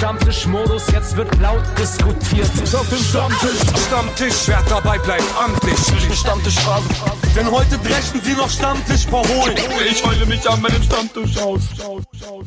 Stammtischmodus, 0.00 0.90
jetzt 0.92 1.14
wird 1.14 1.28
laut 1.42 1.60
diskutiert. 1.78 2.46
Auf 2.74 2.88
dem 2.88 2.96
Stammtisch, 2.96 3.60
Stammtisch, 3.86 4.48
wer 4.48 4.62
dabei 4.66 4.96
bleibt, 4.96 5.24
amtlich. 5.38 5.76
Stammtisch 6.18 6.58
Phase. 6.60 6.88
Denn 7.36 7.50
heute 7.50 7.76
brechen 7.76 8.18
sie 8.22 8.32
noch 8.32 8.48
Stammtisch 8.48 9.04
verholen. 9.06 9.54
Ich 9.86 10.02
heule 10.02 10.24
mich 10.24 10.48
an 10.48 10.62
meinem 10.62 10.82
Stammtisch 10.82 11.36
aus. 11.36 11.68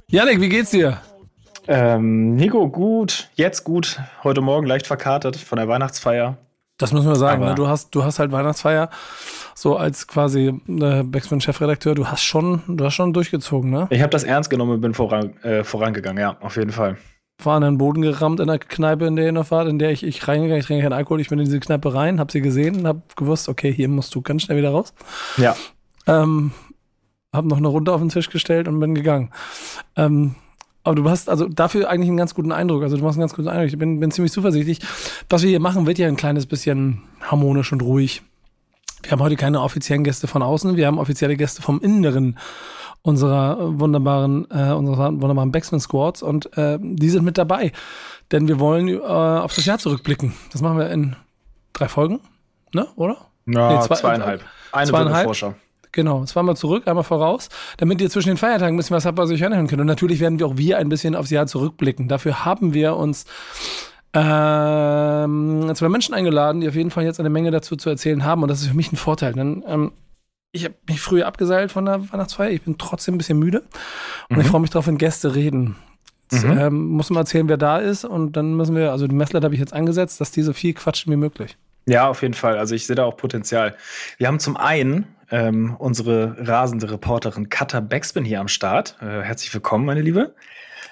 Janik, 0.07 0.41
wie 0.41 0.49
geht's 0.49 0.71
dir? 0.71 0.97
Ähm, 1.67 2.35
Nico, 2.37 2.67
gut, 2.69 3.29
jetzt 3.35 3.63
gut. 3.63 3.99
Heute 4.23 4.41
Morgen 4.41 4.65
leicht 4.65 4.87
verkartet 4.87 5.35
von 5.35 5.57
der 5.57 5.67
Weihnachtsfeier. 5.67 6.39
Das 6.79 6.91
müssen 6.91 7.07
wir 7.07 7.15
sagen. 7.17 7.45
Ne? 7.45 7.53
Du 7.53 7.67
hast, 7.67 7.93
du 7.93 8.03
hast 8.03 8.17
halt 8.17 8.31
Weihnachtsfeier 8.31 8.89
so 9.53 9.77
als 9.77 10.07
quasi 10.07 10.47
äh, 10.47 11.03
Backspin-Chefredakteur. 11.03 11.93
Du 11.93 12.07
hast 12.07 12.23
schon, 12.23 12.63
du 12.67 12.83
hast 12.83 12.95
schon 12.95 13.13
durchgezogen, 13.13 13.69
ne? 13.69 13.85
Ich 13.91 14.01
habe 14.01 14.09
das 14.09 14.23
ernst 14.23 14.49
genommen 14.49 14.71
und 14.71 14.81
bin 14.81 14.95
voran, 14.95 15.37
äh, 15.43 15.63
vorangegangen, 15.63 16.19
ja, 16.19 16.35
auf 16.41 16.57
jeden 16.57 16.71
Fall. 16.71 16.97
War 17.45 17.57
an 17.57 17.63
den 17.63 17.77
Boden 17.77 18.01
gerammt 18.01 18.39
in 18.39 18.47
der 18.47 18.59
Kneipe, 18.59 19.05
in 19.05 19.15
der 19.15 19.51
wart, 19.51 19.67
in 19.67 19.79
der 19.79 19.91
ich, 19.91 20.03
ich 20.03 20.27
reingegangen, 20.27 20.59
ich 20.59 20.65
trinke 20.65 20.83
keinen 20.83 20.93
Alkohol, 20.93 21.21
ich 21.21 21.29
bin 21.29 21.39
in 21.39 21.45
diese 21.45 21.59
Kneipe 21.59 21.93
rein, 21.93 22.19
hab 22.19 22.31
sie 22.31 22.41
gesehen 22.41 22.87
hab 22.87 23.15
gewusst, 23.15 23.49
okay, 23.49 23.71
hier 23.73 23.87
musst 23.89 24.13
du 24.15 24.21
ganz 24.21 24.43
schnell 24.43 24.57
wieder 24.57 24.71
raus. 24.71 24.93
Ja. 25.37 25.55
Ähm, 26.07 26.51
hab 27.33 27.45
noch 27.45 27.57
eine 27.57 27.67
Runde 27.67 27.91
auf 27.91 27.99
den 27.99 28.09
Tisch 28.09 28.29
gestellt 28.29 28.67
und 28.67 28.79
bin 28.79 28.95
gegangen. 28.95 29.31
Ähm, 29.95 30.35
aber 30.83 30.95
du 30.95 31.09
hast 31.09 31.29
also 31.29 31.47
dafür 31.47 31.89
eigentlich 31.89 32.09
einen 32.09 32.17
ganz 32.17 32.35
guten 32.35 32.51
Eindruck. 32.51 32.83
Also 32.83 32.97
du 32.97 33.03
machst 33.03 33.15
einen 33.15 33.21
ganz 33.21 33.33
guten 33.33 33.47
Eindruck. 33.47 33.67
Ich 33.67 33.77
bin, 33.77 33.99
bin 33.99 34.11
ziemlich 34.11 34.33
zuversichtlich. 34.33 34.79
Was 35.29 35.41
wir 35.41 35.49
hier 35.49 35.61
machen, 35.61 35.87
wird 35.87 35.97
ja 35.97 36.07
ein 36.07 36.17
kleines 36.17 36.45
bisschen 36.45 37.03
harmonisch 37.21 37.71
und 37.71 37.81
ruhig. 37.81 38.21
Wir 39.01 39.11
haben 39.11 39.21
heute 39.21 39.35
keine 39.35 39.61
offiziellen 39.61 40.03
Gäste 40.03 40.27
von 40.27 40.41
außen. 40.41 40.75
Wir 40.75 40.87
haben 40.87 40.99
offizielle 40.99 41.35
Gäste 41.37 41.61
vom 41.61 41.81
Inneren 41.81 42.37
unserer 43.03 43.79
wunderbaren, 43.79 44.47
äh, 44.49 44.71
unserer 44.71 45.11
wunderbaren 45.11 45.51
Backspin 45.51 45.79
Squads 45.79 46.23
und 46.23 46.57
äh, 46.57 46.79
die 46.81 47.09
sind 47.09 47.23
mit 47.23 47.37
dabei. 47.37 47.71
Denn 48.31 48.47
wir 48.47 48.59
wollen 48.59 48.87
äh, 48.87 48.99
auf 49.01 49.53
das 49.53 49.65
Jahr 49.65 49.77
zurückblicken. 49.77 50.33
Das 50.51 50.61
machen 50.61 50.77
wir 50.79 50.89
in 50.89 51.15
drei 51.73 51.87
Folgen, 51.87 52.21
ne? 52.73 52.87
Oder? 52.95 53.17
Ja, 53.45 53.73
nee, 53.73 53.81
zwei, 53.81 53.95
zweieinhalb. 53.95 54.41
Eine 54.71 54.89
zweieinhalb. 54.89 55.25
Vorschau. 55.25 55.53
Genau, 55.91 56.25
zweimal 56.25 56.57
zurück, 56.57 56.87
einmal 56.87 57.03
voraus, 57.03 57.49
damit 57.77 58.01
ihr 58.01 58.09
zwischen 58.09 58.29
den 58.29 58.37
Feiertagen 58.37 58.73
ein 58.73 58.77
bisschen 58.77 58.95
was 58.95 59.05
habt, 59.05 59.19
was 59.19 59.29
euch 59.29 59.45
anhören 59.45 59.67
könnt. 59.67 59.79
Und 59.79 59.85
natürlich 59.85 60.19
werden 60.19 60.39
wir 60.39 60.47
auch 60.47 60.57
wir 60.57 60.79
ein 60.79 60.89
bisschen 60.89 61.15
aufs 61.15 61.29
Jahr 61.29 61.45
zurückblicken. 61.45 62.07
Dafür 62.07 62.45
haben 62.45 62.73
wir 62.73 62.95
uns 62.95 63.25
ähm, 64.13 65.71
zwei 65.75 65.89
Menschen 65.89 66.15
eingeladen, 66.15 66.61
die 66.61 66.67
auf 66.67 66.73
jeden 66.73 66.89
Fall 66.89 67.03
jetzt 67.03 67.19
eine 67.19 67.29
Menge 67.29 67.51
dazu 67.51 67.75
zu 67.75 67.91
erzählen 67.91 68.23
haben. 68.23 68.41
Und 68.41 68.49
das 68.49 68.61
ist 68.61 68.69
für 68.69 68.75
mich 68.75 68.91
ein 68.91 68.95
Vorteil. 68.97 69.33
Denn 69.33 69.63
ähm, 69.67 69.91
ich 70.53 70.65
habe 70.65 70.75
mich 70.87 71.01
früher 71.01 71.25
abgeseilt 71.25 71.71
von 71.71 71.85
der 71.85 72.11
Weihnachtsfeier. 72.11 72.51
Ich 72.51 72.61
bin 72.61 72.77
trotzdem 72.77 73.15
ein 73.15 73.17
bisschen 73.17 73.39
müde. 73.39 73.63
Und 74.29 74.37
mhm. 74.37 74.41
ich 74.41 74.47
freue 74.47 74.61
mich 74.61 74.69
drauf, 74.69 74.87
wenn 74.87 74.99
Gäste 74.99 75.35
reden. 75.35 75.75
Jetzt, 76.31 76.45
mhm. 76.45 76.57
ähm, 76.57 76.85
muss 76.89 77.09
man 77.09 77.21
erzählen, 77.21 77.49
wer 77.49 77.57
da 77.57 77.79
ist. 77.79 78.05
Und 78.05 78.37
dann 78.37 78.53
müssen 78.53 78.75
wir, 78.75 78.91
also 78.91 79.07
die 79.07 79.15
Messlatte 79.15 79.45
habe 79.45 79.55
ich 79.55 79.59
jetzt 79.59 79.73
angesetzt, 79.73 80.21
dass 80.21 80.31
die 80.31 80.43
so 80.43 80.53
viel 80.53 80.75
quatschen 80.75 81.11
wie 81.11 81.17
möglich. 81.17 81.57
Ja, 81.87 82.07
auf 82.07 82.21
jeden 82.21 82.35
Fall. 82.35 82.57
Also 82.57 82.75
ich 82.75 82.85
sehe 82.85 82.95
da 82.95 83.03
auch 83.03 83.17
Potenzial. 83.17 83.75
Wir 84.17 84.27
haben 84.27 84.39
zum 84.39 84.55
einen 84.55 85.07
ähm, 85.31 85.75
unsere 85.79 86.35
rasende 86.47 86.91
Reporterin 86.91 87.49
Katha 87.49 87.79
Backspin 87.79 88.23
hier 88.23 88.39
am 88.39 88.47
Start. 88.47 88.95
Äh, 89.01 89.21
herzlich 89.21 89.51
willkommen, 89.53 89.85
meine 89.85 90.01
Liebe. 90.01 90.35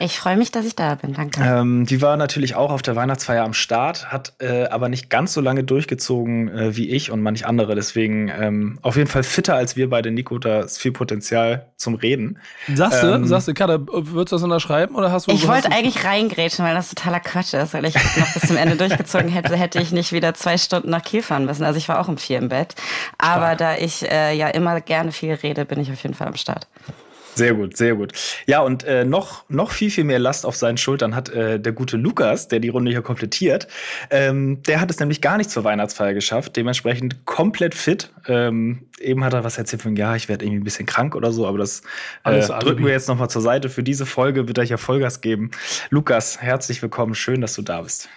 Ich 0.04 0.20
freue 0.20 0.36
mich, 0.36 0.52
dass 0.52 0.66
ich 0.66 0.76
da 0.76 0.96
bin. 0.96 1.14
Danke. 1.14 1.40
Ähm, 1.44 1.86
die 1.86 2.02
war 2.02 2.18
natürlich 2.18 2.56
auch 2.56 2.72
auf 2.72 2.82
der 2.82 2.96
Weihnachtsfeier 2.96 3.44
am 3.44 3.54
Start, 3.54 4.12
hat 4.12 4.34
äh, 4.40 4.66
aber 4.66 4.90
nicht 4.90 5.12
ganz 5.12 5.32
so 5.32 5.42
lange 5.42 5.64
durchgezogen 5.64 6.50
äh, 6.50 6.76
wie 6.76 6.90
ich 6.90 7.12
und 7.12 7.22
manch 7.22 7.46
andere. 7.46 7.76
Deswegen 7.76 8.30
ähm, 8.30 8.80
auf 8.82 8.96
jeden 8.96 9.08
Fall 9.08 9.22
fitter 9.22 9.54
als 9.54 9.76
wir 9.76 9.92
beide, 9.92 10.10
Nico. 10.10 10.40
Da 10.40 10.62
ist 10.62 10.80
viel 10.80 10.92
Potenzial 10.92 11.68
zum 11.78 11.94
Reden. 11.94 12.40
Sagst 12.74 13.04
du, 13.04 13.08
ähm, 13.14 13.28
sagst 13.28 13.48
du, 13.48 13.54
Katha, 13.54 13.78
würdest 13.80 14.32
du 14.32 14.36
das 14.38 14.44
unterschreiben 14.44 14.96
oder 14.96 15.12
hast 15.12 15.28
du? 15.28 15.34
Ich 15.34 15.48
wollte 15.48 15.72
eigentlich 15.72 16.04
reingrätschen, 16.04 16.66
weil 16.66 16.74
das 16.74 16.90
totaler 16.90 17.20
Quatsch 17.20 17.54
ist, 17.54 17.76
weil 17.76 17.86
ich 17.86 17.94
noch 17.94 18.34
bis 18.34 18.48
zum 18.48 18.58
Ende 18.58 18.78
durchgezogen 18.78 19.30
hätte, 19.30 19.56
hätte 19.56 19.80
ich 19.80 19.92
nicht 19.92 20.14
wieder 20.14 20.34
zwei 20.34 20.58
Stunden 20.58 20.90
nach 20.90 21.04
Kiel 21.04 21.22
fahren 21.22 21.46
müssen. 21.46 21.64
Also 21.64 21.78
ich 21.78 21.88
war 21.88 22.00
auch 22.00 22.08
um 22.08 22.18
vier 22.18 22.40
im 22.40 22.50
Bett. 22.50 22.74
Aber 23.20 23.54
Stark. 23.54 23.58
da 23.60 23.76
ich 23.78 24.10
äh, 24.10 24.34
ja 24.34 24.48
immer 24.48 24.82
gerne 24.82 25.12
viel 25.12 25.34
rede, 25.34 25.64
bin 25.66 25.80
ich 25.80 25.92
auf 25.92 26.02
jeden 26.02 26.16
Fall 26.16 26.28
am 26.28 26.36
Start. 26.38 26.68
Sehr 27.36 27.54
gut, 27.54 27.78
sehr 27.78 27.96
gut. 27.96 28.14
Ja, 28.46 28.62
und 28.62 28.84
äh, 28.84 29.06
noch, 29.06 29.46
noch 29.50 29.72
viel, 29.72 29.90
viel 29.90 30.04
mehr 30.04 30.20
Last 30.20 30.46
auf 30.46 30.56
seinen 30.56 30.78
Schultern 30.78 31.16
hat 31.16 31.30
äh, 31.30 31.60
der 31.60 31.72
gute 31.72 31.96
Lukas, 31.98 32.48
der 32.50 32.60
die 32.60 32.70
Runde 32.70 32.92
hier 32.92 33.02
komplettiert. 33.02 33.68
Ähm, 34.10 34.62
der 34.64 34.82
hat 34.82 34.92
es 34.92 35.00
nämlich 35.00 35.22
gar 35.22 35.38
nicht 35.38 35.50
zur 35.50 35.64
Weihnachtsfeier 35.64 36.14
geschafft, 36.14 36.58
dementsprechend 36.58 37.26
komplett 37.26 37.74
fit. 37.74 38.12
Ähm, 38.28 38.88
eben 39.00 39.24
hat 39.24 39.34
er 39.34 39.44
was 39.44 39.58
erzählt 39.58 39.82
von, 39.82 39.96
ja, 39.96 40.16
ich 40.16 40.28
werde 40.28 40.46
irgendwie 40.46 40.62
ein 40.62 40.66
bisschen 40.66 40.86
krank 40.86 41.16
oder 41.16 41.32
so, 41.32 41.48
aber 41.48 41.58
das 41.58 41.84
äh, 42.24 42.42
drücken 42.42 42.86
wir 42.86 42.92
jetzt 42.92 43.08
noch 43.08 43.18
mal 43.18 43.30
zur 43.30 43.42
Seite. 43.42 43.70
Für 43.70 43.84
diese 43.84 44.06
Folge 44.06 44.48
wird 44.48 44.58
er 44.58 44.66
ja 44.66 44.78
Vollgas 44.78 45.22
geben. 45.22 45.52
Lukas, 45.90 46.42
herzlich 46.42 46.82
willkommen, 46.82 47.16
schön, 47.16 47.42
dass 47.42 47.54
du 47.54 47.62
da 47.62 47.82
bist. 47.82 48.10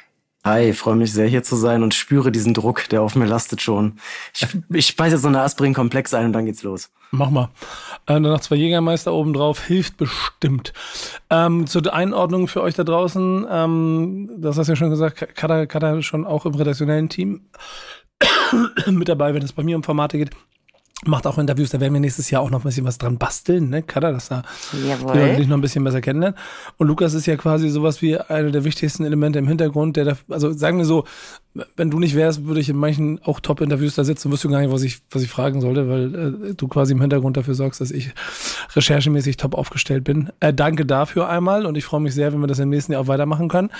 Hi, 0.46 0.74
freue 0.74 0.96
mich 0.96 1.10
sehr 1.10 1.26
hier 1.26 1.42
zu 1.42 1.56
sein 1.56 1.82
und 1.82 1.94
spüre 1.94 2.30
diesen 2.30 2.52
Druck, 2.52 2.86
der 2.90 3.00
auf 3.00 3.16
mir 3.16 3.24
lastet 3.24 3.62
schon. 3.62 3.98
Ich, 4.34 4.46
ich 4.68 4.86
speise 4.88 5.14
jetzt 5.16 5.22
so 5.22 5.28
eine 5.28 5.40
Aspirin-Komplex 5.40 6.12
ein 6.12 6.26
und 6.26 6.32
dann 6.34 6.44
geht's 6.44 6.62
los. 6.62 6.90
Mach 7.12 7.30
mal. 7.30 7.48
Äh, 8.06 8.20
noch 8.20 8.40
zwei 8.40 8.56
Jägermeister 8.56 9.14
oben 9.14 9.32
drauf, 9.32 9.64
hilft 9.64 9.96
bestimmt. 9.96 10.74
Ähm, 11.30 11.66
zur 11.66 11.90
Einordnung 11.94 12.46
für 12.46 12.60
euch 12.60 12.74
da 12.74 12.84
draußen, 12.84 13.46
ähm, 13.50 14.30
das 14.36 14.58
hast 14.58 14.66
du 14.66 14.72
ja 14.72 14.76
schon 14.76 14.90
gesagt, 14.90 15.34
Kada, 15.34 15.64
Kada 15.64 16.02
schon 16.02 16.26
auch 16.26 16.44
im 16.44 16.54
redaktionellen 16.54 17.08
Team 17.08 17.46
mit 18.86 19.08
dabei, 19.08 19.32
wenn 19.32 19.42
es 19.42 19.54
bei 19.54 19.62
mir 19.62 19.76
um 19.76 19.82
Formate 19.82 20.18
geht 20.18 20.30
macht 21.08 21.26
auch 21.26 21.38
Interviews, 21.38 21.70
da 21.70 21.80
werden 21.80 21.92
wir 21.92 22.00
nächstes 22.00 22.30
Jahr 22.30 22.42
auch 22.42 22.50
noch 22.50 22.60
ein 22.60 22.64
bisschen 22.64 22.84
was 22.84 22.98
dran 22.98 23.18
basteln, 23.18 23.70
ne? 23.70 23.82
Kada, 23.82 24.12
dass 24.12 24.28
da 24.28 24.42
Jawohl. 24.86 25.36
dich 25.36 25.48
noch 25.48 25.56
ein 25.56 25.60
bisschen 25.60 25.84
besser 25.84 26.00
kennenlernen. 26.00 26.38
Und 26.76 26.88
Lukas 26.88 27.14
ist 27.14 27.26
ja 27.26 27.36
quasi 27.36 27.68
sowas 27.68 28.02
wie 28.02 28.18
einer 28.18 28.50
der 28.50 28.64
wichtigsten 28.64 29.04
Elemente 29.04 29.38
im 29.38 29.48
Hintergrund, 29.48 29.96
der 29.96 30.04
da, 30.04 30.16
also 30.28 30.52
sagen 30.52 30.78
wir 30.78 30.84
so, 30.84 31.04
wenn 31.76 31.90
du 31.90 32.00
nicht 32.00 32.16
wärst, 32.16 32.46
würde 32.46 32.60
ich 32.60 32.68
in 32.68 32.76
manchen 32.76 33.20
auch 33.22 33.40
Top-Interviews 33.40 33.94
da 33.94 34.04
sitzen, 34.04 34.32
wüsste 34.32 34.48
gar 34.48 34.60
nicht, 34.60 34.72
was 34.72 34.82
ich, 34.82 35.00
was 35.10 35.22
ich 35.22 35.30
fragen 35.30 35.60
sollte, 35.60 35.88
weil 35.88 36.14
äh, 36.14 36.54
du 36.54 36.68
quasi 36.68 36.92
im 36.92 37.00
Hintergrund 37.00 37.36
dafür 37.36 37.54
sorgst, 37.54 37.80
dass 37.80 37.90
ich 37.90 38.12
recherchemäßig 38.74 39.36
top 39.36 39.54
aufgestellt 39.54 40.04
bin. 40.04 40.30
Äh, 40.40 40.52
danke 40.52 40.84
dafür 40.84 41.28
einmal 41.28 41.66
und 41.66 41.76
ich 41.76 41.84
freue 41.84 42.00
mich 42.00 42.14
sehr, 42.14 42.32
wenn 42.32 42.40
wir 42.40 42.48
das 42.48 42.58
im 42.58 42.70
nächsten 42.70 42.92
Jahr 42.92 43.02
auch 43.02 43.06
weitermachen 43.08 43.48
können. 43.48 43.70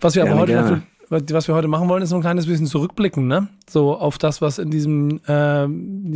Was 0.00 0.16
wir 0.16 0.22
aber 0.22 0.30
gerne, 0.30 0.40
heute 0.40 0.52
gerne. 0.52 0.70
natürlich 0.70 0.99
was 1.10 1.48
wir 1.48 1.56
heute 1.56 1.66
machen 1.66 1.88
wollen, 1.88 2.04
ist 2.04 2.10
so 2.10 2.14
ein 2.14 2.20
kleines 2.20 2.46
bisschen 2.46 2.66
zurückblicken, 2.66 3.26
ne? 3.26 3.48
So 3.68 3.96
auf 3.96 4.16
das, 4.16 4.40
was 4.40 4.58
in 4.58 4.70
diesem 4.70 5.20
äh, 5.26 5.66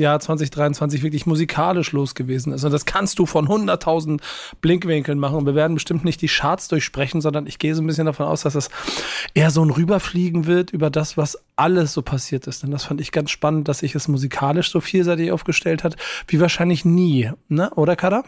Jahr 0.01 0.21
2023 0.21 1.03
wirklich 1.03 1.27
musikalisch 1.27 1.91
los 1.91 2.15
gewesen 2.15 2.53
ist. 2.53 2.63
Und 2.63 2.71
das 2.71 2.85
kannst 2.85 3.19
du 3.19 3.27
von 3.27 3.49
100.000 3.49 4.21
Blinkwinkeln 4.61 5.19
machen. 5.19 5.39
Und 5.39 5.47
wir 5.47 5.57
werden 5.57 5.75
bestimmt 5.75 6.05
nicht 6.05 6.23
die 6.23 6.29
Charts 6.29 6.69
durchsprechen, 6.69 7.21
sondern 7.21 7.49
ich 7.49 7.59
gehe 7.59 7.75
so 7.75 7.83
ein 7.83 7.87
bisschen 7.89 8.07
davon 8.07 8.27
aus, 8.27 8.43
dass 8.43 8.53
das 8.53 8.71
eher 9.35 9.51
so 9.51 9.65
ein 9.65 9.71
Rüberfliegen 9.71 10.47
wird 10.47 10.71
über 10.71 10.91
das, 10.91 11.17
was 11.17 11.39
alles 11.57 11.93
so 11.93 12.03
passiert 12.03 12.47
ist. 12.47 12.63
Denn 12.63 12.71
das 12.71 12.85
fand 12.85 13.01
ich 13.01 13.11
ganz 13.11 13.31
spannend, 13.31 13.67
dass 13.67 13.81
sich 13.81 13.97
es 13.97 14.07
musikalisch 14.07 14.71
so 14.71 14.81
vielseitig 14.81 15.33
aufgestellt 15.33 15.83
hat, 15.83 15.97
wie 16.29 16.41
wahrscheinlich 16.41 16.85
nie, 16.85 17.33
ne? 17.49 17.71
Oder, 17.75 17.97
Kada? 17.97 18.23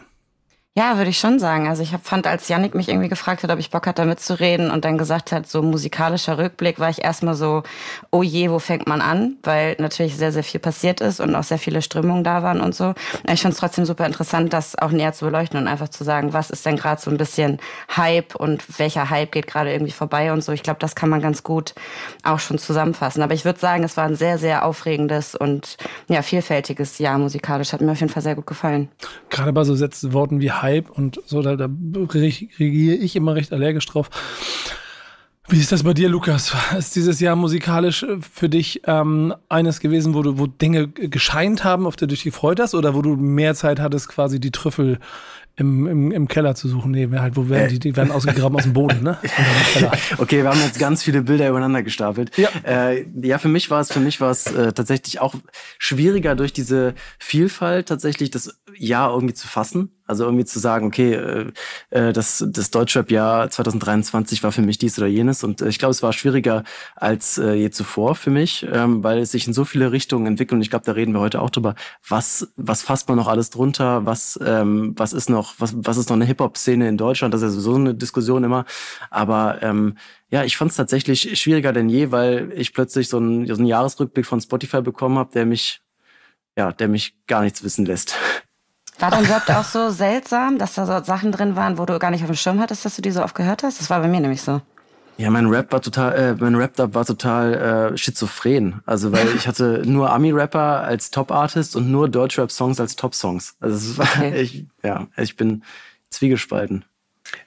Ja, 0.77 0.97
würde 0.97 1.09
ich 1.09 1.17
schon 1.17 1.39
sagen. 1.39 1.67
Also 1.67 1.81
ich 1.81 1.91
hab, 1.91 2.05
fand, 2.05 2.27
als 2.27 2.49
Yannick 2.49 2.75
mich 2.75 2.87
irgendwie 2.87 3.09
gefragt 3.09 3.41
hat, 3.41 3.49
ob 3.49 3.57
ich 3.57 3.71
Bock 3.71 3.87
hatte, 3.87 4.05
mitzureden 4.05 4.69
und 4.69 4.85
dann 4.85 4.99
gesagt 4.99 5.31
hat, 5.31 5.47
so 5.47 5.63
musikalischer 5.63 6.37
Rückblick, 6.37 6.77
war 6.77 6.91
ich 6.91 7.03
erstmal 7.03 7.33
so, 7.33 7.63
oh 8.11 8.21
je, 8.21 8.51
wo 8.51 8.59
fängt 8.59 8.85
man 8.85 9.01
an? 9.01 9.37
Weil 9.41 9.75
natürlich 9.79 10.15
sehr, 10.17 10.31
sehr 10.31 10.43
viel 10.43 10.59
passiert 10.59 11.01
ist 11.01 11.19
und 11.19 11.33
auch 11.33 11.43
sehr 11.43 11.57
viele 11.57 11.81
Strömungen 11.81 12.23
da 12.23 12.43
waren 12.43 12.61
und 12.61 12.75
so. 12.75 12.93
Ich 13.27 13.41
fand 13.41 13.55
es 13.55 13.59
trotzdem 13.59 13.85
super 13.85 14.05
interessant, 14.05 14.53
das 14.53 14.77
auch 14.77 14.91
näher 14.91 15.13
zu 15.13 15.25
beleuchten 15.25 15.59
und 15.59 15.67
einfach 15.67 15.89
zu 15.89 16.03
sagen, 16.03 16.33
was 16.33 16.51
ist 16.51 16.63
denn 16.63 16.75
gerade 16.75 17.01
so 17.01 17.09
ein 17.09 17.17
bisschen 17.17 17.57
Hype 17.95 18.35
und 18.35 18.63
welcher 18.77 19.09
Hype 19.09 19.31
geht 19.31 19.47
gerade 19.47 19.73
irgendwie 19.73 19.93
vorbei 19.93 20.31
und 20.31 20.43
so. 20.43 20.51
Ich 20.51 20.61
glaube, 20.61 20.79
das 20.79 20.93
kann 20.93 21.09
man 21.09 21.21
ganz 21.21 21.41
gut 21.41 21.73
auch 22.21 22.37
schon 22.37 22.59
zusammenfassen. 22.59 23.23
Aber 23.23 23.33
ich 23.33 23.45
würde 23.45 23.59
sagen, 23.59 23.83
es 23.83 23.97
war 23.97 24.05
ein 24.05 24.15
sehr, 24.15 24.37
sehr 24.37 24.63
aufregendes 24.63 25.33
und 25.33 25.77
ja, 26.07 26.21
vielfältiges 26.21 26.99
Jahr 26.99 27.17
musikalisch. 27.17 27.73
Hat 27.73 27.81
mir 27.81 27.93
auf 27.93 27.99
jeden 27.99 28.13
Fall 28.13 28.21
sehr 28.21 28.35
gut 28.35 28.45
gefallen. 28.45 28.89
Gerade 29.31 29.51
bei 29.53 29.63
so 29.63 29.73
Sätzen, 29.73 30.13
Worten 30.13 30.39
wie 30.39 30.51
Hype 30.51 30.66
Hype 30.67 30.89
und 30.89 31.21
so, 31.25 31.41
da, 31.41 31.55
da 31.55 31.69
reagiere 32.13 32.95
ich 32.95 33.15
immer 33.15 33.35
recht 33.35 33.53
allergisch 33.53 33.85
drauf. 33.85 34.09
Wie 35.49 35.59
ist 35.59 35.71
das 35.71 35.83
bei 35.83 35.93
dir, 35.93 36.09
Lukas? 36.09 36.53
Ist 36.77 36.97
dieses 36.97 37.21
Jahr 37.21 37.37
musikalisch 37.37 38.05
für 38.19 38.49
dich 38.49 38.81
ähm, 38.85 39.33
eines 39.47 39.79
gewesen, 39.79 40.13
wo 40.13 40.21
du, 40.21 40.37
wo 40.37 40.45
Dinge 40.45 40.89
gescheint 40.89 41.63
haben, 41.63 41.87
auf 41.87 41.95
die 41.95 42.01
du 42.01 42.07
dich 42.07 42.25
gefreut 42.25 42.59
hast, 42.59 42.75
oder 42.75 42.95
wo 42.95 43.01
du 43.01 43.15
mehr 43.15 43.55
Zeit 43.55 43.79
hattest, 43.79 44.09
quasi 44.09 44.41
die 44.41 44.51
Trüffel 44.51 44.99
im, 45.57 45.87
im, 45.87 46.11
im 46.11 46.27
Keller 46.27 46.53
zu 46.55 46.67
suchen. 46.67 46.91
Nee, 46.91 47.09
halt, 47.17 47.35
wo 47.35 47.49
werden 47.49 47.69
die, 47.69 47.79
die 47.79 47.95
werden 47.95 48.11
ausgegraben 48.11 48.55
aus 48.55 48.63
dem 48.63 48.73
Boden, 48.73 49.01
ne? 49.01 49.17
okay, 50.19 50.43
wir 50.43 50.49
haben 50.49 50.61
jetzt 50.61 50.77
ganz 50.77 51.03
viele 51.03 51.23
Bilder 51.23 51.49
übereinander 51.49 51.81
gestapelt. 51.81 52.37
Ja, 52.37 52.49
äh, 52.63 53.05
ja 53.21 53.39
für 53.39 53.47
mich 53.47 53.71
war 53.71 53.81
es, 53.81 53.91
für 53.91 53.99
mich 53.99 54.21
war 54.21 54.29
es 54.29 54.45
äh, 54.47 54.71
tatsächlich 54.71 55.19
auch 55.19 55.33
schwieriger 55.79 56.35
durch 56.35 56.53
diese 56.53 56.93
Vielfalt 57.17 57.87
tatsächlich 57.87 58.29
das 58.29 58.59
Jahr 58.77 59.11
irgendwie 59.13 59.33
zu 59.33 59.47
fassen. 59.47 59.91
Also 60.05 60.23
irgendwie 60.23 60.45
zu 60.45 60.59
sagen, 60.59 60.87
okay, 60.87 61.13
äh, 61.13 61.51
äh 61.89 62.13
das, 62.13 62.45
das 62.47 62.71
Deutschrap-Jahr 62.71 63.49
2023 63.49 64.41
war 64.41 64.53
für 64.53 64.61
mich 64.61 64.77
dies 64.77 64.97
oder 64.97 65.07
jenes. 65.07 65.43
Und 65.43 65.61
äh, 65.61 65.67
ich 65.67 65.79
glaube, 65.79 65.91
es 65.91 66.01
war 66.01 66.13
schwieriger 66.13 66.63
als 66.95 67.37
äh, 67.37 67.53
je 67.53 67.71
zuvor 67.71 68.15
für 68.15 68.29
mich, 68.29 68.65
ähm, 68.71 69.03
weil 69.03 69.19
es 69.19 69.31
sich 69.31 69.47
in 69.47 69.53
so 69.53 69.65
viele 69.65 69.91
Richtungen 69.91 70.25
entwickelt. 70.27 70.57
Und 70.57 70.61
ich 70.61 70.69
glaube, 70.69 70.85
da 70.85 70.93
reden 70.93 71.13
wir 71.13 71.19
heute 71.19 71.41
auch 71.41 71.49
drüber. 71.49 71.75
Was, 72.07 72.53
was 72.55 72.83
fasst 72.83 73.09
man 73.09 73.17
noch 73.17 73.27
alles 73.27 73.49
drunter? 73.49 74.05
Was, 74.05 74.39
ähm, 74.43 74.93
was 74.95 75.11
ist 75.11 75.29
noch 75.29 75.46
noch, 75.47 75.55
was, 75.59 75.73
was 75.75 75.97
ist 75.97 76.09
noch 76.09 76.15
eine 76.15 76.25
Hip-Hop-Szene 76.25 76.87
in 76.87 76.97
Deutschland? 76.97 77.33
Das 77.33 77.41
ist 77.41 77.47
ja 77.47 77.51
sowieso 77.51 77.75
eine 77.75 77.95
Diskussion 77.95 78.43
immer. 78.43 78.65
Aber 79.09 79.61
ähm, 79.61 79.97
ja, 80.29 80.43
ich 80.43 80.57
fand 80.57 80.71
es 80.71 80.77
tatsächlich 80.77 81.39
schwieriger 81.39 81.73
denn 81.73 81.89
je, 81.89 82.11
weil 82.11 82.51
ich 82.55 82.73
plötzlich 82.73 83.09
so 83.09 83.17
einen, 83.17 83.47
so 83.47 83.55
einen 83.55 83.65
Jahresrückblick 83.65 84.25
von 84.25 84.41
Spotify 84.41 84.81
bekommen 84.81 85.17
habe, 85.17 85.31
der 85.33 85.45
mich, 85.45 85.81
ja, 86.57 86.71
der 86.71 86.87
mich 86.87 87.15
gar 87.27 87.41
nichts 87.41 87.63
wissen 87.63 87.85
lässt. 87.85 88.15
War 88.99 89.11
dein 89.11 89.25
Rap 89.25 89.47
auch 89.49 89.63
so 89.63 89.91
seltsam, 89.91 90.57
dass 90.57 90.73
da 90.73 90.85
so 90.85 91.05
Sachen 91.05 91.31
drin 91.31 91.55
waren, 91.55 91.77
wo 91.77 91.85
du 91.85 91.99
gar 91.99 92.09
nicht 92.09 92.21
auf 92.23 92.29
dem 92.29 92.35
Schirm 92.35 92.59
hattest, 92.59 92.83
dass 92.83 92.95
du 92.95 93.01
die 93.01 93.11
so 93.11 93.23
oft 93.23 93.35
gehört 93.35 93.63
hast? 93.63 93.79
Das 93.79 93.89
war 93.89 93.99
bei 93.99 94.07
mir 94.07 94.19
nämlich 94.19 94.41
so. 94.41 94.61
Ja, 95.17 95.31
mein 95.31 95.47
Rap 95.47 95.71
war 95.71 95.81
total, 95.81 96.15
äh, 96.15 96.35
mein 96.35 96.55
Rap 96.55 96.73
war 96.77 97.05
total 97.05 97.53
äh, 97.93 97.97
schizophren. 97.97 98.81
Also 98.85 99.11
weil 99.11 99.27
ich 99.35 99.47
hatte 99.47 99.81
nur 99.85 100.11
Ami-Rapper 100.11 100.83
als 100.83 101.09
Top-Artist 101.09 101.75
und 101.75 101.91
nur 101.91 102.07
Deutsch-Rap-Songs 102.07 102.79
als 102.79 102.95
Top-Songs. 102.95 103.55
Also 103.59 103.75
es 103.75 103.97
war, 103.97 104.07
okay. 104.15 104.41
ich, 104.41 104.65
ja, 104.83 105.07
ich 105.17 105.35
bin 105.35 105.63
zwiegespalten. 106.11 106.85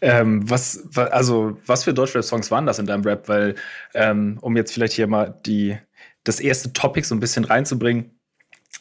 Ähm, 0.00 0.48
was, 0.50 0.88
also 0.96 1.58
was 1.64 1.84
für 1.84 1.94
Deutschrap-Songs 1.94 2.50
waren 2.50 2.66
das 2.66 2.78
in 2.78 2.86
deinem 2.86 3.04
Rap? 3.04 3.28
Weil, 3.28 3.54
ähm, 3.94 4.38
um 4.40 4.56
jetzt 4.56 4.72
vielleicht 4.72 4.94
hier 4.94 5.06
mal 5.06 5.38
die, 5.46 5.78
das 6.24 6.40
erste 6.40 6.72
Topic 6.72 7.06
so 7.06 7.14
ein 7.14 7.20
bisschen 7.20 7.44
reinzubringen, 7.44 8.10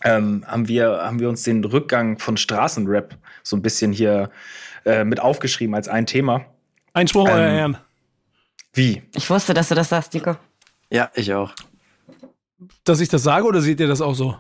ähm, 0.03 0.44
haben, 0.47 0.68
wir, 0.68 1.01
haben 1.03 1.19
wir 1.19 1.30
uns 1.30 1.44
den 1.44 1.63
Rückgang 1.63 2.18
von 2.18 2.38
Straßenrap 2.38 3.15
so 3.44 3.56
ein 3.56 3.62
bisschen 3.62 3.91
hier 3.91 4.31
äh, 4.86 5.03
mit 5.03 5.19
aufgeschrieben 5.19 5.75
als 5.75 5.88
ein 5.88 6.06
Thema. 6.06 6.45
Einspruch, 6.94 7.27
ähm, 7.27 7.33
euer 7.33 7.50
Ehren. 7.50 7.77
Wie? 8.74 9.01
Ich 9.16 9.30
wusste, 9.30 9.54
dass 9.54 9.69
du 9.69 9.75
das 9.75 9.89
sagst, 9.89 10.13
Nico. 10.13 10.36
Ja, 10.92 11.10
ich 11.16 11.33
auch. 11.33 11.54
Dass 12.83 13.00
ich 13.00 13.10
das 13.10 13.24
sage 13.24 13.45
oder 13.45 13.62
seht 13.62 13.80
ihr 13.80 13.88
das 13.88 14.01
auch 14.01 14.13
so? 14.13 14.36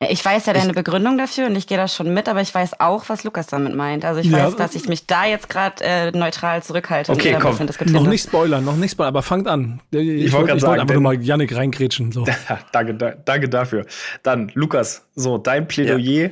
Ich 0.00 0.24
weiß 0.24 0.46
ja 0.46 0.52
deine 0.52 0.68
ich, 0.68 0.74
Begründung 0.76 1.18
dafür 1.18 1.46
und 1.46 1.56
ich 1.56 1.66
gehe 1.66 1.76
da 1.76 1.88
schon 1.88 2.14
mit, 2.14 2.28
aber 2.28 2.40
ich 2.40 2.54
weiß 2.54 2.78
auch, 2.78 3.08
was 3.08 3.24
Lukas 3.24 3.48
damit 3.48 3.74
meint. 3.74 4.04
Also 4.04 4.20
ich 4.20 4.28
ja, 4.28 4.46
weiß, 4.46 4.54
dass 4.54 4.76
ich 4.76 4.88
mich 4.88 5.06
da 5.06 5.26
jetzt 5.26 5.48
gerade 5.48 5.82
äh, 5.82 6.10
neutral 6.12 6.62
zurückhalte. 6.62 7.10
Okay, 7.10 7.36
komm. 7.40 7.58
Noch 7.86 8.06
nicht 8.06 8.22
spoilern, 8.22 8.64
noch 8.64 8.76
nicht 8.76 8.92
spoilern, 8.92 9.08
aber 9.08 9.22
fangt 9.22 9.48
an. 9.48 9.80
Ich, 9.90 9.98
ich 9.98 10.32
wollte 10.32 10.52
wollt 10.52 10.60
sagen, 10.60 10.80
einfach 10.80 10.94
nur 10.94 11.02
mal 11.02 11.20
Yannick 11.20 11.54
reingrätschen. 11.54 12.12
So. 12.12 12.24
danke, 12.72 12.94
da, 12.94 13.10
danke 13.10 13.48
dafür. 13.48 13.86
Dann, 14.22 14.52
Lukas, 14.54 15.04
so 15.16 15.36
dein 15.36 15.66
Plädoyer 15.66 16.28
ja. 16.28 16.30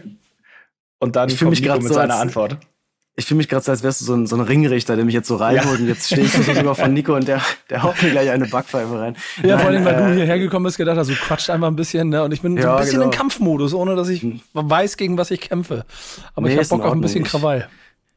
und 1.00 1.16
dann 1.16 1.28
ich 1.28 1.38
kommt 1.38 1.50
mich 1.50 1.60
Nico 1.60 1.74
mit 1.74 1.88
so 1.88 1.94
seiner 1.94 2.20
Antwort 2.20 2.58
ich 3.18 3.24
fühle 3.24 3.38
mich 3.38 3.48
gerade 3.48 3.64
so, 3.64 3.72
als 3.72 3.82
wärst 3.82 4.02
du 4.02 4.04
so 4.04 4.14
ein, 4.14 4.26
so 4.26 4.36
ein 4.36 4.42
Ringrichter, 4.42 4.94
der 4.94 5.06
mich 5.06 5.14
jetzt 5.14 5.28
so 5.28 5.36
reinholt 5.36 5.78
ja. 5.78 5.82
und 5.84 5.88
jetzt 5.88 6.06
stehe 6.06 6.22
ich 6.22 6.32
sogar 6.32 6.74
von 6.74 6.92
Nico 6.92 7.14
und 7.16 7.26
der, 7.26 7.40
der 7.70 7.82
haut 7.82 8.00
mir 8.02 8.10
gleich 8.10 8.30
eine 8.30 8.46
Backpfeife 8.46 9.00
rein. 9.00 9.16
Ja, 9.42 9.56
Nein, 9.56 9.58
vor 9.58 9.68
allem, 9.70 9.84
weil 9.86 9.94
äh, 9.94 10.08
du 10.08 10.14
hierher 10.14 10.38
gekommen 10.38 10.64
bist, 10.64 10.76
gedacht 10.76 10.98
hast, 10.98 11.08
du 11.08 11.14
quatscht 11.14 11.48
einfach 11.48 11.68
ein 11.68 11.76
bisschen, 11.76 12.10
ne? 12.10 12.22
Und 12.22 12.32
ich 12.32 12.42
bin 12.42 12.56
ja, 12.56 12.62
so 12.62 12.68
ein 12.68 12.76
bisschen 12.76 12.92
genau. 12.92 13.04
in 13.06 13.10
Kampfmodus, 13.10 13.72
ohne 13.72 13.96
dass 13.96 14.10
ich 14.10 14.26
weiß, 14.52 14.98
gegen 14.98 15.16
was 15.16 15.30
ich 15.30 15.40
kämpfe. 15.40 15.86
Aber 16.34 16.46
nee, 16.46 16.52
ich 16.52 16.58
habe 16.58 16.68
Bock 16.68 16.82
auf 16.82 16.92
ein 16.92 17.00
bisschen 17.00 17.24
Krawall. 17.24 17.68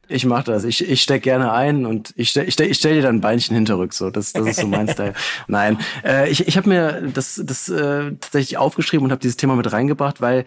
Ich, 0.06 0.16
ich 0.16 0.26
mach 0.26 0.44
das. 0.44 0.64
Ich, 0.64 0.86
ich 0.86 1.00
steck 1.00 1.22
gerne 1.22 1.50
ein 1.52 1.86
und 1.86 2.12
ich 2.16 2.28
stell, 2.28 2.46
ich 2.46 2.52
stell, 2.52 2.70
ich 2.70 2.76
stell 2.76 2.94
dir 2.94 3.02
dann 3.02 3.16
ein 3.16 3.20
Beinchen 3.22 3.54
hinterrück. 3.54 3.94
So, 3.94 4.10
das, 4.10 4.34
das 4.34 4.46
ist 4.46 4.60
so 4.60 4.66
mein 4.66 4.88
Style. 4.92 5.14
Nein, 5.46 5.78
äh, 6.04 6.28
ich, 6.28 6.46
ich 6.46 6.58
habe 6.58 6.68
mir 6.68 7.08
das, 7.14 7.40
das 7.42 7.70
äh, 7.70 8.12
tatsächlich 8.20 8.58
aufgeschrieben 8.58 9.06
und 9.06 9.12
habe 9.12 9.20
dieses 9.20 9.38
Thema 9.38 9.56
mit 9.56 9.72
reingebracht, 9.72 10.20
weil 10.20 10.44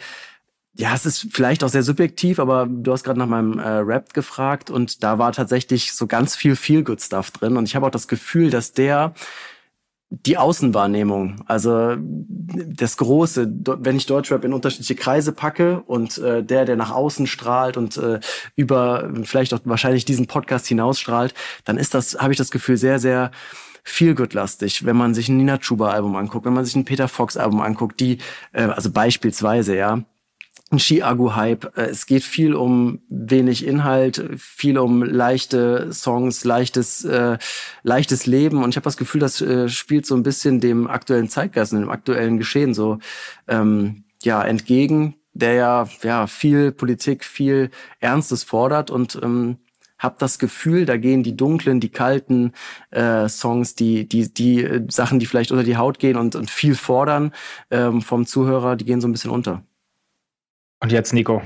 ja, 0.75 0.93
es 0.95 1.05
ist 1.05 1.27
vielleicht 1.31 1.63
auch 1.63 1.69
sehr 1.69 1.83
subjektiv, 1.83 2.39
aber 2.39 2.67
du 2.67 2.91
hast 2.91 3.03
gerade 3.03 3.19
nach 3.19 3.27
meinem 3.27 3.59
äh, 3.59 3.67
Rap 3.67 4.13
gefragt 4.13 4.71
und 4.71 5.03
da 5.03 5.19
war 5.19 5.31
tatsächlich 5.31 5.93
so 5.93 6.07
ganz 6.07 6.35
viel 6.35 6.55
Feel-Good-Stuff 6.55 7.31
drin 7.31 7.57
und 7.57 7.65
ich 7.65 7.75
habe 7.75 7.85
auch 7.85 7.91
das 7.91 8.07
Gefühl, 8.07 8.49
dass 8.49 8.71
der 8.71 9.13
die 10.09 10.37
Außenwahrnehmung, 10.37 11.43
also 11.47 11.95
das 11.97 12.97
Große, 12.97 13.51
wenn 13.79 13.97
ich 13.97 14.05
Deutschrap 14.05 14.45
in 14.45 14.53
unterschiedliche 14.53 14.95
Kreise 14.95 15.31
packe 15.31 15.81
und 15.81 16.19
äh, 16.19 16.43
der, 16.43 16.65
der 16.65 16.75
nach 16.75 16.91
außen 16.91 17.25
strahlt 17.25 17.77
und 17.77 17.97
äh, 17.97 18.19
über 18.55 19.11
vielleicht 19.23 19.53
auch 19.55 19.61
wahrscheinlich 19.65 20.05
diesen 20.05 20.27
Podcast 20.27 20.67
hinausstrahlt, 20.67 21.33
dann 21.65 21.77
ist 21.77 21.95
das, 21.95 22.17
habe 22.19 22.31
ich 22.31 22.37
das 22.37 22.51
Gefühl, 22.51 22.77
sehr, 22.77 22.99
sehr 22.99 23.31
viel 23.83 24.15
lastig 24.31 24.85
wenn 24.85 24.95
man 24.95 25.13
sich 25.13 25.29
ein 25.29 25.37
Nina 25.37 25.57
Chuba 25.57 25.89
Album 25.89 26.15
anguckt, 26.15 26.45
wenn 26.45 26.53
man 26.53 26.63
sich 26.63 26.75
ein 26.75 26.85
Peter 26.85 27.07
Fox 27.07 27.35
Album 27.35 27.61
anguckt, 27.61 27.99
die, 27.99 28.19
äh, 28.53 28.63
also 28.63 28.91
beispielsweise, 28.91 29.75
ja, 29.75 30.03
ein 30.73 30.79
Ski-Agu-Hype. 30.79 31.77
Äh, 31.77 31.83
es 31.83 32.05
geht 32.05 32.23
viel 32.23 32.55
um 32.55 32.99
wenig 33.09 33.65
Inhalt, 33.65 34.23
viel 34.37 34.77
um 34.77 35.03
leichte 35.03 35.93
Songs, 35.93 36.43
leichtes, 36.43 37.05
äh, 37.05 37.37
leichtes 37.83 38.25
Leben. 38.25 38.63
Und 38.63 38.71
ich 38.71 38.75
habe 38.75 38.83
das 38.83 38.97
Gefühl, 38.97 39.21
das 39.21 39.39
äh, 39.41 39.69
spielt 39.69 40.05
so 40.05 40.15
ein 40.15 40.23
bisschen 40.23 40.59
dem 40.59 40.87
aktuellen 40.87 41.29
Zeitgeist 41.29 41.73
und 41.73 41.81
dem 41.81 41.89
aktuellen 41.89 42.37
Geschehen 42.37 42.73
so 42.73 42.99
ähm, 43.47 44.03
ja 44.23 44.43
entgegen, 44.43 45.15
der 45.33 45.53
ja 45.53 45.87
ja 46.03 46.27
viel 46.27 46.71
Politik, 46.71 47.23
viel 47.23 47.69
Ernstes 47.99 48.43
fordert 48.43 48.91
und 48.91 49.19
ähm, 49.23 49.57
habe 49.99 50.15
das 50.19 50.37
Gefühl, 50.37 50.85
da 50.85 50.97
gehen 50.97 51.23
die 51.23 51.37
dunklen, 51.37 51.79
die 51.79 51.89
kalten 51.89 52.51
äh, 52.91 53.29
Songs, 53.29 53.75
die 53.75 54.07
die 54.07 54.33
die 54.33 54.63
äh, 54.63 54.85
Sachen, 54.89 55.19
die 55.19 55.25
vielleicht 55.25 55.51
unter 55.51 55.63
die 55.63 55.77
Haut 55.77 55.99
gehen 55.99 56.17
und, 56.17 56.35
und 56.35 56.49
viel 56.49 56.75
fordern 56.75 57.31
ähm, 57.71 58.01
vom 58.01 58.25
Zuhörer, 58.25 58.75
die 58.75 58.85
gehen 58.85 59.01
so 59.01 59.07
ein 59.07 59.13
bisschen 59.13 59.31
unter. 59.31 59.63
Und 60.83 60.91
jetzt, 60.91 61.13
Nico, 61.13 61.41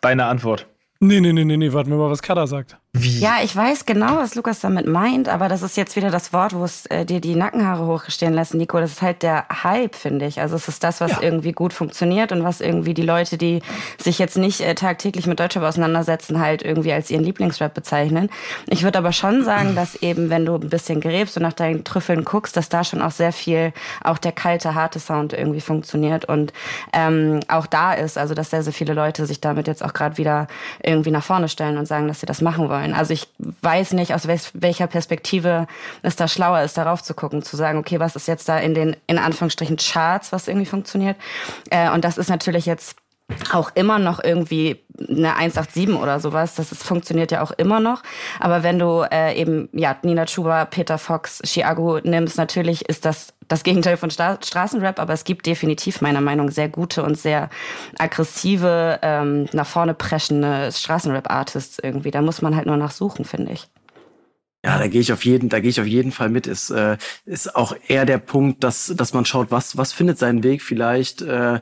deine 0.00 0.26
Antwort. 0.26 0.68
Nee, 1.00 1.20
nee, 1.20 1.32
nee, 1.32 1.44
nee, 1.44 1.56
nee, 1.56 1.72
warten 1.72 1.90
wir 1.90 1.96
mal, 1.98 2.08
was 2.08 2.22
Kada 2.22 2.46
sagt. 2.46 2.78
Wie? 3.02 3.18
Ja, 3.18 3.38
ich 3.42 3.54
weiß 3.54 3.86
genau, 3.86 4.16
was 4.16 4.34
Lukas 4.34 4.60
damit 4.60 4.86
meint, 4.86 5.28
aber 5.28 5.48
das 5.48 5.62
ist 5.62 5.76
jetzt 5.76 5.96
wieder 5.96 6.10
das 6.10 6.32
Wort, 6.32 6.54
wo 6.54 6.64
es 6.64 6.86
äh, 6.86 7.04
dir 7.04 7.20
die 7.20 7.34
Nackenhaare 7.34 7.86
hochstehen 7.86 8.34
lässt, 8.34 8.54
Nico. 8.54 8.78
Das 8.78 8.92
ist 8.92 9.02
halt 9.02 9.22
der 9.22 9.46
Hype, 9.62 9.94
finde 9.94 10.26
ich. 10.26 10.40
Also 10.40 10.56
es 10.56 10.68
ist 10.68 10.82
das, 10.84 11.00
was 11.00 11.12
ja. 11.12 11.22
irgendwie 11.22 11.52
gut 11.52 11.72
funktioniert 11.72 12.32
und 12.32 12.44
was 12.44 12.60
irgendwie 12.60 12.94
die 12.94 13.02
Leute, 13.02 13.38
die 13.38 13.62
sich 13.98 14.18
jetzt 14.18 14.36
nicht 14.36 14.60
äh, 14.60 14.74
tagtäglich 14.74 15.26
mit 15.26 15.40
Deutschrap 15.40 15.62
auseinandersetzen, 15.64 16.40
halt 16.40 16.62
irgendwie 16.62 16.92
als 16.92 17.10
ihren 17.10 17.24
Lieblingsrap 17.24 17.74
bezeichnen. 17.74 18.30
Ich 18.68 18.82
würde 18.82 18.98
aber 18.98 19.12
schon 19.12 19.44
sagen, 19.44 19.74
dass 19.74 19.96
eben, 19.96 20.30
wenn 20.30 20.46
du 20.46 20.54
ein 20.54 20.68
bisschen 20.68 21.00
gräbst 21.00 21.36
und 21.36 21.42
nach 21.42 21.52
deinen 21.52 21.84
Trüffeln 21.84 22.24
guckst, 22.24 22.56
dass 22.56 22.68
da 22.68 22.84
schon 22.84 23.02
auch 23.02 23.10
sehr 23.10 23.32
viel, 23.32 23.72
auch 24.02 24.18
der 24.18 24.32
kalte, 24.32 24.74
harte 24.74 25.00
Sound 25.00 25.32
irgendwie 25.32 25.60
funktioniert 25.60 26.24
und 26.24 26.52
ähm, 26.92 27.40
auch 27.48 27.66
da 27.66 27.92
ist, 27.92 28.18
also 28.18 28.34
dass 28.34 28.50
sehr, 28.50 28.62
sehr 28.62 28.72
viele 28.72 28.94
Leute 28.94 29.26
sich 29.26 29.40
damit 29.40 29.66
jetzt 29.66 29.84
auch 29.84 29.92
gerade 29.92 30.18
wieder 30.18 30.46
irgendwie 30.82 31.10
nach 31.10 31.24
vorne 31.24 31.48
stellen 31.48 31.78
und 31.78 31.86
sagen, 31.86 32.08
dass 32.08 32.20
sie 32.20 32.26
das 32.26 32.40
machen 32.40 32.68
wollen. 32.68 32.85
Also 32.94 33.12
ich 33.12 33.28
weiß 33.38 33.92
nicht, 33.92 34.14
aus 34.14 34.26
welcher 34.26 34.86
Perspektive 34.86 35.66
es 36.02 36.16
da 36.16 36.28
schlauer 36.28 36.62
ist, 36.62 36.76
darauf 36.78 37.02
zu 37.02 37.14
gucken, 37.14 37.42
zu 37.42 37.56
sagen, 37.56 37.78
okay, 37.78 38.00
was 38.00 38.16
ist 38.16 38.28
jetzt 38.28 38.48
da 38.48 38.58
in 38.58 38.74
den, 38.74 38.96
in 39.06 39.18
Anführungsstrichen, 39.18 39.76
Charts, 39.76 40.32
was 40.32 40.48
irgendwie 40.48 40.66
funktioniert. 40.66 41.16
Äh, 41.70 41.90
und 41.90 42.04
das 42.04 42.18
ist 42.18 42.28
natürlich 42.28 42.66
jetzt 42.66 42.96
auch 43.52 43.70
immer 43.74 43.98
noch 43.98 44.22
irgendwie 44.22 44.80
eine 44.98 45.34
187 45.36 45.88
oder 45.90 46.20
sowas. 46.20 46.54
Das 46.54 46.72
ist, 46.72 46.84
funktioniert 46.84 47.32
ja 47.32 47.42
auch 47.42 47.50
immer 47.52 47.80
noch. 47.80 48.02
Aber 48.38 48.62
wenn 48.62 48.78
du 48.78 49.04
äh, 49.10 49.34
eben 49.34 49.68
ja 49.72 49.96
Nina 50.02 50.26
Chuba, 50.26 50.64
Peter 50.64 50.98
Fox, 50.98 51.42
Chiago 51.44 51.98
nimmst, 52.02 52.38
natürlich 52.38 52.88
ist 52.88 53.04
das 53.04 53.32
das 53.48 53.62
Gegenteil 53.62 53.96
von 53.96 54.10
Stra 54.10 54.38
Straßenrap, 54.42 54.98
aber 54.98 55.12
es 55.12 55.24
gibt 55.24 55.46
definitiv 55.46 56.00
meiner 56.00 56.20
Meinung 56.20 56.46
nach 56.46 56.52
sehr 56.52 56.68
gute 56.68 57.02
und 57.02 57.18
sehr 57.18 57.50
aggressive, 57.98 58.98
ähm, 59.02 59.48
nach 59.52 59.66
vorne 59.66 59.94
preschende 59.94 60.70
Straßenrap-Artists 60.72 61.78
irgendwie. 61.82 62.10
Da 62.10 62.22
muss 62.22 62.42
man 62.42 62.56
halt 62.56 62.66
nur 62.66 62.76
nachsuchen, 62.76 63.24
finde 63.24 63.52
ich. 63.52 63.68
Ja, 64.64 64.78
da 64.78 64.88
gehe 64.88 65.00
ich 65.00 65.12
auf 65.12 65.24
jeden, 65.24 65.48
da 65.48 65.60
gehe 65.60 65.70
ich 65.70 65.80
auf 65.80 65.86
jeden 65.86 66.10
Fall 66.10 66.28
mit. 66.28 66.46
Ist 66.48 66.70
äh, 66.70 66.96
ist 67.24 67.54
auch 67.54 67.76
eher 67.86 68.04
der 68.04 68.18
Punkt, 68.18 68.64
dass 68.64 68.92
dass 68.96 69.14
man 69.14 69.24
schaut, 69.24 69.50
was 69.50 69.76
was 69.76 69.92
findet 69.92 70.18
seinen 70.18 70.42
Weg 70.42 70.62
vielleicht. 70.62 71.22
Äh, 71.22 71.60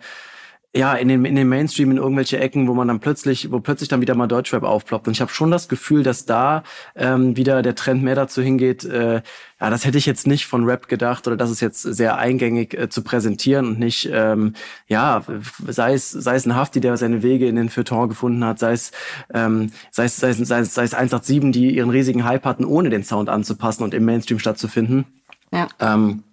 ja, 0.76 0.94
in 0.94 1.06
den, 1.06 1.24
in 1.24 1.36
den 1.36 1.48
Mainstream, 1.48 1.92
in 1.92 1.98
irgendwelche 1.98 2.40
Ecken, 2.40 2.66
wo 2.66 2.74
man 2.74 2.88
dann 2.88 2.98
plötzlich, 2.98 3.52
wo 3.52 3.60
plötzlich 3.60 3.88
dann 3.88 4.00
wieder 4.00 4.16
mal 4.16 4.26
Deutschrap 4.26 4.64
aufploppt. 4.64 5.06
Und 5.06 5.12
ich 5.12 5.20
habe 5.20 5.32
schon 5.32 5.52
das 5.52 5.68
Gefühl, 5.68 6.02
dass 6.02 6.26
da 6.26 6.64
ähm, 6.96 7.36
wieder 7.36 7.62
der 7.62 7.76
Trend 7.76 8.02
mehr 8.02 8.16
dazu 8.16 8.42
hingeht, 8.42 8.84
äh, 8.84 9.22
ja, 9.60 9.70
das 9.70 9.84
hätte 9.84 9.98
ich 9.98 10.06
jetzt 10.06 10.26
nicht 10.26 10.46
von 10.46 10.64
Rap 10.64 10.88
gedacht 10.88 11.28
oder 11.28 11.36
das 11.36 11.50
ist 11.50 11.60
jetzt 11.60 11.82
sehr 11.82 12.18
eingängig 12.18 12.74
äh, 12.74 12.88
zu 12.88 13.02
präsentieren 13.02 13.68
und 13.68 13.78
nicht, 13.78 14.10
ähm, 14.12 14.54
ja, 14.88 15.22
sei 15.68 15.94
es, 15.94 16.10
sei 16.10 16.34
es 16.34 16.44
ein 16.44 16.56
Hafti, 16.56 16.80
der 16.80 16.96
seine 16.96 17.22
Wege 17.22 17.46
in 17.46 17.54
den 17.54 17.68
Feuilleton 17.68 18.08
gefunden 18.08 18.44
hat, 18.44 18.58
sei 18.58 18.72
es, 18.72 18.90
ähm, 19.32 19.70
sei 19.92 20.06
es, 20.06 20.16
sei 20.16 20.30
es, 20.30 20.38
sei 20.38 20.58
es, 20.58 20.74
sei 20.74 20.82
es 20.82 20.94
187, 20.94 21.52
die 21.52 21.76
ihren 21.76 21.90
riesigen 21.90 22.24
Hype 22.24 22.44
hatten, 22.44 22.64
ohne 22.64 22.90
den 22.90 23.04
Sound 23.04 23.28
anzupassen 23.28 23.84
und 23.84 23.94
im 23.94 24.04
Mainstream 24.04 24.40
stattzufinden. 24.40 25.04
Ja. 25.52 25.68
Ähm, 25.78 26.24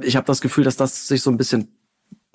ich 0.00 0.16
habe 0.16 0.26
das 0.26 0.40
Gefühl, 0.40 0.64
dass 0.64 0.76
das 0.76 1.08
sich 1.08 1.20
so 1.20 1.30
ein 1.30 1.36
bisschen 1.36 1.68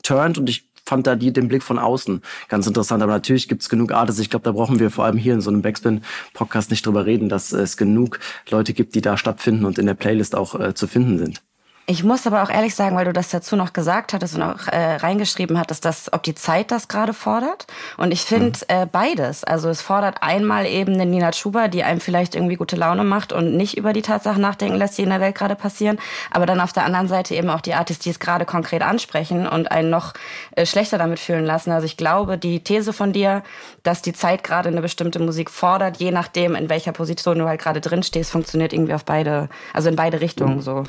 turnt 0.04 0.38
und 0.38 0.50
ich 0.50 0.67
fand 0.88 1.06
da 1.06 1.16
die, 1.16 1.34
den 1.34 1.48
Blick 1.48 1.64
von 1.64 1.80
außen 1.80 2.22
ganz 2.48 2.66
interessant. 2.66 3.04
Aber 3.04 3.12
natürlich 3.12 3.48
gibt 3.48 3.62
es 3.62 3.70
genug 3.70 3.92
Artists. 3.92 4.22
Ich 4.22 4.30
glaube, 4.30 4.44
da 4.44 4.52
brauchen 4.52 4.80
wir 4.80 4.90
vor 4.90 5.06
allem 5.06 5.18
hier 5.18 5.34
in 5.34 5.42
so 5.42 5.50
einem 5.50 5.62
Backspin-Podcast 5.62 6.72
nicht 6.72 6.86
drüber 6.86 7.06
reden, 7.06 7.30
dass 7.30 7.52
es 7.52 7.78
genug 7.78 8.20
Leute 8.50 8.74
gibt, 8.74 8.96
die 8.96 9.02
da 9.02 9.18
stattfinden 9.18 9.66
und 9.66 9.78
in 9.78 9.86
der 9.86 9.96
Playlist 9.96 10.36
auch 10.36 10.60
äh, 10.60 10.74
zu 10.74 10.88
finden 10.88 11.18
sind. 11.18 11.42
Ich 11.90 12.04
muss 12.04 12.28
aber 12.28 12.44
auch 12.44 12.50
ehrlich 12.50 12.76
sagen, 12.76 12.98
weil 12.98 13.06
du 13.06 13.14
das 13.14 13.30
dazu 13.30 13.56
noch 13.56 13.72
gesagt 13.72 14.12
hattest 14.12 14.36
und 14.36 14.42
auch 14.42 14.68
äh, 14.68 14.98
reingeschrieben 14.98 15.58
hattest, 15.58 15.86
dass 15.86 16.12
ob 16.12 16.22
die 16.22 16.36
Zeit 16.36 16.70
das 16.70 16.90
gerade 16.90 17.14
fordert. 17.14 17.66
Und 17.96 18.12
ich 18.12 18.24
finde 18.24 18.60
mhm. 18.60 18.76
äh, 18.82 18.86
beides. 18.86 19.46
Also 19.46 19.70
es 19.70 19.82
fordert 19.82 20.22
einmal 20.22 20.66
eben 20.66 20.96
eine 20.96 21.06
Nina 21.06 21.32
Schuber, 21.32 21.70
die 21.70 21.86
einem 21.86 22.02
vielleicht 22.02 22.36
irgendwie 22.36 22.58
gute 22.58 22.76
Laune 22.76 23.06
macht 23.06 23.32
und 23.32 23.56
nicht 23.56 23.78
über 23.78 23.94
die 23.94 24.02
Tatsachen 24.02 24.42
nachdenken 24.42 24.76
lässt, 24.76 24.98
die 24.98 25.04
in 25.04 25.12
der 25.12 25.22
Welt 25.22 25.36
gerade 25.36 25.56
passieren. 25.56 25.98
Aber 26.30 26.46
dann 26.46 26.60
auf 26.60 26.74
der 26.74 26.84
anderen 26.84 27.08
Seite 27.08 27.36
eben 27.36 27.50
auch 27.50 27.62
die 27.62 27.74
Artists, 27.74 28.04
die 28.04 28.10
es 28.10 28.20
gerade 28.20 28.44
konkret 28.44 28.82
ansprechen 28.82 29.48
und 29.48 29.72
einen 29.72 29.90
noch 29.90 30.14
äh, 30.58 30.66
schlechter 30.66 30.98
damit 30.98 31.20
fühlen 31.20 31.46
lassen. 31.46 31.72
Also 31.72 31.86
ich 31.86 31.96
glaube, 31.96 32.38
die 32.38 32.66
These 32.66 32.92
von 32.92 33.14
dir, 33.14 33.44
dass 33.84 34.02
die 34.02 34.12
Zeit 34.12 34.44
gerade 34.44 34.68
eine 34.68 34.82
bestimmte 34.82 35.20
Musik 35.20 35.50
fordert, 35.50 36.02
je 36.02 36.12
nachdem, 36.12 36.54
in 36.56 36.68
welcher 36.68 36.92
Position 36.92 37.40
du 37.40 37.48
halt 37.48 37.62
gerade 37.62 37.80
drin 37.80 38.04
stehst, 38.04 38.32
funktioniert 38.32 38.74
irgendwie 38.74 38.94
auf 38.94 39.06
beide, 39.06 39.48
also 39.74 39.88
in 39.88 39.96
beide 39.96 40.20
Richtungen 40.20 40.56
mhm. 40.56 40.62
so 40.62 40.84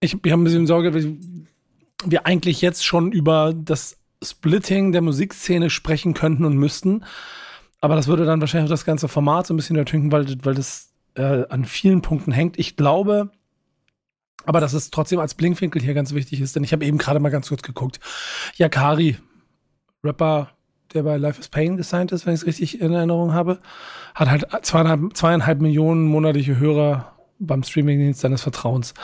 ich, 0.00 0.16
ich 0.24 0.32
habe 0.32 0.42
ein 0.42 0.44
bisschen 0.44 0.66
Sorge, 0.66 0.90
dass 0.90 1.04
wir 2.04 2.26
eigentlich 2.26 2.60
jetzt 2.60 2.84
schon 2.84 3.12
über 3.12 3.54
das 3.54 3.98
Splitting 4.22 4.92
der 4.92 5.02
Musikszene 5.02 5.70
sprechen 5.70 6.14
könnten 6.14 6.44
und 6.44 6.56
müssten. 6.56 7.04
Aber 7.80 7.94
das 7.96 8.06
würde 8.06 8.24
dann 8.24 8.40
wahrscheinlich 8.40 8.70
das 8.70 8.84
ganze 8.84 9.08
Format 9.08 9.46
so 9.46 9.54
ein 9.54 9.56
bisschen 9.56 9.76
ertünken, 9.76 10.12
weil, 10.12 10.26
weil 10.44 10.54
das 10.54 10.92
äh, 11.14 11.44
an 11.48 11.64
vielen 11.64 12.02
Punkten 12.02 12.32
hängt. 12.32 12.58
Ich 12.58 12.76
glaube, 12.76 13.30
aber 14.44 14.60
dass 14.60 14.72
es 14.72 14.90
trotzdem 14.90 15.18
als 15.18 15.34
Blinkwinkel 15.34 15.82
hier 15.82 15.94
ganz 15.94 16.14
wichtig 16.14 16.40
ist, 16.40 16.56
denn 16.56 16.64
ich 16.64 16.72
habe 16.72 16.84
eben 16.84 16.98
gerade 16.98 17.20
mal 17.20 17.30
ganz 17.30 17.48
kurz 17.48 17.62
geguckt. 17.62 18.00
Yakari, 18.56 19.16
Rapper, 20.04 20.50
der 20.94 21.02
bei 21.02 21.16
Life 21.16 21.40
is 21.40 21.48
Pain 21.48 21.76
gesigned 21.76 22.12
ist, 22.12 22.26
wenn 22.26 22.34
ich 22.34 22.40
es 22.40 22.46
richtig 22.46 22.80
in 22.80 22.92
Erinnerung 22.92 23.32
habe, 23.32 23.60
hat 24.14 24.30
halt 24.30 24.46
zweieinhalb, 24.62 25.16
zweieinhalb 25.16 25.60
Millionen 25.60 26.04
monatliche 26.04 26.58
Hörer 26.58 27.12
beim 27.38 27.62
Streamingdienst 27.62 28.20
seines 28.20 28.42
Vertrauens 28.42 28.94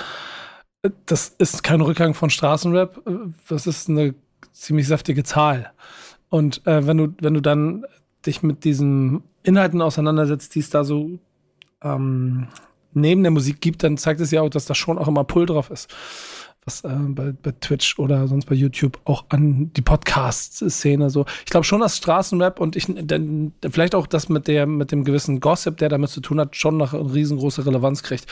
das 1.06 1.34
ist 1.38 1.62
kein 1.62 1.80
Rückgang 1.80 2.14
von 2.14 2.30
Straßenrap, 2.30 3.02
das 3.48 3.66
ist 3.66 3.88
eine 3.88 4.14
ziemlich 4.52 4.88
saftige 4.88 5.24
Zahl. 5.24 5.72
Und 6.28 6.66
äh, 6.66 6.86
wenn 6.86 6.96
du, 6.96 7.14
wenn 7.20 7.34
du 7.34 7.40
dann 7.40 7.84
dich 8.26 8.42
mit 8.42 8.64
diesen 8.64 9.22
Inhalten 9.42 9.82
auseinandersetzt, 9.82 10.54
die 10.54 10.60
es 10.60 10.70
da 10.70 10.84
so 10.84 11.18
ähm, 11.82 12.48
neben 12.94 13.22
der 13.22 13.32
Musik 13.32 13.60
gibt, 13.60 13.82
dann 13.82 13.96
zeigt 13.96 14.20
es 14.20 14.30
ja 14.30 14.42
auch, 14.42 14.50
dass 14.50 14.66
da 14.66 14.74
schon 14.74 14.98
auch 14.98 15.08
immer 15.08 15.24
Pull 15.24 15.46
drauf 15.46 15.70
ist 15.70 15.92
was 16.64 16.84
äh, 16.84 16.88
bei, 16.88 17.32
bei 17.32 17.52
Twitch 17.60 17.98
oder 17.98 18.28
sonst 18.28 18.46
bei 18.46 18.54
YouTube 18.54 19.00
auch 19.04 19.24
an 19.30 19.72
die 19.74 19.82
Podcast-Szene 19.82 21.10
so. 21.10 21.26
Ich 21.44 21.50
glaube 21.50 21.64
schon, 21.64 21.80
dass 21.80 21.96
Straßenrap 21.96 22.60
und 22.60 22.76
ich 22.76 22.86
denn, 22.88 23.52
vielleicht 23.70 23.94
auch 23.94 24.06
das 24.06 24.28
mit 24.28 24.46
der 24.46 24.66
mit 24.66 24.92
dem 24.92 25.04
gewissen 25.04 25.40
Gossip, 25.40 25.76
der 25.78 25.88
damit 25.88 26.10
zu 26.10 26.20
tun 26.20 26.38
hat, 26.38 26.54
schon 26.56 26.76
noch 26.76 26.94
eine 26.94 27.12
riesengroße 27.12 27.66
Relevanz 27.66 28.02
kriegt. 28.02 28.26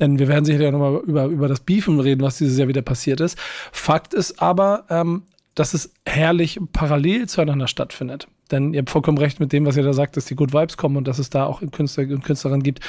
Denn 0.00 0.18
wir 0.18 0.28
werden 0.28 0.44
sicher 0.44 0.62
ja 0.62 0.70
nochmal 0.70 1.02
über, 1.04 1.26
über 1.26 1.48
das 1.48 1.60
Beefen 1.60 2.00
reden, 2.00 2.22
was 2.22 2.38
dieses 2.38 2.58
Jahr 2.58 2.68
wieder 2.68 2.82
passiert 2.82 3.20
ist. 3.20 3.38
Fakt 3.72 4.14
ist 4.14 4.40
aber, 4.40 4.84
ähm, 4.88 5.24
dass 5.54 5.74
es 5.74 5.92
herrlich 6.06 6.58
parallel 6.72 7.28
zueinander 7.28 7.68
stattfindet. 7.68 8.26
Denn 8.50 8.72
ihr 8.72 8.80
habt 8.80 8.90
vollkommen 8.90 9.18
recht 9.18 9.40
mit 9.40 9.52
dem, 9.52 9.66
was 9.66 9.76
ihr 9.76 9.82
da 9.82 9.92
sagt, 9.92 10.16
dass 10.16 10.26
die 10.26 10.36
Good 10.36 10.52
Vibes 10.52 10.76
kommen 10.76 10.96
und 10.96 11.08
dass 11.08 11.18
es 11.18 11.30
da 11.30 11.44
auch 11.44 11.62
Künstler 11.72 12.04
und 12.04 12.24
Künstlerinnen 12.24 12.62
gibt, 12.62 12.80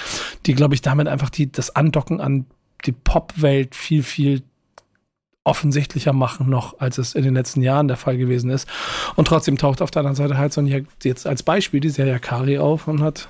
die, 0.45 0.53
glaube 0.53 0.75
ich, 0.75 0.81
damit 0.81 1.07
einfach 1.07 1.29
die, 1.29 1.51
das 1.51 1.75
Andocken 1.75 2.21
an 2.21 2.45
die 2.85 2.91
Popwelt 2.91 3.73
viel, 3.73 4.03
viel 4.03 4.43
offensichtlicher 5.47 6.13
machen 6.13 6.49
noch, 6.49 6.79
als 6.79 6.97
es 6.97 7.15
in 7.15 7.23
den 7.23 7.33
letzten 7.33 7.61
Jahren 7.61 7.87
der 7.87 7.97
Fall 7.97 8.17
gewesen 8.17 8.49
ist. 8.49 8.67
Und 9.15 9.27
trotzdem 9.27 9.57
taucht 9.57 9.81
auf 9.81 9.91
der 9.91 10.01
anderen 10.01 10.15
Seite 10.15 10.37
halt 10.37 10.53
so 10.53 10.61
ein, 10.61 10.87
jetzt 11.03 11.25
als 11.25 11.41
Beispiel 11.41 11.79
die 11.79 11.89
Serie 11.89 12.19
Kari 12.19 12.59
auf 12.59 12.87
und 12.87 13.01
hat 13.01 13.29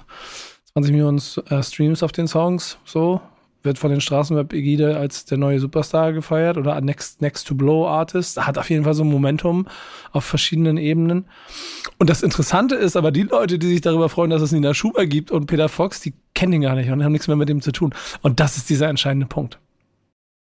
20 0.74 0.92
Millionen 0.92 1.22
äh, 1.50 1.64
Streams 1.64 2.04
auf 2.04 2.12
den 2.12 2.28
Songs, 2.28 2.78
so. 2.84 3.22
Wird 3.64 3.80
von 3.80 3.90
den 3.90 4.02
Straßenweb-Egide 4.02 4.98
als 4.98 5.26
der 5.26 5.38
neue 5.38 5.60
Superstar 5.60 6.14
gefeiert 6.14 6.58
oder 6.58 6.80
Next, 6.80 7.22
Next 7.22 7.48
to 7.48 7.56
Blow 7.56 7.88
Artist. 7.88 8.38
Hat 8.38 8.58
auf 8.58 8.70
jeden 8.70 8.84
Fall 8.84 8.94
so 8.94 9.04
ein 9.04 9.10
Momentum 9.10 9.68
auf 10.12 10.24
verschiedenen 10.24 10.78
Ebenen. 10.78 11.26
Und 11.98 12.10
das 12.10 12.22
Interessante 12.22 12.76
ist 12.76 12.96
aber, 12.96 13.12
die 13.12 13.24
Leute, 13.24 13.58
die 13.60 13.68
sich 13.68 13.82
darüber 13.82 14.10
freuen, 14.10 14.30
dass 14.30 14.44
es 14.44 14.52
Nina 14.52 14.74
Schuber 14.74 15.06
gibt 15.08 15.32
und 15.32 15.48
Peter 15.48 15.70
Fox, 15.70 16.00
die 16.00 16.14
kennen 16.34 16.54
ihn 16.54 16.62
gar 16.62 16.76
nicht 16.76 16.90
und 16.92 17.04
haben 17.04 17.12
nichts 17.12 17.28
mehr 17.28 17.36
mit 17.36 17.50
ihm 17.50 17.62
zu 17.62 17.72
tun. 17.72 17.94
Und 18.22 18.40
das 18.40 18.58
ist 18.58 18.70
dieser 18.70 18.88
entscheidende 18.88 19.26
Punkt. 19.26 19.60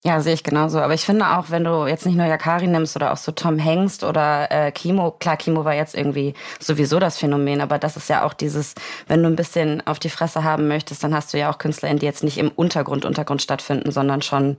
Ja, 0.07 0.21
sehe 0.21 0.35
ich 0.35 0.45
genauso. 0.45 0.81
Aber 0.81 0.93
ich 0.93 1.01
finde 1.01 1.39
auch, 1.39 1.47
wenn 1.49 1.65
du 1.65 1.87
jetzt 1.87 2.05
nicht 2.05 2.17
nur 2.17 2.27
Yakari 2.27 2.67
nimmst 2.67 2.95
oder 2.95 3.11
auch 3.11 3.17
so 3.17 3.33
Tom 3.33 3.59
Hengst 3.59 4.05
oder 4.05 4.51
äh, 4.51 4.71
Kimo, 4.71 5.13
klar, 5.13 5.39
Kimo 5.39 5.65
war 5.65 5.75
jetzt 5.75 5.95
irgendwie 5.95 6.35
sowieso 6.61 6.99
das 6.99 7.17
Phänomen, 7.17 7.63
aber 7.63 7.79
das 7.79 7.97
ist 7.97 8.11
ja 8.11 8.23
auch 8.23 8.35
dieses, 8.35 8.75
wenn 9.09 9.23
du 9.23 9.31
ein 9.31 9.37
bisschen 9.37 9.85
auf 9.87 9.99
die 9.99 10.11
Fresse 10.11 10.45
haben 10.45 10.69
möchtest, 10.69 11.03
dann 11.03 11.15
hast 11.15 11.33
du 11.33 11.39
ja 11.39 11.51
auch 11.51 11.57
KünstlerInnen, 11.57 12.01
die 12.01 12.07
jetzt 12.07 12.23
nicht 12.23 12.37
im 12.37 12.51
Untergrund, 12.51 13.07
Untergrund 13.07 13.41
stattfinden, 13.41 13.93
sondern 13.93 14.21
schon 14.21 14.59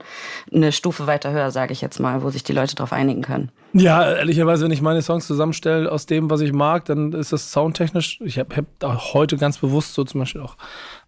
eine 0.52 0.72
Stufe 0.72 1.06
weiter 1.06 1.30
höher, 1.30 1.52
sage 1.52 1.72
ich 1.72 1.80
jetzt 1.80 2.00
mal, 2.00 2.24
wo 2.24 2.30
sich 2.30 2.42
die 2.42 2.52
Leute 2.52 2.74
darauf 2.74 2.92
einigen 2.92 3.22
können. 3.22 3.52
Ja, 3.72 4.10
ehrlicherweise, 4.14 4.64
wenn 4.64 4.72
ich 4.72 4.82
meine 4.82 5.02
Songs 5.02 5.28
zusammenstelle 5.28 5.92
aus 5.92 6.06
dem, 6.06 6.28
was 6.28 6.40
ich 6.40 6.52
mag, 6.52 6.86
dann 6.86 7.12
ist 7.12 7.32
das 7.32 7.52
soundtechnisch, 7.52 8.20
ich 8.20 8.40
habe 8.40 8.56
hab 8.56 9.14
heute 9.14 9.36
ganz 9.36 9.58
bewusst 9.58 9.94
so 9.94 10.02
zum 10.02 10.20
Beispiel 10.20 10.40
auch 10.40 10.56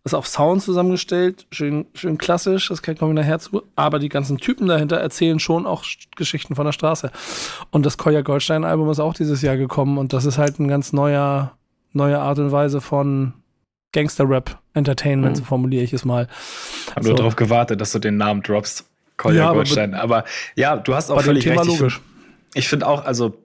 ist 0.08 0.14
auf 0.14 0.26
Sound 0.26 0.62
zusammengestellt, 0.62 1.46
schön, 1.50 1.86
schön 1.94 2.18
klassisch, 2.18 2.68
das 2.68 2.82
kommen 2.82 2.98
wir 2.98 3.22
nachher 3.22 3.38
zu. 3.38 3.62
Aber 3.76 3.98
die 3.98 4.08
ganzen 4.08 4.38
Typen 4.38 4.66
dahinter 4.66 4.96
erzählen 4.96 5.38
schon 5.38 5.66
auch 5.66 5.84
Geschichten 6.16 6.54
von 6.54 6.64
der 6.64 6.72
Straße. 6.72 7.10
Und 7.70 7.86
das 7.86 7.98
Koya 7.98 8.22
Goldstein-Album 8.22 8.90
ist 8.90 9.00
auch 9.00 9.14
dieses 9.14 9.42
Jahr 9.42 9.56
gekommen 9.56 9.98
und 9.98 10.12
das 10.12 10.24
ist 10.24 10.38
halt 10.38 10.58
ein 10.58 10.68
ganz 10.68 10.92
neuer, 10.92 11.52
neue 11.92 12.18
Art 12.18 12.38
und 12.38 12.52
Weise 12.52 12.80
von 12.80 13.34
Gangster-Rap, 13.92 14.58
Entertainment, 14.74 15.36
mhm. 15.36 15.40
so 15.40 15.44
formuliere 15.44 15.84
ich 15.84 15.92
es 15.92 16.04
mal. 16.04 16.28
Hab 16.94 17.02
so. 17.02 17.10
nur 17.10 17.18
darauf 17.18 17.36
gewartet, 17.36 17.80
dass 17.80 17.92
du 17.92 17.98
den 17.98 18.16
Namen 18.16 18.42
droppst. 18.42 18.84
Kolja 19.16 19.44
ja, 19.44 19.52
Goldstein. 19.52 19.94
Aber, 19.94 20.18
aber, 20.18 20.28
ja, 20.54 20.76
du 20.76 20.94
hast 20.94 21.10
auch 21.10 21.20
völlig 21.20 21.46
recht. 21.48 21.64
Logisch. 21.64 22.00
Ich 22.54 22.68
finde 22.68 22.86
auch, 22.86 23.04
also 23.04 23.36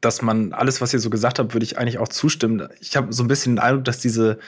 dass 0.00 0.22
man 0.22 0.52
alles, 0.52 0.80
was 0.80 0.92
ihr 0.92 0.98
so 0.98 1.10
gesagt 1.10 1.38
habt, 1.38 1.54
würde 1.54 1.64
ich 1.64 1.78
eigentlich 1.78 1.98
auch 1.98 2.08
zustimmen. 2.08 2.68
Ich 2.80 2.96
habe 2.96 3.12
so 3.12 3.22
ein 3.22 3.28
bisschen 3.28 3.56
den 3.56 3.58
Eindruck, 3.60 3.84
dass 3.84 3.98
diese 4.00 4.38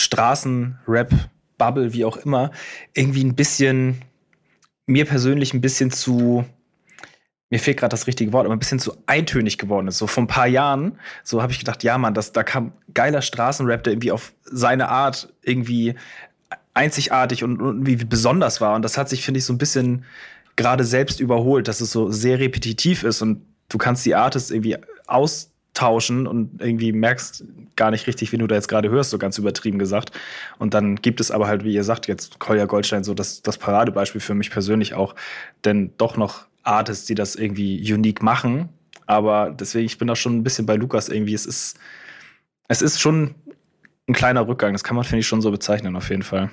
Straßenrap, 0.00 1.12
Bubble, 1.58 1.92
wie 1.92 2.04
auch 2.04 2.16
immer, 2.18 2.50
irgendwie 2.94 3.24
ein 3.24 3.34
bisschen, 3.34 4.02
mir 4.86 5.04
persönlich 5.04 5.54
ein 5.54 5.60
bisschen 5.60 5.90
zu, 5.90 6.44
mir 7.50 7.58
fehlt 7.58 7.78
gerade 7.78 7.90
das 7.90 8.06
richtige 8.06 8.32
Wort, 8.32 8.46
aber 8.46 8.54
ein 8.54 8.60
bisschen 8.60 8.78
zu 8.78 8.96
eintönig 9.06 9.58
geworden 9.58 9.88
ist. 9.88 9.98
So 9.98 10.06
vor 10.06 10.22
ein 10.22 10.28
paar 10.28 10.46
Jahren, 10.46 10.98
so 11.24 11.42
habe 11.42 11.52
ich 11.52 11.58
gedacht, 11.58 11.82
ja, 11.82 11.98
Mann, 11.98 12.14
das, 12.14 12.32
da 12.32 12.42
kam 12.42 12.72
geiler 12.94 13.22
Straßenrap, 13.22 13.82
der 13.82 13.94
irgendwie 13.94 14.12
auf 14.12 14.32
seine 14.44 14.88
Art 14.88 15.32
irgendwie 15.42 15.94
einzigartig 16.74 17.42
und, 17.42 17.60
irgendwie 17.60 17.96
besonders 17.96 18.60
war. 18.60 18.74
Und 18.74 18.82
das 18.82 18.96
hat 18.96 19.08
sich, 19.08 19.24
finde 19.24 19.38
ich, 19.38 19.44
so 19.44 19.52
ein 19.52 19.58
bisschen 19.58 20.04
gerade 20.56 20.84
selbst 20.84 21.20
überholt, 21.20 21.68
dass 21.68 21.80
es 21.80 21.90
so 21.90 22.10
sehr 22.10 22.38
repetitiv 22.38 23.02
ist 23.02 23.22
und 23.22 23.42
du 23.68 23.78
kannst 23.78 24.04
die 24.06 24.14
Artists 24.14 24.50
irgendwie 24.50 24.76
aus 25.06 25.47
tauschen 25.74 26.26
und 26.26 26.60
irgendwie 26.60 26.92
merkst 26.92 27.44
gar 27.76 27.90
nicht 27.90 28.06
richtig, 28.06 28.32
wie 28.32 28.38
du 28.38 28.46
da 28.46 28.56
jetzt 28.56 28.68
gerade 28.68 28.90
hörst, 28.90 29.10
so 29.10 29.18
ganz 29.18 29.38
übertrieben 29.38 29.78
gesagt. 29.78 30.10
Und 30.58 30.74
dann 30.74 30.96
gibt 30.96 31.20
es 31.20 31.30
aber 31.30 31.46
halt, 31.46 31.64
wie 31.64 31.72
ihr 31.72 31.84
sagt, 31.84 32.08
jetzt 32.08 32.38
Kolja 32.38 32.66
Goldstein 32.66 33.04
so 33.04 33.14
das, 33.14 33.42
das 33.42 33.58
Paradebeispiel 33.58 34.20
für 34.20 34.34
mich 34.34 34.50
persönlich 34.50 34.94
auch, 34.94 35.14
denn 35.64 35.92
doch 35.98 36.16
noch 36.16 36.46
Artists, 36.64 37.06
die 37.06 37.14
das 37.14 37.36
irgendwie 37.36 37.92
unique 37.92 38.22
machen. 38.22 38.68
Aber 39.06 39.50
deswegen, 39.50 39.86
ich 39.86 39.98
bin 39.98 40.08
da 40.08 40.16
schon 40.16 40.36
ein 40.36 40.42
bisschen 40.42 40.66
bei 40.66 40.74
Lukas 40.74 41.08
irgendwie. 41.08 41.34
Es 41.34 41.46
ist, 41.46 41.78
es 42.68 42.82
ist 42.82 43.00
schon 43.00 43.34
ein 44.06 44.14
kleiner 44.14 44.46
Rückgang. 44.46 44.72
Das 44.72 44.84
kann 44.84 44.96
man, 44.96 45.04
finde 45.04 45.20
ich, 45.20 45.26
schon 45.26 45.40
so 45.40 45.50
bezeichnen, 45.50 45.96
auf 45.96 46.10
jeden 46.10 46.22
Fall. 46.22 46.50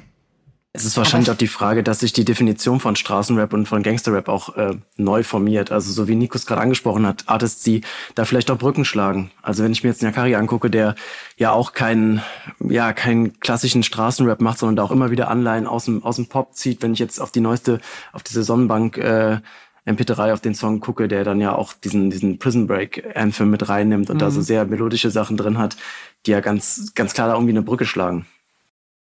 Es 0.76 0.84
ist 0.84 0.98
wahrscheinlich 0.98 1.32
auch 1.32 1.38
die 1.38 1.48
Frage, 1.48 1.84
dass 1.84 2.02
sich 2.02 2.12
die 2.12 2.26
Definition 2.26 2.82
von 2.82 2.98
Straßenrap 2.98 3.54
und 3.54 3.66
von 3.66 3.82
Gangsterrap 3.82 4.28
auch 4.28 4.58
äh, 4.58 4.74
neu 4.98 5.24
formiert. 5.24 5.72
Also 5.72 5.94
so 5.94 6.10
wie 6.10 6.16
Nikos 6.16 6.46
gerade 6.46 6.62
angesprochen 6.62 7.08
hat, 7.08 7.24
Artists, 7.28 7.64
die 7.64 7.82
da 8.14 8.26
vielleicht 8.26 8.52
auch 8.52 8.58
Brücken 8.58 8.84
schlagen. 8.84 9.32
Also 9.42 9.64
wenn 9.64 9.72
ich 9.72 9.84
mir 9.84 9.90
jetzt 9.90 10.04
Nyakari 10.04 10.36
angucke, 10.36 10.70
der 10.70 10.96
ja 11.38 11.54
auch 11.54 11.72
keinen, 11.72 12.22
ja, 12.60 12.92
keinen 12.92 13.40
klassischen 13.40 13.84
Straßenrap 13.84 14.42
macht, 14.42 14.60
sondern 14.60 14.76
da 14.76 14.84
auch 14.84 14.92
immer 14.92 15.12
wieder 15.12 15.30
Anleihen 15.30 15.66
aus 15.66 15.86
dem, 15.86 16.04
aus 16.04 16.18
dem 16.18 16.28
Pop 16.28 16.54
zieht. 16.56 16.84
Wenn 16.84 16.92
ich 16.92 17.00
jetzt 17.00 17.22
auf 17.22 17.32
die 17.32 17.42
neueste, 17.42 17.80
auf 18.12 18.24
diese 18.24 18.44
Sonnenbank 18.44 18.98
äh, 18.98 19.40
MP3 19.88 20.34
auf 20.34 20.42
den 20.42 20.56
Song 20.56 20.82
gucke, 20.82 21.08
der 21.08 21.24
dann 21.24 21.40
ja 21.40 21.56
auch 21.56 21.72
diesen, 21.72 22.10
diesen 22.10 22.38
Prison 22.38 22.68
Break 22.68 23.16
Anthem 23.16 23.50
mit 23.50 23.70
reinnimmt 23.70 24.10
und 24.10 24.18
mhm. 24.18 24.20
da 24.20 24.30
so 24.30 24.40
mhm. 24.40 24.44
sehr 24.44 24.66
melodische 24.66 25.10
Sachen 25.10 25.38
drin 25.38 25.58
hat, 25.58 25.78
die 26.26 26.32
ja 26.32 26.42
ganz, 26.42 26.94
ganz 26.96 27.14
klar 27.14 27.28
da 27.28 27.36
irgendwie 27.36 27.54
eine 27.54 27.62
Brücke 27.62 27.86
schlagen. 27.86 28.26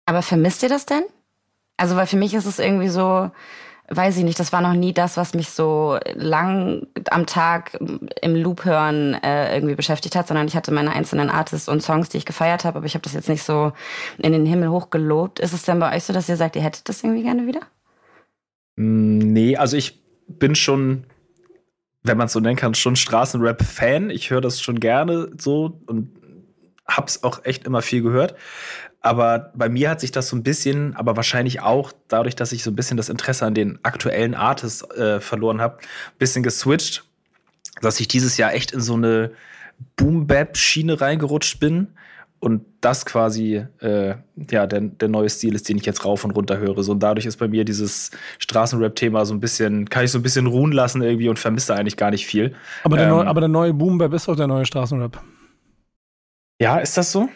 Aber 0.04 0.20
vermisst 0.20 0.62
ihr 0.62 0.68
das 0.68 0.84
denn? 0.84 1.04
Also, 1.82 1.96
weil 1.96 2.06
für 2.06 2.16
mich 2.16 2.32
ist 2.32 2.46
es 2.46 2.60
irgendwie 2.60 2.86
so, 2.86 3.28
weiß 3.88 4.16
ich 4.16 4.22
nicht, 4.22 4.38
das 4.38 4.52
war 4.52 4.60
noch 4.60 4.72
nie 4.72 4.92
das, 4.92 5.16
was 5.16 5.34
mich 5.34 5.50
so 5.50 5.98
lang 6.14 6.86
am 7.10 7.26
Tag 7.26 7.76
im 8.22 8.36
Loop 8.36 8.64
hören 8.64 9.14
äh, 9.14 9.52
irgendwie 9.52 9.74
beschäftigt 9.74 10.14
hat, 10.14 10.28
sondern 10.28 10.46
ich 10.46 10.54
hatte 10.54 10.70
meine 10.70 10.92
einzelnen 10.92 11.28
Artists 11.28 11.68
und 11.68 11.82
Songs, 11.82 12.08
die 12.08 12.18
ich 12.18 12.24
gefeiert 12.24 12.64
habe, 12.64 12.78
aber 12.78 12.86
ich 12.86 12.94
habe 12.94 13.02
das 13.02 13.14
jetzt 13.14 13.28
nicht 13.28 13.42
so 13.42 13.72
in 14.18 14.30
den 14.30 14.46
Himmel 14.46 14.70
hochgelobt. 14.70 15.40
Ist 15.40 15.54
es 15.54 15.64
denn 15.64 15.80
bei 15.80 15.92
euch 15.96 16.04
so, 16.04 16.12
dass 16.12 16.28
ihr 16.28 16.36
sagt, 16.36 16.54
ihr 16.54 16.62
hättet 16.62 16.88
das 16.88 17.02
irgendwie 17.02 17.24
gerne 17.24 17.48
wieder? 17.48 17.62
Mm, 18.76 19.18
nee, 19.18 19.56
also 19.56 19.76
ich 19.76 20.00
bin 20.28 20.54
schon, 20.54 21.02
wenn 22.04 22.16
man 22.16 22.26
es 22.26 22.32
so 22.32 22.38
nennen 22.38 22.54
kann, 22.54 22.76
schon 22.76 22.94
Straßenrap-Fan. 22.94 24.10
Ich 24.10 24.30
höre 24.30 24.40
das 24.40 24.60
schon 24.60 24.78
gerne 24.78 25.32
so 25.36 25.80
und 25.86 26.16
hab's 26.86 27.24
auch 27.24 27.44
echt 27.44 27.66
immer 27.66 27.82
viel 27.82 28.02
gehört. 28.02 28.36
Aber 29.02 29.50
bei 29.54 29.68
mir 29.68 29.90
hat 29.90 30.00
sich 30.00 30.12
das 30.12 30.28
so 30.28 30.36
ein 30.36 30.44
bisschen, 30.44 30.94
aber 30.94 31.16
wahrscheinlich 31.16 31.60
auch 31.60 31.92
dadurch, 32.06 32.36
dass 32.36 32.52
ich 32.52 32.62
so 32.62 32.70
ein 32.70 32.76
bisschen 32.76 32.96
das 32.96 33.08
Interesse 33.08 33.44
an 33.44 33.54
den 33.54 33.80
aktuellen 33.82 34.34
Artists 34.34 34.88
äh, 34.90 35.20
verloren 35.20 35.60
habe, 35.60 35.78
ein 35.78 36.18
bisschen 36.18 36.44
geswitcht, 36.44 37.04
dass 37.80 37.98
ich 37.98 38.06
dieses 38.06 38.36
Jahr 38.36 38.54
echt 38.54 38.70
in 38.70 38.80
so 38.80 38.94
eine 38.94 39.32
Boom-Bap-Schiene 39.96 41.00
reingerutscht 41.00 41.58
bin 41.58 41.88
und 42.38 42.64
das 42.80 43.04
quasi 43.04 43.64
äh, 43.80 44.14
ja 44.50 44.66
der, 44.68 44.80
der 44.80 45.08
neue 45.08 45.28
Stil 45.28 45.56
ist, 45.56 45.68
den 45.68 45.78
ich 45.78 45.86
jetzt 45.86 46.04
rauf 46.04 46.24
und 46.24 46.30
runter 46.32 46.58
höre. 46.58 46.80
So 46.84 46.92
und 46.92 47.00
dadurch 47.00 47.26
ist 47.26 47.38
bei 47.38 47.48
mir 47.48 47.64
dieses 47.64 48.12
Straßenrap-Thema 48.38 49.24
so 49.26 49.34
ein 49.34 49.40
bisschen, 49.40 49.88
kann 49.90 50.04
ich 50.04 50.12
so 50.12 50.18
ein 50.18 50.22
bisschen 50.22 50.46
ruhen 50.46 50.70
lassen 50.70 51.02
irgendwie 51.02 51.28
und 51.28 51.40
vermisse 51.40 51.74
eigentlich 51.74 51.96
gar 51.96 52.12
nicht 52.12 52.26
viel. 52.26 52.54
Aber 52.84 52.96
der, 52.96 53.06
ähm, 53.06 53.12
neue, 53.12 53.26
aber 53.26 53.40
der 53.40 53.48
neue 53.48 53.74
Boom-Bap 53.74 54.12
ist 54.12 54.28
doch 54.28 54.36
der 54.36 54.46
neue 54.46 54.64
Straßenrap. 54.64 55.20
Ja, 56.60 56.78
ist 56.78 56.96
das 56.96 57.10
so? 57.10 57.28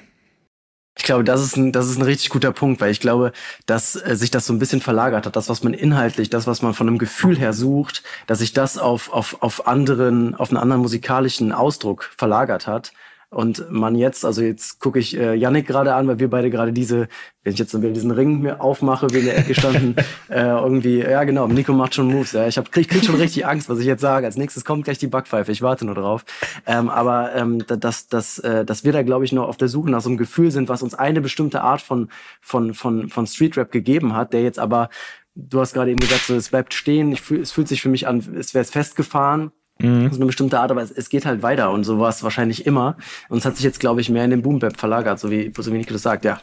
Ich 0.99 1.05
glaube, 1.05 1.25
das 1.25 1.43
ist 1.43 1.57
ein, 1.57 1.73
das 1.73 1.89
ist 1.89 1.99
ein 1.99 2.03
richtig 2.03 2.31
guter 2.31 2.53
Punkt, 2.53 2.81
weil 2.81 2.91
ich 2.91 3.01
glaube, 3.01 3.33
dass 3.67 3.97
äh, 3.97 4.17
sich 4.17 4.31
das 4.31 4.47
so 4.47 4.53
ein 4.55 4.59
bisschen 4.59 4.81
verlagert 4.81 5.27
hat. 5.27 5.37
Das, 5.37 5.49
was 5.51 5.63
man 5.63 5.75
inhaltlich, 5.75 6.31
das, 6.31 6.47
was 6.47 6.63
man 6.63 6.73
von 6.73 6.89
einem 6.89 6.99
Gefühl 6.99 7.39
her 7.39 7.53
sucht, 7.53 8.03
dass 8.27 8.39
sich 8.39 8.55
das 8.55 8.79
auf, 8.79 9.13
auf, 9.13 9.43
auf 9.43 9.67
anderen, 9.67 10.35
auf 10.35 10.49
einen 10.49 10.57
anderen 10.57 10.83
musikalischen 10.83 11.53
Ausdruck 11.53 12.11
verlagert 12.17 12.67
hat. 12.67 12.93
Und 13.37 13.71
man 13.71 13.97
jetzt, 13.97 14.25
also 14.25 14.41
jetzt 14.41 14.81
gucke 14.81 14.99
ich 14.99 15.15
äh, 15.15 15.35
Yannick 15.35 15.67
gerade 15.67 15.95
an, 15.95 16.09
weil 16.09 16.19
wir 16.19 16.31
beide 16.31 16.49
gerade 16.49 16.73
diese, 16.73 17.07
wenn 17.43 17.53
ich 17.53 17.59
jetzt 17.59 17.77
wieder 17.77 17.93
diesen 17.93 18.11
Ring 18.11 18.41
mir 18.41 18.63
aufmache, 18.63 19.09
wie 19.11 19.19
in 19.19 19.27
der 19.27 19.37
Ecke 19.37 19.55
standen, 19.55 19.95
äh, 20.31 20.41
irgendwie, 20.41 21.01
ja 21.01 21.23
genau, 21.25 21.47
Nico 21.47 21.75
macht 21.75 21.95
schon 21.95 22.07
Moves. 22.07 22.33
Ja. 22.33 22.47
Ich 22.47 22.57
hab, 22.57 22.73
krieg, 22.73 22.89
krieg 22.89 23.05
schon 23.05 23.17
richtig 23.17 23.47
Angst, 23.47 23.69
was 23.69 23.79
ich 23.79 23.85
jetzt 23.85 24.01
sage. 24.01 24.25
Als 24.25 24.39
nächstes 24.39 24.65
kommt 24.65 24.85
gleich 24.85 24.97
die 24.97 25.07
Backpfeife, 25.07 25.53
ich 25.53 25.61
warte 25.61 25.85
nur 25.85 25.95
drauf. 25.95 26.25
Ähm, 26.67 26.89
aber 26.89 27.35
ähm, 27.35 27.63
dass, 27.67 28.09
dass, 28.09 28.39
äh, 28.39 28.65
dass 28.65 28.85
wir 28.85 28.93
da, 28.95 29.03
glaube 29.03 29.27
ich, 29.27 29.33
noch 29.33 29.49
auf 29.49 29.59
der 29.59 29.69
Suche 29.69 29.91
nach 29.91 30.01
so 30.01 30.09
einem 30.09 30.17
Gefühl 30.17 30.51
sind, 30.51 30.71
was 30.71 30.83
uns 30.83 30.95
eine 30.95 31.21
bestimmte 31.21 31.61
Art 31.61 31.83
von, 31.83 32.09
von, 32.41 32.73
von, 32.73 33.11
von 33.11 33.27
Streetrap 33.27 33.71
gegeben 33.71 34.15
hat, 34.15 34.33
der 34.33 34.45
jetzt 34.45 34.59
aber, 34.59 34.89
du 35.35 35.61
hast 35.61 35.75
gerade 35.75 35.91
eben 35.91 36.01
gesagt, 36.01 36.25
so, 36.25 36.35
es 36.37 36.49
bleibt 36.49 36.73
stehen, 36.73 37.13
ich 37.13 37.21
fühl, 37.21 37.43
es 37.43 37.53
fühlt 37.53 37.69
sich 37.69 37.83
für 37.83 37.91
mich 37.91 38.09
an, 38.09 38.25
es 38.35 38.55
wäre 38.55 38.65
festgefahren 38.65 39.53
Mhm. 39.79 40.11
So 40.11 40.17
eine 40.17 40.27
bestimmte 40.27 40.59
Art, 40.59 40.71
aber 40.71 40.83
es, 40.83 40.91
es, 40.91 41.11
geht 41.11 41.27
halt 41.27 41.43
weiter 41.43 41.71
und 41.71 41.85
so 41.85 41.99
war 41.99 42.09
es 42.09 42.23
wahrscheinlich 42.23 42.67
immer. 42.67 42.97
Und 43.29 43.39
es 43.39 43.45
hat 43.45 43.57
sich 43.57 43.65
jetzt, 43.65 43.81
glaube 43.81 44.01
ich, 44.01 44.09
mehr 44.09 44.25
in 44.25 44.31
den 44.31 44.43
Boom-Bap 44.43 44.79
verlagert, 44.79 45.19
so 45.21 45.31
wie, 45.31 45.53
so 45.57 45.73
wie 45.73 45.79
Nico 45.79 45.93
das 45.93 46.03
sagt, 46.03 46.25
ja. 46.25 46.41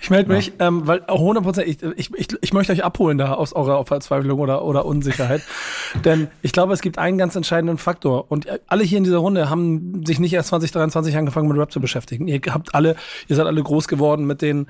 Ich 0.00 0.10
melde 0.10 0.32
mich, 0.32 0.52
ja. 0.58 0.68
ähm, 0.68 0.86
weil 0.86 1.02
100 1.06 1.58
ich, 1.58 1.82
ich, 1.82 2.14
ich, 2.14 2.28
ich 2.40 2.52
möchte 2.52 2.72
euch 2.72 2.84
abholen 2.84 3.18
da 3.18 3.34
aus 3.34 3.52
eurer 3.52 3.84
Verzweiflung 3.84 4.38
oder, 4.38 4.64
oder 4.64 4.86
Unsicherheit. 4.86 5.42
Denn 6.04 6.28
ich 6.42 6.52
glaube, 6.52 6.72
es 6.72 6.80
gibt 6.80 6.98
einen 6.98 7.18
ganz 7.18 7.36
entscheidenden 7.36 7.78
Faktor. 7.78 8.30
Und 8.30 8.46
alle 8.66 8.84
hier 8.84 8.98
in 8.98 9.04
dieser 9.04 9.18
Runde 9.18 9.50
haben 9.50 10.04
sich 10.06 10.20
nicht 10.20 10.32
erst 10.32 10.48
2023 10.48 11.16
angefangen 11.16 11.48
mit 11.48 11.58
Rap 11.58 11.72
zu 11.72 11.80
beschäftigen. 11.80 12.28
Ihr 12.28 12.40
habt 12.48 12.74
alle, 12.74 12.96
ihr 13.28 13.36
seid 13.36 13.46
alle 13.46 13.62
groß 13.62 13.88
geworden 13.88 14.26
mit 14.26 14.40
den, 14.40 14.68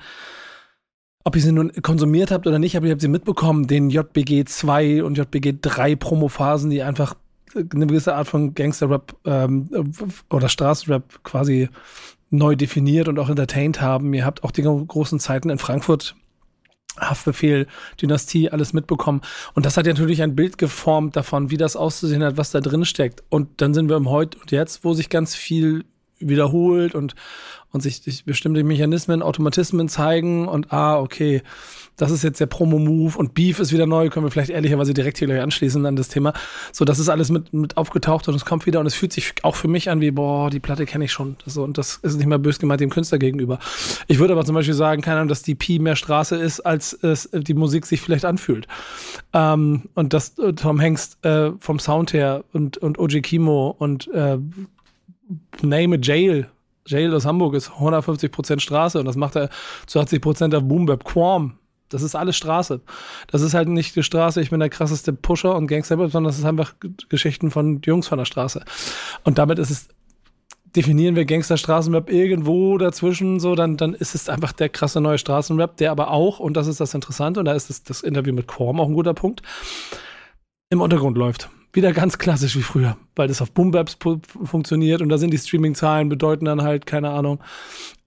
ob 1.23 1.35
ihr 1.35 1.41
sie 1.41 1.51
nun 1.51 1.71
konsumiert 1.81 2.31
habt 2.31 2.47
oder 2.47 2.59
nicht, 2.59 2.75
aber 2.75 2.87
ihr 2.87 2.91
habt 2.91 3.01
sie 3.01 3.07
mitbekommen, 3.07 3.67
den 3.67 3.89
JBG 3.89 4.45
2 4.45 5.03
und 5.03 5.17
JBG 5.17 5.59
3 5.61 5.95
Promophasen, 5.95 6.69
die 6.69 6.81
einfach 6.81 7.15
eine 7.55 7.87
gewisse 7.87 8.15
Art 8.15 8.27
von 8.27 8.53
Gangster-Rap 8.53 9.15
ähm, 9.25 9.69
oder 10.29 10.49
Straßenrap 10.49 11.23
quasi 11.23 11.69
neu 12.29 12.55
definiert 12.55 13.07
und 13.07 13.19
auch 13.19 13.29
entertained 13.29 13.81
haben. 13.81 14.13
Ihr 14.13 14.25
habt 14.25 14.43
auch 14.43 14.51
die 14.51 14.63
großen 14.63 15.19
Zeiten 15.19 15.49
in 15.49 15.57
Frankfurt 15.57 16.15
Haftbefehl, 16.99 17.67
Dynastie, 18.01 18.49
alles 18.49 18.73
mitbekommen. 18.73 19.21
Und 19.53 19.65
das 19.65 19.77
hat 19.77 19.87
ja 19.87 19.93
natürlich 19.93 20.21
ein 20.21 20.35
Bild 20.35 20.57
geformt 20.57 21.15
davon, 21.15 21.49
wie 21.49 21.57
das 21.57 21.75
auszusehen 21.75 22.23
hat, 22.23 22.37
was 22.37 22.51
da 22.51 22.61
drin 22.61 22.85
steckt. 22.85 23.23
Und 23.29 23.61
dann 23.61 23.73
sind 23.73 23.89
wir 23.89 23.97
im 23.97 24.09
Heute 24.09 24.37
und 24.39 24.51
Jetzt, 24.51 24.83
wo 24.83 24.93
sich 24.93 25.09
ganz 25.09 25.35
viel 25.35 25.85
wiederholt 26.19 26.95
und, 26.95 27.15
und 27.71 27.81
sich, 27.81 28.01
sich 28.01 28.25
bestimmte 28.25 28.63
Mechanismen, 28.63 29.21
Automatismen 29.21 29.87
zeigen 29.87 30.47
und 30.47 30.73
ah, 30.73 30.99
okay, 30.99 31.41
das 31.99 32.11
ist 32.11 32.23
jetzt 32.23 32.39
der 32.39 32.45
Promo-Move 32.45 33.17
und 33.17 33.33
Beef 33.33 33.59
ist 33.59 33.73
wieder 33.73 33.85
neu, 33.85 34.09
können 34.09 34.25
wir 34.25 34.31
vielleicht 34.31 34.49
ehrlicherweise 34.49 34.93
direkt 34.93 35.17
hier 35.17 35.27
gleich 35.27 35.41
anschließen 35.41 35.85
an 35.85 35.95
das 35.95 36.07
Thema. 36.07 36.33
So, 36.71 36.85
das 36.85 36.97
ist 36.97 37.09
alles 37.09 37.29
mit, 37.29 37.53
mit 37.53 37.77
aufgetaucht 37.77 38.27
und 38.27 38.35
es 38.35 38.45
kommt 38.45 38.65
wieder 38.65 38.79
und 38.79 38.85
es 38.85 38.95
fühlt 38.95 39.11
sich 39.11 39.33
auch 39.43 39.55
für 39.55 39.67
mich 39.67 39.89
an 39.89 39.99
wie, 39.99 40.11
boah, 40.11 40.49
die 40.49 40.61
Platte 40.61 40.85
kenne 40.85 41.05
ich 41.05 41.11
schon. 41.11 41.35
So, 41.45 41.63
und 41.63 41.77
das 41.77 41.97
ist 41.97 42.15
nicht 42.15 42.25
mal 42.25 42.39
bös 42.39 42.57
gemeint 42.57 42.79
dem 42.79 42.89
Künstler 42.89 43.17
gegenüber. 43.17 43.59
Ich 44.07 44.19
würde 44.19 44.33
aber 44.33 44.45
zum 44.45 44.55
Beispiel 44.55 44.73
sagen, 44.73 45.01
keine 45.01 45.17
Ahnung, 45.17 45.27
dass 45.27 45.41
die 45.41 45.55
Pi 45.55 45.79
mehr 45.79 45.97
Straße 45.97 46.37
ist, 46.37 46.61
als 46.61 46.93
es 46.93 47.29
die 47.33 47.53
Musik 47.53 47.85
sich 47.85 47.99
vielleicht 47.99 48.23
anfühlt. 48.23 48.67
Ähm, 49.33 49.89
und 49.93 50.13
dass 50.13 50.37
äh, 50.39 50.53
Tom 50.53 50.79
Hanks 50.79 51.17
äh, 51.23 51.51
vom 51.59 51.79
Sound 51.79 52.13
her 52.13 52.45
und, 52.53 52.77
und 52.77 52.97
OG 52.97 53.21
Kimo 53.21 53.75
und 53.77 54.07
äh, 54.13 54.37
Name 55.61 55.95
a 55.95 55.99
Jail 55.99 56.47
Jail 56.89 57.13
aus 57.13 57.25
Hamburg 57.25 57.53
ist 57.53 57.69
150% 57.69 58.59
Straße 58.59 58.99
und 58.99 59.05
das 59.05 59.15
macht 59.15 59.35
er 59.35 59.49
zu 59.85 59.99
80% 59.99 60.55
auf 60.55 60.63
Boom 60.63 60.87
Quam. 60.87 61.58
Das 61.89 62.01
ist 62.01 62.15
alles 62.15 62.37
Straße. 62.37 62.81
Das 63.27 63.41
ist 63.41 63.53
halt 63.53 63.67
nicht 63.67 63.95
die 63.95 64.03
Straße, 64.03 64.41
ich 64.41 64.49
bin 64.49 64.59
der 64.59 64.69
krasseste 64.69 65.13
Pusher 65.13 65.55
und 65.55 65.67
Gangster, 65.67 65.97
sondern 65.97 66.25
das 66.25 66.37
ist 66.37 66.45
einfach 66.45 66.75
Geschichten 67.09 67.51
von 67.51 67.81
Jungs 67.83 68.07
von 68.07 68.17
der 68.17 68.25
Straße. 68.25 68.63
Und 69.23 69.37
damit 69.37 69.59
ist 69.59 69.71
es, 69.71 69.87
definieren 70.75 71.15
wir 71.15 71.25
Gangster-Straßenrap 71.25 72.11
irgendwo 72.11 72.77
dazwischen, 72.77 73.39
so, 73.39 73.55
dann, 73.55 73.75
dann 73.75 73.93
ist 73.93 74.15
es 74.15 74.29
einfach 74.29 74.51
der 74.51 74.69
krasse 74.69 75.01
neue 75.01 75.17
Straßenrap, 75.17 75.77
der 75.77 75.91
aber 75.91 76.11
auch, 76.11 76.39
und 76.39 76.55
das 76.55 76.67
ist 76.67 76.79
das 76.79 76.93
Interessante, 76.93 77.39
und 77.39 77.45
da 77.45 77.53
ist 77.53 77.69
das, 77.69 77.83
das 77.83 78.01
Interview 78.01 78.33
mit 78.33 78.47
Korm 78.47 78.79
auch 78.79 78.87
ein 78.87 78.93
guter 78.93 79.13
Punkt, 79.13 79.41
im 80.69 80.81
Untergrund 80.81 81.17
läuft 81.17 81.49
wieder 81.73 81.93
ganz 81.93 82.17
klassisch 82.17 82.55
wie 82.55 82.61
früher, 82.61 82.97
weil 83.15 83.27
das 83.27 83.41
auf 83.41 83.51
Boombaps 83.51 83.97
funktioniert 84.43 85.01
und 85.01 85.09
da 85.09 85.17
sind 85.17 85.31
die 85.31 85.37
Streaming-Zahlen 85.37 86.09
bedeuten 86.09 86.45
dann 86.45 86.63
halt, 86.63 86.85
keine 86.85 87.11
Ahnung, 87.11 87.39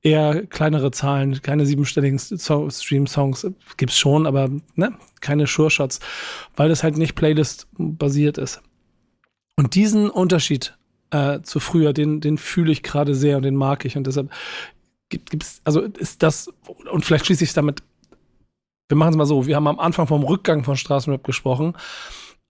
eher 0.02 0.46
kleinere 0.46 0.90
Zahlen, 0.90 1.40
keine 1.42 1.64
siebenstelligen 1.64 2.18
Stream-Songs 2.18 3.46
gibt's 3.76 3.98
schon, 3.98 4.26
aber 4.26 4.50
ne, 4.74 4.94
keine 5.20 5.46
Sure-Shots, 5.46 6.00
weil 6.56 6.68
das 6.68 6.82
halt 6.82 6.98
nicht 6.98 7.14
Playlist-basiert 7.14 8.38
ist. 8.38 8.60
Und 9.56 9.74
diesen 9.74 10.10
Unterschied 10.10 10.76
äh, 11.10 11.40
zu 11.42 11.60
früher, 11.60 11.92
den, 11.92 12.20
den 12.20 12.36
fühle 12.38 12.72
ich 12.72 12.82
gerade 12.82 13.14
sehr 13.14 13.36
und 13.36 13.44
den 13.44 13.54
mag 13.54 13.84
ich 13.84 13.96
und 13.96 14.06
deshalb 14.06 14.30
gibt, 15.08 15.30
gibt's, 15.30 15.60
also 15.64 15.82
ist 15.82 16.22
das, 16.22 16.48
und 16.90 17.04
vielleicht 17.04 17.26
schließe 17.26 17.44
ich 17.44 17.52
damit, 17.52 17.82
wir 18.88 18.96
machen 18.96 19.10
es 19.10 19.16
mal 19.16 19.26
so, 19.26 19.46
wir 19.46 19.54
haben 19.54 19.68
am 19.68 19.78
Anfang 19.78 20.06
vom 20.06 20.24
Rückgang 20.24 20.64
von 20.64 20.76
Straßenrap 20.76 21.22
gesprochen, 21.22 21.74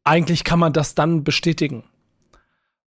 eigentlich 0.04 0.42
kann 0.42 0.58
man 0.58 0.72
das 0.72 0.94
dann 0.94 1.22
bestätigen. 1.22 1.84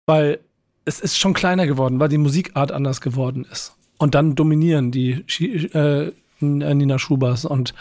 Weil 0.06 0.39
es 0.86 1.00
ist 1.00 1.17
schon 1.17 1.34
kleiner 1.34 1.67
geworden, 1.67 2.00
weil 2.00 2.10
die 2.10 2.17
Musikart 2.17 2.72
anders 2.72 3.02
geworden 3.02 3.46
ist. 3.52 3.76
Und 3.97 4.15
dann 4.15 4.36
dominieren 4.36 4.91
die 4.91 5.25
äh, 5.73 6.12
Nina 6.39 6.99
Schubers 6.99 7.45
und 7.45 7.73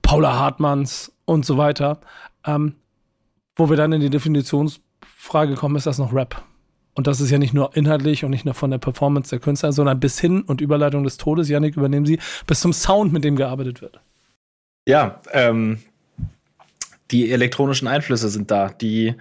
Paula 0.00 0.38
Hartmanns 0.38 1.12
und 1.24 1.44
so 1.44 1.58
weiter. 1.58 2.00
Ähm, 2.44 2.76
wo 3.54 3.68
wir 3.68 3.76
dann 3.76 3.92
in 3.92 4.00
die 4.00 4.10
Definitionsfrage 4.10 5.54
kommen, 5.54 5.76
ist 5.76 5.86
das 5.86 5.98
noch 5.98 6.12
Rap? 6.12 6.42
Und 6.94 7.06
das 7.06 7.20
ist 7.20 7.30
ja 7.30 7.38
nicht 7.38 7.54
nur 7.54 7.74
inhaltlich 7.76 8.24
und 8.24 8.30
nicht 8.30 8.44
nur 8.44 8.54
von 8.54 8.70
der 8.70 8.78
Performance 8.78 9.30
der 9.30 9.38
Künstler, 9.38 9.72
sondern 9.72 10.00
bis 10.00 10.20
hin 10.20 10.42
und 10.42 10.60
Überleitung 10.60 11.04
des 11.04 11.16
Todes, 11.16 11.48
Janik, 11.48 11.76
übernehmen 11.76 12.06
Sie, 12.06 12.18
bis 12.46 12.60
zum 12.60 12.72
Sound, 12.72 13.12
mit 13.12 13.24
dem 13.24 13.36
gearbeitet 13.36 13.80
wird. 13.80 14.00
Ja, 14.86 15.20
ähm, 15.32 15.78
die 17.10 17.30
elektronischen 17.30 17.88
Einflüsse 17.88 18.28
sind 18.28 18.50
da, 18.50 18.68
die 18.68 19.14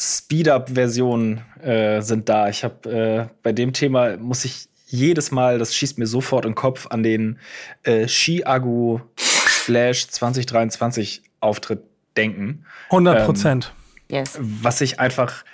Speed-Up-Versionen 0.00 1.42
äh, 1.62 2.00
sind 2.00 2.28
da. 2.28 2.48
Ich 2.48 2.64
habe 2.64 2.90
äh, 2.90 3.26
bei 3.42 3.52
dem 3.52 3.72
Thema 3.72 4.16
muss 4.16 4.44
ich 4.44 4.67
jedes 4.88 5.30
Mal, 5.30 5.58
das 5.58 5.74
schießt 5.74 5.98
mir 5.98 6.06
sofort 6.06 6.44
in 6.44 6.52
den 6.52 6.56
Kopf 6.56 6.86
an 6.90 7.02
den 7.02 7.38
äh, 7.82 8.08
Ski-Agu 8.08 9.00
Flash 9.16 10.08
2023 10.08 11.22
Auftritt 11.40 11.82
denken. 12.16 12.64
100 12.86 13.26
Prozent. 13.26 13.72
Ähm, 14.08 14.16
yes. 14.16 14.38
Was 14.40 14.80
ich 14.80 14.98
einfach, 14.98 15.44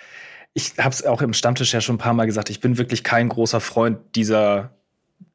ich 0.55 0.75
habe 0.79 0.90
es 0.90 1.05
auch 1.05 1.20
im 1.20 1.33
Stammtisch 1.35 1.75
ja 1.75 1.81
schon 1.81 1.97
ein 1.97 1.99
paar 1.99 2.14
Mal 2.14 2.27
gesagt, 2.27 2.49
ich 2.49 2.61
bin 2.61 2.79
wirklich 2.79 3.03
kein 3.03 3.29
großer 3.29 3.61
Freund 3.61 3.99
dieser 4.14 4.70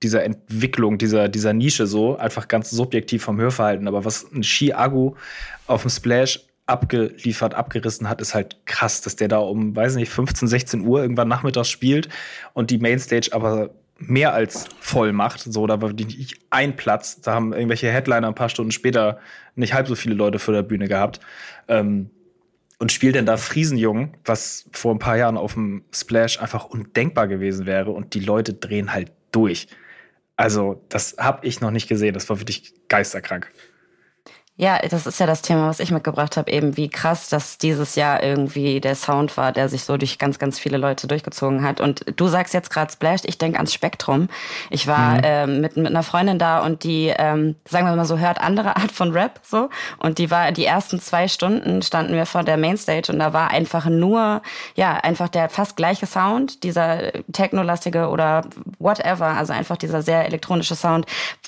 dieser 0.04 0.24
Entwicklung, 0.24 0.98
dieser, 0.98 1.28
dieser 1.28 1.52
Nische 1.52 1.86
so, 1.88 2.18
einfach 2.18 2.48
ganz 2.48 2.70
subjektiv 2.70 3.24
vom 3.24 3.40
Hörverhalten. 3.40 3.88
Aber 3.88 4.06
was 4.06 4.32
ein 4.32 4.44
Ski-Agu 4.44 5.16
auf 5.68 5.82
dem 5.82 5.90
Splash 5.90 6.46
abgeliefert, 6.68 7.54
abgerissen 7.54 8.08
hat, 8.08 8.22
ist 8.22 8.34
halt 8.34 8.58
krass, 8.66 9.02
dass 9.02 9.16
der 9.16 9.28
da 9.28 9.40
um, 9.40 9.76
weiß 9.76 9.96
nicht, 9.96 10.10
15, 10.10 10.48
16 10.48 10.88
Uhr 10.88 11.02
irgendwann 11.02 11.28
nachmittags 11.28 11.70
spielt 11.70 12.08
und 12.54 12.70
die 12.70 12.78
Mainstage 12.78 13.30
aber 13.32 13.72
mehr 14.00 14.34
als 14.34 14.66
voll 14.80 15.14
macht. 15.14 15.42
So, 15.42 15.68
da 15.68 15.82
war 15.82 15.94
nicht 15.94 16.40
ein 16.50 16.76
Platz. 16.76 17.22
Da 17.22 17.34
haben 17.34 17.54
irgendwelche 17.54 17.92
Headliner 17.92 18.28
ein 18.28 18.36
paar 18.36 18.50
Stunden 18.50 18.72
später 18.72 19.20
nicht 19.56 19.74
halb 19.74 19.88
so 19.88 19.96
viele 19.96 20.16
Leute 20.16 20.40
vor 20.40 20.54
der 20.54 20.64
Bühne 20.64 20.88
gehabt. 20.88 21.20
Ähm, 21.68 22.10
und 22.80 22.94
spielt 22.94 23.18
dann 23.18 23.26
da 23.26 23.36
Friesenjungen, 23.36 24.16
was 24.24 24.70
vor 24.72 24.96
ein 24.96 25.00
paar 25.00 25.18
Jahren 25.18 25.36
auf 25.36 25.54
dem 25.54 25.84
Splash 25.94 26.40
einfach 26.40 26.66
undenkbar 26.66 27.28
gewesen 27.28 27.66
wäre. 27.66 27.92
Und 27.92 28.14
die 28.14 28.22
Leute 28.22 28.54
drehen 28.54 28.94
halt 28.94 29.12
durch. 29.32 29.68
Also, 30.38 30.82
das 30.88 31.18
habe 31.20 31.46
ich 31.46 31.60
noch 31.60 31.72
nicht 31.72 31.90
gesehen. 31.90 32.14
Das 32.14 32.30
war 32.30 32.40
wirklich 32.40 32.74
geisterkrank. 32.88 33.52
Ja, 34.60 34.78
das 34.80 35.08
ist 35.08 35.22
ja 35.22 35.26
das 35.26 35.42
Thema, 35.42 35.70
was 35.70 35.80
ich 35.80 35.90
mitgebracht 35.90 36.36
habe, 36.36 36.52
eben 36.52 36.76
wie 36.76 36.90
krass, 36.90 37.30
dass 37.30 37.58
dieses 37.58 37.96
Jahr 37.96 38.22
irgendwie 38.22 38.82
der 38.82 38.96
Sound 38.96 39.38
war, 39.38 39.54
der 39.54 39.70
sich 39.70 39.86
so 39.86 39.96
durch 39.96 40.20
ganz, 40.20 40.38
ganz 40.38 40.60
viele 40.60 40.76
Leute 40.76 41.08
durchgezogen 41.08 41.64
hat. 41.64 41.80
Und 41.80 42.04
du 42.18 42.28
sagst 42.28 42.54
jetzt 42.54 42.70
gerade 42.70 42.92
Splash, 42.92 43.22
ich 43.24 43.38
denke 43.38 43.58
ans 43.58 43.74
Spektrum. 43.74 44.28
Ich 44.70 44.86
war 44.86 45.14
mhm. 45.14 45.22
ähm, 45.24 45.62
mit, 45.62 45.78
mit 45.78 45.88
einer 45.88 46.04
Freundin 46.04 46.40
da 46.40 46.60
und 46.60 46.84
die, 46.84 47.14
ähm, 47.18 47.56
sagen 47.64 47.88
wir 47.88 47.96
mal 47.96 48.04
so, 48.04 48.18
hört 48.18 48.42
andere 48.42 48.76
Art 48.76 48.92
von 48.92 49.14
Rap 49.14 49.40
so. 49.44 49.70
Und 49.98 50.18
die 50.18 50.30
war, 50.30 50.52
die 50.52 50.66
ersten 50.66 51.00
zwei 51.00 51.30
Stunden 51.30 51.82
standen 51.82 52.12
wir 52.12 52.26
vor 52.26 52.44
der 52.44 52.58
Mainstage 52.58 53.14
und 53.14 53.20
da 53.20 53.32
war 53.32 53.52
einfach 53.52 53.86
nur, 53.86 54.42
ja, 54.76 54.96
einfach 54.96 55.30
der 55.30 55.48
fast 55.48 55.78
gleiche 55.78 56.06
Sound, 56.06 56.64
dieser 56.64 57.14
technolastige 57.32 58.10
oder 58.10 58.42
whatever, 58.78 59.28
also 59.28 59.54
einfach 59.54 59.78
dieser 59.78 60.02
sehr 60.02 60.26
elektronische 60.26 60.76
Sound. 60.76 61.06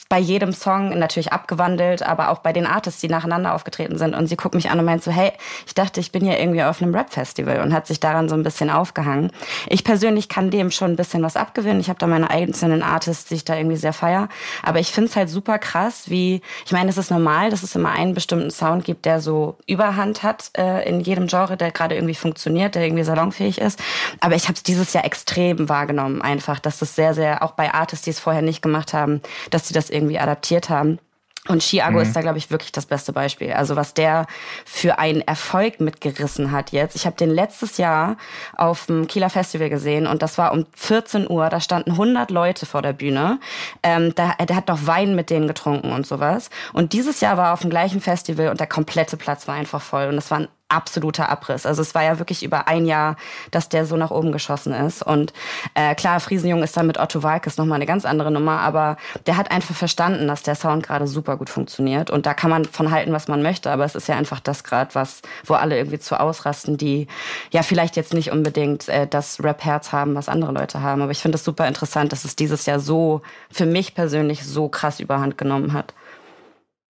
Bei 0.07 0.17
jedem 0.17 0.53
Song 0.53 0.97
natürlich 0.97 1.33
abgewandelt, 1.33 2.03
aber 2.03 2.29
auch 2.29 2.39
bei 2.39 2.53
den 2.53 2.65
Artists 2.65 3.00
die 3.01 3.09
nacheinander 3.09 3.53
aufgetreten 3.53 3.97
sind. 3.97 4.15
Und 4.15 4.27
sie 4.27 4.37
guckt 4.37 4.55
mich 4.55 4.69
an 4.69 4.79
und 4.79 4.85
meint 4.85 5.03
so, 5.03 5.11
hey, 5.11 5.31
ich 5.65 5.73
dachte, 5.73 5.99
ich 5.99 6.11
bin 6.11 6.25
ja 6.25 6.37
irgendwie 6.37 6.63
auf 6.63 6.81
einem 6.81 6.93
Rap-Festival 6.95 7.61
und 7.61 7.73
hat 7.73 7.87
sich 7.87 7.99
daran 7.99 8.29
so 8.29 8.35
ein 8.35 8.43
bisschen 8.43 8.69
aufgehangen. 8.69 9.31
Ich 9.67 9.83
persönlich 9.83 10.29
kann 10.29 10.49
dem 10.51 10.71
schon 10.71 10.91
ein 10.91 10.95
bisschen 10.95 11.23
was 11.23 11.35
abgewinnen. 11.35 11.79
Ich 11.79 11.89
habe 11.89 11.99
da 11.99 12.07
meine 12.07 12.29
einzelnen 12.29 12.83
Artists, 12.83 13.25
die 13.25 13.35
ich 13.35 13.45
da 13.45 13.55
irgendwie 13.55 13.77
sehr 13.77 13.93
feier. 13.93 14.29
Aber 14.63 14.79
ich 14.79 14.91
finde 14.91 15.09
es 15.09 15.15
halt 15.15 15.29
super 15.29 15.59
krass, 15.59 16.09
wie, 16.09 16.41
ich 16.65 16.71
meine, 16.71 16.89
es 16.89 16.97
ist 16.97 17.11
normal, 17.11 17.49
dass 17.49 17.63
es 17.63 17.75
immer 17.75 17.91
einen 17.91 18.13
bestimmten 18.13 18.51
Sound 18.51 18.85
gibt, 18.85 19.05
der 19.05 19.19
so 19.19 19.57
Überhand 19.67 20.23
hat 20.23 20.51
äh, 20.57 20.87
in 20.87 21.01
jedem 21.01 21.27
Genre, 21.27 21.57
der 21.57 21.71
gerade 21.71 21.95
irgendwie 21.95 22.15
funktioniert, 22.15 22.75
der 22.75 22.83
irgendwie 22.83 23.03
salonfähig 23.03 23.59
ist. 23.59 23.79
Aber 24.19 24.35
ich 24.35 24.43
habe 24.43 24.53
es 24.53 24.63
dieses 24.63 24.93
Jahr 24.93 25.05
extrem 25.05 25.69
wahrgenommen, 25.69 26.21
einfach, 26.21 26.59
dass 26.59 26.79
das 26.79 26.95
sehr, 26.95 27.13
sehr, 27.13 27.43
auch 27.43 27.51
bei 27.51 27.73
Artists, 27.73 28.05
die 28.05 28.11
es 28.11 28.19
vorher 28.19 28.41
nicht 28.41 28.61
gemacht 28.61 28.93
haben, 28.93 29.21
dass 29.49 29.67
sie 29.67 29.73
das 29.73 29.89
irgendwie 29.89 30.19
adaptiert 30.19 30.69
haben. 30.69 30.99
Und 31.47 31.63
Chiago 31.63 31.97
mhm. 31.97 32.03
ist 32.03 32.15
da, 32.15 32.21
glaube 32.21 32.37
ich, 32.37 32.51
wirklich 32.51 32.71
das 32.71 32.85
beste 32.85 33.13
Beispiel. 33.13 33.53
Also 33.53 33.75
was 33.75 33.95
der 33.95 34.27
für 34.63 34.99
einen 34.99 35.21
Erfolg 35.21 35.79
mitgerissen 35.79 36.51
hat 36.51 36.71
jetzt. 36.71 36.95
Ich 36.95 37.07
habe 37.07 37.15
den 37.15 37.31
letztes 37.31 37.77
Jahr 37.77 38.17
auf 38.55 38.85
dem 38.85 39.07
Kieler 39.07 39.31
Festival 39.31 39.69
gesehen 39.69 40.05
und 40.05 40.21
das 40.21 40.37
war 40.37 40.53
um 40.53 40.67
14 40.75 41.27
Uhr. 41.27 41.49
Da 41.49 41.59
standen 41.59 41.91
100 41.91 42.29
Leute 42.29 42.67
vor 42.67 42.83
der 42.83 42.93
Bühne. 42.93 43.39
Ähm, 43.81 44.13
da, 44.13 44.33
der 44.35 44.55
hat 44.55 44.67
noch 44.67 44.85
Wein 44.85 45.15
mit 45.15 45.31
denen 45.31 45.47
getrunken 45.47 45.91
und 45.91 46.05
sowas. 46.05 46.51
Und 46.73 46.93
dieses 46.93 47.21
Jahr 47.21 47.37
war 47.37 47.47
er 47.47 47.53
auf 47.53 47.61
dem 47.61 47.71
gleichen 47.71 48.01
Festival 48.01 48.49
und 48.49 48.59
der 48.59 48.67
komplette 48.67 49.17
Platz 49.17 49.47
war 49.47 49.55
einfach 49.55 49.81
voll. 49.81 50.09
Und 50.09 50.19
es 50.19 50.29
waren 50.29 50.47
absoluter 50.71 51.29
Abriss. 51.29 51.65
Also 51.65 51.81
es 51.81 51.93
war 51.93 52.03
ja 52.03 52.19
wirklich 52.19 52.43
über 52.43 52.67
ein 52.67 52.85
Jahr, 52.85 53.17
dass 53.51 53.69
der 53.69 53.85
so 53.85 53.97
nach 53.97 54.11
oben 54.11 54.31
geschossen 54.31 54.73
ist. 54.73 55.03
Und 55.03 55.33
äh, 55.75 55.95
klar, 55.95 56.19
Friesenjung 56.19 56.63
ist 56.63 56.75
dann 56.77 56.87
mit 56.87 56.99
Otto 56.99 57.23
Walkes 57.23 57.57
nochmal 57.57 57.77
eine 57.77 57.85
ganz 57.85 58.05
andere 58.05 58.31
Nummer, 58.31 58.59
aber 58.59 58.97
der 59.25 59.37
hat 59.37 59.51
einfach 59.51 59.75
verstanden, 59.75 60.27
dass 60.27 60.43
der 60.43 60.55
Sound 60.55 60.87
gerade 60.87 61.07
super 61.07 61.37
gut 61.37 61.49
funktioniert. 61.49 62.09
Und 62.09 62.25
da 62.25 62.33
kann 62.33 62.49
man 62.49 62.65
von 62.65 62.91
halten, 62.91 63.11
was 63.11 63.27
man 63.27 63.41
möchte, 63.41 63.69
aber 63.69 63.85
es 63.85 63.95
ist 63.95 64.07
ja 64.07 64.15
einfach 64.15 64.39
das 64.39 64.63
gerade, 64.63 64.95
was, 64.95 65.21
wo 65.45 65.53
alle 65.55 65.77
irgendwie 65.77 65.99
zu 65.99 66.19
ausrasten, 66.19 66.77
die 66.77 67.07
ja 67.51 67.63
vielleicht 67.63 67.95
jetzt 67.95 68.13
nicht 68.13 68.31
unbedingt 68.31 68.87
äh, 68.89 69.07
das 69.07 69.43
Rap-Herz 69.43 69.91
haben, 69.91 70.15
was 70.15 70.29
andere 70.29 70.51
Leute 70.51 70.81
haben. 70.81 71.01
Aber 71.01 71.11
ich 71.11 71.19
finde 71.19 71.35
es 71.35 71.43
super 71.43 71.67
interessant, 71.67 72.11
dass 72.11 72.25
es 72.25 72.35
dieses 72.35 72.65
Jahr 72.65 72.79
so, 72.79 73.21
für 73.51 73.65
mich 73.65 73.95
persönlich, 73.95 74.45
so 74.45 74.69
krass 74.69 74.99
überhand 74.99 75.37
genommen 75.37 75.73
hat. 75.73 75.93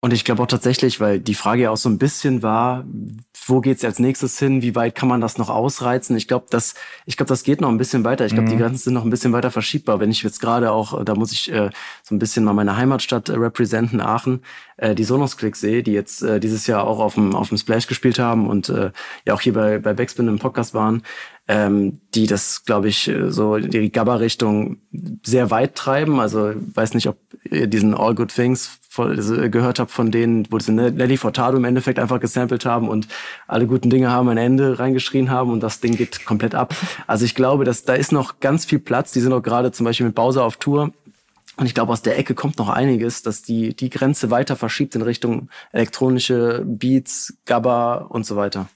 Und 0.04 0.14
ich 0.14 0.26
glaube 0.26 0.42
auch 0.42 0.48
tatsächlich, 0.48 1.00
weil 1.00 1.20
die 1.20 1.36
Frage 1.36 1.62
ja 1.62 1.70
auch 1.70 1.78
so 1.78 1.88
ein 1.88 2.00
bisschen 2.00 2.42
war, 2.42 2.86
wo 3.46 3.62
geht's 3.62 3.86
als 3.86 4.00
nächstes 4.00 4.40
hin? 4.40 4.64
Wie 4.64 4.74
weit 4.74 4.96
kann 4.96 5.08
man 5.08 5.22
das 5.22 5.38
noch 5.38 5.50
ausreizen? 5.50 6.18
Ich 6.18 6.28
glaube, 6.28 6.48
das, 6.50 6.74
ich 7.06 7.18
glaube, 7.18 7.30
das 7.30 7.44
geht 7.44 7.62
noch 7.62 7.70
ein 7.70 7.78
bisschen 7.78 8.04
weiter. 8.04 8.26
Ich 8.26 8.34
glaube, 8.34 8.48
mhm. 8.48 8.52
die 8.52 8.58
Grenzen 8.58 8.84
sind 8.86 8.94
noch 8.96 9.04
ein 9.04 9.12
bisschen 9.12 9.32
weiter 9.32 9.52
verschiebbar. 9.52 10.00
Wenn 10.00 10.10
ich 10.10 10.24
jetzt 10.24 10.40
gerade 10.40 10.72
auch, 10.72 11.04
da 11.04 11.14
muss 11.14 11.32
ich 11.32 11.52
äh, 11.52 11.70
so 12.02 12.16
ein 12.16 12.20
bisschen 12.20 12.44
mal 12.44 12.54
meine 12.54 12.78
Heimatstadt 12.78 13.30
äh, 13.30 13.34
representen, 13.34 14.02
Aachen, 14.02 14.42
äh, 14.78 14.96
die 14.96 15.04
Sonos 15.04 15.38
Click 15.38 15.56
sehe, 15.56 15.84
die 15.84 15.94
jetzt 15.94 16.24
äh, 16.24 16.40
dieses 16.40 16.66
Jahr 16.66 16.88
auch 16.88 17.00
auf 17.00 17.14
dem 17.14 17.36
auf 17.36 17.50
dem 17.50 17.60
Splash 17.60 17.86
gespielt 17.86 18.18
haben 18.18 18.48
und 18.48 18.70
äh, 18.70 18.92
ja 19.28 19.36
auch 19.36 19.42
hier 19.42 19.54
bei 19.54 19.78
bei 19.78 19.94
Backspin 19.94 20.28
im 20.28 20.40
Podcast 20.40 20.74
waren 20.74 21.04
ähm, 21.52 22.00
die 22.14 22.28
das, 22.28 22.64
glaube 22.64 22.88
ich, 22.88 23.10
äh, 23.10 23.30
so 23.30 23.58
die 23.58 23.92
Gabba-Richtung 23.92 24.78
sehr 25.24 25.52
weit 25.52 25.76
treiben. 25.76 26.20
Also 26.20 26.54
weiß 26.56 26.94
nicht, 26.94 27.08
ob 27.08 27.18
ihr 27.44 27.68
diesen 27.68 27.94
All 27.94 28.16
Good 28.16 28.34
Things 28.34 28.80
äh, 28.98 29.50
gehört 29.50 29.80
habt 29.80 29.92
von 29.92 30.12
denen, 30.12 30.48
wo 30.52 30.60
sie 30.60 30.72
Nelly 30.72 31.18
Furtado 31.18 31.58
im 31.58 31.64
Endeffekt 31.64 32.00
einfach 32.00 32.20
gesampelt 32.20 32.66
haben 32.66 32.90
und 32.90 33.08
alle 33.48 33.68
guten 33.68 33.90
Dinge 33.90 34.12
haben 34.12 34.30
ein 34.30 34.38
Ende 34.38 34.80
reingeschrien 34.80 35.30
haben 35.30 35.52
und 35.52 35.62
das 35.62 35.80
Ding 35.80 35.96
geht 35.96 36.26
komplett 36.26 36.56
ab. 36.56 36.76
Also 37.08 37.26
ich 37.26 37.36
glaube, 37.36 37.64
dass 37.64 37.84
da 37.84 37.94
ist 37.94 38.12
noch 38.12 38.40
ganz 38.40 38.66
viel 38.66 38.80
Platz. 38.80 39.12
Die 39.12 39.22
sind 39.22 39.34
auch 39.34 39.44
gerade 39.44 39.72
zum 39.72 39.86
Beispiel 39.86 40.06
mit 40.06 40.16
Bowser 40.16 40.44
auf 40.44 40.58
Tour. 40.58 40.92
Und 41.58 41.66
ich 41.66 41.74
glaube, 41.74 41.92
aus 41.92 42.02
der 42.02 42.18
Ecke 42.18 42.34
kommt 42.34 42.58
noch 42.58 42.70
einiges, 42.70 43.24
dass 43.24 43.44
die, 43.44 43.76
die 43.76 43.90
Grenze 43.90 44.32
weiter 44.32 44.56
verschiebt 44.56 44.96
in 44.96 45.02
Richtung 45.02 45.50
elektronische 45.72 46.64
Beats, 46.66 47.38
Gabba 47.46 47.96
und 47.96 48.26
so 48.26 48.36
weiter. 48.36 48.68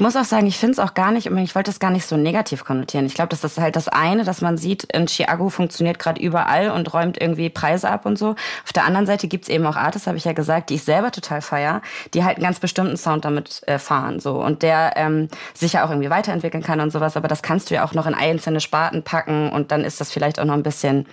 Ich 0.00 0.02
muss 0.02 0.16
auch 0.16 0.24
sagen, 0.24 0.46
ich 0.46 0.56
finde 0.56 0.72
es 0.72 0.78
auch 0.78 0.94
gar 0.94 1.12
nicht, 1.12 1.26
ich 1.26 1.54
wollte 1.54 1.70
das 1.70 1.78
gar 1.78 1.90
nicht 1.90 2.06
so 2.06 2.16
negativ 2.16 2.64
konnotieren. 2.64 3.04
Ich 3.04 3.12
glaube, 3.12 3.28
das 3.28 3.44
ist 3.44 3.58
halt 3.58 3.76
das 3.76 3.86
eine, 3.86 4.24
dass 4.24 4.40
man 4.40 4.56
sieht, 4.56 4.84
in 4.84 5.06
Chiago 5.06 5.50
funktioniert 5.50 5.98
gerade 5.98 6.18
überall 6.22 6.70
und 6.70 6.94
räumt 6.94 7.20
irgendwie 7.20 7.50
Preise 7.50 7.90
ab 7.90 8.06
und 8.06 8.16
so. 8.16 8.30
Auf 8.64 8.72
der 8.74 8.86
anderen 8.86 9.04
Seite 9.04 9.28
gibt's 9.28 9.50
eben 9.50 9.66
auch 9.66 9.76
Artists, 9.76 10.06
habe 10.06 10.16
ich 10.16 10.24
ja 10.24 10.32
gesagt, 10.32 10.70
die 10.70 10.76
ich 10.76 10.84
selber 10.84 11.10
total 11.10 11.42
feier, 11.42 11.82
die 12.14 12.24
halt 12.24 12.38
einen 12.38 12.44
ganz 12.44 12.60
bestimmten 12.60 12.96
Sound 12.96 13.26
damit 13.26 13.60
äh, 13.66 13.78
fahren. 13.78 14.20
so 14.20 14.42
Und 14.42 14.62
der 14.62 14.94
ähm, 14.96 15.28
sich 15.52 15.74
ja 15.74 15.84
auch 15.84 15.90
irgendwie 15.90 16.08
weiterentwickeln 16.08 16.62
kann 16.62 16.80
und 16.80 16.90
sowas, 16.90 17.18
aber 17.18 17.28
das 17.28 17.42
kannst 17.42 17.68
du 17.68 17.74
ja 17.74 17.84
auch 17.84 17.92
noch 17.92 18.06
in 18.06 18.14
einzelne 18.14 18.60
Sparten 18.60 19.02
packen 19.02 19.50
und 19.50 19.70
dann 19.70 19.84
ist 19.84 20.00
das 20.00 20.10
vielleicht 20.10 20.40
auch 20.40 20.46
noch 20.46 20.54
ein 20.54 20.62
bisschen 20.62 21.04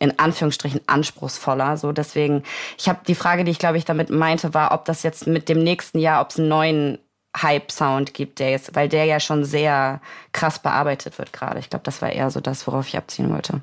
in 0.00 0.18
Anführungsstrichen 0.18 0.80
anspruchsvoller. 0.88 1.76
So 1.76 1.92
deswegen, 1.92 2.42
ich 2.78 2.88
habe 2.88 2.98
die 3.06 3.14
Frage, 3.14 3.44
die 3.44 3.52
ich 3.52 3.60
glaube 3.60 3.78
ich 3.78 3.84
damit 3.84 4.10
meinte, 4.10 4.54
war, 4.54 4.72
ob 4.72 4.86
das 4.86 5.04
jetzt 5.04 5.28
mit 5.28 5.48
dem 5.48 5.62
nächsten 5.62 6.00
Jahr, 6.00 6.20
ob 6.20 6.30
es 6.30 6.38
einen 6.40 6.48
neuen 6.48 6.98
Hype-Sound 7.36 8.14
gibt, 8.14 8.38
der 8.38 8.50
jetzt, 8.50 8.74
weil 8.74 8.88
der 8.88 9.04
ja 9.04 9.20
schon 9.20 9.44
sehr 9.44 10.00
krass 10.32 10.58
bearbeitet 10.58 11.18
wird 11.18 11.32
gerade. 11.32 11.58
Ich 11.58 11.70
glaube, 11.70 11.84
das 11.84 12.00
war 12.02 12.10
eher 12.10 12.30
so 12.30 12.40
das, 12.40 12.66
worauf 12.66 12.86
ich 12.86 12.96
abziehen 12.96 13.30
wollte. 13.30 13.60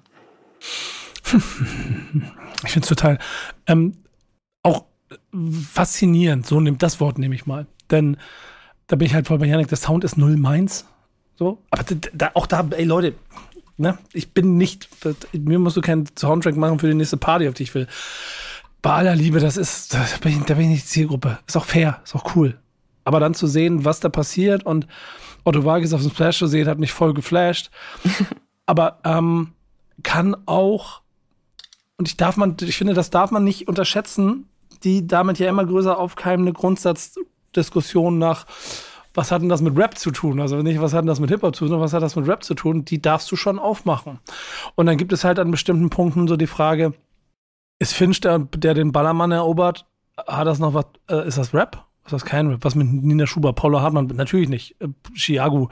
Ich 2.63 2.73
finde 2.73 2.86
es 2.86 2.89
total 2.89 3.17
ähm, 3.65 3.95
auch 4.62 4.86
faszinierend. 5.73 6.45
So 6.45 6.60
nimmt 6.60 6.84
das 6.84 6.99
Wort 6.99 7.17
nehme 7.17 7.34
ich 7.34 7.47
mal, 7.47 7.65
denn 7.89 8.17
da 8.88 8.95
bin 8.95 9.07
ich 9.07 9.13
halt 9.13 9.27
voll 9.27 9.39
bei 9.39 9.47
Janik. 9.47 9.67
Der 9.67 9.77
Sound 9.77 10.03
ist 10.03 10.17
null 10.17 10.38
meins. 10.38 10.86
So, 11.38 11.57
aber 11.71 11.84
da, 12.13 12.31
auch 12.36 12.45
da, 12.45 12.67
ey 12.69 12.84
Leute, 12.84 13.15
ne, 13.77 13.97
ich 14.13 14.31
bin 14.31 14.57
nicht, 14.57 14.89
mir 15.34 15.60
musst 15.60 15.77
du 15.77 15.81
keinen 15.81 16.07
Soundtrack 16.17 16.55
machen 16.55 16.77
für 16.77 16.88
die 16.88 16.93
nächste 16.93 17.17
Party, 17.17 17.47
auf 17.47 17.55
die 17.55 17.63
ich 17.63 17.73
will. 17.73 17.88
Bei 18.81 18.91
aller 18.91 19.15
Liebe, 19.15 19.39
das 19.39 19.57
ist, 19.57 19.93
da 19.93 20.05
bin 20.21 20.34
ich, 20.34 20.43
da 20.45 20.53
bin 20.55 20.65
ich 20.65 20.69
nicht 20.71 20.88
Zielgruppe. 20.88 21.39
Ist 21.47 21.57
auch 21.57 21.65
fair, 21.65 22.01
ist 22.03 22.15
auch 22.15 22.36
cool. 22.36 22.60
Aber 23.03 23.19
dann 23.19 23.33
zu 23.33 23.47
sehen, 23.47 23.85
was 23.85 23.99
da 23.99 24.09
passiert 24.09 24.65
und 24.65 24.87
Otto 25.43 25.65
Vargas 25.65 25.93
auf 25.93 26.01
dem 26.01 26.11
Splash 26.11 26.37
zu 26.37 26.47
sehen, 26.47 26.67
hat 26.67 26.79
mich 26.79 26.91
voll 26.91 27.13
geflasht. 27.13 27.71
Aber 28.65 28.99
ähm, 29.03 29.53
kann 30.03 30.35
auch, 30.45 31.01
und 31.97 32.07
ich 32.07 32.17
darf 32.17 32.37
man, 32.37 32.55
ich 32.61 32.77
finde, 32.77 32.93
das 32.93 33.09
darf 33.09 33.31
man 33.31 33.43
nicht 33.43 33.67
unterschätzen, 33.67 34.47
die 34.83 35.07
damit 35.07 35.39
ja 35.39 35.49
immer 35.49 35.65
größer 35.65 35.97
aufkeimende 35.97 36.53
Grundsatzdiskussion 36.53 38.17
nach, 38.17 38.45
was 39.13 39.31
hat 39.31 39.41
denn 39.41 39.49
das 39.49 39.61
mit 39.61 39.77
Rap 39.77 39.97
zu 39.97 40.11
tun? 40.11 40.39
Also 40.39 40.61
nicht, 40.61 40.79
was 40.79 40.93
hat 40.93 41.01
denn 41.01 41.07
das 41.07 41.19
mit 41.19 41.29
Hip-Hop 41.29 41.55
zu 41.55 41.67
tun, 41.67 41.81
was 41.81 41.93
hat 41.93 42.01
das 42.01 42.15
mit 42.15 42.27
Rap 42.27 42.43
zu 42.43 42.53
tun? 42.53 42.85
Die 42.85 43.01
darfst 43.01 43.29
du 43.31 43.35
schon 43.35 43.59
aufmachen. 43.59 44.19
Und 44.75 44.85
dann 44.85 44.97
gibt 44.97 45.11
es 45.11 45.23
halt 45.23 45.37
an 45.37 45.51
bestimmten 45.51 45.89
Punkten 45.89 46.27
so 46.27 46.37
die 46.37 46.47
Frage, 46.47 46.93
ist 47.79 47.93
Finch 47.93 48.21
der, 48.21 48.39
der 48.39 48.73
den 48.73 48.91
Ballermann 48.91 49.31
erobert, 49.31 49.85
hat 50.17 50.47
das 50.47 50.59
noch 50.59 50.73
was, 50.73 50.85
äh, 51.09 51.27
ist 51.27 51.37
das 51.37 51.53
Rap? 51.53 51.85
Was 52.05 52.13
ist 52.23 52.25
kein 52.25 52.47
Rap? 52.47 52.63
Was 52.63 52.75
mit 52.75 52.91
Nina 52.91 53.27
Schuber, 53.27 53.53
Paula 53.53 53.81
Hartmann? 53.81 54.07
Natürlich 54.07 54.49
nicht. 54.49 54.75
Äh, 54.79 54.87
Chiago. 55.13 55.69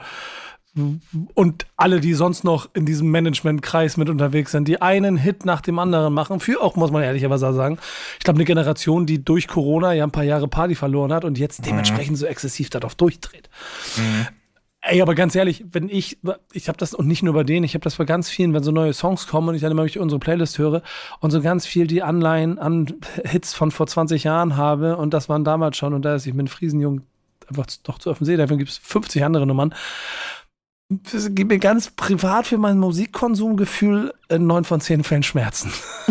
Und 1.34 1.66
alle, 1.76 1.98
die 1.98 2.14
sonst 2.14 2.44
noch 2.44 2.68
in 2.74 2.86
diesem 2.86 3.10
Managementkreis 3.10 3.96
mit 3.96 4.08
unterwegs 4.08 4.52
sind, 4.52 4.68
die 4.68 4.80
einen 4.80 5.16
Hit 5.16 5.44
nach 5.44 5.60
dem 5.62 5.80
anderen 5.80 6.14
machen, 6.14 6.38
für 6.38 6.62
auch, 6.62 6.76
muss 6.76 6.92
man 6.92 7.02
ehrlicherweise 7.02 7.52
sagen. 7.52 7.78
Ich 8.18 8.24
glaube, 8.24 8.36
eine 8.36 8.44
Generation, 8.44 9.04
die 9.04 9.24
durch 9.24 9.48
Corona 9.48 9.92
ja 9.94 10.04
ein 10.04 10.12
paar 10.12 10.22
Jahre 10.22 10.46
Party 10.46 10.76
verloren 10.76 11.12
hat 11.12 11.24
und 11.24 11.38
jetzt 11.38 11.66
dementsprechend 11.66 12.18
so 12.18 12.26
exzessiv 12.26 12.70
darauf 12.70 12.94
durchdreht. 12.94 13.50
Mhm. 13.96 14.28
Ey, 14.82 15.02
aber 15.02 15.14
ganz 15.14 15.34
ehrlich, 15.34 15.64
wenn 15.70 15.90
ich, 15.90 16.18
ich 16.54 16.68
habe 16.68 16.78
das 16.78 16.94
und 16.94 17.06
nicht 17.06 17.22
nur 17.22 17.34
bei 17.34 17.44
denen, 17.44 17.64
ich 17.64 17.74
habe 17.74 17.84
das 17.84 17.96
bei 17.96 18.06
ganz 18.06 18.30
vielen, 18.30 18.54
wenn 18.54 18.62
so 18.62 18.70
neue 18.70 18.94
Songs 18.94 19.26
kommen 19.26 19.48
und 19.48 19.54
ich 19.54 19.60
dann 19.60 19.72
immer 19.72 19.82
unsere 19.82 20.18
Playlist 20.18 20.58
höre 20.58 20.82
und 21.20 21.30
so 21.30 21.42
ganz 21.42 21.66
viel 21.66 21.86
die 21.86 22.02
Anleihen 22.02 22.58
an 22.58 22.86
Hits 23.24 23.52
von 23.52 23.72
vor 23.72 23.86
20 23.86 24.24
Jahren 24.24 24.56
habe 24.56 24.96
und 24.96 25.12
das 25.12 25.28
waren 25.28 25.44
damals 25.44 25.76
schon 25.76 25.92
und 25.92 26.02
da 26.02 26.14
ist 26.14 26.26
ich 26.26 26.32
mit 26.32 26.48
Friesenjung 26.48 27.02
einfach 27.46 27.66
doch 27.82 27.98
zu 27.98 28.10
offen 28.10 28.24
sehe, 28.24 28.38
davon 28.38 28.56
gibt 28.56 28.70
es 28.70 28.78
50 28.78 29.22
andere 29.22 29.46
Nummern. 29.46 29.74
gib 30.88 31.48
mir 31.48 31.58
ganz 31.58 31.90
privat 31.90 32.46
für 32.46 32.58
mein 32.58 32.78
Musikkonsumgefühl 32.78 34.14
in 34.30 34.46
neun 34.46 34.64
von 34.64 34.80
zehn 34.80 35.04
Fällen 35.04 35.22
Schmerzen. 35.22 35.72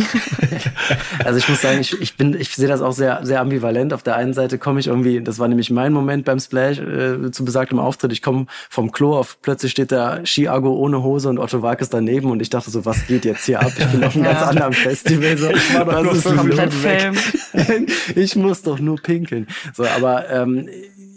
also 1.23 1.37
ich 1.37 1.47
muss 1.47 1.61
sagen, 1.61 1.79
ich, 1.79 1.99
ich 2.01 2.17
bin, 2.17 2.39
ich 2.39 2.55
sehe 2.55 2.67
das 2.67 2.81
auch 2.81 2.91
sehr, 2.91 3.25
sehr 3.25 3.41
ambivalent. 3.41 3.93
Auf 3.93 4.03
der 4.03 4.15
einen 4.15 4.33
Seite 4.33 4.57
komme 4.57 4.79
ich 4.79 4.87
irgendwie, 4.87 5.21
das 5.21 5.39
war 5.39 5.47
nämlich 5.47 5.69
mein 5.69 5.93
Moment 5.93 6.25
beim 6.25 6.39
Splash 6.39 6.79
äh, 6.79 7.31
zu 7.31 7.45
besagtem 7.45 7.79
Auftritt. 7.79 8.11
Ich 8.11 8.21
komme 8.21 8.45
vom 8.69 8.91
Klo 8.91 9.17
auf, 9.17 9.39
plötzlich 9.41 9.71
steht 9.71 9.91
da 9.91 10.23
Chiago 10.23 10.73
ohne 10.75 11.03
Hose 11.03 11.29
und 11.29 11.39
Otto 11.39 11.61
Walkes 11.61 11.89
daneben 11.89 12.29
und 12.31 12.41
ich 12.41 12.49
dachte 12.49 12.69
so, 12.69 12.85
was 12.85 13.07
geht 13.07 13.25
jetzt 13.25 13.45
hier 13.45 13.61
ab? 13.61 13.71
Ich 13.77 13.85
bin 13.87 14.03
auf 14.03 14.15
einem 14.15 14.25
ja. 14.25 14.33
ganz 14.33 14.47
anderen 14.47 14.73
Festival. 14.73 15.37
So, 15.37 15.49
ich 15.49 15.73
war 15.73 15.85
doch 15.85 16.03
nur 16.03 16.43
Minuten 16.43 16.83
weg. 16.83 17.91
ich 18.15 18.35
muss 18.35 18.61
doch 18.61 18.79
nur 18.79 18.97
pinkeln. 18.97 19.47
So, 19.73 19.85
aber 19.85 20.29
ähm, 20.29 20.69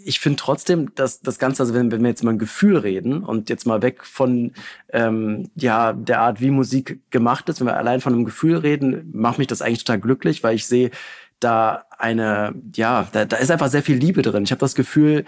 ich 0.05 0.19
finde 0.19 0.37
trotzdem, 0.37 0.93
dass 0.95 1.21
das 1.21 1.39
Ganze, 1.39 1.63
also 1.63 1.73
wenn, 1.73 1.91
wenn 1.91 2.01
wir 2.01 2.09
jetzt 2.09 2.23
mal 2.23 2.31
ein 2.31 2.39
Gefühl 2.39 2.77
reden 2.77 3.23
und 3.23 3.49
jetzt 3.49 3.65
mal 3.65 3.81
weg 3.81 4.05
von 4.05 4.51
ähm, 4.91 5.49
ja 5.55 5.93
der 5.93 6.21
Art, 6.21 6.41
wie 6.41 6.51
Musik 6.51 6.92
gemacht 7.09 7.49
ist, 7.49 7.59
wenn 7.59 7.67
wir 7.67 7.77
allein 7.77 8.01
von 8.01 8.13
einem 8.13 8.25
Gefühl 8.25 8.57
reden, 8.57 9.09
macht 9.13 9.37
mich 9.37 9.47
das 9.47 9.61
eigentlich 9.61 9.83
total 9.83 9.99
glücklich, 9.99 10.43
weil 10.43 10.55
ich 10.55 10.65
sehe 10.65 10.91
da 11.39 11.85
eine, 11.97 12.53
ja, 12.75 13.07
da, 13.11 13.25
da 13.25 13.37
ist 13.37 13.51
einfach 13.51 13.69
sehr 13.69 13.83
viel 13.83 13.97
Liebe 13.97 14.21
drin. 14.21 14.43
Ich 14.43 14.51
habe 14.51 14.59
das 14.59 14.75
Gefühl, 14.75 15.25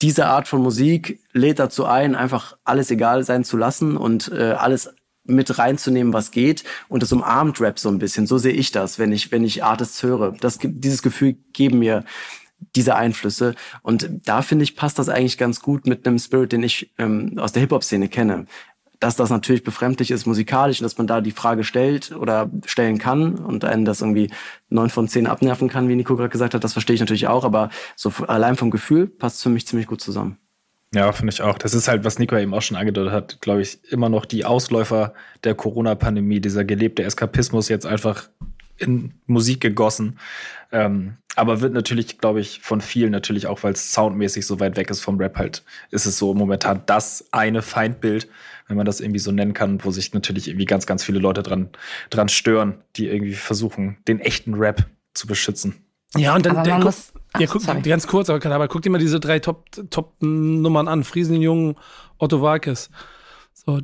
diese 0.00 0.26
Art 0.26 0.48
von 0.48 0.62
Musik 0.62 1.20
lädt 1.32 1.58
dazu 1.58 1.84
ein, 1.84 2.16
einfach 2.16 2.56
alles 2.64 2.90
egal 2.90 3.22
sein 3.24 3.44
zu 3.44 3.56
lassen 3.56 3.96
und 3.96 4.32
äh, 4.32 4.52
alles 4.52 4.94
mit 5.24 5.58
reinzunehmen, 5.58 6.12
was 6.12 6.32
geht. 6.32 6.64
Und 6.88 7.02
das 7.02 7.12
umarmt 7.12 7.60
Rap 7.60 7.78
so 7.78 7.88
ein 7.88 7.98
bisschen. 7.98 8.26
So 8.26 8.38
sehe 8.38 8.52
ich 8.52 8.72
das, 8.72 8.98
wenn 8.98 9.12
ich, 9.12 9.30
wenn 9.30 9.44
ich 9.44 9.62
Artists 9.62 10.02
höre. 10.02 10.32
Das, 10.32 10.58
dieses 10.60 11.02
Gefühl 11.02 11.36
geben 11.52 11.78
mir 11.78 12.04
diese 12.74 12.96
Einflüsse. 12.96 13.54
Und 13.82 14.08
da 14.24 14.42
finde 14.42 14.64
ich, 14.64 14.76
passt 14.76 14.98
das 14.98 15.08
eigentlich 15.08 15.38
ganz 15.38 15.60
gut 15.60 15.86
mit 15.86 16.06
einem 16.06 16.18
Spirit, 16.18 16.52
den 16.52 16.62
ich 16.62 16.92
ähm, 16.98 17.38
aus 17.38 17.52
der 17.52 17.60
Hip-Hop-Szene 17.60 18.08
kenne. 18.08 18.46
Dass 19.02 19.16
das 19.16 19.30
natürlich 19.30 19.64
befremdlich 19.64 20.12
ist 20.12 20.26
musikalisch 20.26 20.80
und 20.80 20.84
dass 20.84 20.96
man 20.96 21.08
da 21.08 21.20
die 21.20 21.32
Frage 21.32 21.64
stellt 21.64 22.12
oder 22.12 22.48
stellen 22.66 22.98
kann 22.98 23.34
und 23.34 23.64
einen 23.64 23.84
das 23.84 24.00
irgendwie 24.00 24.30
neun 24.68 24.90
von 24.90 25.08
zehn 25.08 25.26
abnerven 25.26 25.68
kann, 25.68 25.88
wie 25.88 25.96
Nico 25.96 26.14
gerade 26.14 26.28
gesagt 26.28 26.54
hat, 26.54 26.62
das 26.62 26.72
verstehe 26.72 26.94
ich 26.94 27.00
natürlich 27.00 27.26
auch, 27.26 27.44
aber 27.44 27.70
so 27.96 28.12
allein 28.28 28.54
vom 28.54 28.70
Gefühl 28.70 29.08
passt 29.08 29.38
es 29.38 29.42
für 29.42 29.48
mich 29.48 29.66
ziemlich 29.66 29.88
gut 29.88 30.00
zusammen. 30.00 30.38
Ja, 30.94 31.10
finde 31.10 31.32
ich 31.32 31.42
auch. 31.42 31.58
Das 31.58 31.74
ist 31.74 31.88
halt, 31.88 32.04
was 32.04 32.20
Nico 32.20 32.36
eben 32.36 32.54
auch 32.54 32.62
schon 32.62 32.76
angedeutet 32.76 33.12
hat, 33.12 33.40
glaube 33.40 33.62
ich, 33.62 33.80
immer 33.90 34.08
noch 34.08 34.24
die 34.24 34.44
Ausläufer 34.44 35.14
der 35.42 35.56
Corona-Pandemie, 35.56 36.38
dieser 36.38 36.64
gelebte 36.64 37.02
Eskapismus 37.02 37.68
jetzt 37.68 37.86
einfach 37.86 38.28
in 38.76 39.14
Musik 39.26 39.60
gegossen. 39.60 40.20
Ähm, 40.70 41.16
aber 41.34 41.60
wird 41.60 41.72
natürlich, 41.72 42.18
glaube 42.18 42.40
ich, 42.40 42.60
von 42.60 42.80
vielen 42.80 43.10
natürlich 43.10 43.48
auch, 43.48 43.62
weil 43.64 43.72
es 43.72 43.92
soundmäßig 43.92 44.46
so 44.46 44.60
weit 44.60 44.76
weg 44.76 44.90
ist 44.90 45.00
vom 45.00 45.18
Rap 45.18 45.38
halt, 45.38 45.64
ist 45.90 46.06
es 46.06 46.18
so 46.18 46.34
momentan 46.34 46.82
das 46.86 47.26
eine 47.32 47.62
Feindbild, 47.62 48.28
wenn 48.72 48.78
man 48.78 48.86
das 48.86 49.00
irgendwie 49.00 49.18
so 49.18 49.32
nennen 49.32 49.52
kann, 49.52 49.84
wo 49.84 49.90
sich 49.90 50.14
natürlich 50.14 50.48
irgendwie 50.48 50.64
ganz, 50.64 50.86
ganz 50.86 51.04
viele 51.04 51.18
Leute 51.18 51.42
dran, 51.42 51.68
dran 52.08 52.30
stören, 52.30 52.82
die 52.96 53.06
irgendwie 53.06 53.34
versuchen, 53.34 53.98
den 54.08 54.18
echten 54.18 54.54
Rap 54.54 54.86
zu 55.12 55.26
beschützen. 55.26 55.84
Ja, 56.16 56.34
und 56.34 56.46
dann, 56.46 56.64
der, 56.64 56.76
guck, 56.76 56.84
muss, 56.84 57.12
ach, 57.34 57.40
ja, 57.40 57.46
guck, 57.46 57.66
ganz 57.84 58.06
kurz, 58.06 58.30
aber, 58.30 58.44
aber 58.46 58.68
guck 58.68 58.80
dir 58.80 58.88
mal 58.88 58.96
diese 58.96 59.20
drei 59.20 59.40
Top-Nummern 59.40 60.86
Top 60.86 60.92
an. 60.92 61.04
Friesenjungen, 61.04 61.76
Otto 62.16 62.40
Walkes. 62.40 62.88
So, 63.52 63.82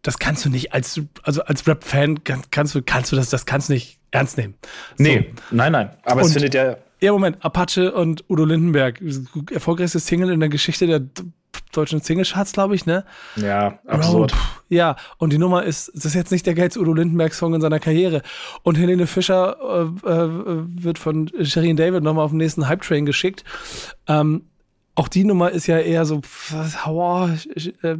das 0.00 0.18
kannst 0.18 0.46
du 0.46 0.48
nicht 0.48 0.72
als, 0.72 0.98
also 1.22 1.42
als 1.42 1.66
Rap-Fan 1.66 2.24
kannst 2.24 2.74
du, 2.74 2.82
kannst 2.82 3.12
du 3.12 3.16
das, 3.16 3.28
das 3.28 3.44
kannst 3.44 3.68
du 3.68 3.74
nicht 3.74 4.00
ernst 4.10 4.38
nehmen. 4.38 4.54
So. 4.96 5.04
Nee, 5.04 5.34
nein, 5.50 5.72
nein. 5.72 5.90
Aber 6.04 6.22
und, 6.22 6.28
es 6.28 6.32
findet 6.32 6.54
ja. 6.54 6.78
Ja, 7.02 7.12
Moment, 7.12 7.42
Apache 7.42 7.92
und 7.92 8.24
Udo 8.28 8.44
Lindenberg. 8.44 9.02
Erfolgreichstes 9.50 10.06
Single 10.06 10.30
in 10.30 10.40
der 10.40 10.50
Geschichte 10.50 10.86
der 10.86 11.00
deutschen 11.72 12.00
Singlecharts, 12.00 12.52
glaube 12.52 12.74
ich, 12.74 12.86
ne? 12.86 13.04
Ja, 13.36 13.78
absurd. 13.86 14.32
Bro, 14.32 14.38
ja, 14.68 14.96
und 15.18 15.32
die 15.32 15.38
Nummer 15.38 15.64
ist, 15.64 15.90
das 15.94 16.06
ist 16.06 16.14
jetzt 16.14 16.32
nicht 16.32 16.46
der 16.46 16.54
geilste 16.54 16.80
Udo 16.80 16.92
Lindenberg-Song 16.92 17.54
in 17.54 17.60
seiner 17.60 17.80
Karriere. 17.80 18.22
Und 18.62 18.78
Helene 18.78 19.06
Fischer 19.06 19.56
äh, 20.04 20.08
äh, 20.08 20.28
wird 20.30 20.98
von 20.98 21.30
Sherin 21.42 21.76
David 21.76 22.02
nochmal 22.02 22.24
auf 22.24 22.30
den 22.30 22.38
nächsten 22.38 22.68
Hype-Train 22.68 23.06
geschickt. 23.06 23.44
Ähm, 24.06 24.46
auch 24.94 25.08
die 25.08 25.24
Nummer 25.24 25.50
ist 25.50 25.66
ja 25.66 25.78
eher 25.78 26.04
so, 26.04 26.20
wow, 26.86 27.30
äh, 27.82 27.96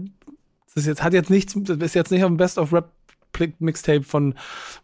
das 0.75 0.87
jetzt, 0.87 1.03
hat 1.03 1.13
jetzt 1.13 1.31
nichts, 1.31 1.55
das 1.57 1.79
ist 1.79 1.95
jetzt 1.95 2.11
nicht 2.11 2.23
auf 2.23 2.31
dem 2.31 2.37
Best 2.37 2.59
of 2.59 2.73
Rap 2.73 2.91
Mixtape 3.59 4.03
von 4.03 4.35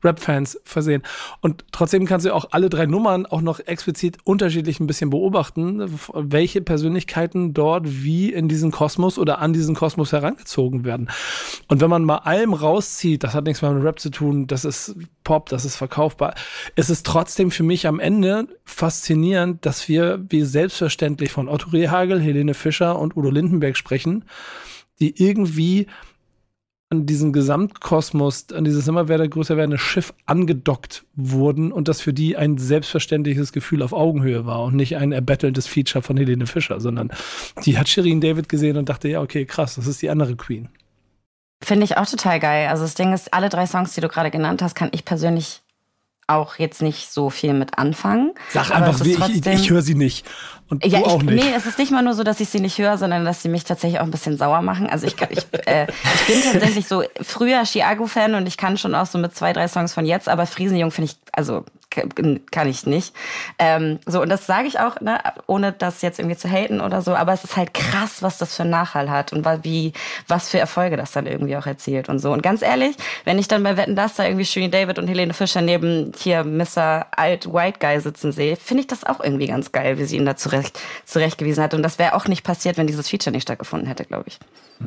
Rap-Fans 0.02 0.60
versehen. 0.64 1.02
Und 1.40 1.64
trotzdem 1.72 2.06
kannst 2.06 2.26
du 2.26 2.34
auch 2.34 2.48
alle 2.52 2.70
drei 2.70 2.86
Nummern 2.86 3.26
auch 3.26 3.40
noch 3.40 3.60
explizit 3.60 4.18
unterschiedlich 4.24 4.80
ein 4.80 4.86
bisschen 4.86 5.10
beobachten, 5.10 5.90
welche 6.14 6.60
Persönlichkeiten 6.60 7.54
dort 7.54 7.84
wie 7.86 8.32
in 8.32 8.48
diesen 8.48 8.70
Kosmos 8.70 9.18
oder 9.18 9.40
an 9.40 9.52
diesen 9.52 9.74
Kosmos 9.74 10.12
herangezogen 10.12 10.84
werden. 10.84 11.08
Und 11.68 11.80
wenn 11.80 11.90
man 11.90 12.04
mal 12.04 12.18
allem 12.18 12.54
rauszieht, 12.54 13.24
das 13.24 13.34
hat 13.34 13.44
nichts 13.44 13.62
mehr 13.62 13.70
mit 13.72 13.84
Rap 13.84 14.00
zu 14.00 14.10
tun, 14.10 14.46
das 14.46 14.64
ist 14.64 14.96
Pop, 15.24 15.48
das 15.48 15.64
ist 15.64 15.76
verkaufbar, 15.76 16.34
ist 16.76 16.90
es 16.90 17.02
trotzdem 17.02 17.50
für 17.50 17.62
mich 17.62 17.86
am 17.86 18.00
Ende 18.00 18.46
faszinierend, 18.64 19.66
dass 19.66 19.88
wir 19.88 20.24
wie 20.28 20.42
selbstverständlich 20.42 21.32
von 21.32 21.48
Otto 21.48 21.70
Rehagel, 21.70 22.20
Helene 22.20 22.54
Fischer 22.54 22.98
und 22.98 23.16
Udo 23.16 23.30
Lindenberg 23.30 23.76
sprechen, 23.76 24.24
die 25.00 25.22
irgendwie 25.22 25.86
an 26.88 27.04
diesen 27.04 27.32
Gesamtkosmos, 27.32 28.46
an 28.52 28.64
dieses 28.64 28.86
immer 28.86 29.08
wieder 29.08 29.26
größer 29.26 29.56
werdende 29.56 29.78
Schiff 29.78 30.14
angedockt 30.24 31.04
wurden 31.14 31.72
und 31.72 31.88
das 31.88 32.00
für 32.00 32.12
die 32.12 32.36
ein 32.36 32.58
selbstverständliches 32.58 33.52
Gefühl 33.52 33.82
auf 33.82 33.92
Augenhöhe 33.92 34.46
war 34.46 34.62
und 34.62 34.76
nicht 34.76 34.96
ein 34.96 35.10
erbetteltes 35.10 35.66
Feature 35.66 36.02
von 36.02 36.16
Helene 36.16 36.46
Fischer, 36.46 36.80
sondern 36.80 37.10
die 37.64 37.76
hat 37.76 37.88
Shirin 37.88 38.20
David 38.20 38.48
gesehen 38.48 38.76
und 38.76 38.88
dachte, 38.88 39.08
ja, 39.08 39.20
okay, 39.20 39.46
krass, 39.46 39.74
das 39.74 39.88
ist 39.88 40.00
die 40.00 40.10
andere 40.10 40.36
Queen. 40.36 40.68
Finde 41.62 41.84
ich 41.84 41.96
auch 41.96 42.06
total 42.06 42.38
geil. 42.38 42.68
Also 42.68 42.84
das 42.84 42.94
Ding 42.94 43.12
ist, 43.12 43.34
alle 43.34 43.48
drei 43.48 43.66
Songs, 43.66 43.94
die 43.94 44.00
du 44.00 44.08
gerade 44.08 44.30
genannt 44.30 44.62
hast, 44.62 44.74
kann 44.74 44.90
ich 44.92 45.04
persönlich 45.04 45.62
auch 46.26 46.56
jetzt 46.56 46.82
nicht 46.82 47.12
so 47.12 47.30
viel 47.30 47.54
mit 47.54 47.78
anfangen. 47.78 48.32
Sag 48.50 48.70
einfach, 48.70 49.04
wie, 49.04 49.12
ich, 49.12 49.46
ich 49.46 49.70
höre 49.70 49.82
sie 49.82 49.94
nicht. 49.94 50.26
Und 50.68 50.84
ja, 50.84 50.98
du 50.98 51.04
auch 51.06 51.20
ich, 51.22 51.28
nicht. 51.28 51.44
Nee, 51.44 51.52
es 51.56 51.66
ist 51.66 51.78
nicht 51.78 51.92
mal 51.92 52.02
nur 52.02 52.14
so, 52.14 52.24
dass 52.24 52.40
ich 52.40 52.48
sie 52.48 52.58
nicht 52.58 52.78
höre, 52.78 52.98
sondern 52.98 53.24
dass 53.24 53.42
sie 53.42 53.48
mich 53.48 53.62
tatsächlich 53.62 54.00
auch 54.00 54.04
ein 54.04 54.10
bisschen 54.10 54.36
sauer 54.36 54.62
machen. 54.62 54.88
Also 54.88 55.06
ich, 55.06 55.14
ich, 55.30 55.46
äh, 55.66 55.86
ich 55.86 56.26
bin 56.26 56.42
tatsächlich 56.52 56.88
so 56.88 57.04
früher 57.22 57.62
Chiago-Fan 57.62 58.34
und 58.34 58.48
ich 58.48 58.56
kann 58.56 58.76
schon 58.76 58.94
auch 58.94 59.06
so 59.06 59.18
mit 59.18 59.34
zwei, 59.36 59.52
drei 59.52 59.68
Songs 59.68 59.94
von 59.94 60.04
jetzt, 60.04 60.28
aber 60.28 60.46
Friesenjung 60.46 60.90
finde 60.90 61.12
ich, 61.12 61.16
also 61.32 61.64
kann 62.50 62.68
ich 62.68 62.86
nicht. 62.86 63.14
Ähm, 63.58 63.98
so, 64.06 64.22
und 64.22 64.28
das 64.28 64.46
sage 64.46 64.68
ich 64.68 64.78
auch, 64.78 65.00
ne, 65.00 65.20
ohne 65.46 65.72
das 65.72 66.02
jetzt 66.02 66.18
irgendwie 66.18 66.36
zu 66.36 66.48
haten 66.48 66.80
oder 66.80 67.02
so, 67.02 67.14
aber 67.14 67.32
es 67.32 67.44
ist 67.44 67.56
halt 67.56 67.74
krass, 67.74 68.22
was 68.22 68.38
das 68.38 68.54
für 68.54 68.62
einen 68.62 68.70
Nachhall 68.70 69.10
hat 69.10 69.32
und 69.32 69.46
wie, 69.64 69.92
was 70.28 70.48
für 70.48 70.58
Erfolge 70.58 70.96
das 70.96 71.12
dann 71.12 71.26
irgendwie 71.26 71.56
auch 71.56 71.66
erzielt 71.66 72.08
und 72.08 72.18
so. 72.18 72.32
Und 72.32 72.42
ganz 72.42 72.62
ehrlich, 72.62 72.96
wenn 73.24 73.38
ich 73.38 73.48
dann 73.48 73.62
bei 73.62 73.76
Wetten, 73.76 73.96
dass 73.96 74.14
da 74.14 74.24
irgendwie 74.24 74.44
Shirin 74.44 74.70
David 74.70 74.98
und 74.98 75.08
Helene 75.08 75.34
Fischer 75.34 75.60
neben 75.60 76.12
hier 76.18 76.44
Mr. 76.44 77.06
Alt 77.16 77.52
White 77.52 77.78
Guy 77.80 78.00
sitzen 78.00 78.32
sehe, 78.32 78.56
finde 78.56 78.82
ich 78.82 78.86
das 78.86 79.04
auch 79.04 79.20
irgendwie 79.20 79.46
ganz 79.46 79.72
geil, 79.72 79.98
wie 79.98 80.04
sie 80.04 80.16
ihn 80.16 80.26
da 80.26 80.36
zurecht, 80.36 80.80
zurechtgewiesen 81.04 81.62
hat. 81.62 81.74
Und 81.74 81.82
das 81.82 81.98
wäre 81.98 82.14
auch 82.14 82.26
nicht 82.26 82.44
passiert, 82.44 82.76
wenn 82.76 82.86
dieses 82.86 83.08
Feature 83.08 83.32
nicht 83.32 83.42
stattgefunden 83.42 83.88
hätte, 83.88 84.04
glaube 84.04 84.24
ich. 84.26 84.38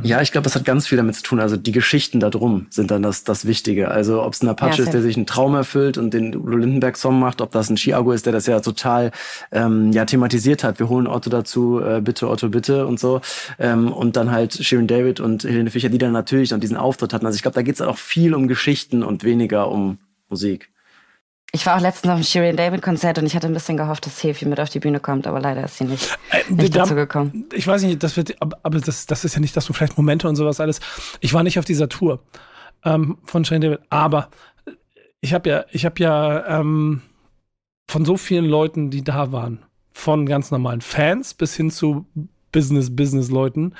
Ja, 0.03 0.21
ich 0.21 0.31
glaube, 0.31 0.43
das 0.43 0.55
hat 0.55 0.65
ganz 0.65 0.87
viel 0.87 0.97
damit 0.97 1.15
zu 1.15 1.23
tun. 1.23 1.39
Also 1.39 1.57
die 1.57 1.71
Geschichten 1.71 2.19
darum 2.19 2.67
sind 2.69 2.91
dann 2.91 3.01
das, 3.01 3.23
das 3.23 3.45
Wichtige. 3.45 3.89
Also 3.89 4.23
ob 4.23 4.33
es 4.33 4.41
ein 4.41 4.47
Apache 4.47 4.77
ja, 4.77 4.83
ist, 4.83 4.93
der 4.93 5.01
sich 5.01 5.15
einen 5.15 5.25
Traum 5.25 5.55
erfüllt 5.55 5.97
und 5.97 6.13
den 6.13 6.35
Udo 6.35 6.57
Lindenberg-Song 6.57 7.19
macht, 7.19 7.41
ob 7.41 7.51
das 7.51 7.69
ein 7.69 7.75
Chiago 7.75 8.11
ist, 8.11 8.25
der 8.25 8.33
das 8.33 8.45
ja 8.45 8.59
total 8.59 9.11
ähm, 9.51 9.91
ja, 9.91 10.05
thematisiert 10.05 10.63
hat. 10.63 10.79
Wir 10.79 10.89
holen 10.89 11.07
Otto 11.07 11.29
dazu, 11.29 11.81
äh, 11.81 12.01
bitte, 12.01 12.29
Otto, 12.29 12.49
bitte 12.49 12.85
und 12.85 12.99
so. 12.99 13.21
Ähm, 13.57 13.91
und 13.91 14.15
dann 14.15 14.31
halt 14.31 14.53
Sharon 14.53 14.87
David 14.87 15.19
und 15.19 15.43
Helene 15.43 15.71
Fischer, 15.71 15.89
die 15.89 15.97
dann 15.97 16.11
natürlich 16.11 16.51
noch 16.51 16.59
diesen 16.59 16.77
Auftritt 16.77 17.13
hatten. 17.13 17.25
Also 17.25 17.35
ich 17.35 17.41
glaube, 17.41 17.55
da 17.55 17.61
geht 17.61 17.75
es 17.75 17.81
auch 17.81 17.97
viel 17.97 18.33
um 18.35 18.47
Geschichten 18.47 19.03
und 19.03 19.23
weniger 19.23 19.69
um 19.69 19.97
Musik. 20.29 20.69
Ich 21.51 21.65
war 21.65 21.77
auch 21.77 21.81
letztens 21.81 22.11
auf 22.11 22.19
dem 22.19 22.23
Shirin 22.23 22.55
David 22.55 22.81
Konzert 22.81 23.17
und 23.17 23.25
ich 23.25 23.35
hatte 23.35 23.47
ein 23.47 23.53
bisschen 23.53 23.75
gehofft, 23.75 24.05
dass 24.05 24.23
Hefi 24.23 24.45
mit 24.45 24.59
auf 24.59 24.69
die 24.69 24.79
Bühne 24.79 24.99
kommt, 24.99 25.25
aber 25.25 25.39
leider 25.39 25.63
ist 25.63 25.77
sie 25.77 25.85
nicht, 25.85 26.17
äh, 26.31 26.53
nicht 26.53 26.75
dazu 26.75 26.93
gekommen. 26.93 27.47
Ich 27.53 27.65
weiß 27.65 27.81
nicht, 27.83 28.03
das 28.03 28.17
wird, 28.17 28.35
aber 28.39 28.79
das, 28.79 29.07
das 29.07 29.25
ist 29.25 29.33
ja 29.33 29.39
nicht, 29.39 29.57
dass 29.57 29.65
du 29.65 29.73
vielleicht 29.73 29.97
Momente 29.97 30.27
und 30.29 30.35
sowas 30.35 30.59
alles. 30.59 30.79
Ich 31.21 31.33
war 31.33 31.43
nicht 31.43 31.57
auf 31.57 31.65
dieser 31.65 31.89
Tour 31.89 32.23
ähm, 32.85 33.17
von 33.25 33.45
Shirin 33.45 33.61
David, 33.61 33.79
aber 33.89 34.29
ich 35.21 35.33
habe 35.33 35.49
ja, 35.49 35.65
ich 35.71 35.85
habe 35.85 36.01
ja 36.01 36.59
ähm, 36.59 37.01
von 37.89 38.05
so 38.05 38.17
vielen 38.17 38.45
Leuten, 38.45 38.91
die 38.91 39.03
da 39.03 39.31
waren, 39.31 39.65
von 39.91 40.27
ganz 40.27 40.51
normalen 40.51 40.81
Fans 40.81 41.33
bis 41.33 41.55
hin 41.55 41.71
zu 41.71 42.05
Business-Business-Leuten, 42.51 43.73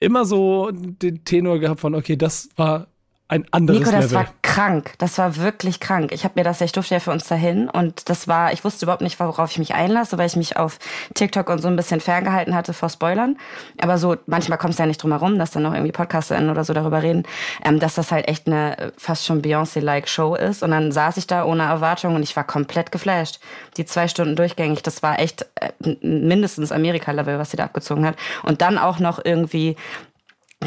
immer 0.00 0.24
so 0.24 0.70
den 0.72 1.24
Tenor 1.24 1.60
gehabt 1.60 1.80
von, 1.80 1.94
okay, 1.94 2.16
das 2.16 2.48
war 2.56 2.88
ein 3.32 3.46
anderes 3.50 3.80
Nico, 3.80 3.90
das 3.90 4.10
Level. 4.10 4.16
war 4.16 4.26
krank. 4.42 4.92
Das 4.98 5.16
war 5.16 5.36
wirklich 5.36 5.80
krank. 5.80 6.12
Ich 6.12 6.24
habe 6.24 6.34
mir 6.36 6.44
das, 6.44 6.60
ich 6.60 6.72
durfte 6.72 6.92
ja 6.92 7.00
für 7.00 7.12
uns 7.12 7.26
dahin 7.26 7.70
und 7.70 8.10
das 8.10 8.28
war, 8.28 8.52
ich 8.52 8.62
wusste 8.62 8.84
überhaupt 8.84 9.00
nicht, 9.00 9.18
worauf 9.18 9.50
ich 9.50 9.58
mich 9.58 9.74
einlasse, 9.74 10.18
weil 10.18 10.26
ich 10.26 10.36
mich 10.36 10.58
auf 10.58 10.78
TikTok 11.14 11.48
und 11.48 11.58
so 11.58 11.68
ein 11.68 11.76
bisschen 11.76 12.00
ferngehalten 12.00 12.54
hatte 12.54 12.74
vor 12.74 12.90
Spoilern. 12.90 13.38
Aber 13.80 13.96
so, 13.96 14.16
manchmal 14.26 14.58
kommst 14.58 14.78
du 14.78 14.82
ja 14.82 14.86
nicht 14.86 15.02
drum 15.02 15.12
herum, 15.12 15.38
dass 15.38 15.50
dann 15.50 15.62
noch 15.62 15.72
irgendwie 15.72 15.92
PodcasterInnen 15.92 16.50
oder 16.50 16.62
so 16.64 16.74
darüber 16.74 17.02
reden, 17.02 17.22
ähm, 17.64 17.80
dass 17.80 17.94
das 17.94 18.12
halt 18.12 18.28
echt 18.28 18.46
eine 18.46 18.76
äh, 18.76 18.92
fast 18.98 19.24
schon 19.24 19.40
Beyoncé-like 19.40 20.08
Show 20.08 20.34
ist. 20.34 20.62
Und 20.62 20.70
dann 20.70 20.92
saß 20.92 21.16
ich 21.16 21.26
da 21.26 21.46
ohne 21.46 21.62
Erwartung 21.62 22.14
und 22.14 22.22
ich 22.22 22.36
war 22.36 22.44
komplett 22.44 22.92
geflasht. 22.92 23.40
Die 23.78 23.86
zwei 23.86 24.08
Stunden 24.08 24.36
durchgängig, 24.36 24.82
das 24.82 25.02
war 25.02 25.18
echt 25.18 25.46
äh, 25.54 25.96
mindestens 26.02 26.70
Amerika-Level, 26.70 27.38
was 27.38 27.50
sie 27.50 27.56
da 27.56 27.64
abgezogen 27.64 28.04
hat. 28.04 28.16
Und 28.42 28.60
dann 28.60 28.76
auch 28.76 28.98
noch 28.98 29.24
irgendwie 29.24 29.76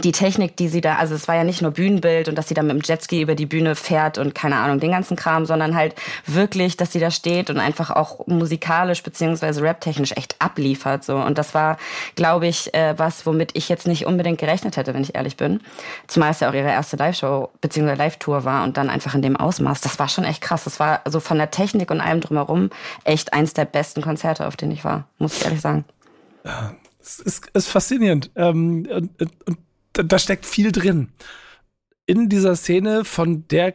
die 0.04 0.12
Technik, 0.12 0.58
die 0.58 0.68
sie 0.68 0.82
da, 0.82 0.96
also 0.96 1.16
es 1.16 1.28
war 1.28 1.36
ja 1.36 1.44
nicht 1.44 1.62
nur 1.62 1.72
Bühnenbild 1.72 2.28
und 2.28 2.36
dass 2.36 2.48
sie 2.48 2.54
da 2.54 2.62
mit 2.62 2.72
dem 2.72 2.82
Jetski 2.82 3.22
über 3.22 3.36
die 3.36 3.46
Bühne 3.46 3.76
fährt 3.76 4.18
und 4.18 4.36
keine 4.36 4.58
Ahnung, 4.58 4.80
den 4.80 4.92
ganzen 4.92 5.16
Kram, 5.16 5.46
sondern 5.46 5.76
halt 5.76 5.96
wirklich, 6.26 6.78
dass 6.78 6.92
sie 6.92 7.00
da 7.00 7.12
steht 7.12 7.50
und 7.50 7.60
einfach 7.60 7.90
auch 7.92 8.28
musikalisch 8.28 9.04
beziehungsweise 9.04 9.62
raptechnisch 9.64 10.12
echt 10.14 10.36
abliefert. 10.40 11.04
So. 11.04 11.18
Und 11.18 11.38
das 11.38 11.54
war, 11.54 11.78
glaube 12.16 12.48
ich, 12.48 12.74
äh, 12.74 12.98
was, 12.98 13.26
womit 13.26 13.52
ich 13.56 13.70
jetzt 13.70 13.88
nicht 13.88 14.06
unbedingt 14.06 14.40
gerechnet 14.40 14.78
hätte, 14.78 14.94
wenn 14.94 15.04
ich 15.04 15.16
ehrlich 15.16 15.38
bin. 15.38 15.62
Zumal 16.08 16.32
es 16.32 16.40
ja 16.40 16.50
auch 16.50 16.54
ihre 16.54 16.70
erste 16.70 16.98
Live-Show 16.98 17.50
beziehungsweise 17.62 17.98
Live-Tour 17.98 18.44
war 18.46 18.64
und 18.64 18.78
dann 18.78 18.90
einfach 18.90 19.16
in 19.16 19.22
dem 19.22 19.36
Ausmaß. 19.36 19.82
Das 19.82 20.00
war 20.00 20.10
schon 20.10 20.24
echt 20.24 20.42
krass. 20.42 20.64
Das 20.64 20.80
war 20.80 21.02
also 21.06 21.20
von 21.20 21.38
der 21.38 21.52
Technik 21.52 21.92
und 21.92 22.02
allem 22.02 22.22
drumherum 22.22 22.70
echt 23.04 23.34
eins 23.34 23.54
der 23.54 23.66
besten 23.66 24.02
Konzerte, 24.02 24.48
auf 24.48 24.56
denen 24.56 24.72
ich 24.72 24.84
war, 24.84 25.08
muss 25.18 25.38
ich 25.38 25.46
ehrlich 25.46 25.62
sagen. 25.62 25.86
Ja, 26.44 26.76
es 27.02 27.20
ist, 27.20 27.48
ist 27.54 27.68
faszinierend. 27.68 28.32
Ähm, 28.36 28.88
und, 28.92 29.22
und 29.48 29.58
da, 29.96 30.04
da 30.04 30.20
steckt 30.20 30.46
viel 30.46 30.72
drin. 30.72 31.10
In 32.06 32.30
dieser 32.30 32.56
Szene 32.56 33.04
von 33.04 33.48
der 33.48 33.74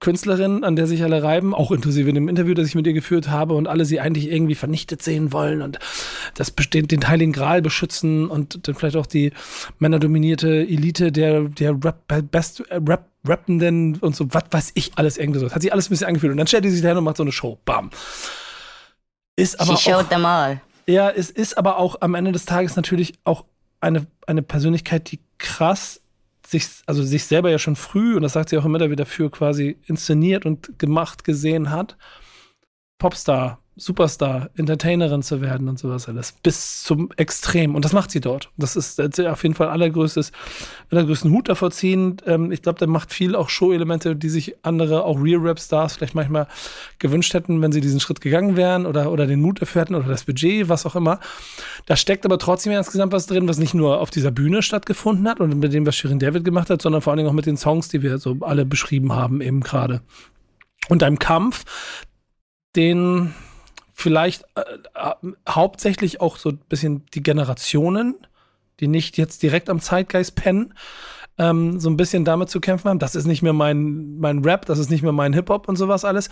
Künstlerin, 0.00 0.64
an 0.64 0.74
der 0.74 0.88
sich 0.88 1.02
alle 1.04 1.22
reiben, 1.22 1.54
auch 1.54 1.70
inklusive 1.70 2.08
in 2.08 2.16
dem 2.16 2.28
Interview, 2.28 2.54
das 2.54 2.66
ich 2.66 2.74
mit 2.74 2.86
ihr 2.86 2.92
geführt 2.92 3.30
habe 3.30 3.54
und 3.54 3.68
alle 3.68 3.84
sie 3.84 4.00
eigentlich 4.00 4.30
irgendwie 4.30 4.56
vernichtet 4.56 5.00
sehen 5.00 5.32
wollen 5.32 5.62
und 5.62 5.78
das 6.34 6.50
besteht, 6.50 6.90
den 6.90 7.06
Heiligen 7.06 7.32
Gral 7.32 7.62
beschützen 7.62 8.28
und 8.28 8.66
dann 8.66 8.74
vielleicht 8.74 8.96
auch 8.96 9.06
die 9.06 9.32
männerdominierte 9.78 10.48
Elite 10.66 11.12
der, 11.12 11.42
der 11.42 11.72
Rap, 11.84 12.02
Best 12.32 12.64
Rap, 12.70 13.08
Rappenden 13.24 13.96
und 13.98 14.16
so, 14.16 14.26
was 14.34 14.44
weiß 14.50 14.72
ich, 14.74 14.90
alles 14.96 15.16
irgendwie 15.16 15.38
so. 15.38 15.46
Das 15.46 15.54
hat 15.54 15.62
sich 15.62 15.72
alles 15.72 15.86
ein 15.86 15.90
bisschen 15.90 16.08
angefühlt 16.08 16.32
und 16.32 16.38
dann 16.38 16.48
stellt 16.48 16.64
sie 16.64 16.70
sich 16.70 16.82
dahin 16.82 16.98
und 16.98 17.04
macht 17.04 17.18
so 17.18 17.22
eine 17.22 17.30
Show. 17.30 17.58
Bam. 17.64 17.90
Ist 19.36 19.60
aber 19.60 19.76
She 19.76 19.90
showed 19.90 20.06
auch, 20.06 20.08
them 20.08 20.24
all. 20.24 20.60
Ja, 20.88 21.10
es 21.10 21.30
ist 21.30 21.56
aber 21.56 21.78
auch 21.78 22.00
am 22.00 22.16
Ende 22.16 22.32
des 22.32 22.44
Tages 22.44 22.74
natürlich 22.74 23.14
auch 23.22 23.44
eine, 23.80 24.06
eine 24.26 24.42
Persönlichkeit, 24.42 25.12
die 25.12 25.20
krass 25.42 26.00
sich, 26.46 26.66
also 26.86 27.02
sich 27.02 27.24
selber 27.24 27.50
ja 27.50 27.58
schon 27.58 27.76
früh, 27.76 28.16
und 28.16 28.22
das 28.22 28.32
sagt 28.32 28.48
sie 28.48 28.58
auch 28.58 28.64
immer 28.64 28.80
wieder 28.80 28.96
dafür, 28.96 29.30
quasi 29.30 29.78
inszeniert 29.84 30.46
und 30.46 30.78
gemacht 30.78 31.24
gesehen 31.24 31.70
hat, 31.70 31.96
Popstar 32.98 33.61
Superstar, 33.74 34.50
Entertainerin 34.54 35.22
zu 35.22 35.40
werden 35.40 35.66
und 35.68 35.78
sowas 35.78 36.06
alles. 36.06 36.34
Bis 36.42 36.82
zum 36.82 37.10
Extrem. 37.16 37.74
Und 37.74 37.86
das 37.86 37.94
macht 37.94 38.10
sie 38.10 38.20
dort. 38.20 38.50
Das 38.58 38.76
ist 38.76 39.00
auf 39.00 39.42
jeden 39.42 39.54
Fall 39.54 39.68
allergrößtes, 39.68 40.30
allergrößten 40.90 41.30
Hut 41.30 41.48
davor 41.48 41.70
ziehen. 41.70 42.18
Ähm, 42.26 42.52
ich 42.52 42.60
glaube, 42.60 42.78
der 42.78 42.88
macht 42.88 43.14
viel 43.14 43.34
auch 43.34 43.48
Show-Elemente, 43.48 44.14
die 44.14 44.28
sich 44.28 44.56
andere, 44.62 45.04
auch 45.04 45.18
Real-Rap-Stars 45.18 45.96
vielleicht 45.96 46.14
manchmal 46.14 46.48
gewünscht 46.98 47.32
hätten, 47.32 47.62
wenn 47.62 47.72
sie 47.72 47.80
diesen 47.80 47.98
Schritt 47.98 48.20
gegangen 48.20 48.56
wären 48.56 48.84
oder, 48.84 49.10
oder 49.10 49.26
den 49.26 49.40
Mut 49.40 49.62
dafür 49.62 49.82
hätten 49.82 49.94
oder 49.94 50.08
das 50.08 50.24
Budget, 50.24 50.68
was 50.68 50.84
auch 50.84 50.94
immer. 50.94 51.18
Da 51.86 51.96
steckt 51.96 52.26
aber 52.26 52.38
trotzdem 52.38 52.74
insgesamt 52.74 53.14
was 53.14 53.26
drin, 53.26 53.48
was 53.48 53.58
nicht 53.58 53.72
nur 53.72 54.00
auf 54.00 54.10
dieser 54.10 54.30
Bühne 54.30 54.60
stattgefunden 54.60 55.26
hat 55.26 55.40
und 55.40 55.58
mit 55.58 55.72
dem, 55.72 55.86
was 55.86 55.96
Shirin 55.96 56.18
David 56.18 56.44
gemacht 56.44 56.68
hat, 56.68 56.82
sondern 56.82 57.00
vor 57.00 57.12
allen 57.12 57.18
Dingen 57.18 57.30
auch 57.30 57.34
mit 57.34 57.46
den 57.46 57.56
Songs, 57.56 57.88
die 57.88 58.02
wir 58.02 58.18
so 58.18 58.36
alle 58.40 58.66
beschrieben 58.66 59.14
haben 59.14 59.40
eben 59.40 59.60
gerade. 59.60 60.02
Und 60.88 61.02
einem 61.02 61.18
Kampf, 61.18 61.64
den 62.76 63.32
vielleicht 64.02 64.44
äh, 64.54 64.60
äh, 64.94 65.32
hauptsächlich 65.48 66.20
auch 66.20 66.36
so 66.36 66.50
ein 66.50 66.58
bisschen 66.68 67.06
die 67.14 67.22
Generationen, 67.22 68.16
die 68.80 68.88
nicht 68.88 69.16
jetzt 69.16 69.42
direkt 69.42 69.70
am 69.70 69.80
Zeitgeist 69.80 70.34
pennen, 70.34 70.74
ähm, 71.38 71.80
so 71.80 71.88
ein 71.88 71.96
bisschen 71.96 72.24
damit 72.24 72.50
zu 72.50 72.60
kämpfen 72.60 72.88
haben. 72.90 72.98
Das 72.98 73.14
ist 73.14 73.26
nicht 73.26 73.42
mehr 73.42 73.52
mein, 73.52 74.18
mein 74.18 74.44
Rap, 74.44 74.66
das 74.66 74.78
ist 74.78 74.90
nicht 74.90 75.02
mehr 75.02 75.12
mein 75.12 75.32
Hip-Hop 75.32 75.68
und 75.68 75.76
sowas 75.76 76.04
alles. 76.04 76.28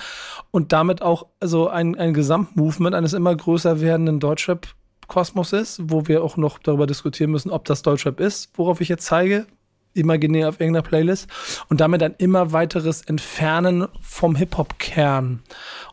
Und 0.50 0.72
damit 0.72 1.00
auch 1.00 1.26
so 1.40 1.68
ein, 1.68 1.96
ein 1.96 2.12
Gesamtmovement 2.12 2.94
eines 2.94 3.12
immer 3.12 3.35
größer 3.35 3.80
werdenden 3.80 4.20
Deutschrap-Kosmos 4.20 5.52
ist, 5.52 5.80
wo 5.85 6.06
wir 6.06 6.22
auch 6.22 6.37
noch 6.37 6.59
darüber 6.59 6.87
diskutieren 6.87 7.30
müssen, 7.30 7.50
ob 7.50 7.64
das 7.64 7.83
Deutschrap 7.83 8.20
ist, 8.20 8.50
worauf 8.54 8.80
ich 8.80 8.88
jetzt 8.88 9.06
zeige, 9.06 9.46
imaginär 9.94 10.48
auf 10.48 10.61
irgendeiner 10.61 10.87
Playlist 10.87 11.29
und 11.68 11.81
damit 11.81 12.03
ein 12.03 12.14
immer 12.18 12.53
weiteres 12.53 13.03
Entfernen 13.03 13.88
vom 14.00 14.37
Hip-Hop-Kern. 14.37 15.42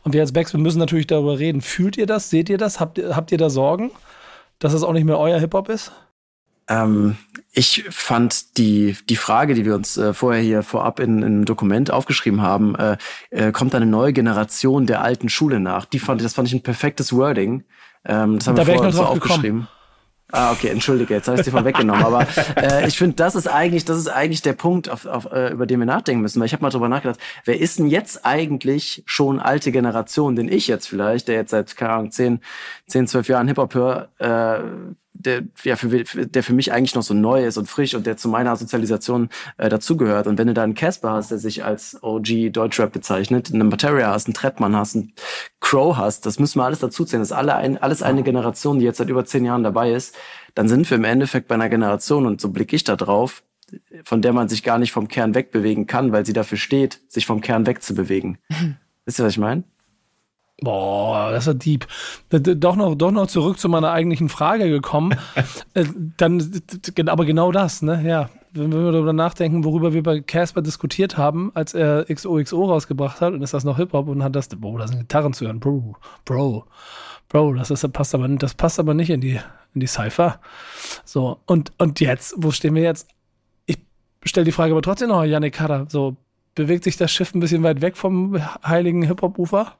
Und 0.02 0.12
wir 0.12 0.20
als 0.20 0.32
Backspin 0.32 0.62
müssen 0.62 0.78
natürlich 0.78 1.06
darüber 1.06 1.38
reden. 1.38 1.60
Fühlt 1.60 1.96
ihr 1.96 2.06
das? 2.06 2.30
Seht 2.30 2.48
ihr 2.48 2.58
das? 2.58 2.80
Habt 2.80 2.98
ihr, 2.98 3.16
habt 3.16 3.32
ihr 3.32 3.38
da 3.38 3.50
Sorgen, 3.50 3.90
dass 4.58 4.72
es 4.72 4.82
auch 4.82 4.92
nicht 4.92 5.04
mehr 5.04 5.18
euer 5.18 5.38
Hip-Hop 5.38 5.68
ist? 5.68 5.92
Ähm, 6.68 7.16
ich 7.52 7.84
fand 7.88 8.58
die, 8.58 8.96
die 9.08 9.16
Frage, 9.16 9.54
die 9.54 9.64
wir 9.64 9.74
uns 9.74 9.96
äh, 9.96 10.12
vorher 10.12 10.42
hier 10.42 10.62
vorab 10.62 11.00
in, 11.00 11.18
in 11.18 11.24
einem 11.24 11.44
Dokument 11.44 11.90
aufgeschrieben 11.90 12.42
haben, 12.42 12.74
äh, 12.76 12.96
äh, 13.30 13.52
kommt 13.52 13.74
eine 13.74 13.86
neue 13.86 14.12
Generation 14.12 14.86
der 14.86 15.02
alten 15.02 15.28
Schule 15.28 15.60
nach. 15.60 15.86
Die 15.86 15.98
fand, 15.98 16.22
das 16.22 16.34
fand 16.34 16.48
ich 16.48 16.54
ein 16.54 16.62
perfektes 16.62 17.12
Wording. 17.12 17.64
Ähm, 18.04 18.38
das 18.38 18.48
haben 18.48 18.56
da 18.56 18.66
wir 18.66 18.74
vorher 18.74 18.92
so 18.92 19.04
aufgeschrieben. 19.04 19.60
Gekommen. 19.60 19.77
Ah, 20.30 20.52
okay, 20.52 20.68
entschuldige, 20.68 21.14
jetzt 21.14 21.26
habe 21.26 21.38
ich 21.38 21.44
dir 21.44 21.52
vorweggenommen. 21.52 22.04
Aber 22.04 22.26
äh, 22.56 22.86
ich 22.86 22.98
finde, 22.98 23.16
das 23.16 23.34
ist 23.34 23.46
eigentlich, 23.46 23.86
das 23.86 23.96
ist 23.96 24.08
eigentlich 24.08 24.42
der 24.42 24.52
Punkt, 24.52 24.90
auf, 24.90 25.06
auf, 25.06 25.32
äh, 25.32 25.52
über 25.52 25.64
den 25.66 25.78
wir 25.78 25.86
nachdenken 25.86 26.20
müssen. 26.20 26.38
Weil 26.38 26.46
ich 26.46 26.52
habe 26.52 26.62
mal 26.62 26.68
drüber 26.70 26.88
nachgedacht, 26.88 27.18
wer 27.46 27.58
ist 27.58 27.78
denn 27.78 27.86
jetzt 27.86 28.26
eigentlich 28.26 29.02
schon 29.06 29.40
alte 29.40 29.72
Generation, 29.72 30.36
den 30.36 30.52
ich 30.52 30.68
jetzt 30.68 30.86
vielleicht, 30.86 31.28
der 31.28 31.36
jetzt 31.36 31.50
seit, 31.50 31.74
keine 31.76 31.92
Ahnung, 31.92 32.10
zehn, 32.10 32.40
zehn, 32.86 33.06
zwölf 33.06 33.26
Jahren 33.28 33.48
Hip-Hop 33.48 33.74
höre, 33.74 34.08
äh, 34.18 34.60
der, 35.18 35.42
ja, 35.64 35.76
für, 35.76 36.04
der 36.04 36.42
für 36.42 36.52
mich 36.52 36.72
eigentlich 36.72 36.94
noch 36.94 37.02
so 37.02 37.14
neu 37.14 37.44
ist 37.44 37.56
und 37.56 37.68
frisch 37.68 37.94
und 37.94 38.06
der 38.06 38.16
zu 38.16 38.28
meiner 38.28 38.54
Sozialisation 38.56 39.28
äh, 39.56 39.68
dazugehört. 39.68 40.26
Und 40.26 40.38
wenn 40.38 40.46
du 40.46 40.54
da 40.54 40.62
einen 40.62 40.74
Casper 40.74 41.12
hast, 41.12 41.30
der 41.30 41.38
sich 41.38 41.64
als 41.64 41.98
OG 42.02 42.52
Deutschrap 42.52 42.92
bezeichnet, 42.92 43.52
einen 43.52 43.68
Materia 43.68 44.10
hast, 44.10 44.26
einen 44.26 44.34
Trettmann 44.34 44.76
hast, 44.76 44.96
einen 44.96 45.12
Crow 45.60 45.96
hast, 45.96 46.24
das 46.26 46.38
müssen 46.38 46.60
wir 46.60 46.64
alles 46.64 46.78
dazuzählen. 46.78 47.20
Das 47.20 47.30
ist 47.30 47.36
alle 47.36 47.56
ein, 47.56 47.78
alles 47.78 48.02
eine 48.02 48.22
Generation, 48.22 48.78
die 48.78 48.84
jetzt 48.84 48.98
seit 48.98 49.08
über 49.08 49.24
zehn 49.24 49.44
Jahren 49.44 49.64
dabei 49.64 49.92
ist. 49.92 50.14
Dann 50.54 50.68
sind 50.68 50.88
wir 50.88 50.96
im 50.96 51.04
Endeffekt 51.04 51.48
bei 51.48 51.54
einer 51.54 51.68
Generation, 51.68 52.26
und 52.26 52.40
so 52.40 52.50
blicke 52.50 52.76
ich 52.76 52.84
da 52.84 52.96
drauf, 52.96 53.42
von 54.04 54.22
der 54.22 54.32
man 54.32 54.48
sich 54.48 54.62
gar 54.62 54.78
nicht 54.78 54.92
vom 54.92 55.08
Kern 55.08 55.34
wegbewegen 55.34 55.86
kann, 55.86 56.12
weil 56.12 56.24
sie 56.24 56.32
dafür 56.32 56.58
steht, 56.58 57.00
sich 57.08 57.26
vom 57.26 57.40
Kern 57.40 57.66
wegzubewegen. 57.66 58.38
Wisst 59.04 59.20
ihr, 59.20 59.24
was 59.24 59.32
ich 59.32 59.38
meine? 59.38 59.64
Boah, 60.60 61.30
das 61.30 61.46
war 61.46 61.54
deep. 61.54 61.86
Doch 62.30 62.74
noch, 62.74 62.96
doch 62.96 63.12
noch 63.12 63.28
zurück 63.28 63.60
zu 63.60 63.68
meiner 63.68 63.92
eigentlichen 63.92 64.28
Frage 64.28 64.68
gekommen. 64.68 65.16
Äh, 65.74 65.84
dann, 66.16 66.50
aber 67.06 67.24
genau 67.24 67.52
das, 67.52 67.82
ne? 67.82 68.02
Ja. 68.04 68.30
Wenn 68.52 68.72
wir 68.72 68.90
darüber 68.90 69.12
nachdenken, 69.12 69.64
worüber 69.64 69.92
wir 69.92 70.02
bei 70.02 70.20
Casper 70.20 70.62
diskutiert 70.62 71.16
haben, 71.16 71.52
als 71.54 71.74
er 71.74 72.06
XOXO 72.06 72.64
rausgebracht 72.64 73.20
hat, 73.20 73.34
und 73.34 73.42
ist 73.42 73.54
das 73.54 73.64
noch 73.64 73.76
Hip-Hop 73.76 74.08
und 74.08 74.22
hat 74.22 74.34
das, 74.34 74.48
boah, 74.48 74.78
da 74.78 74.88
sind 74.88 75.00
Gitarren 75.00 75.34
zu 75.34 75.44
hören. 75.44 75.60
Bro, 75.60 75.96
Bro, 76.24 76.64
Bro, 77.28 77.54
das 77.54 77.70
ist, 77.70 77.92
passt 77.92 78.14
aber, 78.14 78.26
das 78.28 78.54
passt 78.54 78.80
aber 78.80 78.94
nicht 78.94 79.10
in 79.10 79.20
die, 79.20 79.38
in 79.74 79.80
die 79.80 79.86
Cypher. 79.86 80.40
So. 81.04 81.38
Und, 81.46 81.72
und 81.78 82.00
jetzt, 82.00 82.34
wo 82.38 82.50
stehen 82.50 82.74
wir 82.74 82.82
jetzt? 82.82 83.08
Ich 83.66 83.78
stelle 84.24 84.46
die 84.46 84.52
Frage 84.52 84.72
aber 84.72 84.82
trotzdem 84.82 85.08
noch, 85.08 85.24
Yannick 85.24 85.60
Hatter, 85.60 85.86
so, 85.88 86.16
bewegt 86.54 86.84
sich 86.84 86.96
das 86.96 87.12
Schiff 87.12 87.34
ein 87.34 87.40
bisschen 87.40 87.62
weit 87.62 87.82
weg 87.82 87.96
vom 87.96 88.38
heiligen 88.66 89.02
Hip-Hop-Ufer? 89.02 89.76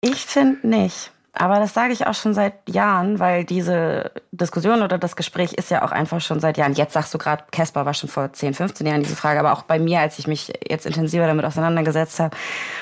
Ich 0.00 0.24
finde 0.26 0.66
nicht. 0.66 1.12
Aber 1.32 1.60
das 1.60 1.72
sage 1.72 1.92
ich 1.92 2.06
auch 2.06 2.14
schon 2.14 2.34
seit 2.34 2.68
Jahren, 2.68 3.20
weil 3.20 3.44
diese 3.44 4.10
Diskussion 4.32 4.82
oder 4.82 4.98
das 4.98 5.14
Gespräch 5.14 5.52
ist 5.52 5.70
ja 5.70 5.84
auch 5.84 5.92
einfach 5.92 6.20
schon 6.20 6.40
seit 6.40 6.56
Jahren. 6.56 6.72
Jetzt 6.72 6.94
sagst 6.94 7.14
du 7.14 7.18
gerade, 7.18 7.44
Casper 7.52 7.86
war 7.86 7.94
schon 7.94 8.08
vor 8.08 8.32
10, 8.32 8.54
15 8.54 8.86
Jahren 8.86 9.02
diese 9.02 9.14
Frage, 9.14 9.38
aber 9.38 9.52
auch 9.52 9.62
bei 9.62 9.78
mir, 9.78 10.00
als 10.00 10.18
ich 10.18 10.26
mich 10.26 10.52
jetzt 10.68 10.86
intensiver 10.86 11.26
damit 11.26 11.44
auseinandergesetzt 11.44 12.18
habe. 12.18 12.36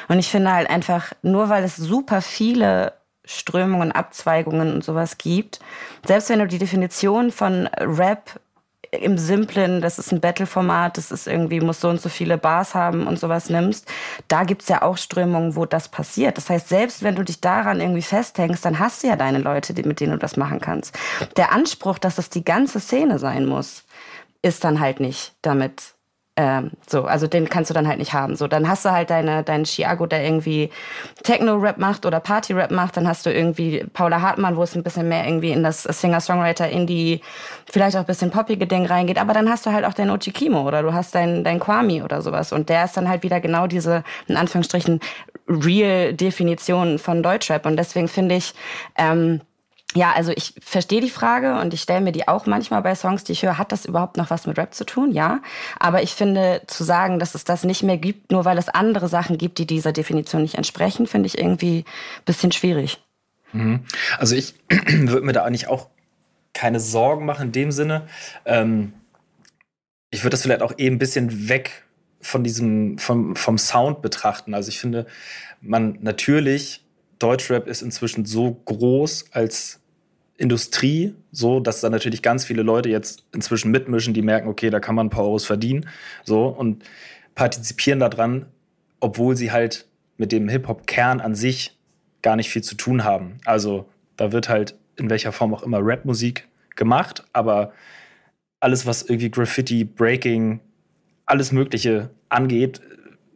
Und 0.08 0.18
ich 0.18 0.30
finde 0.30 0.52
halt 0.52 0.70
einfach, 0.70 1.12
nur 1.22 1.50
weil 1.50 1.64
es 1.64 1.76
super 1.76 2.22
viele 2.22 2.94
Strömungen, 3.26 3.92
Abzweigungen 3.92 4.72
und 4.72 4.84
sowas 4.84 5.18
gibt, 5.18 5.58
selbst 6.06 6.30
wenn 6.30 6.38
du 6.38 6.46
die 6.46 6.58
Definition 6.58 7.32
von 7.32 7.66
Rap 7.76 8.40
im 8.90 9.18
Simplen, 9.18 9.80
das 9.80 9.98
ist 9.98 10.12
ein 10.12 10.20
Battle-Format, 10.20 10.96
das 10.96 11.10
ist 11.10 11.26
irgendwie, 11.26 11.60
muss 11.60 11.80
so 11.80 11.88
und 11.88 12.00
so 12.00 12.08
viele 12.08 12.38
Bars 12.38 12.74
haben 12.74 13.06
und 13.06 13.18
sowas 13.18 13.50
nimmst, 13.50 13.88
da 14.28 14.44
gibt's 14.44 14.68
ja 14.68 14.82
auch 14.82 14.96
Strömungen, 14.96 15.56
wo 15.56 15.66
das 15.66 15.88
passiert. 15.88 16.36
Das 16.36 16.50
heißt, 16.50 16.68
selbst 16.68 17.02
wenn 17.02 17.16
du 17.16 17.24
dich 17.24 17.40
daran 17.40 17.80
irgendwie 17.80 18.02
festhängst, 18.02 18.64
dann 18.64 18.78
hast 18.78 19.02
du 19.02 19.08
ja 19.08 19.16
deine 19.16 19.38
Leute, 19.38 19.74
mit 19.86 20.00
denen 20.00 20.12
du 20.12 20.18
das 20.18 20.36
machen 20.36 20.60
kannst. 20.60 20.96
Der 21.36 21.52
Anspruch, 21.52 21.98
dass 21.98 22.16
das 22.16 22.30
die 22.30 22.44
ganze 22.44 22.80
Szene 22.80 23.18
sein 23.18 23.46
muss, 23.46 23.84
ist 24.42 24.64
dann 24.64 24.80
halt 24.80 25.00
nicht 25.00 25.34
damit 25.42 25.95
ähm, 26.38 26.72
so, 26.86 27.04
also 27.04 27.26
den 27.26 27.48
kannst 27.48 27.70
du 27.70 27.74
dann 27.74 27.88
halt 27.88 27.98
nicht 27.98 28.12
haben. 28.12 28.36
So, 28.36 28.46
dann 28.46 28.68
hast 28.68 28.84
du 28.84 28.92
halt 28.92 29.08
deine, 29.08 29.42
deinen 29.42 29.64
Chiago, 29.64 30.04
der 30.04 30.22
irgendwie 30.22 30.70
Techno-Rap 31.22 31.78
macht 31.78 32.04
oder 32.04 32.20
Party-Rap 32.20 32.70
macht. 32.70 32.98
Dann 32.98 33.08
hast 33.08 33.24
du 33.24 33.32
irgendwie 33.32 33.84
Paula 33.94 34.20
Hartmann, 34.20 34.56
wo 34.56 34.62
es 34.62 34.76
ein 34.76 34.82
bisschen 34.82 35.08
mehr 35.08 35.26
irgendwie 35.26 35.52
in 35.52 35.62
das 35.62 35.84
Singer-Songwriter, 35.84 36.68
in 36.68 36.86
die 36.86 37.22
vielleicht 37.70 37.96
auch 37.96 38.00
ein 38.00 38.06
bisschen 38.06 38.30
poppige 38.30 38.66
Ding 38.66 38.84
reingeht. 38.84 39.18
Aber 39.18 39.32
dann 39.32 39.48
hast 39.48 39.64
du 39.64 39.72
halt 39.72 39.86
auch 39.86 39.94
deinen 39.94 40.10
Ochikimo 40.10 40.68
oder 40.68 40.82
du 40.82 40.92
hast 40.92 41.14
deinen, 41.14 41.42
deinen 41.42 41.60
Kwami 41.60 42.02
oder 42.02 42.20
sowas. 42.20 42.52
Und 42.52 42.68
der 42.68 42.84
ist 42.84 42.98
dann 42.98 43.08
halt 43.08 43.22
wieder 43.22 43.40
genau 43.40 43.66
diese, 43.66 44.04
in 44.26 44.36
Anführungsstrichen, 44.36 45.00
Real-Definition 45.48 46.98
von 46.98 47.22
Deutschrap. 47.22 47.64
Und 47.64 47.76
deswegen 47.78 48.08
finde 48.08 48.34
ich, 48.34 48.52
ähm, 48.98 49.40
ja, 49.94 50.12
also 50.12 50.32
ich 50.32 50.54
verstehe 50.60 51.00
die 51.00 51.10
Frage 51.10 51.58
und 51.60 51.72
ich 51.72 51.80
stelle 51.80 52.00
mir 52.00 52.12
die 52.12 52.28
auch 52.28 52.46
manchmal 52.46 52.82
bei 52.82 52.94
Songs, 52.94 53.24
die 53.24 53.32
ich 53.32 53.42
höre, 53.42 53.56
hat 53.56 53.72
das 53.72 53.86
überhaupt 53.86 54.16
noch 54.16 54.30
was 54.30 54.46
mit 54.46 54.58
Rap 54.58 54.74
zu 54.74 54.84
tun? 54.84 55.12
Ja. 55.12 55.40
Aber 55.78 56.02
ich 56.02 56.12
finde, 56.12 56.62
zu 56.66 56.84
sagen, 56.84 57.18
dass 57.18 57.34
es 57.34 57.44
das 57.44 57.64
nicht 57.64 57.82
mehr 57.82 57.96
gibt, 57.96 58.30
nur 58.32 58.44
weil 58.44 58.58
es 58.58 58.68
andere 58.68 59.08
Sachen 59.08 59.38
gibt, 59.38 59.58
die 59.58 59.66
dieser 59.66 59.92
Definition 59.92 60.42
nicht 60.42 60.56
entsprechen, 60.56 61.06
finde 61.06 61.28
ich 61.28 61.38
irgendwie 61.38 61.78
ein 61.78 62.24
bisschen 62.24 62.52
schwierig. 62.52 63.02
Mhm. 63.52 63.84
Also 64.18 64.34
ich 64.34 64.54
würde 64.68 65.24
mir 65.24 65.32
da 65.32 65.44
eigentlich 65.44 65.68
auch 65.68 65.88
keine 66.52 66.80
Sorgen 66.80 67.24
machen 67.24 67.46
in 67.46 67.52
dem 67.52 67.72
Sinne. 67.72 68.06
Ähm 68.44 68.92
ich 70.10 70.24
würde 70.24 70.30
das 70.30 70.42
vielleicht 70.42 70.62
auch 70.62 70.74
eben 70.78 70.96
ein 70.96 70.98
bisschen 70.98 71.48
weg 71.48 71.84
von 72.20 72.42
diesem, 72.42 72.98
vom, 72.98 73.36
vom 73.36 73.58
Sound 73.58 74.02
betrachten. 74.02 74.54
Also 74.54 74.68
ich 74.68 74.80
finde, 74.80 75.06
man 75.60 75.98
natürlich, 76.00 76.85
Deutschrap 77.18 77.66
ist 77.66 77.82
inzwischen 77.82 78.24
so 78.24 78.60
groß 78.64 79.26
als 79.32 79.80
Industrie, 80.36 81.14
so 81.32 81.60
dass 81.60 81.80
da 81.80 81.88
natürlich 81.88 82.22
ganz 82.22 82.44
viele 82.44 82.62
Leute 82.62 82.88
jetzt 82.88 83.24
inzwischen 83.34 83.70
mitmischen, 83.70 84.12
die 84.14 84.22
merken, 84.22 84.48
okay, 84.48 84.70
da 84.70 84.80
kann 84.80 84.94
man 84.94 85.06
ein 85.06 85.10
paar 85.10 85.24
Euros 85.24 85.46
verdienen, 85.46 85.88
so 86.24 86.46
und 86.46 86.84
partizipieren 87.34 88.00
daran, 88.00 88.46
obwohl 89.00 89.36
sie 89.36 89.52
halt 89.52 89.86
mit 90.18 90.32
dem 90.32 90.48
Hip-Hop-Kern 90.48 91.20
an 91.20 91.34
sich 91.34 91.78
gar 92.22 92.36
nicht 92.36 92.50
viel 92.50 92.62
zu 92.62 92.74
tun 92.74 93.04
haben. 93.04 93.38
Also 93.44 93.88
da 94.16 94.32
wird 94.32 94.48
halt 94.48 94.74
in 94.96 95.10
welcher 95.10 95.32
Form 95.32 95.54
auch 95.54 95.62
immer 95.62 95.84
Rap-Musik 95.84 96.48
gemacht, 96.74 97.24
aber 97.32 97.72
alles, 98.60 98.86
was 98.86 99.02
irgendwie 99.02 99.30
Graffiti, 99.30 99.84
Breaking, 99.84 100.60
alles 101.26 101.52
Mögliche 101.52 102.10
angeht, 102.28 102.80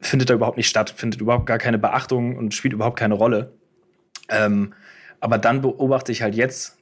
findet 0.01 0.31
da 0.31 0.35
überhaupt 0.35 0.57
nicht 0.57 0.69
statt, 0.69 0.91
findet 0.91 1.21
überhaupt 1.21 1.47
gar 1.47 1.59
keine 1.59 1.79
Beachtung 1.79 2.37
und 2.37 2.55
spielt 2.55 2.73
überhaupt 2.73 2.99
keine 2.99 3.15
Rolle. 3.15 3.53
Ähm, 4.31 4.73
aber 5.21 5.39
dann 5.39 5.61
beobachte 5.61 6.13
ich 6.13 6.23
halt 6.23 6.35
jetzt, 6.35 6.79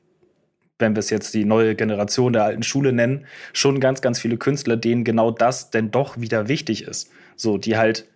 wenn 0.79 0.95
wir 0.95 1.01
es 1.01 1.11
jetzt 1.11 1.35
die 1.35 1.45
neue 1.45 1.75
Generation 1.75 2.33
der 2.33 2.45
alten 2.45 2.63
Schule 2.63 2.93
nennen, 2.93 3.27
schon 3.53 3.81
ganz, 3.81 4.01
ganz 4.01 4.21
viele 4.21 4.37
Künstler, 4.37 4.77
denen 4.77 5.03
genau 5.03 5.31
das 5.31 5.71
denn 5.71 5.91
doch 5.91 6.21
wieder 6.21 6.49
wichtig 6.49 6.85
ist. 6.85 7.11
So, 7.37 7.59
die 7.59 7.77
halt, 7.77 8.07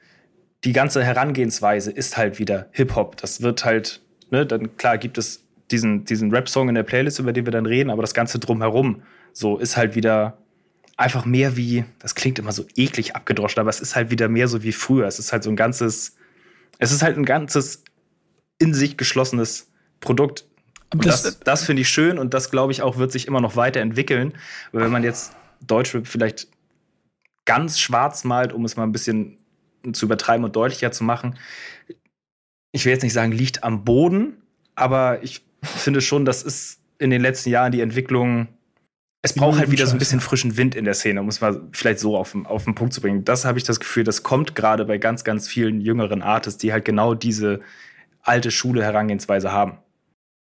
die 0.64 0.72
ganze 0.72 1.02
Herangehensweise 1.02 1.90
ist 1.90 2.16
halt 2.16 2.38
wieder 2.38 2.68
Hip-Hop. 2.70 3.16
Das 3.16 3.42
wird 3.42 3.64
halt, 3.64 4.00
ne, 4.30 4.46
dann 4.46 4.76
klar 4.76 4.96
gibt 4.98 5.18
es 5.18 5.44
diesen, 5.72 6.04
diesen 6.04 6.30
Rap-Song 6.30 6.68
in 6.68 6.76
der 6.76 6.84
Playlist, 6.84 7.18
über 7.18 7.32
den 7.32 7.46
wir 7.46 7.52
dann 7.52 7.66
reden, 7.66 7.90
aber 7.90 8.02
das 8.02 8.14
Ganze 8.14 8.38
drumherum, 8.38 9.02
so 9.32 9.58
ist 9.58 9.76
halt 9.76 9.96
wieder 9.96 10.38
einfach 10.96 11.24
mehr 11.24 11.56
wie, 11.56 11.84
das 11.98 12.14
klingt 12.14 12.38
immer 12.38 12.52
so 12.52 12.64
eklig 12.76 13.16
abgedroschen, 13.16 13.60
aber 13.60 13.70
es 13.70 13.80
ist 13.80 13.96
halt 13.96 14.10
wieder 14.10 14.28
mehr 14.28 14.46
so 14.46 14.62
wie 14.62 14.72
früher. 14.72 15.06
Es 15.06 15.18
ist 15.18 15.32
halt 15.32 15.42
so 15.42 15.50
ein 15.50 15.56
ganzes, 15.56 16.16
es 16.78 16.92
ist 16.92 17.02
halt 17.02 17.16
ein 17.16 17.24
ganzes 17.24 17.82
in 18.58 18.74
sich 18.74 18.96
geschlossenes 18.96 19.70
Produkt. 20.00 20.46
Und 20.92 21.06
das, 21.06 21.22
das, 21.22 21.40
das 21.40 21.64
finde 21.64 21.82
ich 21.82 21.88
schön 21.88 22.18
und 22.18 22.34
das, 22.34 22.50
glaube 22.50 22.72
ich, 22.72 22.82
auch 22.82 22.98
wird 22.98 23.12
sich 23.12 23.26
immer 23.26 23.40
noch 23.40 23.56
weiterentwickeln. 23.56 24.34
Weil 24.72 24.84
wenn 24.84 24.90
man 24.92 25.04
jetzt 25.04 25.32
Deutschrap 25.66 26.06
vielleicht 26.06 26.48
ganz 27.44 27.78
schwarz 27.78 28.24
malt, 28.24 28.52
um 28.52 28.64
es 28.64 28.76
mal 28.76 28.84
ein 28.84 28.92
bisschen 28.92 29.38
zu 29.92 30.06
übertreiben 30.06 30.44
und 30.44 30.54
deutlicher 30.54 30.92
zu 30.92 31.02
machen, 31.02 31.38
ich 32.72 32.84
will 32.84 32.92
jetzt 32.92 33.02
nicht 33.02 33.12
sagen, 33.12 33.32
liegt 33.32 33.64
am 33.64 33.84
Boden, 33.84 34.34
aber 34.74 35.22
ich 35.22 35.44
finde 35.62 36.00
schon, 36.00 36.24
das 36.24 36.42
ist 36.42 36.80
in 36.98 37.10
den 37.10 37.20
letzten 37.20 37.50
Jahren 37.50 37.72
die 37.72 37.80
Entwicklung 37.80 38.48
es 39.24 39.34
braucht 39.34 39.58
halt 39.58 39.70
wieder 39.70 39.86
so 39.86 39.92
ein 39.92 39.98
bisschen 40.00 40.18
frischen 40.18 40.56
Wind 40.56 40.74
in 40.74 40.84
der 40.84 40.94
Szene, 40.94 41.20
um 41.20 41.28
es 41.28 41.40
mal 41.40 41.62
vielleicht 41.70 42.00
so 42.00 42.16
auf, 42.16 42.36
auf 42.44 42.64
den 42.64 42.74
Punkt 42.74 42.92
zu 42.92 43.00
bringen. 43.00 43.24
Das 43.24 43.44
habe 43.44 43.56
ich 43.56 43.62
das 43.62 43.78
Gefühl, 43.78 44.02
das 44.02 44.24
kommt 44.24 44.56
gerade 44.56 44.84
bei 44.84 44.98
ganz, 44.98 45.22
ganz 45.22 45.46
vielen 45.46 45.80
jüngeren 45.80 46.22
Artists, 46.22 46.58
die 46.58 46.72
halt 46.72 46.84
genau 46.84 47.14
diese 47.14 47.60
alte 48.22 48.50
Schule 48.50 48.82
Herangehensweise 48.82 49.52
haben. 49.52 49.78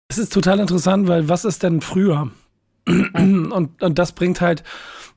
Es 0.08 0.18
ist 0.18 0.34
total 0.34 0.60
interessant, 0.60 1.08
weil 1.08 1.30
was 1.30 1.46
ist 1.46 1.64
denn 1.64 1.82
früher? 1.82 2.32
und, 2.88 3.82
und 3.82 4.00
das 4.00 4.12
bringt 4.12 4.42
halt 4.42 4.64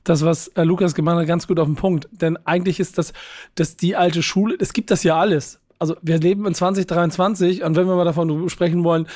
das, 0.03 0.23
was 0.25 0.47
äh, 0.49 0.63
Lukas 0.63 0.95
gemacht 0.95 1.17
hat, 1.17 1.27
ganz 1.27 1.47
gut 1.47 1.59
auf 1.59 1.67
den 1.67 1.75
Punkt. 1.75 2.07
Denn 2.11 2.37
eigentlich 2.45 2.79
ist 2.79 2.97
das, 2.97 3.13
dass 3.55 3.77
die 3.77 3.95
alte 3.95 4.23
Schule, 4.23 4.55
es 4.59 4.73
gibt 4.73 4.91
das 4.91 5.03
ja 5.03 5.19
alles. 5.19 5.59
Also 5.77 5.95
wir 6.01 6.17
leben 6.17 6.45
in 6.45 6.53
2023 6.53 7.63
und 7.63 7.75
wenn 7.75 7.87
wir 7.87 7.95
mal 7.95 8.05
davon 8.05 8.49
sprechen 8.49 8.83
wollen, 8.83 9.07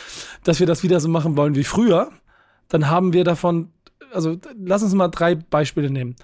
dass 0.44 0.60
wir 0.60 0.68
das 0.68 0.84
wieder 0.84 1.00
so 1.00 1.10
machen 1.10 1.36
wollen 1.36 1.56
wie 1.56 1.64
früher, 1.64 2.12
dann 2.70 2.90
haben 2.90 3.12
wir 3.12 3.24
davon 3.24 3.74
also 4.14 4.38
lass 4.64 4.84
uns 4.84 4.94
mal 4.94 5.10
drei 5.10 5.36
Beispiele 5.36 5.90
nehmen. 5.90 6.16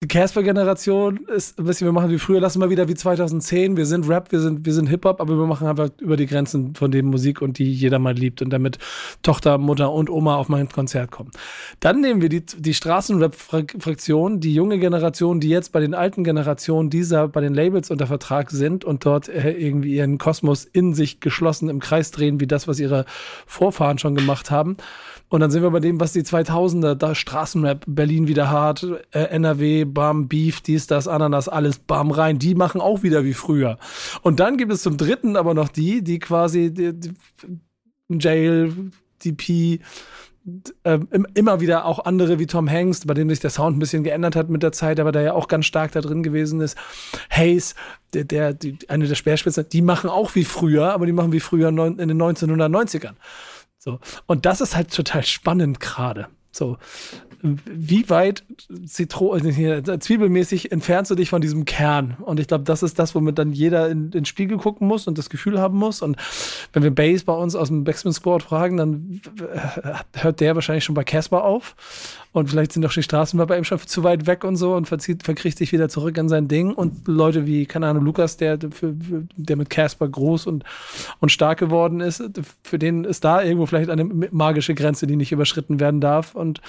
Die 0.00 0.06
Casper-Generation 0.06 1.26
ist 1.26 1.58
ein 1.58 1.64
bisschen, 1.64 1.88
wir 1.88 1.92
machen 1.92 2.10
wie 2.10 2.20
früher, 2.20 2.40
lassen 2.40 2.60
wir 2.60 2.70
wieder 2.70 2.86
wie 2.86 2.94
2010. 2.94 3.76
Wir 3.76 3.84
sind 3.84 4.08
Rap, 4.08 4.30
wir 4.30 4.38
sind, 4.38 4.64
wir 4.64 4.72
sind 4.72 4.86
Hip-Hop, 4.86 5.20
aber 5.20 5.36
wir 5.36 5.46
machen 5.46 5.66
einfach 5.66 5.90
über 5.98 6.16
die 6.16 6.26
Grenzen 6.26 6.76
von 6.76 6.92
dem 6.92 7.06
Musik 7.06 7.42
und 7.42 7.58
die 7.58 7.72
jeder 7.72 7.98
mal 7.98 8.14
liebt 8.14 8.40
und 8.40 8.50
damit 8.50 8.78
Tochter, 9.24 9.58
Mutter 9.58 9.90
und 9.90 10.08
Oma 10.08 10.36
auf 10.36 10.48
mein 10.48 10.68
Konzert 10.68 11.10
kommen. 11.10 11.32
Dann 11.80 12.00
nehmen 12.00 12.22
wir 12.22 12.28
die, 12.28 12.46
die 12.46 12.74
Straßenrap-Fraktion, 12.74 14.38
die 14.38 14.54
junge 14.54 14.78
Generation, 14.78 15.40
die 15.40 15.48
jetzt 15.48 15.72
bei 15.72 15.80
den 15.80 15.94
alten 15.94 16.22
Generationen 16.22 16.90
dieser, 16.90 17.26
bei 17.26 17.40
den 17.40 17.52
Labels 17.52 17.90
unter 17.90 18.06
Vertrag 18.06 18.52
sind 18.52 18.84
und 18.84 19.04
dort 19.04 19.28
äh, 19.28 19.50
irgendwie 19.50 19.96
ihren 19.96 20.18
Kosmos 20.18 20.64
in 20.64 20.94
sich 20.94 21.18
geschlossen 21.18 21.68
im 21.68 21.80
Kreis 21.80 22.12
drehen, 22.12 22.38
wie 22.38 22.46
das, 22.46 22.68
was 22.68 22.78
ihre 22.78 23.04
Vorfahren 23.46 23.98
schon 23.98 24.14
gemacht 24.14 24.52
haben. 24.52 24.76
Und 25.28 25.40
dann 25.40 25.50
sind 25.50 25.62
wir 25.62 25.70
bei 25.70 25.80
dem, 25.80 26.00
was 26.00 26.12
die 26.12 26.22
2000er, 26.22 26.94
da 26.94 27.14
Straßenrap, 27.14 27.84
Berlin 27.86 28.28
wieder 28.28 28.50
hart, 28.50 28.86
äh, 29.10 29.24
NRW, 29.24 29.84
Bam, 29.84 30.28
Beef, 30.28 30.60
dies, 30.62 30.86
das, 30.86 31.06
Ananas, 31.06 31.48
alles 31.48 31.78
Bam 31.78 32.10
rein. 32.10 32.38
Die 32.38 32.54
machen 32.54 32.80
auch 32.80 33.02
wieder 33.02 33.24
wie 33.24 33.34
früher. 33.34 33.78
Und 34.22 34.40
dann 34.40 34.56
gibt 34.56 34.72
es 34.72 34.82
zum 34.82 34.96
dritten 34.96 35.36
aber 35.36 35.52
noch 35.54 35.68
die, 35.68 36.02
die 36.02 36.18
quasi 36.18 36.72
die, 36.72 36.94
die 36.94 37.14
Jail, 38.08 38.72
DP, 39.22 39.80
äh, 40.84 40.98
immer 41.34 41.60
wieder 41.60 41.84
auch 41.84 42.04
andere 42.04 42.38
wie 42.38 42.46
Tom 42.46 42.70
Hanks, 42.70 43.06
bei 43.06 43.14
dem 43.14 43.28
sich 43.28 43.40
der 43.40 43.50
Sound 43.50 43.76
ein 43.76 43.80
bisschen 43.80 44.04
geändert 44.04 44.36
hat 44.36 44.48
mit 44.48 44.62
der 44.62 44.72
Zeit, 44.72 44.98
aber 44.98 45.12
der 45.12 45.22
ja 45.22 45.32
auch 45.34 45.48
ganz 45.48 45.66
stark 45.66 45.92
da 45.92 46.00
drin 46.00 46.22
gewesen 46.22 46.60
ist. 46.60 46.76
Hayes, 47.30 47.74
der, 48.14 48.24
der 48.24 48.54
die, 48.54 48.78
eine 48.88 49.06
der 49.06 49.14
Speerspitzen, 49.14 49.68
die 49.70 49.82
machen 49.82 50.08
auch 50.08 50.34
wie 50.34 50.44
früher, 50.44 50.92
aber 50.92 51.06
die 51.06 51.12
machen 51.12 51.32
wie 51.32 51.40
früher 51.40 51.68
in 51.68 51.96
den 51.96 52.22
1990ern. 52.22 53.14
So. 53.78 54.00
Und 54.26 54.44
das 54.44 54.60
ist 54.60 54.76
halt 54.76 54.92
total 54.92 55.22
spannend 55.22 55.80
gerade. 55.80 56.28
So, 56.50 56.78
wie 57.42 58.08
weit 58.10 58.44
Zitro 58.86 59.36
äh, 59.36 59.98
zwiebelmäßig 60.00 60.72
entfernst 60.72 61.10
du 61.10 61.14
dich 61.14 61.30
von 61.30 61.40
diesem 61.40 61.64
Kern? 61.64 62.16
Und 62.20 62.40
ich 62.40 62.48
glaube, 62.48 62.64
das 62.64 62.82
ist 62.82 62.98
das, 62.98 63.14
womit 63.14 63.38
dann 63.38 63.52
jeder 63.52 63.88
in 63.88 64.10
den 64.10 64.24
Spiegel 64.24 64.58
gucken 64.58 64.88
muss 64.88 65.06
und 65.06 65.18
das 65.18 65.30
Gefühl 65.30 65.60
haben 65.60 65.78
muss. 65.78 66.02
Und 66.02 66.16
wenn 66.72 66.82
wir 66.82 66.90
Base 66.90 67.24
bei 67.24 67.32
uns 67.32 67.54
aus 67.54 67.68
dem 67.68 67.84
Backspin 67.84 68.12
Squad 68.12 68.42
fragen, 68.42 68.76
dann 68.76 69.20
hört 70.14 70.40
der 70.40 70.54
wahrscheinlich 70.54 70.84
schon 70.84 70.94
bei 70.94 71.04
Casper 71.04 71.44
auf. 71.44 71.76
Und 72.32 72.50
vielleicht 72.50 72.72
sind 72.72 72.82
doch 72.82 72.92
die 72.92 73.02
Straßen 73.02 73.38
bei 73.46 73.56
ihm 73.56 73.64
schon 73.64 73.78
zu 73.78 74.04
weit 74.04 74.26
weg 74.26 74.44
und 74.44 74.56
so 74.56 74.74
und 74.74 74.86
verzieht, 74.86 75.22
verkriegt 75.22 75.58
sich 75.58 75.72
wieder 75.72 75.88
zurück 75.88 76.18
an 76.18 76.28
sein 76.28 76.46
Ding. 76.46 76.72
Und 76.72 77.08
Leute 77.08 77.46
wie, 77.46 77.66
keine 77.66 77.86
Ahnung, 77.86 78.04
Lukas, 78.04 78.36
der, 78.36 78.58
für, 78.70 78.94
der 79.36 79.56
mit 79.56 79.70
Casper 79.70 80.08
groß 80.08 80.46
und, 80.46 80.64
und 81.20 81.32
stark 81.32 81.58
geworden 81.58 82.00
ist, 82.00 82.22
für 82.62 82.78
den 82.78 83.04
ist 83.04 83.24
da 83.24 83.42
irgendwo 83.42 83.66
vielleicht 83.66 83.90
eine 83.90 84.04
magische 84.04 84.74
Grenze, 84.74 85.06
die 85.06 85.16
nicht 85.16 85.32
überschritten 85.32 85.80
werden 85.80 86.00
darf. 86.00 86.34
Und 86.34 86.60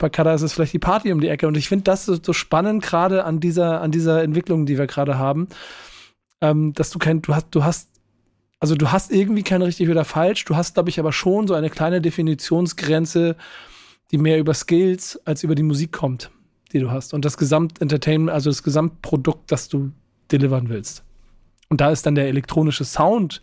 bei 0.00 0.08
Kada 0.08 0.34
ist 0.34 0.42
es 0.42 0.54
vielleicht 0.54 0.72
die 0.72 0.80
Party 0.80 1.12
um 1.12 1.20
die 1.20 1.28
Ecke. 1.28 1.46
Und 1.46 1.56
ich 1.56 1.68
finde 1.68 1.84
das 1.84 2.06
so, 2.06 2.32
spannend 2.32 2.82
gerade 2.82 3.24
an 3.24 3.38
dieser, 3.38 3.82
an 3.82 3.92
dieser 3.92 4.22
Entwicklung, 4.22 4.66
die 4.66 4.78
wir 4.78 4.86
gerade 4.86 5.18
haben, 5.18 5.48
ähm, 6.40 6.72
dass 6.72 6.90
du 6.90 6.98
kein, 6.98 7.22
du 7.22 7.34
hast, 7.34 7.48
du 7.50 7.62
hast, 7.62 7.90
also 8.58 8.74
du 8.74 8.90
hast 8.90 9.12
irgendwie 9.12 9.42
kein 9.42 9.62
richtig 9.62 9.88
oder 9.88 10.04
falsch. 10.04 10.44
Du 10.46 10.56
hast, 10.56 10.74
glaube 10.74 10.88
ich, 10.88 10.98
aber 10.98 11.12
schon 11.12 11.46
so 11.46 11.54
eine 11.54 11.70
kleine 11.70 12.00
Definitionsgrenze, 12.00 13.36
die 14.10 14.18
mehr 14.18 14.38
über 14.38 14.54
Skills 14.54 15.20
als 15.26 15.44
über 15.44 15.54
die 15.54 15.62
Musik 15.62 15.92
kommt, 15.92 16.30
die 16.72 16.80
du 16.80 16.90
hast. 16.90 17.12
Und 17.12 17.24
das 17.26 17.36
Gesamtentertainment, 17.36 18.30
also 18.30 18.48
das 18.50 18.62
Gesamtprodukt, 18.62 19.52
das 19.52 19.68
du 19.68 19.92
delivern 20.32 20.70
willst. 20.70 21.04
Und 21.68 21.82
da 21.82 21.90
ist 21.90 22.06
dann 22.06 22.14
der 22.14 22.28
elektronische 22.28 22.84
Sound 22.84 23.42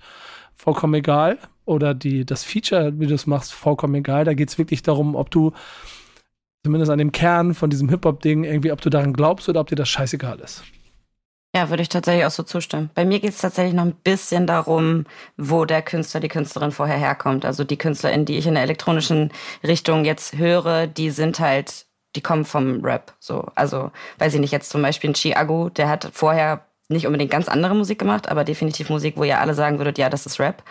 vollkommen 0.55 0.95
egal. 0.95 1.37
Oder 1.65 1.93
die, 1.93 2.25
das 2.25 2.43
Feature, 2.43 2.99
wie 2.99 3.07
du 3.07 3.13
es 3.13 3.27
machst, 3.27 3.53
vollkommen 3.53 3.93
egal. 3.95 4.25
Da 4.25 4.33
geht 4.33 4.49
es 4.49 4.57
wirklich 4.57 4.81
darum, 4.81 5.15
ob 5.15 5.29
du 5.29 5.51
zumindest 6.67 6.91
an 6.91 6.99
dem 6.99 7.13
Kern 7.13 7.53
von 7.53 7.69
diesem 7.69 7.87
Hip-Hop-Ding 7.87 8.43
irgendwie, 8.43 8.73
ob 8.73 8.81
du 8.81 8.89
daran 8.89 9.13
glaubst 9.13 9.47
oder 9.47 9.61
ob 9.61 9.67
dir 9.67 9.77
das 9.77 9.87
scheißegal 9.87 10.37
ist. 10.41 10.63
Ja, 11.55 11.69
würde 11.69 11.81
ich 11.81 11.87
tatsächlich 11.87 12.25
auch 12.25 12.31
so 12.31 12.43
zustimmen. 12.43 12.89
Bei 12.93 13.05
mir 13.05 13.21
geht 13.21 13.29
es 13.29 13.37
tatsächlich 13.37 13.73
noch 13.73 13.85
ein 13.85 13.95
bisschen 14.03 14.47
darum, 14.47 15.05
wo 15.37 15.63
der 15.63 15.81
Künstler, 15.81 16.19
die 16.19 16.27
Künstlerin 16.27 16.71
vorher 16.71 16.97
herkommt. 16.97 17.45
Also 17.45 17.63
die 17.63 17.77
Künstlerin, 17.77 18.25
die 18.25 18.37
ich 18.37 18.47
in 18.47 18.55
der 18.55 18.63
elektronischen 18.63 19.31
Richtung 19.63 20.03
jetzt 20.03 20.37
höre, 20.37 20.87
die 20.87 21.09
sind 21.09 21.39
halt, 21.39 21.85
die 22.17 22.21
kommen 22.21 22.43
vom 22.43 22.83
Rap. 22.83 23.13
So, 23.19 23.45
also 23.55 23.91
weiß 24.19 24.33
ich 24.33 24.41
nicht, 24.41 24.51
jetzt 24.51 24.69
zum 24.69 24.81
Beispiel 24.81 25.11
ein 25.11 25.15
Chiago, 25.15 25.69
der 25.69 25.87
hat 25.87 26.09
vorher 26.11 26.65
nicht 26.89 27.07
unbedingt 27.07 27.31
ganz 27.31 27.47
andere 27.47 27.75
Musik 27.75 27.99
gemacht, 27.99 28.29
aber 28.29 28.43
definitiv 28.43 28.89
Musik, 28.89 29.15
wo 29.15 29.23
ihr 29.23 29.39
alle 29.39 29.53
sagen 29.53 29.77
würdet, 29.77 29.97
ja, 29.97 30.09
das 30.09 30.25
ist 30.25 30.39
Rap. 30.39 30.63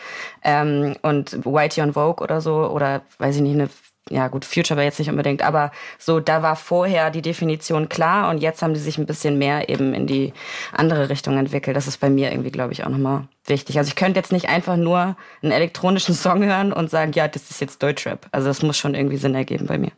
Ähm, 0.45 0.95
und 1.01 1.45
Whitey 1.47 1.83
on 1.83 1.95
Vogue 1.95 2.23
oder 2.23 2.43
so, 2.43 2.69
oder 2.69 3.01
weiß 3.19 3.37
ich 3.37 3.43
nicht, 3.43 3.55
eine 3.55 3.69
ja 4.11 4.29
gut, 4.29 4.45
Future 4.45 4.77
war 4.77 4.85
jetzt 4.85 4.99
nicht 4.99 5.11
unbedingt, 5.11 5.43
aber 5.43 5.73
so, 5.99 6.21
da 6.21 6.43
war 6.43 6.55
vorher 6.57 7.11
die 7.11 7.23
Definition 7.23 7.89
klar 7.89 8.31
und 8.31 8.39
jetzt 8.39 8.63
haben 8.63 8.75
die 8.75 8.81
sich 8.81 8.99
ein 8.99 9.07
bisschen 9.07 9.37
mehr 9.39 9.69
eben 9.69 9.95
in 9.95 10.07
die 10.07 10.33
andere 10.73 11.09
Richtung 11.09 11.37
entwickelt. 11.39 11.77
Das 11.77 11.89
ist 11.89 11.99
bei 11.99 12.09
mir 12.09 12.31
irgendwie, 12.31 12.53
glaube 12.53 12.73
ich, 12.73 12.85
auch 12.85 12.89
nochmal 12.89 13.27
wichtig. 13.47 13.79
Also 13.79 13.89
ich 13.89 13.97
könnte 13.97 14.19
jetzt 14.19 14.33
nicht 14.33 14.49
einfach 14.49 14.77
nur 14.77 15.17
einen 15.43 15.53
elektronischen 15.53 16.15
Song 16.15 16.45
hören 16.45 16.73
und 16.73 16.91
sagen, 16.91 17.13
ja, 17.15 17.27
das 17.27 17.51
ist 17.51 17.61
jetzt 17.61 17.83
Deutschrap. 17.83 18.27
Also 18.31 18.47
das 18.49 18.63
muss 18.63 18.79
schon 18.79 18.95
irgendwie 18.95 19.17
Sinn 19.17 19.35
ergeben 19.35 19.67
bei 19.67 19.79
mir. 19.79 19.93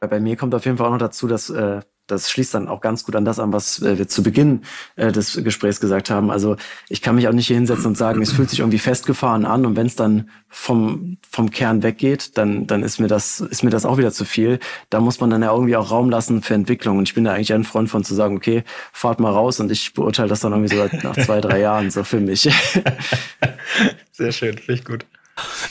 Bei 0.00 0.20
mir 0.20 0.36
kommt 0.36 0.54
auf 0.54 0.64
jeden 0.64 0.76
Fall 0.76 0.86
auch 0.86 0.92
noch 0.92 0.98
dazu, 0.98 1.26
dass 1.26 1.50
äh, 1.50 1.80
das 2.06 2.30
schließt 2.30 2.54
dann 2.54 2.68
auch 2.68 2.80
ganz 2.80 3.04
gut 3.04 3.16
an 3.16 3.24
das 3.24 3.38
an, 3.38 3.52
was 3.52 3.80
äh, 3.80 3.98
wir 3.98 4.08
zu 4.08 4.22
Beginn 4.22 4.62
äh, 4.96 5.10
des 5.10 5.42
Gesprächs 5.42 5.80
gesagt 5.80 6.10
haben. 6.10 6.30
Also 6.30 6.56
ich 6.88 7.00
kann 7.00 7.14
mich 7.14 7.28
auch 7.28 7.32
nicht 7.32 7.46
hier 7.46 7.56
hinsetzen 7.56 7.86
und 7.86 7.96
sagen, 7.96 8.20
es 8.20 8.32
fühlt 8.32 8.50
sich 8.50 8.60
irgendwie 8.60 8.78
festgefahren 8.78 9.44
an 9.46 9.64
und 9.64 9.76
wenn 9.76 9.86
es 9.86 9.96
dann 9.96 10.28
vom, 10.48 11.16
vom 11.28 11.50
Kern 11.50 11.82
weggeht, 11.82 12.36
dann, 12.36 12.66
dann 12.66 12.82
ist 12.82 13.00
mir 13.00 13.08
das, 13.08 13.40
ist 13.40 13.62
mir 13.62 13.70
das 13.70 13.86
auch 13.86 13.96
wieder 13.98 14.12
zu 14.12 14.24
viel. 14.24 14.58
Da 14.90 15.00
muss 15.00 15.20
man 15.20 15.30
dann 15.30 15.42
ja 15.42 15.52
irgendwie 15.52 15.76
auch 15.76 15.90
Raum 15.90 16.10
lassen 16.10 16.42
für 16.42 16.54
Entwicklung. 16.54 16.98
Und 16.98 17.08
ich 17.08 17.14
bin 17.14 17.24
da 17.24 17.32
eigentlich 17.32 17.52
ein 17.52 17.64
Freund 17.64 17.88
von 17.88 18.04
zu 18.04 18.14
sagen, 18.14 18.36
okay, 18.36 18.64
fahrt 18.92 19.18
mal 19.18 19.32
raus 19.32 19.60
und 19.60 19.72
ich 19.72 19.94
beurteile 19.94 20.28
das 20.28 20.40
dann 20.40 20.52
irgendwie 20.52 20.76
so 20.76 20.88
nach 21.02 21.16
zwei, 21.16 21.40
drei 21.40 21.60
Jahren 21.60 21.90
so 21.90 22.04
für 22.04 22.20
mich. 22.20 22.42
Sehr 24.12 24.32
schön, 24.32 24.58
finde 24.58 24.74
ich 24.74 24.84
gut. 24.84 25.06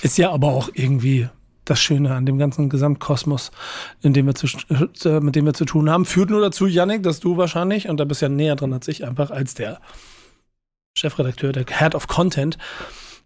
Ist 0.01 0.17
ja 0.17 0.31
aber 0.31 0.47
auch 0.47 0.69
irgendwie 0.73 1.29
das 1.65 1.79
Schöne 1.79 2.13
an 2.13 2.25
dem 2.25 2.37
ganzen 2.37 2.69
Gesamtkosmos, 2.69 3.51
in 4.01 4.13
dem 4.13 4.25
wir 4.25 4.35
zu, 4.35 4.47
äh, 5.05 5.19
mit 5.19 5.35
dem 5.35 5.45
wir 5.45 5.53
zu 5.53 5.65
tun 5.65 5.89
haben. 5.89 6.05
Führt 6.05 6.29
nur 6.29 6.41
dazu, 6.41 6.67
Yannick, 6.67 7.03
dass 7.03 7.19
du 7.19 7.37
wahrscheinlich, 7.37 7.89
und 7.89 7.97
da 7.97 8.05
bist 8.05 8.21
ja 8.21 8.29
näher 8.29 8.55
dran 8.55 8.73
als 8.73 8.87
ich, 8.87 9.05
einfach 9.05 9.31
als 9.31 9.53
der 9.53 9.79
Chefredakteur, 10.95 11.51
der 11.51 11.65
Head 11.65 11.95
of 11.95 12.07
Content, 12.07 12.57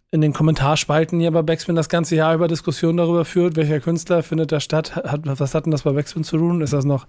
in 0.10 0.22
den 0.22 0.32
Kommentarspalten 0.32 1.20
hier 1.20 1.32
bei 1.32 1.42
Backspin 1.42 1.76
das 1.76 1.90
ganze 1.90 2.16
Jahr 2.16 2.34
über 2.34 2.48
Diskussionen 2.48 2.98
darüber 2.98 3.26
führt, 3.26 3.58
welcher 3.58 3.82
Künstler 3.82 4.24
findet 4.24 4.54
da 4.54 4.62
statt. 4.62 4.96
Hat, 4.96 5.22
was 5.26 5.54
hat 5.54 5.66
denn 5.66 5.72
das 5.72 5.82
bei 5.82 5.92
Backspin 5.92 6.24
zu 6.24 6.38
tun? 6.38 6.62
Ist 6.62 6.72
das 6.72 6.86
noch, 6.86 7.08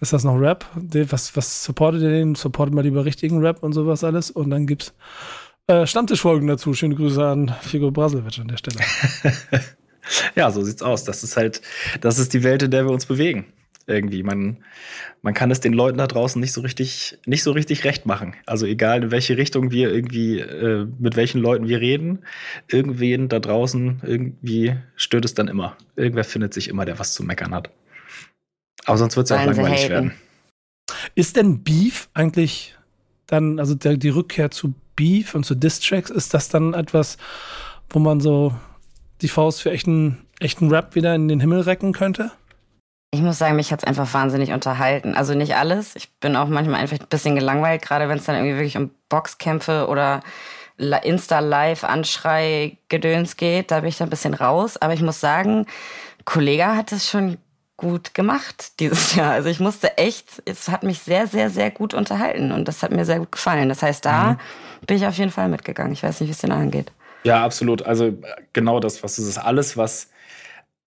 ist 0.00 0.12
das 0.12 0.22
noch 0.22 0.38
Rap? 0.38 0.66
Was, 0.74 1.34
was 1.34 1.64
supportet 1.64 2.02
ihr 2.02 2.10
den? 2.10 2.34
Supportet 2.34 2.74
mal 2.74 2.82
lieber 2.82 3.06
richtigen 3.06 3.40
Rap 3.40 3.62
und 3.62 3.72
sowas 3.72 4.04
alles? 4.04 4.30
Und 4.30 4.50
dann 4.50 4.66
gibt's 4.66 4.92
äh, 5.66 5.86
Stammtischfolgen 5.86 6.46
dazu. 6.46 6.74
Schöne 6.74 6.94
Grüße 6.94 7.26
an 7.26 7.54
Figo 7.62 7.90
Brasilewitsch 7.90 8.38
an 8.38 8.48
der 8.48 8.58
Stelle. 8.58 8.80
Ja, 10.34 10.50
so 10.50 10.62
sieht's 10.62 10.82
aus. 10.82 11.04
Das 11.04 11.24
ist 11.24 11.36
halt, 11.36 11.62
das 12.00 12.18
ist 12.18 12.32
die 12.32 12.42
Welt, 12.42 12.62
in 12.62 12.70
der 12.70 12.84
wir 12.84 12.92
uns 12.92 13.06
bewegen. 13.06 13.46
Irgendwie. 13.88 14.24
Man, 14.24 14.64
man 15.22 15.32
kann 15.32 15.50
es 15.52 15.60
den 15.60 15.72
Leuten 15.72 15.98
da 15.98 16.08
draußen 16.08 16.40
nicht 16.40 16.52
so 16.52 16.60
richtig, 16.60 17.18
nicht 17.24 17.44
so 17.44 17.52
richtig 17.52 17.84
recht 17.84 18.04
machen. 18.04 18.34
Also 18.44 18.66
egal 18.66 19.04
in 19.04 19.10
welche 19.12 19.36
Richtung 19.36 19.70
wir 19.70 19.92
irgendwie, 19.92 20.40
äh, 20.40 20.86
mit 20.98 21.14
welchen 21.14 21.40
Leuten 21.40 21.68
wir 21.68 21.80
reden, 21.80 22.24
irgendwen 22.68 23.28
da 23.28 23.38
draußen 23.38 24.00
irgendwie 24.02 24.74
stört 24.96 25.24
es 25.24 25.34
dann 25.34 25.46
immer. 25.46 25.76
Irgendwer 25.94 26.24
findet 26.24 26.52
sich 26.52 26.68
immer, 26.68 26.84
der 26.84 26.98
was 26.98 27.14
zu 27.14 27.22
meckern 27.22 27.54
hat. 27.54 27.70
Aber 28.86 28.98
sonst 28.98 29.16
wird 29.16 29.26
es 29.26 29.30
ja 29.30 29.40
auch 29.40 29.46
langweilig 29.46 29.88
werden. 29.88 30.12
Ist 31.14 31.36
denn 31.36 31.62
Beef 31.62 32.08
eigentlich 32.14 32.76
dann, 33.26 33.60
also 33.60 33.74
der, 33.74 33.96
die 33.96 34.08
Rückkehr 34.08 34.50
zu 34.50 34.74
Beef 34.96 35.34
und 35.34 35.44
zu 35.44 35.54
Distracks, 35.54 36.10
ist 36.10 36.34
das 36.34 36.48
dann 36.48 36.74
etwas, 36.74 37.18
wo 37.90 37.98
man 37.98 38.20
so 38.20 38.54
die 39.22 39.28
Faust 39.28 39.62
für 39.62 39.70
echten, 39.70 40.26
echten 40.40 40.68
Rap 40.70 40.94
wieder 40.94 41.14
in 41.14 41.28
den 41.28 41.40
Himmel 41.40 41.60
recken 41.60 41.92
könnte? 41.92 42.32
Ich 43.12 43.22
muss 43.22 43.38
sagen, 43.38 43.56
mich 43.56 43.72
hat 43.72 43.80
es 43.80 43.86
einfach 43.86 44.12
wahnsinnig 44.12 44.52
unterhalten. 44.52 45.14
Also 45.14 45.32
nicht 45.34 45.56
alles. 45.56 45.96
Ich 45.96 46.12
bin 46.18 46.36
auch 46.36 46.48
manchmal 46.48 46.80
einfach 46.80 46.98
ein 46.98 47.06
bisschen 47.08 47.34
gelangweilt, 47.34 47.80
gerade 47.82 48.08
wenn 48.08 48.18
es 48.18 48.24
dann 48.24 48.36
irgendwie 48.36 48.56
wirklich 48.56 48.76
um 48.76 48.90
Boxkämpfe 49.08 49.88
oder 49.88 50.20
Insta-Live-Anschrei-Gedöns 50.76 53.36
geht. 53.36 53.70
Da 53.70 53.80
bin 53.80 53.88
ich 53.88 53.96
dann 53.96 54.08
ein 54.08 54.10
bisschen 54.10 54.34
raus. 54.34 54.76
Aber 54.76 54.92
ich 54.92 55.00
muss 55.00 55.20
sagen, 55.20 55.64
Kollege 56.24 56.66
hat 56.66 56.92
es 56.92 57.08
schon 57.08 57.38
gut 57.76 58.14
gemacht 58.14 58.80
dieses 58.80 59.14
Jahr. 59.14 59.32
Also 59.32 59.48
ich 59.48 59.60
musste 59.60 59.98
echt, 59.98 60.42
es 60.44 60.68
hat 60.68 60.82
mich 60.82 61.00
sehr, 61.00 61.26
sehr, 61.26 61.50
sehr 61.50 61.70
gut 61.70 61.94
unterhalten 61.94 62.52
und 62.52 62.66
das 62.68 62.82
hat 62.82 62.90
mir 62.90 63.04
sehr 63.04 63.20
gut 63.20 63.32
gefallen. 63.32 63.68
Das 63.68 63.82
heißt, 63.82 64.04
da 64.04 64.32
mhm. 64.32 64.38
bin 64.86 64.96
ich 64.96 65.06
auf 65.06 65.16
jeden 65.16 65.30
Fall 65.30 65.48
mitgegangen. 65.48 65.92
Ich 65.92 66.02
weiß 66.02 66.20
nicht, 66.20 66.28
wie 66.28 66.32
es 66.32 66.38
den 66.38 66.52
angeht. 66.52 66.92
Ja, 67.24 67.44
absolut. 67.44 67.82
Also 67.82 68.16
genau 68.52 68.80
das, 68.80 69.02
was 69.02 69.18
es 69.18 69.26
ist. 69.26 69.38
Alles, 69.38 69.76
was 69.76 70.10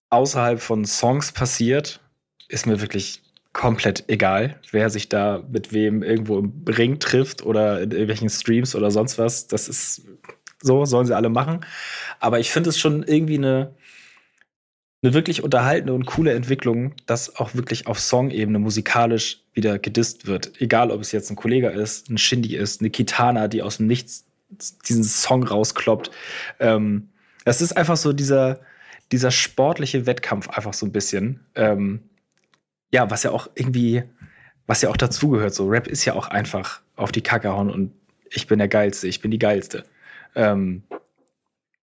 außerhalb 0.09 0.59
von 0.59 0.85
Songs 0.85 1.31
passiert, 1.31 1.99
ist 2.47 2.65
mir 2.65 2.81
wirklich 2.81 3.21
komplett 3.53 4.05
egal, 4.07 4.59
wer 4.71 4.89
sich 4.89 5.09
da 5.09 5.43
mit 5.51 5.73
wem 5.73 6.03
irgendwo 6.03 6.39
im 6.39 6.63
Ring 6.67 6.99
trifft 6.99 7.43
oder 7.43 7.81
in 7.81 7.91
irgendwelchen 7.91 8.29
Streams 8.29 8.75
oder 8.75 8.91
sonst 8.91 9.17
was. 9.17 9.47
Das 9.47 9.67
ist 9.67 10.03
so, 10.61 10.85
sollen 10.85 11.07
sie 11.07 11.15
alle 11.15 11.29
machen. 11.29 11.65
Aber 12.19 12.39
ich 12.39 12.51
finde 12.51 12.69
es 12.69 12.77
schon 12.77 13.03
irgendwie 13.03 13.37
eine, 13.37 13.75
eine 15.01 15.13
wirklich 15.13 15.43
unterhaltende 15.43 15.93
und 15.93 16.05
coole 16.05 16.33
Entwicklung, 16.33 16.93
dass 17.05 17.37
auch 17.37 17.55
wirklich 17.55 17.87
auf 17.87 17.99
Song-Ebene 17.99 18.59
musikalisch 18.59 19.41
wieder 19.53 19.79
gedisst 19.79 20.27
wird. 20.27 20.61
Egal, 20.61 20.91
ob 20.91 21.01
es 21.01 21.11
jetzt 21.11 21.29
ein 21.29 21.35
Kollege 21.35 21.69
ist, 21.69 22.09
ein 22.09 22.17
Shindy 22.17 22.55
ist, 22.55 22.81
eine 22.81 22.89
Kitana, 22.89 23.47
die 23.47 23.61
aus 23.63 23.77
dem 23.77 23.87
Nichts 23.87 24.25
diesen 24.87 25.03
Song 25.03 25.43
rauskloppt. 25.43 26.11
Ähm, 26.59 27.09
es 27.45 27.61
ist 27.61 27.73
einfach 27.77 27.97
so 27.97 28.13
dieser, 28.13 28.59
dieser 29.11 29.31
sportliche 29.31 30.05
Wettkampf 30.05 30.49
einfach 30.49 30.73
so 30.73 30.85
ein 30.85 30.91
bisschen. 30.91 31.45
Ähm, 31.55 32.09
ja, 32.91 33.09
was 33.09 33.23
ja 33.23 33.31
auch 33.31 33.49
irgendwie, 33.55 34.03
was 34.67 34.81
ja 34.81 34.89
auch 34.89 34.97
dazugehört. 34.97 35.53
So, 35.53 35.67
Rap 35.67 35.87
ist 35.87 36.05
ja 36.05 36.13
auch 36.13 36.27
einfach 36.27 36.81
auf 36.95 37.11
die 37.11 37.21
Kacke 37.21 37.49
hauen 37.49 37.69
und 37.69 37.93
ich 38.31 38.47
bin 38.47 38.59
der 38.59 38.67
Geilste, 38.67 39.07
ich 39.07 39.21
bin 39.21 39.31
die 39.31 39.39
Geilste. 39.39 39.83
Ähm, 40.35 40.83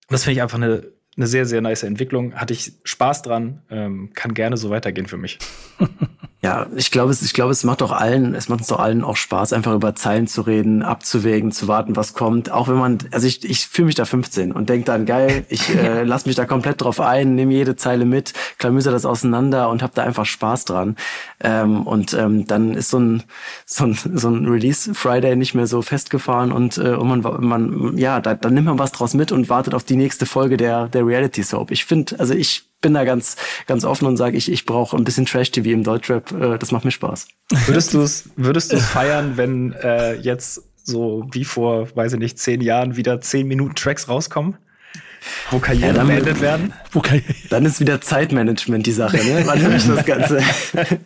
das 0.08 0.24
finde 0.24 0.36
ich 0.36 0.42
einfach 0.42 0.58
eine, 0.58 0.86
eine 1.16 1.26
sehr, 1.26 1.46
sehr 1.46 1.60
nice 1.60 1.82
Entwicklung. 1.82 2.34
Hatte 2.34 2.52
ich 2.52 2.72
Spaß 2.84 3.22
dran, 3.22 3.62
ähm, 3.70 4.10
kann 4.14 4.34
gerne 4.34 4.56
so 4.56 4.70
weitergehen 4.70 5.06
für 5.06 5.16
mich. 5.16 5.38
Ja, 6.46 6.66
ich 6.76 6.92
glaube, 6.92 7.10
es, 7.10 7.22
ich 7.22 7.32
glaube, 7.32 7.50
es 7.50 7.64
macht 7.64 7.80
doch 7.80 7.90
allen, 7.90 8.36
es 8.36 8.48
macht 8.48 8.60
uns 8.60 8.68
doch 8.68 8.78
allen 8.78 9.02
auch 9.02 9.16
Spaß, 9.16 9.52
einfach 9.52 9.74
über 9.74 9.96
Zeilen 9.96 10.28
zu 10.28 10.42
reden, 10.42 10.82
abzuwägen, 10.82 11.50
zu 11.50 11.66
warten, 11.66 11.96
was 11.96 12.14
kommt. 12.14 12.52
Auch 12.52 12.68
wenn 12.68 12.76
man, 12.76 12.98
also 13.10 13.26
ich, 13.26 13.44
ich 13.44 13.66
fühle 13.66 13.86
mich 13.86 13.96
da 13.96 14.04
15 14.04 14.52
und 14.52 14.68
denke 14.68 14.84
dann, 14.84 15.06
geil, 15.06 15.44
ich 15.48 15.74
äh, 15.74 16.04
lass 16.04 16.24
mich 16.24 16.36
da 16.36 16.44
komplett 16.44 16.82
drauf 16.82 17.00
ein, 17.00 17.34
nehme 17.34 17.52
jede 17.52 17.74
Zeile 17.74 18.04
mit, 18.04 18.32
klamüse 18.58 18.92
das 18.92 19.04
auseinander 19.06 19.70
und 19.70 19.82
habe 19.82 19.94
da 19.96 20.04
einfach 20.04 20.24
Spaß 20.24 20.66
dran. 20.66 20.94
Ähm, 21.40 21.84
und 21.84 22.12
ähm, 22.14 22.46
dann 22.46 22.74
ist 22.74 22.90
so 22.90 23.00
ein, 23.00 23.22
so 23.64 23.86
ein, 23.86 23.98
so 24.14 24.28
ein 24.28 24.46
Release 24.46 24.94
Friday 24.94 25.34
nicht 25.34 25.54
mehr 25.54 25.66
so 25.66 25.82
festgefahren 25.82 26.52
und, 26.52 26.78
äh, 26.78 26.90
und 26.90 27.08
man, 27.08 27.44
man, 27.44 27.98
ja, 27.98 28.20
da, 28.20 28.34
dann 28.34 28.54
nimmt 28.54 28.66
man 28.66 28.78
was 28.78 28.92
draus 28.92 29.14
mit 29.14 29.32
und 29.32 29.48
wartet 29.48 29.74
auf 29.74 29.82
die 29.82 29.96
nächste 29.96 30.26
Folge 30.26 30.58
der, 30.58 30.86
der 30.88 31.05
Reality 31.06 31.42
Soap. 31.42 31.70
Ich 31.70 31.84
finde, 31.84 32.18
also 32.18 32.34
ich 32.34 32.64
bin 32.80 32.94
da 32.94 33.04
ganz, 33.04 33.36
ganz 33.66 33.84
offen 33.84 34.06
und 34.06 34.16
sage, 34.16 34.36
ich, 34.36 34.50
ich 34.50 34.66
brauche 34.66 34.96
ein 34.96 35.04
bisschen 35.04 35.26
Trash-TV 35.26 35.70
im 35.70 35.82
Deutschrap. 35.82 36.30
Äh, 36.32 36.58
das 36.58 36.72
macht 36.72 36.84
mir 36.84 36.90
Spaß. 36.90 37.28
Würdest 37.66 37.94
du 37.94 38.02
es 38.02 38.28
würdest 38.36 38.72
du's 38.72 38.84
feiern, 38.84 39.36
wenn 39.36 39.72
äh, 39.72 40.14
jetzt 40.14 40.62
so 40.84 41.26
wie 41.32 41.44
vor, 41.44 41.94
weiß 41.96 42.14
ich 42.14 42.18
nicht, 42.18 42.38
zehn 42.38 42.60
Jahren 42.60 42.96
wieder 42.96 43.20
zehn 43.20 43.48
Minuten 43.48 43.74
Tracks 43.74 44.08
rauskommen? 44.08 44.56
Wo 45.50 45.58
Karrieren 45.58 45.96
ja, 45.96 46.04
beendet 46.04 46.40
werden? 46.40 46.72
Wo 46.92 47.02
dann 47.50 47.64
ist 47.64 47.80
wieder 47.80 48.00
Zeitmanagement 48.00 48.86
die 48.86 48.92
Sache, 48.92 49.16
ne? 49.16 49.42
Wann 49.44 49.60
höre 49.60 49.74
ich 49.74 49.86
das 49.86 50.04
Ganze? 50.04 50.40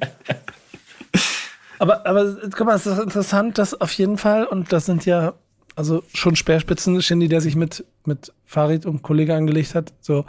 aber, 1.79 2.07
aber 2.07 2.37
guck 2.55 2.67
mal, 2.67 2.77
es 2.77 2.87
ist 2.87 2.99
interessant, 2.99 3.57
dass 3.57 3.81
auf 3.81 3.93
jeden 3.93 4.19
Fall, 4.19 4.45
und 4.45 4.73
das 4.73 4.87
sind 4.87 5.07
ja 5.07 5.35
also 5.77 6.03
schon 6.15 6.37
Speerspitzen, 6.37 7.01
Shindy, 7.03 7.29
der 7.29 7.41
sich 7.41 7.57
mit, 7.57 7.85
mit 8.05 8.33
Farid 8.45 8.87
und 8.87 9.03
Kollege 9.03 9.35
angelegt 9.35 9.75
hat, 9.75 9.93
so, 10.01 10.25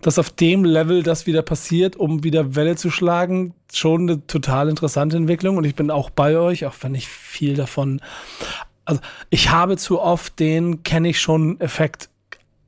dass 0.00 0.18
auf 0.18 0.30
dem 0.30 0.64
Level 0.64 1.02
das 1.02 1.26
wieder 1.26 1.42
passiert, 1.42 1.96
um 1.96 2.24
wieder 2.24 2.54
Welle 2.54 2.76
zu 2.76 2.90
schlagen, 2.90 3.54
schon 3.72 4.02
eine 4.02 4.26
total 4.26 4.68
interessante 4.68 5.16
Entwicklung. 5.16 5.56
Und 5.56 5.64
ich 5.64 5.74
bin 5.74 5.90
auch 5.90 6.10
bei 6.10 6.36
euch, 6.38 6.66
auch 6.66 6.74
wenn 6.80 6.94
ich 6.94 7.08
viel 7.08 7.54
davon, 7.54 8.00
also 8.84 9.00
ich 9.30 9.50
habe 9.50 9.76
zu 9.76 10.00
oft 10.00 10.38
den 10.38 10.82
kenne 10.82 11.08
ich 11.10 11.20
schon 11.20 11.60
Effekt 11.60 12.08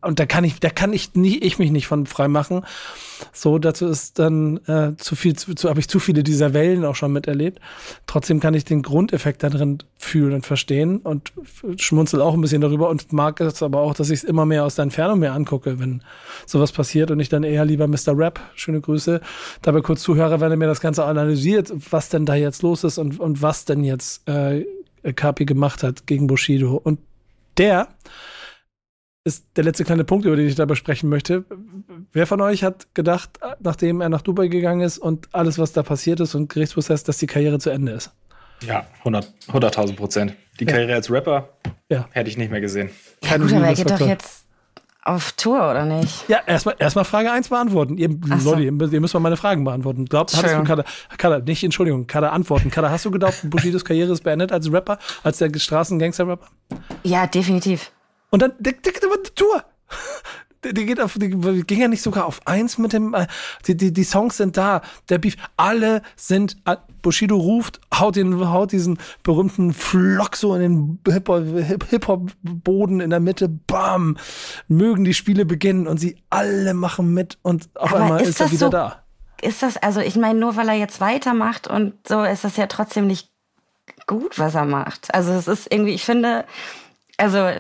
und 0.05 0.19
da 0.21 0.27
kann 0.27 0.45
ich, 0.45 0.61
da 0.61 0.71
kann 0.71 0.93
ich 0.93 1.15
nie, 1.15 1.39
ich 1.39 1.59
mich 1.59 1.71
nicht 1.71 1.87
von 1.87 2.07
frei 2.07 2.29
machen. 2.29 2.65
So, 3.33 3.59
dazu 3.59 3.87
ist 3.87 4.19
dann 4.19 4.59
äh, 4.67 4.97
zu 4.97 5.17
viel, 5.17 5.35
zu, 5.37 5.55
zu 5.55 5.69
habe 5.69 5.81
ich 5.81 5.89
zu 5.89 5.99
viele 5.99 6.23
dieser 6.23 6.53
Wellen 6.53 6.85
auch 6.85 6.95
schon 6.95 7.13
miterlebt. 7.13 7.61
Trotzdem 8.07 8.41
kann 8.41 8.55
ich 8.55 8.65
den 8.65 8.83
Grundeffekt 8.83 9.43
da 9.43 9.51
drin 9.51 9.79
fühlen 9.99 10.33
und 10.33 10.47
verstehen 10.47 10.99
und 10.99 11.33
schmunzel 11.77 12.21
auch 12.21 12.35
ein 12.35 12.41
bisschen 12.41 12.61
darüber 12.61 12.89
und 12.89 13.13
mag 13.13 13.41
es 13.41 13.63
aber 13.63 13.81
auch, 13.81 13.95
dass 13.95 14.11
ich 14.11 14.21
es 14.21 14.25
immer 14.25 14.47
mehr 14.47 14.65
aus 14.65 14.75
der 14.75 14.85
Entfernung 14.85 15.21
mehr 15.21 15.33
angucke, 15.33 15.79
wenn 15.79 16.03
sowas 16.47 16.73
passiert 16.73 17.11
und 17.11 17.21
ich 17.21 17.29
dann 17.29 17.45
eher 17.45 17.65
lieber 17.65 17.87
Mr. 17.87 18.17
Rap, 18.17 18.41
schöne 18.55 18.81
Grüße, 18.81 19.21
dabei 19.63 19.81
kurz 19.81 20.03
zuhöre, 20.03 20.41
wenn 20.41 20.51
er 20.51 20.57
mir 20.57 20.67
das 20.67 20.81
Ganze 20.81 21.05
analysiert, 21.05 21.73
was 21.91 22.09
denn 22.09 22.27
da 22.27 22.35
jetzt 22.35 22.63
los 22.63 22.85
ist 22.85 22.99
und, 22.99 23.21
und 23.21 23.43
was 23.43 23.65
denn 23.65 23.85
jetzt 23.85 24.29
äh, 24.29 24.65
Kapi 25.13 25.45
gemacht 25.45 25.83
hat 25.83 26.07
gegen 26.07 26.27
Bushido. 26.27 26.81
Und 26.83 26.99
der 27.59 27.89
ist 29.25 29.47
der 29.57 29.65
letzte 29.65 29.85
kleine 29.85 30.05
Punkt, 30.05 30.27
über 30.27 30.37
den 30.37 30.47
ich 30.47 30.55
da 30.55 30.67
besprechen 30.67 31.09
möchte. 31.09 31.45
Wer 32.13 32.27
von 32.27 32.41
euch 32.43 32.63
hat 32.63 32.95
gedacht, 32.95 33.41
nachdem 33.61 34.03
er 34.03 34.11
nach 34.11 34.21
Dubai 34.21 34.49
gegangen 34.49 34.83
ist 34.83 34.99
und 34.99 35.29
alles, 35.33 35.59
was 35.59 35.73
da 35.73 35.83
passiert 35.83 36.21
ist 36.21 36.35
und 36.35 36.51
Gerichtsprozess, 36.51 37.05
dass 37.05 37.17
die 37.19 37.27
Karriere 37.27 37.59
zu 37.59 37.71
Ende 37.71 37.93
ist? 37.93 38.13
Ja, 38.67 38.87
100.000 39.03 39.27
100 39.49 39.97
Prozent. 39.97 40.35
Die 40.61 40.67
Karriere 40.67 40.91
ja. 40.91 40.97
als 40.97 41.11
Rapper 41.11 41.49
ja. 41.91 42.07
hätte 42.13 42.29
ich 42.29 42.37
nicht 42.37 42.51
mehr 42.51 42.61
gesehen. 42.61 42.91
Ja, 43.23 43.39
gut, 43.39 43.53
aber 43.53 43.67
er 43.67 43.75
geht 43.75 43.91
doch 43.91 44.01
jetzt 44.01 44.45
auf 45.03 45.33
Tour, 45.33 45.71
oder 45.71 45.85
nicht? 45.85 46.29
Ja, 46.29 46.41
erstmal 46.47 46.77
erstmal 46.79 47.05
Frage 47.05 47.31
1 47.31 47.49
beantworten. 47.49 47.99
Ihr, 47.99 48.09
so. 48.39 48.51
Leute, 48.51 48.63
ihr, 48.63 48.93
ihr 48.93 49.01
müsst 49.01 49.15
mal 49.15 49.21
meine 49.21 49.37
Fragen 49.37 49.65
beantworten. 49.65 50.07
Glaubt, 50.07 50.35
hattest 50.35 50.55
du 50.55 50.65
Kader, 50.65 50.85
Kader, 51.19 51.41
nicht 51.41 51.63
Entschuldigung, 51.63 52.07
Kader 52.07 52.33
antworten. 52.33 52.71
Kader, 52.71 52.91
hast 52.91 53.05
du 53.05 53.11
gedacht, 53.11 53.35
Bushidos 53.45 53.85
Karriere 53.85 54.13
ist 54.13 54.23
beendet 54.23 54.53
als 54.53 54.71
Rapper, 54.73 54.99
als 55.23 55.39
der 55.39 55.51
Straßengangster-Rapper? 55.55 56.47
Ja, 57.03 57.27
definitiv. 57.27 57.91
Und 58.35 58.41
dann, 58.41 58.53
der, 58.59 58.73
der, 58.73 58.93
der, 58.93 59.11
der 59.11 59.35
Tour. 59.37 59.65
die 60.65 60.87
geht 60.87 61.01
auf, 61.01 61.15
die 61.15 61.29
ging 61.29 61.81
ja 61.81 61.87
nicht 61.87 62.03
sogar 62.03 62.27
auf 62.27 62.45
eins 62.49 62.79
mit 62.79 62.93
dem, 62.93 63.15
äh, 63.15 63.29
die, 63.69 63.77
die, 63.77 63.93
die 63.93 64.03
Songs 64.03 64.39
sind 64.39 64.57
da, 64.57 64.83
der 65.09 65.19
Beef, 65.19 65.37
alle 65.57 66.03
sind, 66.17 66.57
äh, 66.65 66.77
Bushido 67.01 67.37
ruft, 67.37 67.81
haut, 67.97 68.17
den, 68.17 68.51
haut 68.51 68.73
diesen 68.73 68.99
berühmten 69.23 69.73
Flock 69.73 70.35
so 70.35 70.53
in 70.57 70.99
den 71.07 71.13
Hip-Hop-Boden 71.15 73.01
in 73.01 73.11
der 73.11 73.21
Mitte, 73.21 73.49
bam, 73.49 74.17
mögen 74.67 75.05
die 75.05 75.15
Spiele 75.15 75.47
beginnen 75.47 75.87
und 75.87 75.99
sie 75.99 76.17
alle 76.29 76.75
machen 76.75 77.15
mit 77.15 77.39
und 77.43 77.69
auf 77.77 77.93
Aber 77.95 78.03
einmal 78.03 78.21
ist, 78.21 78.31
ist 78.31 78.41
er 78.41 78.51
wieder 78.51 78.59
so, 78.59 78.69
da. 78.69 79.05
Ist 79.43 79.63
das, 79.63 79.77
also 79.77 80.01
ich 80.01 80.17
meine, 80.17 80.41
nur 80.41 80.57
weil 80.57 80.69
er 80.71 80.75
jetzt 80.75 81.01
weitermacht 81.01 81.69
und 81.69 81.95
so, 82.09 82.25
ist 82.25 82.43
das 82.43 82.57
ja 82.57 82.67
trotzdem 82.67 83.07
nicht 83.07 83.31
gut, 84.09 84.41
was 84.41 84.57
er 84.57 84.65
macht. 84.65 85.15
Also 85.15 85.31
es 85.35 85.47
ist 85.47 85.73
irgendwie, 85.73 85.93
ich 85.93 86.05
finde, 86.05 86.45
also 87.17 87.53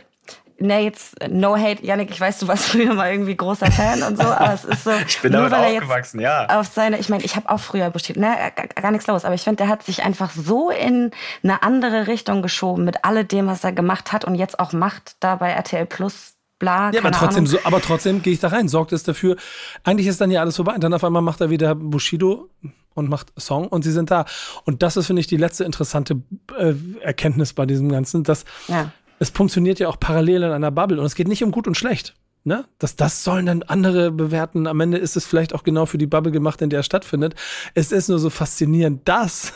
ne, 0.58 0.80
jetzt 0.80 1.14
no 1.28 1.56
hate, 1.56 1.84
Janik, 1.84 2.10
ich 2.10 2.20
weiß, 2.20 2.38
du 2.38 2.48
warst 2.48 2.64
früher 2.70 2.94
mal 2.94 3.10
irgendwie 3.10 3.36
großer 3.36 3.70
Fan 3.70 4.02
und 4.02 4.16
so, 4.16 4.24
aber 4.24 4.54
es 4.54 4.64
ist 4.64 4.84
so. 4.84 4.90
ich 5.06 5.20
bin 5.20 5.32
damit 5.32 5.52
aufgewachsen, 5.52 6.20
ja. 6.20 6.46
Auf 6.60 6.68
seine, 6.68 6.98
ich 6.98 7.08
meine, 7.08 7.24
ich 7.24 7.36
habe 7.36 7.48
auch 7.48 7.60
früher 7.60 7.90
Bushido, 7.90 8.20
ne, 8.20 8.36
gar, 8.54 8.66
gar 8.66 8.90
nichts 8.90 9.06
los, 9.06 9.24
aber 9.24 9.34
ich 9.34 9.42
finde, 9.42 9.56
der 9.56 9.68
hat 9.68 9.82
sich 9.82 10.02
einfach 10.02 10.30
so 10.30 10.70
in 10.70 11.10
eine 11.42 11.62
andere 11.62 12.06
Richtung 12.06 12.42
geschoben 12.42 12.84
mit 12.84 13.04
alledem, 13.04 13.46
was 13.46 13.64
er 13.64 13.72
gemacht 13.72 14.12
hat 14.12 14.24
und 14.24 14.34
jetzt 14.34 14.58
auch 14.58 14.72
macht 14.72 15.16
da 15.20 15.36
bei 15.36 15.50
RTL 15.50 15.86
Plus. 15.86 16.32
Bla, 16.60 16.92
ja, 16.92 17.00
aber 17.00 17.10
trotzdem, 17.10 17.48
so, 17.48 17.58
aber 17.64 17.80
trotzdem 17.80 18.22
gehe 18.22 18.32
ich 18.32 18.38
da 18.38 18.46
rein, 18.46 18.68
sorgt 18.68 18.92
es 18.92 19.02
dafür. 19.02 19.36
Eigentlich 19.82 20.06
ist 20.06 20.20
dann 20.20 20.30
ja 20.30 20.40
alles 20.40 20.54
vorbei. 20.54 20.72
Und 20.72 20.84
dann 20.84 20.94
auf 20.94 21.02
einmal 21.02 21.20
macht 21.20 21.40
er 21.40 21.50
wieder 21.50 21.74
Bushido 21.74 22.48
und 22.94 23.10
macht 23.10 23.32
Song 23.36 23.66
und 23.66 23.82
sie 23.82 23.90
sind 23.90 24.12
da. 24.12 24.24
Und 24.64 24.84
das 24.84 24.96
ist, 24.96 25.08
finde 25.08 25.18
ich, 25.18 25.26
die 25.26 25.36
letzte 25.36 25.64
interessante 25.64 26.22
äh, 26.56 26.74
Erkenntnis 27.00 27.54
bei 27.54 27.66
diesem 27.66 27.90
Ganzen, 27.90 28.22
dass 28.22 28.44
ja 28.68 28.92
es 29.18 29.30
funktioniert 29.30 29.78
ja 29.78 29.88
auch 29.88 29.98
parallel 29.98 30.42
in 30.44 30.50
einer 30.50 30.70
Bubble 30.70 30.98
und 30.98 31.06
es 31.06 31.14
geht 31.14 31.28
nicht 31.28 31.42
um 31.42 31.50
gut 31.50 31.66
und 31.66 31.76
schlecht. 31.76 32.14
Ne? 32.46 32.66
Das, 32.78 32.94
das 32.94 33.24
sollen 33.24 33.46
dann 33.46 33.62
andere 33.62 34.10
bewerten. 34.10 34.66
Am 34.66 34.78
Ende 34.80 34.98
ist 34.98 35.16
es 35.16 35.24
vielleicht 35.24 35.54
auch 35.54 35.62
genau 35.62 35.86
für 35.86 35.96
die 35.96 36.06
Bubble 36.06 36.30
gemacht, 36.30 36.60
in 36.60 36.68
der 36.68 36.80
es 36.80 36.86
stattfindet. 36.86 37.34
Es 37.72 37.90
ist 37.90 38.08
nur 38.08 38.18
so 38.18 38.28
faszinierend, 38.28 39.08
dass 39.08 39.54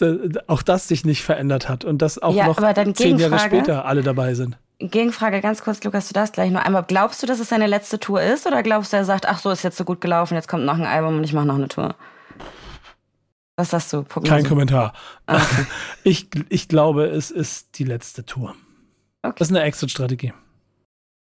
auch 0.46 0.60
das 0.60 0.88
sich 0.88 1.06
nicht 1.06 1.22
verändert 1.22 1.70
hat 1.70 1.86
und 1.86 2.02
dass 2.02 2.18
auch 2.18 2.34
ja, 2.34 2.46
noch 2.46 2.60
zehn 2.92 3.18
Jahre 3.18 3.38
später 3.38 3.86
alle 3.86 4.02
dabei 4.02 4.34
sind. 4.34 4.58
Gegenfrage 4.78 5.40
ganz 5.40 5.62
kurz, 5.62 5.82
Lukas, 5.82 6.08
du 6.08 6.14
darfst 6.14 6.34
gleich 6.34 6.50
nur 6.50 6.64
einmal. 6.64 6.84
Glaubst 6.86 7.22
du, 7.22 7.26
dass 7.26 7.40
es 7.40 7.48
seine 7.48 7.66
letzte 7.66 7.98
Tour 7.98 8.22
ist 8.22 8.46
oder 8.46 8.62
glaubst 8.62 8.92
du, 8.92 8.98
er 8.98 9.04
sagt, 9.04 9.26
ach 9.26 9.38
so, 9.38 9.50
ist 9.50 9.64
jetzt 9.64 9.78
so 9.78 9.84
gut 9.84 10.00
gelaufen, 10.00 10.34
jetzt 10.34 10.48
kommt 10.48 10.64
noch 10.64 10.76
ein 10.76 10.86
Album 10.86 11.16
und 11.16 11.24
ich 11.24 11.32
mache 11.32 11.46
noch 11.46 11.56
eine 11.56 11.68
Tour? 11.68 11.96
Was 13.56 13.70
sagst 13.70 13.92
du? 13.92 14.04
Prognose? 14.04 14.32
Kein 14.32 14.46
Kommentar. 14.46 14.92
Ah, 15.26 15.36
okay. 15.36 15.66
Ich, 16.04 16.28
ich 16.48 16.68
glaube, 16.68 17.06
es 17.06 17.30
ist 17.32 17.78
die 17.78 17.84
letzte 17.84 18.24
Tour. 18.24 18.54
Okay. 19.22 19.34
Das 19.38 19.48
ist 19.48 19.56
eine 19.56 19.64
Exit-Strategie. 19.64 20.32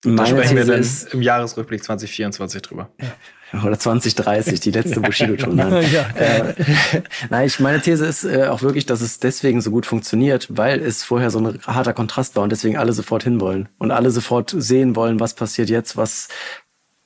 Da 0.05 0.27
sprechen 0.27 0.57
wir 0.57 0.65
dann 0.65 0.85
im 1.13 1.23
Jahresrückblick 1.23 1.83
2024 1.83 2.63
drüber. 2.63 2.91
Ja. 3.01 3.65
Oder 3.65 3.79
2030, 3.79 4.61
die 4.61 4.71
letzte 4.71 5.01
Bushido-Tour. 5.01 5.55
ja. 5.81 6.09
äh, 6.17 6.55
nein, 7.31 7.47
ich, 7.47 7.61
meine 7.61 7.81
These 7.81 8.05
ist 8.05 8.25
äh, 8.25 8.47
auch 8.47 8.63
wirklich, 8.63 8.87
dass 8.87 9.01
es 9.01 9.19
deswegen 9.19 9.61
so 9.61 9.71
gut 9.71 9.87
funktioniert, 9.87 10.49
weil 10.51 10.81
es 10.81 11.03
vorher 11.03 11.31
so 11.31 11.41
ein 11.41 11.59
harter 11.67 11.93
Kontrast 11.93 12.37
war 12.37 12.43
und 12.43 12.51
deswegen 12.51 12.77
alle 12.77 12.93
sofort 12.93 13.25
hinwollen 13.25 13.69
und 13.79 13.91
alle 13.91 14.11
sofort 14.11 14.55
sehen 14.57 14.97
wollen, 14.97 15.21
was 15.21 15.35
passiert 15.35 15.71
jetzt, 15.71 15.97
was 15.97 16.29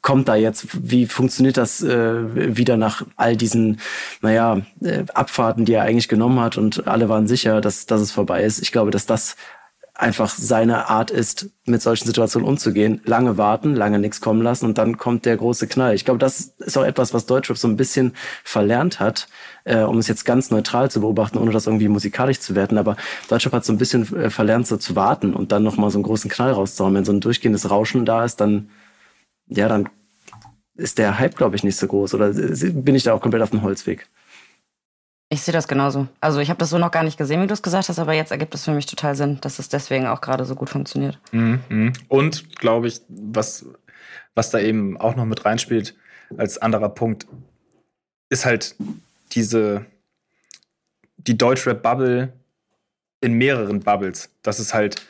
kommt 0.03 0.29
da 0.29 0.35
jetzt, 0.35 0.67
wie 0.73 1.07
funktioniert 1.07 1.59
das 1.59 1.83
äh, 1.83 2.57
wieder 2.57 2.79
nach 2.79 3.05
all 3.17 3.37
diesen, 3.37 3.81
naja, 4.23 4.63
äh, 4.83 5.05
Abfahrten, 5.13 5.67
die 5.67 5.75
er 5.75 5.83
eigentlich 5.83 6.09
genommen 6.09 6.41
hat 6.41 6.57
und 6.57 6.87
alle 6.87 7.11
waren 7.11 7.29
sicher, 7.29 7.61
dass, 7.61 7.85
dass 7.85 8.01
es 8.01 8.11
vorbei 8.11 8.43
ist. 8.43 8.63
Ich 8.63 8.73
glaube, 8.73 8.91
dass 8.91 9.05
das 9.05 9.37
einfach 10.01 10.31
seine 10.31 10.89
Art 10.89 11.11
ist, 11.11 11.51
mit 11.67 11.83
solchen 11.83 12.07
Situationen 12.07 12.49
umzugehen. 12.49 13.01
Lange 13.05 13.37
warten, 13.37 13.75
lange 13.75 13.99
nichts 13.99 14.21
kommen 14.21 14.43
lassen 14.43 14.65
und 14.65 14.79
dann 14.79 14.97
kommt 14.97 15.27
der 15.27 15.37
große 15.37 15.67
Knall. 15.67 15.95
Ich 15.95 16.05
glaube, 16.05 16.19
das 16.19 16.55
ist 16.59 16.79
auch 16.79 16.85
etwas, 16.85 17.13
was 17.13 17.27
Deutschrap 17.27 17.59
so 17.59 17.69
ein 17.69 17.77
bisschen 17.77 18.15
verlernt 18.43 18.99
hat, 18.99 19.29
äh, 19.65 19.83
um 19.83 19.99
es 19.99 20.09
jetzt 20.09 20.25
ganz 20.25 20.51
neutral 20.51 20.91
zu 20.91 21.01
beobachten, 21.01 21.39
ohne 21.39 21.53
das 21.53 21.67
irgendwie 21.67 21.89
musikalisch 21.89 22.41
zu 22.41 22.55
werten. 22.55 22.79
Aber 22.79 22.97
Deutschrap 23.29 23.53
hat 23.53 23.65
so 23.65 23.73
ein 23.73 23.79
bisschen 23.79 24.15
äh, 24.17 24.31
verlernt, 24.31 24.67
so 24.67 24.77
zu 24.79 24.97
warten 24.97 25.35
und 25.35 25.53
dann 25.53 25.63
nochmal 25.63 25.91
so 25.91 25.99
einen 25.99 26.05
großen 26.05 26.31
Knall 26.31 26.53
rauszuhauen. 26.53 26.95
Wenn 26.95 27.05
so 27.05 27.13
ein 27.13 27.21
durchgehendes 27.21 27.71
Rauschen 27.71 28.07
da 28.07 28.25
ist, 28.25 28.41
dann, 28.41 28.71
ja, 29.49 29.69
dann 29.69 29.89
ist 30.77 30.99
der 30.99 31.19
Hype, 31.19 31.37
glaube 31.37 31.57
ich, 31.57 31.63
nicht 31.63 31.77
so 31.77 31.87
groß. 31.87 32.15
Oder 32.15 32.31
bin 32.33 32.95
ich 32.95 33.03
da 33.03 33.13
auch 33.13 33.21
komplett 33.21 33.43
auf 33.43 33.51
dem 33.51 33.63
Holzweg? 33.63 34.09
Ich 35.33 35.43
sehe 35.43 35.53
das 35.53 35.69
genauso. 35.69 36.09
Also 36.21 36.41
ich 36.41 36.51
habe 36.51 36.59
das 36.59 36.71
so 36.71 36.79
noch 36.79 36.91
gar 36.91 37.05
nicht 37.05 37.17
gesehen, 37.17 37.41
wie 37.41 37.47
du 37.47 37.55
es 37.55 37.63
gesagt 37.63 37.89
hast, 37.89 38.01
aber 38.01 38.15
jetzt 38.15 38.33
ergibt 38.33 38.53
es 38.53 38.65
für 38.65 38.73
mich 38.73 38.87
total 38.87 39.15
Sinn, 39.15 39.39
dass 39.41 39.61
es 39.61 39.69
deswegen 39.69 40.09
auch 40.09 40.21
gerade 40.21 40.45
so 40.45 40.57
gut 40.57 40.69
funktioniert. 40.69 41.19
Mhm. 41.31 41.61
mhm. 41.69 41.93
Und 42.09 42.57
glaube 42.57 42.89
ich, 42.89 43.01
was, 43.09 43.65
was 44.35 44.51
da 44.51 44.59
eben 44.59 44.97
auch 44.97 45.15
noch 45.15 45.25
mit 45.25 45.45
reinspielt 45.45 45.95
als 46.37 46.59
anderer 46.59 46.89
Punkt, 46.89 47.29
ist 48.29 48.45
halt 48.45 48.75
diese 49.33 49.87
die 51.17 51.39
Deutschrap-Bubble 51.39 52.33
in 53.21 53.35
mehreren 53.35 53.81
Bubbles. 53.81 54.31
Dass 54.43 54.59
es 54.59 54.75
halt 54.75 55.03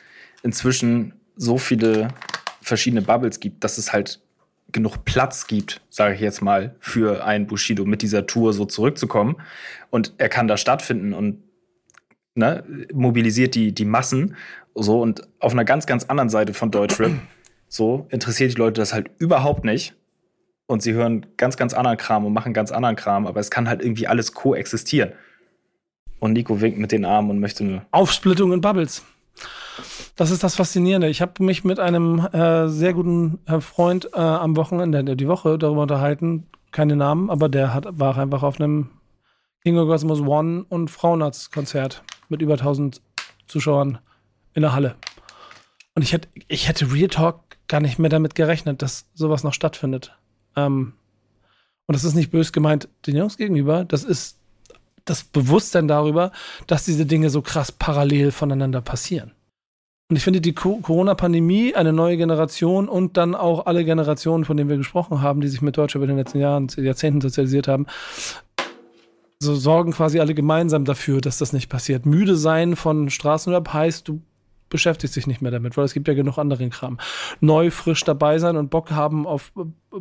inzwischen 0.43 1.13
so 1.35 1.57
viele 1.57 2.09
verschiedene 2.61 3.01
Bubbles 3.01 3.39
gibt, 3.39 3.63
dass 3.63 3.79
es 3.79 3.91
halt 3.91 4.19
genug 4.71 5.05
Platz 5.05 5.47
gibt, 5.47 5.81
sage 5.89 6.15
ich 6.15 6.21
jetzt 6.21 6.41
mal, 6.41 6.75
für 6.79 7.23
einen 7.23 7.47
Bushido 7.47 7.85
mit 7.85 8.01
dieser 8.01 8.27
Tour 8.27 8.53
so 8.53 8.65
zurückzukommen. 8.65 9.37
Und 9.89 10.13
er 10.17 10.29
kann 10.29 10.47
da 10.47 10.57
stattfinden 10.57 11.13
und 11.13 11.43
ne, 12.35 12.63
mobilisiert 12.93 13.55
die, 13.55 13.73
die 13.73 13.85
Massen. 13.85 14.35
So, 14.75 15.01
und 15.01 15.27
auf 15.39 15.51
einer 15.53 15.65
ganz, 15.65 15.85
ganz 15.85 16.05
anderen 16.05 16.29
Seite 16.29 16.53
von 16.53 16.71
Deutschrap, 16.71 17.11
so, 17.67 18.07
interessiert 18.09 18.53
die 18.53 18.57
Leute 18.57 18.81
das 18.81 18.93
halt 18.93 19.09
überhaupt 19.17 19.65
nicht. 19.65 19.93
Und 20.67 20.81
sie 20.81 20.93
hören 20.93 21.25
ganz, 21.35 21.57
ganz 21.57 21.73
anderen 21.73 21.97
Kram 21.97 22.25
und 22.25 22.33
machen 22.33 22.53
ganz 22.53 22.71
anderen 22.71 22.95
Kram, 22.95 23.27
aber 23.27 23.39
es 23.41 23.51
kann 23.51 23.67
halt 23.67 23.81
irgendwie 23.81 24.07
alles 24.07 24.33
koexistieren. 24.33 25.11
Und 26.19 26.33
Nico 26.33 26.61
winkt 26.61 26.77
mit 26.77 26.91
den 26.91 27.03
Armen 27.03 27.31
und 27.31 27.39
möchte 27.39 27.63
nur. 27.63 27.85
Aufsplittung 27.91 28.53
in 28.53 28.61
Bubbles. 28.61 29.03
Das 30.15 30.31
ist 30.31 30.43
das 30.43 30.55
Faszinierende. 30.55 31.09
Ich 31.09 31.21
habe 31.21 31.43
mich 31.43 31.63
mit 31.63 31.79
einem 31.79 32.19
äh, 32.19 32.67
sehr 32.67 32.93
guten 32.93 33.39
äh, 33.45 33.59
Freund 33.59 34.09
äh, 34.13 34.19
am 34.19 34.55
Wochenende, 34.55 35.15
die 35.15 35.27
Woche 35.27 35.57
darüber 35.57 35.83
unterhalten, 35.83 36.47
keine 36.71 36.95
Namen, 36.95 37.29
aber 37.29 37.49
der 37.49 37.73
hat, 37.73 37.87
war 37.89 38.17
einfach 38.17 38.43
auf 38.43 38.59
einem 38.59 38.89
King 39.63 39.77
of 39.77 39.87
Cosmos 39.87 40.21
One 40.21 40.65
und 40.69 40.89
Frauenarzt-Konzert 40.89 42.03
mit 42.29 42.41
über 42.41 42.53
1000 42.53 43.01
Zuschauern 43.47 43.99
in 44.53 44.61
der 44.61 44.73
Halle. 44.73 44.95
Und 45.95 46.03
ich 46.03 46.13
hätte, 46.13 46.29
ich 46.47 46.67
hätte 46.67 46.91
Real 46.91 47.09
Talk 47.09 47.57
gar 47.67 47.81
nicht 47.81 47.99
mehr 47.99 48.09
damit 48.09 48.35
gerechnet, 48.35 48.81
dass 48.81 49.07
sowas 49.13 49.43
noch 49.43 49.53
stattfindet. 49.53 50.15
Ähm, 50.55 50.93
und 51.87 51.95
das 51.95 52.03
ist 52.03 52.15
nicht 52.15 52.31
bös 52.31 52.53
gemeint 52.53 52.89
den 53.05 53.15
Jungs 53.15 53.37
gegenüber, 53.37 53.85
das 53.85 54.03
ist 54.03 54.40
das 55.05 55.23
Bewusstsein 55.23 55.87
darüber, 55.87 56.31
dass 56.67 56.85
diese 56.85 57.05
Dinge 57.05 57.29
so 57.29 57.41
krass 57.41 57.71
parallel 57.71 58.31
voneinander 58.31 58.81
passieren. 58.81 59.31
Und 60.09 60.17
ich 60.17 60.23
finde, 60.23 60.41
die 60.41 60.53
Corona-Pandemie, 60.53 61.73
eine 61.73 61.93
neue 61.93 62.17
Generation 62.17 62.89
und 62.89 63.15
dann 63.15 63.33
auch 63.33 63.65
alle 63.65 63.85
Generationen, 63.85 64.43
von 64.43 64.57
denen 64.57 64.69
wir 64.69 64.75
gesprochen 64.75 65.21
haben, 65.21 65.39
die 65.39 65.47
sich 65.47 65.61
mit 65.61 65.77
Deutschland 65.77 66.03
in 66.03 66.09
den 66.09 66.17
letzten 66.17 66.39
Jahren, 66.39 66.67
Jahrzehnten 66.75 67.21
sozialisiert 67.21 67.69
haben, 67.69 67.85
so 69.39 69.55
sorgen 69.55 69.93
quasi 69.93 70.19
alle 70.19 70.35
gemeinsam 70.35 70.83
dafür, 70.83 71.21
dass 71.21 71.37
das 71.37 71.53
nicht 71.53 71.69
passiert. 71.69 72.05
Müde 72.05 72.35
sein 72.35 72.75
von 72.75 73.09
Straßenrap 73.09 73.71
heißt, 73.71 74.07
du 74.07 74.21
beschäftigst 74.69 75.15
dich 75.15 75.27
nicht 75.27 75.41
mehr 75.41 75.51
damit, 75.51 75.77
weil 75.77 75.85
es 75.85 75.93
gibt 75.93 76.07
ja 76.07 76.13
genug 76.13 76.37
anderen 76.37 76.71
Kram. 76.71 76.99
Neu, 77.39 77.71
frisch 77.71 78.03
dabei 78.03 78.37
sein 78.37 78.57
und 78.57 78.69
Bock 78.69 78.91
haben 78.91 79.25
auf 79.25 79.53
äh, 79.57 79.99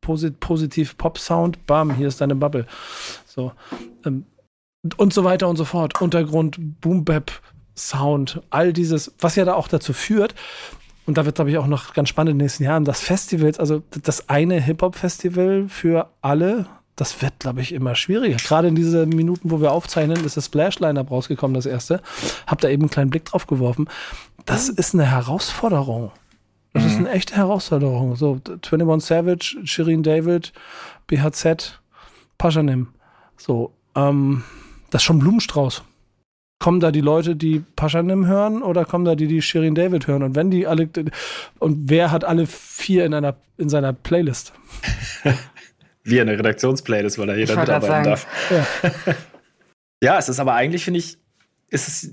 posit 0.00 0.40
positiv 0.40 0.96
Pop-Sound, 0.96 1.66
bam, 1.66 1.94
hier 1.94 2.08
ist 2.08 2.20
deine 2.20 2.36
Bubble. 2.36 2.66
So. 3.36 3.52
Ähm, 4.04 4.24
und 4.96 5.12
so 5.12 5.24
weiter 5.24 5.48
und 5.48 5.56
so 5.56 5.64
fort. 5.64 6.00
Untergrund, 6.00 6.56
Boom-Bap, 6.80 7.30
Sound, 7.76 8.40
all 8.50 8.72
dieses, 8.72 9.14
was 9.20 9.36
ja 9.36 9.44
da 9.44 9.54
auch 9.54 9.68
dazu 9.68 9.92
führt, 9.92 10.34
und 11.06 11.16
da 11.16 11.24
wird, 11.24 11.36
glaube 11.36 11.50
ich, 11.50 11.58
auch 11.58 11.68
noch 11.68 11.94
ganz 11.94 12.08
spannend 12.08 12.32
in 12.32 12.38
den 12.38 12.44
nächsten 12.44 12.64
Jahren, 12.64 12.84
das 12.84 13.00
Festivals, 13.00 13.60
also 13.60 13.82
das 14.02 14.28
eine 14.28 14.60
Hip-Hop-Festival 14.60 15.66
für 15.68 16.10
alle, 16.20 16.66
das 16.96 17.22
wird, 17.22 17.38
glaube 17.38 17.60
ich, 17.60 17.72
immer 17.72 17.94
schwieriger. 17.94 18.36
Gerade 18.38 18.68
in 18.68 18.74
diesen 18.74 19.10
Minuten, 19.10 19.50
wo 19.50 19.60
wir 19.60 19.70
aufzeichnen, 19.70 20.24
ist 20.24 20.36
das 20.36 20.46
Splash-Line-Up 20.46 21.10
rausgekommen, 21.10 21.54
das 21.54 21.66
erste. 21.66 22.00
Hab 22.46 22.60
da 22.60 22.68
eben 22.68 22.82
einen 22.82 22.90
kleinen 22.90 23.10
Blick 23.10 23.26
drauf 23.26 23.46
geworfen. 23.46 23.88
Das 24.46 24.68
ist 24.68 24.94
eine 24.94 25.04
Herausforderung. 25.04 26.10
Das 26.72 26.82
mhm. 26.82 26.88
ist 26.88 26.96
eine 26.96 27.10
echte 27.10 27.36
Herausforderung. 27.36 28.16
So, 28.16 28.40
21 28.46 29.06
Savage, 29.06 29.56
Shirin 29.64 30.02
David, 30.02 30.52
BHZ, 31.06 31.80
Paschanim. 32.38 32.88
So, 33.36 33.72
ähm, 33.94 34.42
das 34.90 35.02
ist 35.02 35.06
schon 35.06 35.18
Blumenstrauß 35.18 35.82
kommen 36.58 36.80
da 36.80 36.90
die 36.90 37.00
Leute, 37.00 37.36
die 37.36 37.62
Paschanim 37.76 38.26
hören 38.26 38.62
oder 38.62 38.84
kommen 38.84 39.04
da 39.04 39.14
die, 39.14 39.26
die 39.26 39.42
Shirin 39.42 39.74
David 39.74 40.06
hören? 40.06 40.22
Und 40.22 40.34
wenn 40.34 40.50
die 40.50 40.66
alle, 40.66 40.88
und 41.58 41.90
wer 41.90 42.10
hat 42.10 42.24
alle 42.24 42.46
vier 42.46 43.04
in 43.04 43.14
einer, 43.14 43.36
in 43.58 43.68
seiner 43.68 43.92
Playlist? 43.92 44.52
Wie 46.02 46.20
eine 46.20 46.38
Redaktionsplaylist, 46.38 47.18
weil 47.18 47.26
da 47.26 47.34
jeder 47.34 47.56
mitarbeiten 47.56 48.04
darf. 48.04 48.26
Ja. 48.50 49.14
ja, 50.02 50.18
es 50.18 50.28
ist 50.28 50.38
aber 50.38 50.54
eigentlich, 50.54 50.84
finde 50.84 51.00
ich, 51.00 51.18
ist 51.68 51.88
es 51.88 52.10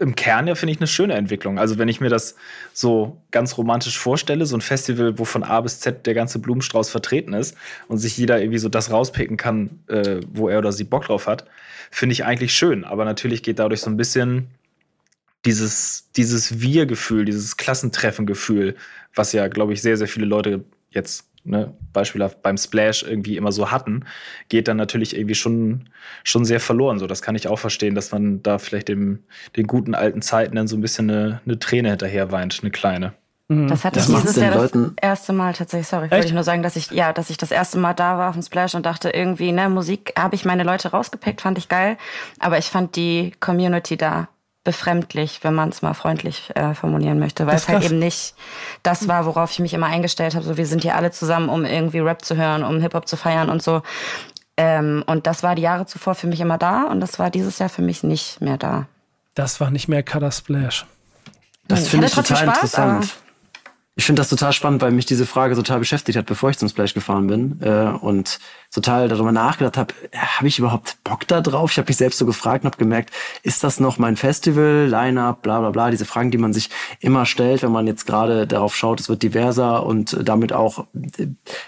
im 0.00 0.14
Kern 0.14 0.46
ja, 0.46 0.54
finde 0.54 0.72
ich, 0.72 0.78
eine 0.78 0.86
schöne 0.86 1.14
Entwicklung. 1.14 1.58
Also, 1.58 1.78
wenn 1.78 1.88
ich 1.88 2.00
mir 2.00 2.08
das 2.08 2.36
so 2.72 3.20
ganz 3.30 3.56
romantisch 3.56 3.98
vorstelle, 3.98 4.46
so 4.46 4.56
ein 4.56 4.60
Festival, 4.60 5.18
wo 5.18 5.24
von 5.24 5.42
A 5.42 5.60
bis 5.60 5.80
Z 5.80 6.06
der 6.06 6.14
ganze 6.14 6.38
Blumenstrauß 6.38 6.90
vertreten 6.90 7.32
ist 7.32 7.56
und 7.88 7.98
sich 7.98 8.16
jeder 8.16 8.40
irgendwie 8.40 8.58
so 8.58 8.68
das 8.68 8.90
rauspicken 8.90 9.36
kann, 9.36 9.80
äh, 9.88 10.20
wo 10.32 10.48
er 10.48 10.58
oder 10.58 10.72
sie 10.72 10.84
Bock 10.84 11.06
drauf 11.06 11.26
hat, 11.26 11.44
finde 11.90 12.12
ich 12.12 12.24
eigentlich 12.24 12.54
schön. 12.54 12.84
Aber 12.84 13.04
natürlich 13.04 13.42
geht 13.42 13.58
dadurch 13.58 13.80
so 13.80 13.90
ein 13.90 13.96
bisschen 13.96 14.48
dieses, 15.44 16.10
dieses 16.16 16.60
Wir-Gefühl, 16.60 17.24
dieses 17.24 17.56
Klassentreffen-Gefühl, 17.56 18.76
was 19.14 19.32
ja, 19.32 19.48
glaube 19.48 19.72
ich, 19.72 19.82
sehr, 19.82 19.96
sehr 19.96 20.08
viele 20.08 20.26
Leute 20.26 20.64
jetzt 20.90 21.26
ne, 21.48 21.74
beispielhaft 21.92 22.42
beim 22.42 22.56
Splash 22.56 23.02
irgendwie 23.02 23.36
immer 23.36 23.52
so 23.52 23.70
hatten, 23.70 24.04
geht 24.48 24.68
dann 24.68 24.76
natürlich 24.76 25.16
irgendwie 25.16 25.34
schon, 25.34 25.88
schon 26.24 26.44
sehr 26.44 26.60
verloren. 26.60 26.98
So, 26.98 27.06
das 27.06 27.22
kann 27.22 27.34
ich 27.34 27.48
auch 27.48 27.58
verstehen, 27.58 27.94
dass 27.94 28.12
man 28.12 28.42
da 28.42 28.58
vielleicht 28.58 28.88
dem, 28.88 29.24
den 29.56 29.66
guten 29.66 29.94
alten 29.94 30.22
Zeiten 30.22 30.56
dann 30.56 30.68
so 30.68 30.76
ein 30.76 30.80
bisschen 30.80 31.10
eine, 31.10 31.40
eine 31.44 31.58
Träne 31.58 31.90
hinterher 31.90 32.30
weint, 32.30 32.58
eine 32.62 32.70
kleine. 32.70 33.14
Mhm. 33.48 33.68
Das 33.68 33.84
hatte 33.84 33.98
ich 33.98 34.06
dieses 34.06 34.36
Jahr 34.36 34.68
das 34.68 34.72
erste 35.00 35.32
Mal 35.32 35.54
tatsächlich, 35.54 35.88
sorry, 35.88 36.04
Echt? 36.04 36.12
wollte 36.12 36.26
ich 36.26 36.34
nur 36.34 36.44
sagen, 36.44 36.62
dass 36.62 36.76
ich, 36.76 36.90
ja, 36.90 37.12
dass 37.12 37.30
ich 37.30 37.38
das 37.38 37.50
erste 37.50 37.78
Mal 37.78 37.94
da 37.94 38.18
war 38.18 38.28
auf 38.28 38.34
dem 38.34 38.42
Splash 38.42 38.74
und 38.74 38.84
dachte 38.84 39.10
irgendwie, 39.10 39.52
ne, 39.52 39.70
Musik 39.70 40.12
habe 40.18 40.34
ich 40.34 40.44
meine 40.44 40.64
Leute 40.64 40.90
rausgepickt, 40.90 41.40
fand 41.40 41.56
ich 41.56 41.68
geil, 41.68 41.96
aber 42.38 42.58
ich 42.58 42.66
fand 42.66 42.94
die 42.96 43.32
Community 43.40 43.96
da 43.96 44.28
befremdlich, 44.68 45.40
wenn 45.44 45.54
man 45.54 45.70
es 45.70 45.80
mal 45.80 45.94
freundlich 45.94 46.50
äh, 46.54 46.74
formulieren 46.74 47.18
möchte, 47.18 47.46
weil 47.46 47.56
es 47.56 47.68
halt 47.68 47.82
eben 47.86 47.98
nicht 47.98 48.34
das 48.82 49.08
war, 49.08 49.24
worauf 49.24 49.50
ich 49.50 49.60
mich 49.60 49.72
immer 49.72 49.86
eingestellt 49.86 50.34
habe. 50.34 50.44
So, 50.44 50.58
wir 50.58 50.66
sind 50.66 50.82
hier 50.82 50.94
alle 50.94 51.10
zusammen, 51.10 51.48
um 51.48 51.64
irgendwie 51.64 52.00
Rap 52.00 52.22
zu 52.22 52.36
hören, 52.36 52.62
um 52.62 52.78
Hip-Hop 52.78 53.08
zu 53.08 53.16
feiern 53.16 53.48
und 53.48 53.62
so. 53.62 53.80
Ähm, 54.58 55.04
und 55.06 55.26
das 55.26 55.42
war 55.42 55.54
die 55.54 55.62
Jahre 55.62 55.86
zuvor 55.86 56.14
für 56.14 56.26
mich 56.26 56.40
immer 56.40 56.58
da 56.58 56.82
und 56.82 57.00
das 57.00 57.18
war 57.18 57.30
dieses 57.30 57.58
Jahr 57.58 57.70
für 57.70 57.80
mich 57.80 58.02
nicht 58.02 58.42
mehr 58.42 58.58
da. 58.58 58.88
Das 59.34 59.58
war 59.58 59.70
nicht 59.70 59.88
mehr 59.88 60.02
Color 60.02 60.32
Splash. 60.32 60.84
Das 61.66 61.88
finde 61.88 62.08
ich 62.08 62.12
total 62.12 62.36
Spaß, 62.36 62.56
interessant. 62.56 63.14
Ich 63.96 64.04
finde 64.04 64.20
das 64.20 64.28
total 64.28 64.52
spannend, 64.52 64.82
weil 64.82 64.90
mich 64.90 65.06
diese 65.06 65.24
Frage 65.24 65.54
total 65.54 65.78
beschäftigt 65.78 66.18
hat, 66.18 66.26
bevor 66.26 66.50
ich 66.50 66.58
zum 66.58 66.68
Splash 66.68 66.92
gefahren 66.92 67.26
bin 67.26 67.58
äh, 67.62 67.88
und 68.00 68.38
total 68.70 69.08
darüber 69.08 69.32
nachgedacht 69.32 69.76
habe, 69.76 69.94
habe 70.14 70.48
ich 70.48 70.58
überhaupt 70.58 70.98
Bock 71.04 71.26
da 71.26 71.40
drauf? 71.40 71.70
Ich 71.70 71.78
habe 71.78 71.88
mich 71.88 71.96
selbst 71.96 72.18
so 72.18 72.26
gefragt 72.26 72.64
und 72.64 72.72
habe 72.72 72.82
gemerkt, 72.82 73.10
ist 73.42 73.64
das 73.64 73.80
noch 73.80 73.98
mein 73.98 74.16
Festival, 74.16 74.86
Line-up, 74.88 75.42
bla 75.42 75.60
bla 75.60 75.70
bla, 75.70 75.90
diese 75.90 76.04
Fragen, 76.04 76.30
die 76.30 76.38
man 76.38 76.52
sich 76.52 76.70
immer 77.00 77.24
stellt, 77.24 77.62
wenn 77.62 77.72
man 77.72 77.86
jetzt 77.86 78.06
gerade 78.06 78.46
darauf 78.46 78.76
schaut, 78.76 79.00
es 79.00 79.08
wird 79.08 79.22
diverser 79.22 79.86
und 79.86 80.18
damit 80.22 80.52
auch, 80.52 80.86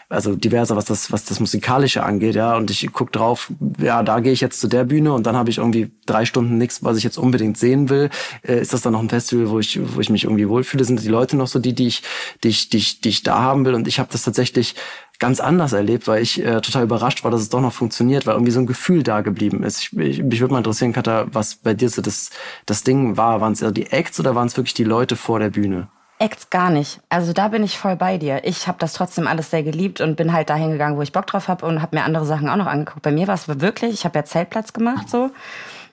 also 0.08 0.36
diverser, 0.36 0.76
was 0.76 0.86
das, 0.86 1.12
was 1.12 1.24
das 1.24 1.40
Musikalische 1.40 2.02
angeht, 2.02 2.34
ja, 2.34 2.56
und 2.56 2.70
ich 2.70 2.88
guck 2.92 3.12
drauf, 3.12 3.52
ja, 3.78 4.02
da 4.02 4.20
gehe 4.20 4.32
ich 4.32 4.40
jetzt 4.40 4.60
zu 4.60 4.68
der 4.68 4.84
Bühne 4.84 5.12
und 5.12 5.26
dann 5.26 5.36
habe 5.36 5.50
ich 5.50 5.58
irgendwie 5.58 5.90
drei 6.06 6.24
Stunden 6.24 6.58
nichts, 6.58 6.82
was 6.82 6.96
ich 6.96 7.04
jetzt 7.04 7.18
unbedingt 7.18 7.56
sehen 7.56 7.88
will. 7.88 8.10
Äh, 8.42 8.60
ist 8.60 8.72
das 8.72 8.82
dann 8.82 8.92
noch 8.92 9.00
ein 9.00 9.08
Festival, 9.08 9.48
wo 9.50 9.58
ich, 9.58 9.80
wo 9.94 10.00
ich 10.00 10.10
mich 10.10 10.24
irgendwie 10.24 10.48
wohlfühle? 10.48 10.84
Sind 10.84 11.02
die 11.02 11.08
Leute 11.08 11.36
noch 11.36 11.46
so 11.46 11.58
die, 11.58 11.74
die 11.74 11.86
ich 11.86 12.02
die 12.42 12.48
ich, 12.48 12.68
die 12.68 12.78
ich, 12.78 13.00
die 13.00 13.08
ich 13.08 13.22
da 13.22 13.40
haben 13.40 13.64
will. 13.64 13.74
Und 13.74 13.88
ich 13.88 13.98
habe 13.98 14.10
das 14.12 14.22
tatsächlich 14.22 14.74
ganz 15.20 15.38
anders 15.38 15.72
erlebt, 15.72 16.08
weil 16.08 16.22
ich 16.22 16.44
äh, 16.44 16.60
total 16.60 16.82
überrascht 16.82 17.22
war, 17.22 17.30
dass 17.30 17.42
es 17.42 17.50
doch 17.50 17.60
noch 17.60 17.72
funktioniert, 17.72 18.26
weil 18.26 18.34
irgendwie 18.34 18.50
so 18.50 18.58
ein 18.58 18.66
Gefühl 18.66 19.02
da 19.04 19.20
geblieben 19.20 19.62
ist. 19.62 19.80
Ich, 19.80 19.96
ich, 19.96 20.22
mich 20.22 20.40
würde 20.40 20.52
mal 20.52 20.58
interessieren, 20.58 20.92
Katha, 20.92 21.26
was 21.30 21.56
bei 21.56 21.74
dir 21.74 21.88
so 21.88 22.02
das, 22.02 22.30
das 22.66 22.82
Ding 22.82 23.16
war. 23.16 23.40
Waren 23.40 23.52
es 23.52 23.62
eher 23.62 23.70
die 23.70 23.92
Acts 23.92 24.18
oder 24.18 24.34
waren 24.34 24.48
es 24.48 24.56
wirklich 24.56 24.74
die 24.74 24.84
Leute 24.84 25.14
vor 25.14 25.38
der 25.38 25.50
Bühne? 25.50 25.88
Acts 26.18 26.50
gar 26.50 26.70
nicht. 26.70 27.00
Also 27.08 27.32
da 27.32 27.48
bin 27.48 27.62
ich 27.64 27.78
voll 27.78 27.96
bei 27.96 28.18
dir. 28.18 28.44
Ich 28.44 28.68
habe 28.68 28.78
das 28.78 28.92
trotzdem 28.92 29.26
alles 29.26 29.50
sehr 29.50 29.62
geliebt 29.62 30.00
und 30.00 30.16
bin 30.16 30.32
halt 30.32 30.50
dahin 30.50 30.70
gegangen, 30.70 30.96
wo 30.96 31.02
ich 31.02 31.12
Bock 31.12 31.26
drauf 31.26 31.48
habe 31.48 31.64
und 31.64 31.80
habe 31.80 31.96
mir 31.96 32.04
andere 32.04 32.26
Sachen 32.26 32.48
auch 32.48 32.56
noch 32.56 32.66
angeguckt. 32.66 33.02
Bei 33.02 33.12
mir 33.12 33.26
war 33.26 33.34
es 33.34 33.48
wirklich, 33.60 33.92
ich 33.92 34.04
habe 34.04 34.18
ja 34.18 34.24
Zeltplatz 34.24 34.72
gemacht 34.72 35.08
so. 35.08 35.30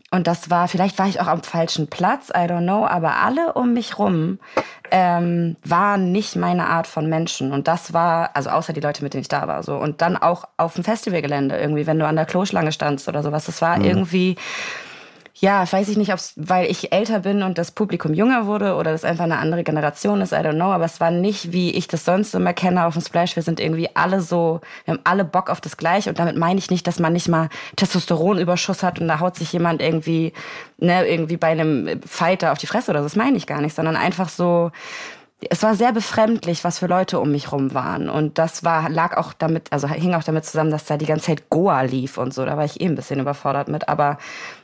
Und 0.10 0.26
das 0.26 0.50
war, 0.50 0.70
vielleicht 0.70 0.98
war 1.00 1.08
ich 1.08 1.20
auch 1.20 1.28
am 1.28 1.44
falschen 1.44 1.88
Platz, 1.88 2.30
I 2.30 2.48
don't 2.48 2.64
know, 2.64 2.86
aber 2.86 3.18
alle 3.18 3.54
um 3.54 3.74
mich 3.74 4.00
rum 4.00 4.40
ähm, 4.90 5.58
waren 5.66 6.14
nicht 6.14 6.38
meine 6.38 6.68
Art 6.68 6.88
von 6.88 7.10
Menschen. 7.10 7.52
Und 7.52 7.68
das 7.68 7.92
war, 7.92 8.30
also 8.34 8.50
außer 8.50 8.72
die 8.72 8.80
Leute, 8.80 9.04
mit 9.04 9.14
denen 9.14 9.22
ich 9.22 9.28
da 9.28 9.50
war, 9.50 9.64
so. 9.64 9.76
Und 9.76 10.02
dann 10.02 10.16
auch 10.16 10.46
auf 10.56 10.76
dem 10.76 10.86
Festivalgelände 10.86 11.58
irgendwie, 11.58 11.88
wenn 11.88 12.00
du 12.00 12.08
an 12.08 12.16
der 12.16 12.26
Kloschlange 12.26 12.72
standst 12.72 13.10
oder 13.10 13.22
sowas. 13.22 13.46
Das 13.48 13.62
war 13.62 13.78
mhm. 13.78 13.86
irgendwie, 13.86 14.38
ja, 15.40 15.72
weiß 15.72 15.88
ich 15.90 15.98
nicht, 15.98 16.12
ob 16.12 16.18
es, 16.18 16.34
weil 16.36 16.70
ich 16.70 16.92
älter 16.92 17.20
bin 17.20 17.44
und 17.44 17.60
das 17.60 17.70
Publikum 17.70 18.14
jünger 18.14 18.48
wurde 18.48 18.74
oder 18.74 18.92
das 18.92 19.04
einfach 19.04 19.26
eine 19.26 19.38
andere 19.38 19.64
Generation 19.64 20.20
ist, 20.22 20.32
I 20.32 20.38
don't 20.38 20.56
know, 20.56 20.72
aber 20.72 20.86
es 20.86 21.00
war 21.00 21.12
nicht, 21.12 21.52
wie 21.52 21.72
ich 21.72 21.88
das 21.88 22.06
sonst 22.06 22.34
immer 22.34 22.54
kenne 22.54 22.86
auf 22.86 22.94
dem 22.94 23.04
Splash. 23.04 23.36
Wir 23.36 23.44
sind 23.44 23.60
irgendwie 23.60 23.90
alle 23.94 24.22
so, 24.22 24.62
wir 24.86 24.96
haben 24.96 25.02
alle 25.04 25.26
Bock 25.26 25.52
auf 25.52 25.62
das 25.62 25.78
Gleiche. 25.78 26.10
Und 26.10 26.18
damit 26.18 26.38
meine 26.38 26.58
ich 26.58 26.72
nicht, 26.72 26.88
dass 26.88 26.98
man 26.98 27.14
nicht 27.14 27.28
mal 27.28 27.50
Testosteronüberschuss 27.76 28.82
hat 28.82 29.00
und 29.00 29.08
da 29.08 29.20
haut 29.20 29.36
sich 29.36 29.54
jemand 29.54 29.80
irgendwie, 29.80 30.34
ne, 30.80 31.08
irgendwie 31.08 31.38
bei 31.38 31.50
einem 31.50 32.02
Fighter 32.04 32.52
auf 32.52 32.58
die 32.58 32.68
Fresse 32.68 32.90
oder 32.90 33.02
so, 33.02 33.06
das 33.06 33.16
meine 33.16 33.38
ich 33.38 33.46
gar 33.46 33.62
nicht, 33.62 33.76
sondern 33.76 33.96
einfach 33.96 34.30
so, 34.30 34.72
es 35.50 35.62
war 35.62 35.76
sehr 35.76 35.94
befremdlich, 35.94 36.64
was 36.64 36.80
für 36.80 36.88
Leute 36.88 37.20
um 37.20 37.32
mich 37.32 37.52
rum 37.52 37.74
waren. 37.74 38.10
Und 38.10 38.40
das 38.40 38.64
war, 38.64 38.90
lag 38.90 39.18
auch 39.18 39.34
damit, 39.34 39.72
also 39.72 39.88
hing 39.88 40.16
auch 40.16 40.24
damit 40.24 40.46
zusammen, 40.46 40.72
dass 40.72 40.86
da 40.86 40.98
die 40.98 41.06
ganze 41.06 41.28
Zeit 41.28 41.50
Goa 41.50 41.82
lief 41.82 42.18
und 42.18 42.34
so. 42.34 42.44
Da 42.44 42.58
war 42.58 42.66
ich 42.66 42.82
eh 42.82 42.86
ein 42.86 42.96
bisschen 42.96 43.20
überfordert 43.20 43.68
mit. 43.68 43.88
Aber 43.88 44.18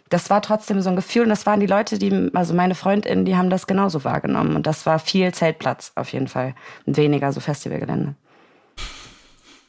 das 0.10 0.30
war 0.30 0.42
trotzdem 0.42 0.82
so 0.82 0.90
ein 0.90 0.96
Gefühl 0.96 1.24
und 1.24 1.30
das 1.30 1.46
waren 1.46 1.60
die 1.60 1.68
Leute, 1.68 2.00
die, 2.00 2.32
also 2.34 2.54
meine 2.54 2.76
Freundinnen, 2.76 3.26
die 3.26 3.36
haben 3.36 3.50
das 3.50 3.68
genauso 3.68 4.04
wahrgenommen 4.04 4.56
und 4.56 4.68
das 4.68 4.86
war 4.86 5.00
viel 5.00 5.34
Zeltplatz 5.34 5.92
auf 5.96 6.14
jeden 6.14 6.28
Fall, 6.28 6.54
weniger 6.86 7.32
so 7.34 7.40
Festivalgelände. 7.40 8.16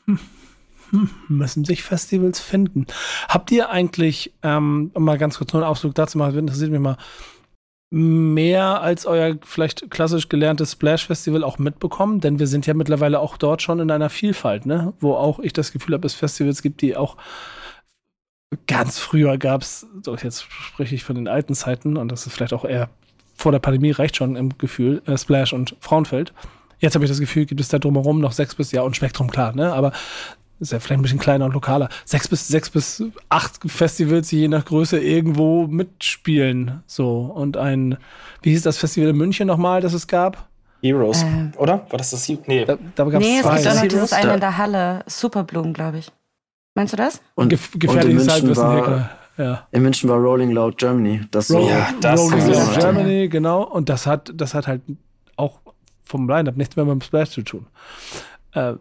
Hm. 0.06 0.18
Müssen 1.28 1.64
sich 1.64 1.82
Festivals 1.82 2.40
finden. 2.40 2.86
Habt 3.28 3.50
ihr 3.50 3.70
eigentlich, 3.70 4.34
ähm, 4.42 4.92
mal 4.96 5.18
ganz 5.18 5.38
kurz 5.38 5.52
nur 5.52 5.62
einen 5.62 5.70
Ausflug 5.70 5.94
dazu 5.94 6.18
machen, 6.18 6.38
interessiert 6.38 6.70
mich 6.70 6.80
mal, 6.80 6.98
mehr 7.94 8.82
als 8.82 9.06
euer 9.06 9.36
vielleicht 9.44 9.88
klassisch 9.88 10.28
gelerntes 10.28 10.72
Splash-Festival 10.72 11.44
auch 11.44 11.58
mitbekommen? 11.58 12.20
Denn 12.20 12.40
wir 12.40 12.48
sind 12.48 12.66
ja 12.66 12.74
mittlerweile 12.74 13.20
auch 13.20 13.36
dort 13.36 13.62
schon 13.62 13.78
in 13.78 13.90
einer 13.90 14.10
Vielfalt, 14.10 14.66
ne? 14.66 14.94
Wo 14.98 15.14
auch 15.14 15.38
ich 15.38 15.52
das 15.52 15.70
Gefühl 15.70 15.94
habe, 15.94 16.06
es 16.06 16.14
Festivals 16.14 16.60
gibt, 16.60 16.82
die 16.82 16.96
auch 16.96 17.16
ganz 18.66 18.98
früher 18.98 19.38
gab 19.38 19.62
es, 19.62 19.86
so 20.02 20.16
jetzt 20.16 20.42
spreche 20.42 20.94
ich 20.94 21.04
von 21.04 21.14
den 21.16 21.28
alten 21.28 21.54
Zeiten 21.54 21.96
und 21.96 22.10
das 22.10 22.26
ist 22.26 22.34
vielleicht 22.34 22.52
auch 22.52 22.64
eher 22.64 22.90
vor 23.36 23.52
der 23.52 23.58
Pandemie 23.58 23.90
reicht 23.90 24.16
schon 24.16 24.36
im 24.36 24.56
Gefühl, 24.58 25.02
äh, 25.06 25.16
Splash 25.18 25.52
und 25.52 25.76
Frauenfeld. 25.80 26.32
Jetzt 26.78 26.94
habe 26.94 27.04
ich 27.04 27.10
das 27.10 27.20
Gefühl, 27.20 27.46
gibt 27.46 27.60
es 27.60 27.68
da 27.68 27.78
drumherum 27.78 28.20
noch 28.20 28.32
sechs 28.32 28.54
bis, 28.54 28.72
ja, 28.72 28.82
und 28.82 28.96
Spektrum, 28.96 29.30
klar, 29.30 29.54
ne? 29.54 29.72
Aber 29.72 29.92
ist 30.64 30.72
ja 30.72 30.80
vielleicht 30.80 30.98
ein 30.98 31.02
bisschen 31.02 31.18
kleiner 31.18 31.44
und 31.44 31.52
lokaler. 31.52 31.88
Sechs 32.04 32.28
bis, 32.28 32.48
sechs 32.48 32.70
bis 32.70 33.02
acht 33.28 33.60
Festivals, 33.66 34.28
die 34.28 34.40
je 34.40 34.48
nach 34.48 34.64
Größe 34.64 34.98
irgendwo 34.98 35.66
mitspielen. 35.66 36.82
So. 36.86 37.20
Und 37.34 37.56
ein, 37.56 37.98
wie 38.42 38.50
hieß 38.50 38.62
das 38.62 38.78
Festival 38.78 39.10
in 39.10 39.16
München 39.16 39.46
nochmal, 39.46 39.80
das 39.80 39.92
es 39.92 40.06
gab? 40.06 40.48
Heroes, 40.82 41.22
äh, 41.22 41.56
oder? 41.56 41.86
War 41.88 41.98
das 41.98 42.10
das? 42.10 42.28
Nee, 42.28 42.64
da, 42.64 42.76
da 42.94 43.04
gab 43.04 43.20
nee, 43.20 43.38
es 43.38 43.42
zwei. 43.42 43.56
es 43.56 43.62
gibt 43.62 43.68
auch 43.68 43.82
noch 43.82 43.88
dieses 43.88 44.12
eine 44.12 44.34
in 44.34 44.40
der 44.40 44.58
Halle, 44.58 45.02
Superblumen, 45.06 45.72
glaube 45.72 45.98
ich. 45.98 46.12
Meinst 46.74 46.92
du 46.92 46.96
das? 46.96 47.22
Und, 47.36 47.48
Gef 47.48 47.70
gefährliches 47.78 48.28
Halbwissen 48.28 48.66
Hacker. 48.66 49.10
Ja. 49.36 49.66
In 49.72 49.82
München 49.82 50.10
war 50.10 50.18
Rolling 50.18 50.50
Loud 50.50 50.76
Germany. 50.76 51.22
Das 51.30 51.48
so. 51.48 51.66
Ja, 51.68 51.88
das 52.00 52.20
Rolling 52.20 52.46
Loud 52.52 52.78
Germany, 52.78 53.28
genau. 53.28 53.62
Und 53.62 53.88
das 53.88 54.06
hat, 54.06 54.30
das 54.34 54.54
hat 54.54 54.66
halt 54.66 54.82
auch 55.36 55.60
vom 56.04 56.28
Line-Up 56.28 56.56
nichts 56.56 56.76
mehr 56.76 56.84
mit 56.84 56.92
dem 56.92 57.00
Splash 57.00 57.30
zu 57.30 57.42
tun. 57.42 57.66
Äh, 58.52 58.74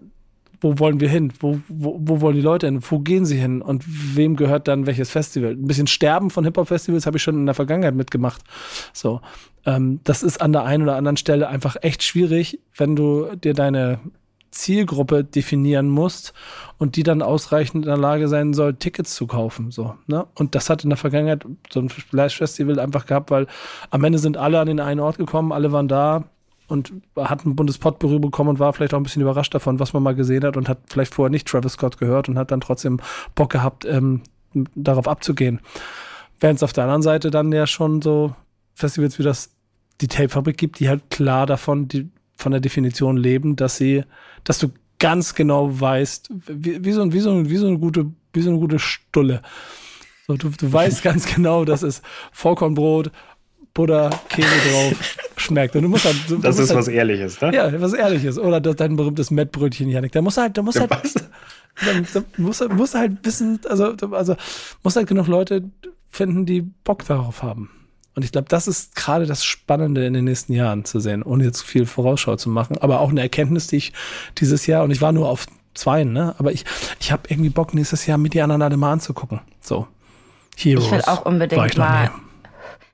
wo 0.64 0.80
wollen 0.80 1.00
wir 1.00 1.10
hin? 1.10 1.34
Wo, 1.40 1.60
wo, 1.68 2.00
wo 2.00 2.22
wollen 2.22 2.36
die 2.36 2.42
Leute 2.42 2.68
hin? 2.68 2.80
Wo 2.82 3.00
gehen 3.00 3.26
sie 3.26 3.38
hin? 3.38 3.62
Und 3.62 3.84
wem 3.86 4.36
gehört 4.36 4.68
dann 4.68 4.86
welches 4.86 5.12
Festival? 5.12 5.52
Ein 5.52 5.68
bisschen 5.68 5.88
Sterben 5.88 6.30
von 6.30 6.46
Hip-Hop-Festivals 6.46 7.06
habe 7.06 7.18
ich 7.18 7.24
schon 7.24 7.36
in 7.36 7.46
der 7.46 7.56
Vergangenheit 7.56 7.96
mitgemacht. 7.96 8.42
So, 8.94 9.22
ähm, 9.66 10.00
das 10.04 10.24
ist 10.24 10.42
an 10.42 10.54
der 10.54 10.64
einen 10.64 10.84
oder 10.84 10.96
anderen 10.96 11.18
Stelle 11.18 11.48
einfach 11.48 11.76
echt 11.82 12.02
schwierig, 12.02 12.60
wenn 12.76 12.96
du 12.96 13.36
dir 13.36 13.54
deine 13.54 14.00
Zielgruppe 14.52 15.24
definieren 15.24 15.90
musst 15.90 16.34
und 16.78 16.96
die 16.96 17.04
dann 17.04 17.22
ausreichend 17.22 17.86
in 17.86 17.90
der 17.90 17.98
Lage 17.98 18.28
sein 18.28 18.54
soll, 18.54 18.76
Tickets 18.76 19.16
zu 19.16 19.28
kaufen. 19.28 19.72
So, 19.72 19.96
ne? 20.08 20.28
Und 20.36 20.56
das 20.56 20.70
hat 20.70 20.84
in 20.84 20.90
der 20.90 20.98
Vergangenheit 20.98 21.46
so 21.72 21.80
ein 21.80 21.90
Flash-Festival 21.90 22.80
einfach 22.80 23.06
gehabt, 23.06 23.32
weil 23.32 23.48
am 23.90 24.04
Ende 24.04 24.20
sind 24.20 24.38
alle 24.38 24.60
an 24.60 24.68
den 24.68 24.80
einen 24.80 25.00
Ort 25.00 25.18
gekommen, 25.18 25.52
alle 25.52 25.72
waren 25.72 25.88
da 25.88 26.26
und 26.74 26.92
hat 27.16 27.46
ein 27.46 27.56
Bundespotbury 27.56 28.20
bekommen 28.20 28.50
und 28.50 28.60
war 28.60 28.74
vielleicht 28.74 28.94
auch 28.94 29.00
ein 29.00 29.04
bisschen 29.04 29.22
überrascht 29.22 29.54
davon, 29.54 29.80
was 29.80 29.94
man 29.94 30.04
mal 30.04 30.16
gesehen 30.16 30.44
hat 30.44 30.58
und 30.58 30.68
hat 30.68 30.80
vielleicht 30.88 31.14
vorher 31.14 31.30
nicht 31.30 31.48
Travis 31.48 31.74
Scott 31.74 31.98
gehört 31.98 32.28
und 32.28 32.38
hat 32.38 32.52
dann 32.52 32.62
trotzdem 32.62 33.00
Bock 33.36 33.52
gehabt, 33.52 33.86
ähm, 33.86 34.22
darauf 34.76 35.08
abzugehen. 35.08 35.62
Während 36.40 36.58
es 36.58 36.64
auf 36.64 36.74
der 36.74 36.84
anderen 36.84 37.04
Seite 37.04 37.32
dann 37.32 37.52
ja 37.52 37.68
schon 37.68 38.02
so 38.02 38.36
Festivals 38.74 39.20
wie 39.20 39.24
das 39.24 39.52
die 40.02 40.08
Tape-Fabrik 40.08 40.58
gibt, 40.58 40.80
die 40.80 40.90
halt 40.90 41.10
klar 41.10 41.46
davon, 41.46 41.88
die 41.88 42.10
von 42.36 42.52
der 42.52 42.60
Definition 42.60 43.16
leben, 43.16 43.56
dass 43.56 43.78
sie, 43.78 44.04
dass 44.44 44.58
du 44.58 44.72
ganz 45.00 45.36
genau 45.36 45.80
weißt, 45.80 46.32
wie, 46.48 46.84
wie, 46.84 46.92
so, 46.92 47.14
wie, 47.14 47.20
so, 47.20 47.50
wie 47.50 47.58
so 47.58 47.68
eine 47.68 47.78
gute, 47.78 48.12
wie 48.34 48.42
so 48.42 48.50
eine 48.50 48.60
gute 48.60 48.80
Stulle. 48.80 49.42
So, 50.28 50.36
du, 50.36 50.50
du 50.50 50.74
weißt 50.74 51.04
ganz 51.04 51.34
genau, 51.34 51.66
dass 51.66 51.84
es 51.84 52.02
Vollkornbrot, 52.32 53.12
Butter, 53.74 54.10
Käse 54.30 54.48
drauf 54.48 55.18
schmeckt. 55.38 55.76
Und 55.76 55.84
du 55.84 55.90
musst 55.90 56.06
halt, 56.06 56.16
du, 56.28 56.38
das 56.38 56.60
ist 56.60 56.70
halt, 56.70 56.80
was 56.80 56.88
Ehrliches, 56.88 57.42
ne? 57.42 57.54
Ja, 57.54 57.82
was 57.82 57.94
Ehrliches. 57.94 58.38
Oder 58.38 58.62
das, 58.62 58.76
dein 58.76 58.96
berühmtes 58.96 59.32
Mettbrötchen, 59.32 59.90
Janik. 59.90 60.12
Da 60.12 60.22
musst 60.22 60.38
du 60.38 60.42
halt, 60.42 60.58
da 60.58 60.62
musst 60.62 60.80
halt, 60.80 60.92
da 60.92 62.22
musst, 62.38 62.70
musst 62.70 62.96
halt 62.96 63.18
wissen, 63.24 63.60
also, 63.68 63.96
also, 64.12 64.36
musst 64.84 64.96
halt 64.96 65.08
genug 65.08 65.28
Leute 65.28 65.64
finden, 66.10 66.46
die 66.46 66.62
Bock 66.62 67.06
darauf 67.06 67.42
haben. 67.42 67.70
Und 68.16 68.24
ich 68.24 68.32
glaube, 68.32 68.48
das 68.48 68.68
ist 68.68 68.96
gerade 68.96 69.26
das 69.26 69.44
Spannende 69.44 70.06
in 70.06 70.14
den 70.14 70.26
nächsten 70.26 70.54
Jahren 70.54 70.86
zu 70.86 71.00
sehen, 71.00 71.24
ohne 71.24 71.46
jetzt 71.46 71.64
viel 71.64 71.88
Vorausschau 71.88 72.36
zu 72.36 72.50
machen. 72.50 72.78
Aber 72.78 73.00
auch 73.00 73.10
eine 73.10 73.22
Erkenntnis, 73.22 73.68
die 73.68 73.78
ich 73.78 73.94
dieses 74.38 74.68
Jahr, 74.68 74.84
und 74.84 74.92
ich 74.92 75.02
war 75.02 75.12
nur 75.12 75.28
auf 75.28 75.48
zwei, 75.74 76.04
ne? 76.04 76.36
Aber 76.38 76.52
ich, 76.52 76.64
ich 77.00 77.12
habe 77.12 77.24
irgendwie 77.30 77.50
Bock, 77.50 77.74
nächstes 77.74 78.06
Jahr 78.06 78.20
mit 78.20 78.36
die 78.36 78.42
anderen 78.42 78.62
alle 78.62 78.78
mal 78.78 78.92
anzugucken. 78.92 79.42
So. 79.62 79.88
Heroes. 80.56 80.86
Ich 80.86 80.92
will 80.92 81.02
auch 81.02 81.26
unbedingt 81.26 81.60
war 81.60 81.66
ich 81.66 81.76
noch 81.76 81.90
mal. 81.90 82.12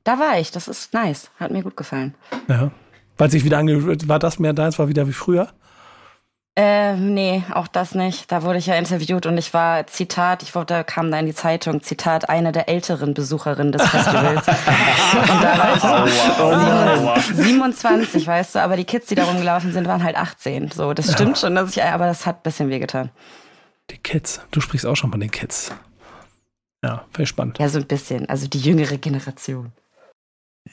Da 0.04 0.20
war 0.20 0.40
ich, 0.40 0.52
das 0.52 0.68
ist 0.68 0.94
nice. 0.94 1.30
Hat 1.40 1.52
mir 1.52 1.64
gut 1.64 1.78
gefallen. 1.78 2.16
Ja. 2.48 2.72
Weil 3.18 3.30
sich 3.30 3.44
wieder 3.44 3.58
ange 3.58 4.08
war 4.08 4.20
das 4.20 4.40
mehr 4.40 4.54
deins, 4.54 4.80
war 4.80 4.88
wieder 4.88 5.08
wie 5.08 5.14
früher? 5.14 5.50
Äh, 6.56 6.98
nee, 6.98 7.44
auch 7.54 7.68
das 7.68 7.96
nicht. 7.96 8.30
Da 8.32 8.44
wurde 8.44 8.60
ich 8.60 8.66
ja 8.66 8.76
interviewt 8.76 9.26
und 9.26 9.38
ich 9.38 9.54
war, 9.54 9.88
Zitat, 9.88 10.44
ich 10.44 10.56
wurde, 10.56 10.84
kam 10.84 11.10
da 11.10 11.18
in 11.18 11.26
die 11.26 11.34
Zeitung, 11.34 11.82
Zitat, 11.82 12.30
eine 12.30 12.52
der 12.52 12.68
älteren 12.68 13.14
Besucherinnen 13.14 13.72
des 13.72 13.82
Festivals. 13.82 14.46
und 14.48 15.42
da 15.42 15.58
war 15.58 15.76
ich 15.76 15.84
oh, 15.84 17.06
wow. 17.06 17.24
27, 17.34 18.28
weißt 18.28 18.56
du, 18.56 18.60
aber 18.60 18.76
die 18.76 18.84
Kids, 18.84 19.08
die 19.08 19.16
da 19.16 19.24
rumgelaufen 19.24 19.72
sind, 19.72 19.88
waren 19.88 20.04
halt 20.04 20.18
18. 20.18 20.72
So, 20.72 20.94
das 20.94 21.14
stimmt 21.14 21.38
ja. 21.38 21.42
schon, 21.42 21.56
dass 21.56 21.78
ich, 21.78 21.82
aber 21.82 22.08
das 22.08 22.26
hat 22.26 22.40
ein 22.40 22.44
bisschen 22.44 22.70
wehgetan. 22.70 23.10
Die 23.92 23.98
Kids, 23.98 24.42
du 24.52 24.60
sprichst 24.60 24.86
auch 24.86 24.96
schon 24.96 25.12
von 25.12 25.20
den 25.22 25.32
Kids. 25.32 25.72
Ja, 26.84 27.06
voll 27.14 27.26
spannend. 27.26 27.60
Ja, 27.60 27.70
so 27.70 27.80
ein 27.80 27.88
bisschen, 27.88 28.28
also 28.28 28.48
die 28.48 28.60
jüngere 28.60 28.98
Generation. 28.98 29.72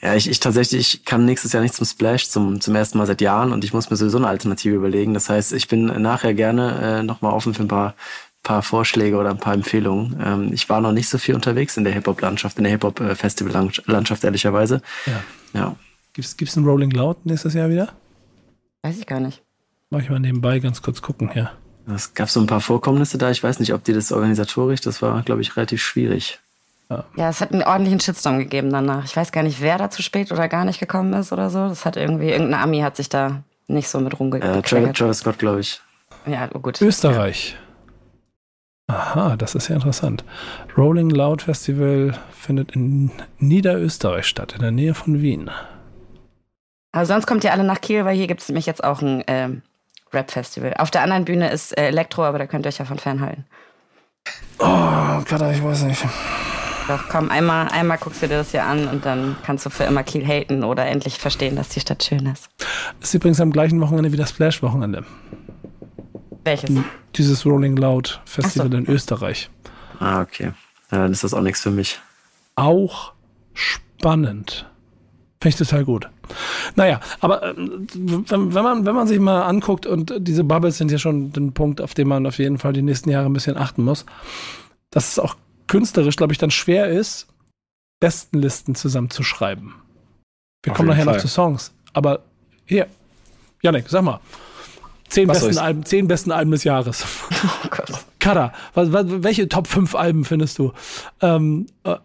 Ja, 0.01 0.15
ich, 0.15 0.29
ich 0.29 0.39
tatsächlich 0.39 1.05
kann 1.05 1.25
nächstes 1.25 1.53
Jahr 1.53 1.63
nicht 1.63 1.73
zum 1.73 1.85
Splash 1.85 2.29
zum, 2.29 2.61
zum 2.61 2.75
ersten 2.75 2.97
Mal 2.97 3.07
seit 3.07 3.21
Jahren 3.21 3.51
und 3.51 3.63
ich 3.63 3.73
muss 3.73 3.89
mir 3.89 3.95
sowieso 3.95 4.17
eine 4.17 4.27
Alternative 4.27 4.75
überlegen. 4.75 5.13
Das 5.13 5.29
heißt, 5.29 5.53
ich 5.53 5.67
bin 5.67 5.85
nachher 6.01 6.33
gerne 6.33 6.99
äh, 6.99 7.03
nochmal 7.03 7.33
offen 7.33 7.53
für 7.53 7.63
ein 7.63 7.67
paar, 7.67 7.95
paar 8.43 8.61
Vorschläge 8.61 9.17
oder 9.17 9.31
ein 9.31 9.39
paar 9.39 9.55
Empfehlungen. 9.55 10.21
Ähm, 10.23 10.53
ich 10.53 10.69
war 10.69 10.81
noch 10.81 10.91
nicht 10.91 11.09
so 11.09 11.17
viel 11.17 11.33
unterwegs 11.33 11.77
in 11.77 11.83
der 11.83 11.93
Hip-Hop-Landschaft, 11.93 12.57
in 12.57 12.63
der 12.63 12.71
Hip-Hop-Festival-Landschaft, 12.73 14.23
ehrlicherweise. 14.23 14.81
Ja. 15.05 15.23
ja. 15.53 15.75
Gibt's, 16.13 16.37
gibt's 16.37 16.55
ein 16.55 16.65
Rolling 16.65 16.91
Loud 16.91 17.25
nächstes 17.25 17.55
Jahr 17.55 17.69
wieder? 17.69 17.89
Weiß 18.83 18.99
ich 18.99 19.07
gar 19.07 19.19
nicht. 19.19 19.41
Mach 19.89 20.01
ich 20.01 20.09
mal 20.09 20.19
nebenbei 20.19 20.59
ganz 20.59 20.81
kurz 20.81 21.01
gucken, 21.01 21.31
ja. 21.33 21.51
Es 21.93 22.13
gab 22.13 22.29
so 22.29 22.39
ein 22.39 22.47
paar 22.47 22.61
Vorkommnisse 22.61 23.17
da. 23.17 23.31
Ich 23.31 23.41
weiß 23.41 23.59
nicht, 23.59 23.73
ob 23.73 23.83
die 23.83 23.93
das 23.93 24.11
organisatorisch, 24.11 24.81
das 24.81 25.01
war, 25.01 25.23
glaube 25.23 25.41
ich, 25.41 25.55
relativ 25.55 25.81
schwierig. 25.81 26.39
Ja. 26.89 27.29
es 27.29 27.41
hat 27.41 27.51
einen 27.51 27.63
ordentlichen 27.63 27.99
Shitstorm 27.99 28.39
gegeben 28.39 28.71
danach. 28.71 29.03
Ich 29.03 29.15
weiß 29.15 29.31
gar 29.31 29.43
nicht, 29.43 29.61
wer 29.61 29.77
da 29.77 29.89
zu 29.89 30.01
spät 30.01 30.31
oder 30.31 30.47
gar 30.47 30.63
nicht 30.63 30.79
gekommen 30.79 31.13
ist 31.13 31.33
oder 31.33 31.49
so. 31.49 31.67
Das 31.67 31.85
hat 31.85 31.97
irgendwie, 31.97 32.29
irgendein 32.29 32.61
Ami 32.61 32.79
hat 32.79 32.95
sich 32.95 33.09
da 33.09 33.43
nicht 33.67 33.89
so 33.89 33.99
mit 33.99 34.17
rumgekriegt. 34.19 34.71
Äh, 34.71 34.93
Travis, 34.93 35.17
Scott, 35.17 35.37
glaube 35.37 35.59
ich. 35.59 35.81
Ja, 36.25 36.49
oh 36.53 36.59
gut. 36.59 36.81
Österreich. 36.81 37.57
Aha, 38.87 39.35
das 39.35 39.53
ist 39.53 39.67
ja 39.67 39.75
interessant. 39.75 40.23
Rolling 40.77 41.09
Loud 41.09 41.41
Festival 41.41 42.17
findet 42.31 42.71
in 42.71 43.11
Niederösterreich 43.37 44.25
statt, 44.25 44.53
in 44.53 44.61
der 44.61 44.71
Nähe 44.71 44.93
von 44.93 45.21
Wien. 45.21 45.51
Aber 46.93 47.05
sonst 47.05 47.27
kommt 47.27 47.43
ihr 47.43 47.51
alle 47.51 47.65
nach 47.65 47.81
Kiel, 47.81 48.05
weil 48.05 48.15
hier 48.15 48.27
gibt 48.27 48.41
es 48.41 48.47
nämlich 48.47 48.65
jetzt 48.65 48.83
auch 48.83 49.01
ein 49.01 49.25
ähm, 49.27 49.61
Rap-Festival. 50.13 50.75
Auf 50.77 50.89
der 50.89 51.01
anderen 51.01 51.25
Bühne 51.25 51.51
ist 51.51 51.77
äh, 51.77 51.87
Elektro, 51.87 52.23
aber 52.23 52.39
da 52.39 52.47
könnt 52.47 52.65
ihr 52.65 52.69
euch 52.69 52.77
ja 52.77 52.85
von 52.85 52.97
fernhalten. 52.97 53.45
Oh, 54.59 55.21
Gott, 55.29 55.41
ich 55.51 55.63
weiß 55.63 55.83
nicht. 55.83 56.05
Doch, 56.87 57.09
komm, 57.09 57.29
einmal, 57.29 57.67
einmal 57.67 57.97
guckst 57.97 58.21
du 58.21 58.27
dir 58.27 58.37
das 58.37 58.51
hier 58.51 58.63
an 58.63 58.87
und 58.87 59.05
dann 59.05 59.35
kannst 59.43 59.65
du 59.65 59.69
für 59.69 59.83
immer 59.83 60.03
Kiel 60.03 60.25
haten 60.25 60.63
oder 60.63 60.85
endlich 60.85 61.17
verstehen, 61.17 61.55
dass 61.55 61.69
die 61.69 61.81
Stadt 61.81 62.03
schön 62.03 62.25
ist. 62.27 62.49
Ist 63.01 63.13
übrigens 63.13 63.41
am 63.41 63.51
gleichen 63.51 63.81
Wochenende 63.81 64.11
wie 64.13 64.17
das 64.17 64.29
Splash-Wochenende. 64.29 65.03
Welches? 66.43 66.69
Dieses 67.15 67.45
Rolling 67.45 67.75
Loud 67.75 68.21
Festival 68.25 68.71
so. 68.71 68.77
in 68.77 68.87
Österreich. 68.87 69.49
Ah, 69.99 70.21
okay. 70.21 70.53
Ja, 70.91 70.99
dann 70.99 71.11
ist 71.11 71.23
das 71.23 71.33
auch 71.33 71.41
nichts 71.41 71.61
für 71.61 71.71
mich. 71.71 71.99
Auch 72.55 73.13
spannend. 73.53 74.65
Finde 75.41 75.49
ich 75.49 75.55
total 75.55 75.83
gut. 75.83 76.09
Naja, 76.75 76.99
aber 77.19 77.43
äh, 77.43 77.53
wenn, 77.57 78.53
wenn, 78.53 78.63
man, 78.63 78.85
wenn 78.85 78.95
man 78.95 79.07
sich 79.07 79.19
mal 79.19 79.43
anguckt 79.43 79.85
und 79.85 80.13
diese 80.19 80.43
Bubbles 80.43 80.77
sind 80.77 80.91
ja 80.91 80.97
schon 80.97 81.33
ein 81.35 81.53
Punkt, 81.53 81.81
auf 81.81 81.93
den 81.93 82.07
man 82.07 82.25
auf 82.25 82.39
jeden 82.39 82.57
Fall 82.57 82.73
die 82.73 82.81
nächsten 82.81 83.09
Jahre 83.09 83.25
ein 83.25 83.33
bisschen 83.33 83.57
achten 83.57 83.83
muss, 83.83 84.05
dass 84.89 85.11
es 85.11 85.19
auch 85.19 85.35
künstlerisch, 85.67 86.15
glaube 86.15 86.33
ich, 86.33 86.39
dann 86.39 86.51
schwer 86.51 86.87
ist, 86.87 87.27
Bestenlisten 87.99 88.75
zusammenzuschreiben. 88.75 89.73
Wir 90.63 90.71
Auf 90.71 90.77
kommen 90.77 90.89
nachher 90.89 91.05
Fall. 91.05 91.15
noch 91.15 91.21
zu 91.21 91.27
Songs. 91.27 91.71
Aber 91.93 92.21
hier, 92.65 92.87
Janik, 93.61 93.85
sag 93.87 94.03
mal. 94.03 94.19
Zehn 95.09 95.27
besten, 95.27 95.57
Alben, 95.57 95.85
zehn 95.85 96.07
besten 96.07 96.31
Alben 96.31 96.51
des 96.51 96.63
Jahres. 96.63 97.05
Oh 97.63 97.69
Gott. 97.69 98.05
Kada, 98.19 98.53
was, 98.73 98.91
was, 98.91 99.05
welche 99.07 99.47
Top 99.47 99.67
5 99.67 99.95
Alben 99.95 100.25
findest 100.25 100.57
du? 100.57 100.73
Ähm, 101.21 101.67
äh, 101.83 101.95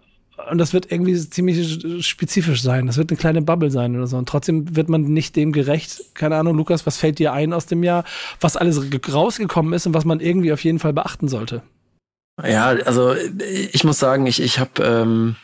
und 0.50 0.58
das 0.58 0.72
wird 0.72 0.90
irgendwie 0.90 1.16
ziemlich 1.16 2.04
spezifisch 2.06 2.62
sein. 2.62 2.86
Das 2.86 2.96
wird 2.96 3.10
eine 3.10 3.16
kleine 3.16 3.42
Bubble 3.42 3.70
sein 3.70 3.96
oder 3.96 4.06
so. 4.06 4.16
Und 4.16 4.28
trotzdem 4.28 4.76
wird 4.76 4.88
man 4.88 5.02
nicht 5.02 5.36
dem 5.36 5.52
gerecht. 5.52 6.14
Keine 6.14 6.36
Ahnung, 6.36 6.56
Lukas, 6.56 6.84
was 6.86 6.96
fällt 6.96 7.18
dir 7.18 7.32
ein 7.32 7.52
aus 7.52 7.66
dem 7.66 7.82
Jahr, 7.82 8.04
was 8.40 8.56
alles 8.56 8.80
rausgekommen 9.12 9.72
ist 9.72 9.86
und 9.86 9.94
was 9.94 10.04
man 10.04 10.20
irgendwie 10.20 10.52
auf 10.52 10.62
jeden 10.64 10.78
Fall 10.78 10.92
beachten 10.92 11.28
sollte? 11.28 11.62
Ja, 12.42 12.68
also 12.68 13.14
ich 13.14 13.84
muss 13.84 13.98
sagen, 13.98 14.26
ich, 14.26 14.40
ich 14.40 14.58
habe 14.58 14.82
ähm, 14.82 15.36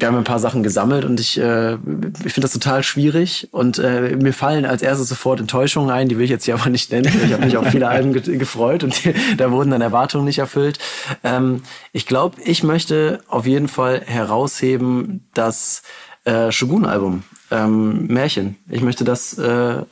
wir 0.00 0.08
haben 0.08 0.16
ein 0.16 0.24
paar 0.24 0.38
Sachen 0.38 0.62
gesammelt 0.62 1.04
und 1.04 1.20
ich, 1.20 1.38
äh, 1.38 1.74
ich 1.74 2.32
finde 2.32 2.42
das 2.42 2.52
total 2.52 2.82
schwierig 2.82 3.48
und 3.52 3.78
äh, 3.78 4.16
mir 4.16 4.32
fallen 4.32 4.64
als 4.64 4.82
erstes 4.82 5.08
sofort 5.08 5.40
Enttäuschungen 5.40 5.90
ein, 5.90 6.08
die 6.08 6.16
will 6.16 6.24
ich 6.24 6.30
jetzt 6.30 6.44
hier 6.44 6.54
aber 6.54 6.70
nicht 6.70 6.90
nennen. 6.90 7.12
Ich 7.24 7.32
habe 7.32 7.44
mich 7.44 7.56
auf 7.56 7.68
viele 7.68 7.88
Alben 7.88 8.12
ge 8.12 8.38
gefreut 8.38 8.82
und 8.82 9.04
die, 9.04 9.14
da 9.36 9.50
wurden 9.50 9.70
dann 9.70 9.82
Erwartungen 9.82 10.24
nicht 10.24 10.38
erfüllt. 10.38 10.78
Ähm, 11.22 11.62
ich 11.92 12.06
glaube, 12.06 12.40
ich 12.42 12.62
möchte 12.62 13.20
auf 13.28 13.46
jeden 13.46 13.68
Fall 13.68 14.00
herausheben, 14.04 15.28
dass 15.34 15.82
äh, 16.24 16.50
Shogun-Album, 16.50 17.22
ähm, 17.50 18.06
Märchen. 18.06 18.56
Ich 18.68 18.82
möchte 18.82 19.04
das 19.04 19.36
äh, 19.38 19.44
äh, 19.44 19.84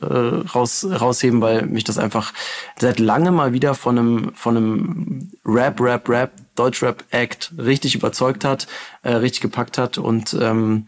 raus, 0.53 0.85
rausheben, 0.89 1.41
weil 1.41 1.65
mich 1.65 1.83
das 1.83 1.97
einfach 1.97 2.33
seit 2.77 2.99
langem 2.99 3.35
mal 3.35 3.53
wieder 3.53 3.75
von 3.75 3.97
einem, 3.97 4.31
von 4.35 4.57
einem 4.57 5.31
Rap, 5.45 5.79
Rap, 5.81 6.07
Rap, 6.09 6.31
Deutschrap-Act 6.55 7.53
richtig 7.57 7.95
überzeugt 7.95 8.43
hat, 8.43 8.67
äh, 9.03 9.13
richtig 9.13 9.41
gepackt 9.41 9.77
hat 9.77 9.97
und 9.97 10.37
ähm, 10.39 10.87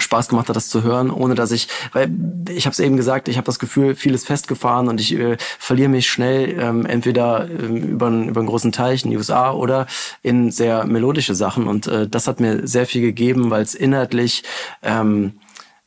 Spaß 0.00 0.28
gemacht 0.28 0.48
hat, 0.48 0.56
das 0.56 0.68
zu 0.68 0.82
hören, 0.82 1.10
ohne 1.10 1.34
dass 1.34 1.50
ich, 1.50 1.68
weil 1.92 2.10
ich 2.48 2.66
habe 2.66 2.72
es 2.72 2.80
eben 2.80 2.96
gesagt, 2.96 3.28
ich 3.28 3.36
habe 3.36 3.46
das 3.46 3.58
Gefühl, 3.58 3.94
vieles 3.94 4.24
festgefahren 4.24 4.88
und 4.88 5.00
ich 5.00 5.14
äh, 5.14 5.36
verliere 5.58 5.88
mich 5.88 6.08
schnell 6.08 6.56
ähm, 6.60 6.86
entweder 6.86 7.48
ähm, 7.50 7.76
über, 7.76 8.08
über 8.08 8.40
einen 8.40 8.48
großen 8.48 8.72
Teich 8.72 9.04
in 9.04 9.10
den 9.10 9.18
USA 9.18 9.52
oder 9.52 9.86
in 10.22 10.50
sehr 10.50 10.84
melodische 10.84 11.34
Sachen 11.34 11.66
und 11.66 11.86
äh, 11.86 12.08
das 12.08 12.26
hat 12.26 12.40
mir 12.40 12.66
sehr 12.66 12.86
viel 12.86 13.02
gegeben, 13.02 13.50
weil 13.50 13.62
es 13.62 13.74
inhaltlich 13.74 14.44
ähm, 14.82 15.34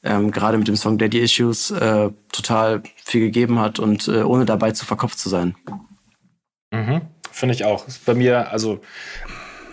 ähm, 0.03 0.31
gerade 0.31 0.57
mit 0.57 0.67
dem 0.67 0.75
Song 0.75 0.97
Daddy 0.97 1.19
Issues 1.19 1.71
äh, 1.71 2.09
total 2.31 2.83
viel 2.95 3.21
gegeben 3.21 3.59
hat 3.59 3.79
und 3.79 4.07
äh, 4.07 4.23
ohne 4.23 4.45
dabei 4.45 4.71
zu 4.71 4.85
verkopft 4.85 5.19
zu 5.19 5.29
sein. 5.29 5.55
Mhm. 6.71 7.01
Finde 7.31 7.55
ich 7.55 7.65
auch. 7.65 7.87
Ist 7.87 8.05
bei 8.05 8.13
mir, 8.13 8.51
also 8.51 8.81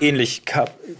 ähnlich, 0.01 0.43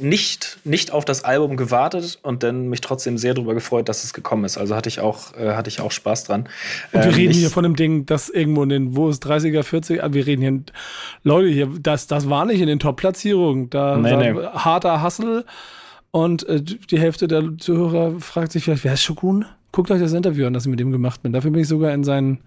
nicht, 0.01 0.59
nicht 0.64 0.91
auf 0.91 1.05
das 1.05 1.24
Album 1.24 1.57
gewartet 1.57 2.18
und 2.22 2.43
dann 2.43 2.68
mich 2.68 2.81
trotzdem 2.81 3.18
sehr 3.18 3.35
darüber 3.35 3.55
gefreut, 3.55 3.89
dass 3.89 4.05
es 4.05 4.12
gekommen 4.12 4.45
ist. 4.45 4.59
Also 4.59 4.74
hatte 4.74 4.89
ich 4.89 5.01
auch, 5.01 5.35
äh, 5.37 5.53
hatte 5.53 5.68
ich 5.68 5.81
auch 5.81 5.93
Spaß 5.93 6.24
dran. 6.24 6.49
Und 6.93 7.05
wir 7.05 7.11
ähm, 7.11 7.14
reden 7.14 7.35
hier 7.35 7.51
von 7.51 7.64
einem 7.64 7.76
Ding, 7.76 8.07
das 8.07 8.29
irgendwo 8.29 8.62
in 8.62 8.68
den, 8.70 8.97
wo 8.97 9.09
ist 9.09 9.24
30er, 9.24 9.62
40er, 9.62 10.12
wir 10.12 10.26
reden 10.26 10.43
hier, 10.43 10.61
Leute, 11.22 11.49
hier, 11.49 11.68
das, 11.81 12.07
das 12.07 12.29
war 12.29 12.45
nicht 12.45 12.61
in 12.61 12.66
den 12.66 12.79
Top-Platzierungen. 12.79 13.70
Da 13.70 13.97
nee, 13.97 14.33
nee. 14.33 14.43
harter 14.55 15.03
Hustle 15.03 15.45
und 16.11 16.47
äh, 16.49 16.63
die 16.63 16.99
Hälfte 16.99 17.29
der 17.29 17.59
Zuhörer 17.59 18.21
fragt 18.21 18.53
sich 18.53 18.65
vielleicht, 18.65 18.85
wer 18.85 18.95
ist 18.95 19.03
Shogun? 19.03 19.45
Guckt 19.73 19.91
euch 19.91 20.01
das 20.01 20.13
Interview 20.13 20.47
an, 20.47 20.55
das 20.55 20.65
ich 20.65 20.71
mit 20.71 20.81
ihm 20.81 20.93
gemacht 20.93 21.23
bin. 21.23 21.33
Dafür 21.33 21.51
bin 21.51 21.61
ich 21.61 21.69
sogar 21.69 21.93
in 21.93 22.05
seinen, 22.05 22.41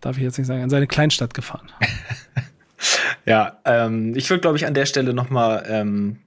darf 0.00 0.16
ich 0.16 0.22
jetzt 0.22 0.38
nicht 0.38 0.46
sagen, 0.46 0.62
in 0.62 0.70
seine 0.70 0.86
Kleinstadt 0.86 1.34
gefahren. 1.34 1.68
ja, 3.26 3.58
ähm, 3.64 4.14
ich 4.16 4.30
würde, 4.30 4.40
glaube 4.40 4.56
ich, 4.56 4.66
an 4.66 4.74
der 4.74 4.86
Stelle 4.86 5.12
noch 5.12 5.30
mal 5.30 5.64
ähm, 5.68 6.18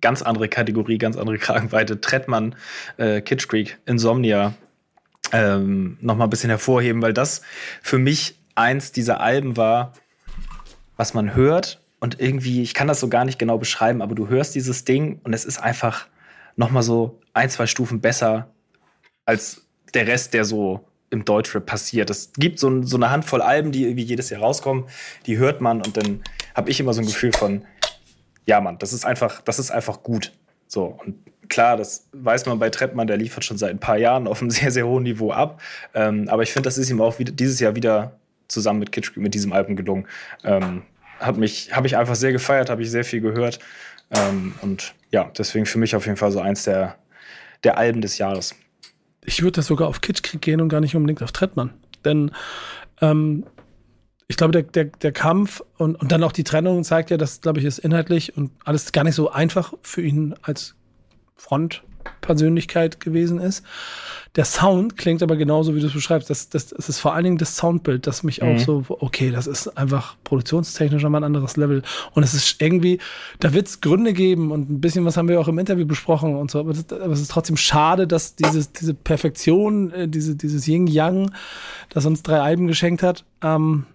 ganz 0.00 0.22
andere 0.22 0.48
Kategorie, 0.48 0.98
ganz 0.98 1.16
andere 1.16 1.38
Kragenweite, 1.38 2.00
Trettmann, 2.00 2.56
äh, 2.96 3.20
Kitsch 3.20 3.48
Creek, 3.48 3.78
Insomnia 3.86 4.54
ähm, 5.32 5.98
noch 6.00 6.16
mal 6.16 6.24
ein 6.24 6.30
bisschen 6.30 6.50
hervorheben, 6.50 7.02
weil 7.02 7.12
das 7.12 7.42
für 7.82 7.98
mich 7.98 8.36
eins 8.54 8.92
dieser 8.92 9.20
Alben 9.20 9.56
war, 9.56 9.92
was 10.96 11.14
man 11.14 11.34
hört 11.34 11.80
und 12.04 12.20
irgendwie, 12.20 12.60
ich 12.60 12.74
kann 12.74 12.86
das 12.86 13.00
so 13.00 13.08
gar 13.08 13.24
nicht 13.24 13.38
genau 13.38 13.56
beschreiben, 13.56 14.02
aber 14.02 14.14
du 14.14 14.28
hörst 14.28 14.54
dieses 14.54 14.84
Ding 14.84 15.20
und 15.24 15.32
es 15.32 15.46
ist 15.46 15.58
einfach 15.58 16.06
noch 16.54 16.70
mal 16.70 16.82
so 16.82 17.18
ein, 17.32 17.48
zwei 17.48 17.66
Stufen 17.66 18.02
besser 18.02 18.50
als 19.24 19.66
der 19.94 20.06
Rest, 20.06 20.34
der 20.34 20.44
so 20.44 20.86
im 21.08 21.24
Deutschrap 21.24 21.64
passiert. 21.64 22.10
Es 22.10 22.34
gibt 22.34 22.58
so, 22.58 22.82
so 22.82 22.98
eine 22.98 23.08
Handvoll 23.08 23.40
Alben, 23.40 23.72
die 23.72 23.84
irgendwie 23.84 24.02
jedes 24.02 24.28
Jahr 24.28 24.42
rauskommen, 24.42 24.84
die 25.24 25.38
hört 25.38 25.62
man 25.62 25.78
und 25.78 25.96
dann 25.96 26.22
habe 26.54 26.68
ich 26.68 26.78
immer 26.78 26.92
so 26.92 27.00
ein 27.00 27.06
Gefühl 27.06 27.32
von, 27.32 27.64
ja 28.44 28.60
Mann, 28.60 28.76
das 28.80 28.92
ist 28.92 29.06
einfach, 29.06 29.40
das 29.40 29.58
ist 29.58 29.70
einfach 29.70 30.02
gut. 30.02 30.32
So, 30.66 30.98
und 31.02 31.16
klar, 31.48 31.78
das 31.78 32.10
weiß 32.12 32.44
man 32.44 32.58
bei 32.58 32.68
Treppmann, 32.68 33.06
der 33.06 33.16
liefert 33.16 33.46
schon 33.46 33.56
seit 33.56 33.70
ein 33.70 33.80
paar 33.80 33.96
Jahren 33.96 34.26
auf 34.26 34.42
einem 34.42 34.50
sehr, 34.50 34.70
sehr 34.70 34.86
hohen 34.86 35.04
Niveau 35.04 35.32
ab. 35.32 35.62
Ähm, 35.94 36.28
aber 36.28 36.42
ich 36.42 36.52
finde, 36.52 36.66
das 36.66 36.76
ist 36.76 36.90
ihm 36.90 37.00
auch 37.00 37.18
wieder, 37.18 37.32
dieses 37.32 37.60
Jahr 37.60 37.74
wieder 37.74 38.18
zusammen 38.48 38.80
mit 38.80 38.92
Kitsch 38.92 39.16
mit 39.16 39.32
diesem 39.32 39.54
Album 39.54 39.74
gelungen. 39.74 40.06
Ähm, 40.44 40.82
hat 41.24 41.36
mich, 41.36 41.74
habe 41.74 41.86
ich 41.86 41.96
einfach 41.96 42.14
sehr 42.14 42.32
gefeiert, 42.32 42.70
habe 42.70 42.82
ich 42.82 42.90
sehr 42.90 43.04
viel 43.04 43.20
gehört. 43.20 43.58
Ähm, 44.10 44.54
und 44.60 44.94
ja, 45.10 45.30
deswegen 45.36 45.66
für 45.66 45.78
mich 45.78 45.96
auf 45.96 46.06
jeden 46.06 46.16
Fall 46.16 46.30
so 46.30 46.40
eins 46.40 46.64
der, 46.64 46.96
der 47.62 47.78
Alben 47.78 48.00
des 48.00 48.18
Jahres. 48.18 48.54
Ich 49.24 49.42
würde 49.42 49.56
das 49.56 49.66
sogar 49.66 49.88
auf 49.88 50.00
Kitschkrieg 50.00 50.40
gehen 50.40 50.60
und 50.60 50.68
gar 50.68 50.80
nicht 50.80 50.94
unbedingt 50.94 51.22
auf 51.22 51.32
Trettmann. 51.32 51.70
Denn 52.04 52.30
ähm, 53.00 53.46
ich 54.28 54.36
glaube, 54.36 54.52
der, 54.52 54.62
der, 54.62 54.84
der 54.84 55.12
Kampf 55.12 55.62
und, 55.76 55.96
und 55.96 56.12
dann 56.12 56.22
auch 56.22 56.32
die 56.32 56.44
Trennung 56.44 56.84
zeigt 56.84 57.10
ja, 57.10 57.16
dass, 57.16 57.40
glaube 57.40 57.60
ich, 57.60 57.64
ist 57.64 57.78
inhaltlich 57.78 58.36
und 58.36 58.52
alles 58.64 58.92
gar 58.92 59.04
nicht 59.04 59.14
so 59.14 59.30
einfach 59.30 59.74
für 59.82 60.02
ihn 60.02 60.34
als 60.42 60.74
Frontpersönlichkeit 62.24 63.00
gewesen 63.00 63.38
ist. 63.38 63.64
Der 64.36 64.44
Sound 64.44 64.96
klingt 64.96 65.22
aber 65.22 65.36
genauso, 65.36 65.76
wie 65.76 65.80
du 65.80 65.86
es 65.86 65.92
beschreibst. 65.92 66.28
Das, 66.28 66.48
das, 66.48 66.68
das 66.68 66.88
ist 66.88 66.98
vor 66.98 67.14
allen 67.14 67.22
Dingen 67.22 67.38
das 67.38 67.56
Soundbild, 67.56 68.06
das 68.06 68.24
mich 68.24 68.42
mhm. 68.42 68.48
auch 68.48 68.58
so, 68.58 68.84
okay, 68.88 69.30
das 69.30 69.46
ist 69.46 69.68
einfach 69.78 70.16
produktionstechnisch 70.24 71.02
nochmal 71.04 71.20
ein 71.20 71.24
anderes 71.24 71.56
Level. 71.56 71.82
Und 72.14 72.24
es 72.24 72.34
ist 72.34 72.60
irgendwie, 72.60 72.98
da 73.38 73.52
wird 73.52 73.68
es 73.68 73.80
Gründe 73.80 74.12
geben 74.12 74.50
und 74.50 74.70
ein 74.70 74.80
bisschen 74.80 75.04
was 75.04 75.16
haben 75.16 75.28
wir 75.28 75.40
auch 75.40 75.46
im 75.46 75.58
Interview 75.58 75.86
besprochen 75.86 76.34
und 76.34 76.50
so. 76.50 76.58
Aber, 76.58 76.72
das, 76.72 76.86
aber 76.90 77.12
es 77.12 77.20
ist 77.20 77.30
trotzdem 77.30 77.56
schade, 77.56 78.08
dass 78.08 78.34
dieses, 78.34 78.72
diese 78.72 78.94
Perfektion, 78.94 79.92
äh, 79.92 80.08
diese, 80.08 80.34
dieses 80.34 80.66
Yin-Yang, 80.66 81.30
das 81.90 82.04
uns 82.04 82.24
drei 82.24 82.40
Alben 82.40 82.66
geschenkt 82.66 83.04
hat, 83.04 83.24
ähm, 83.40 83.86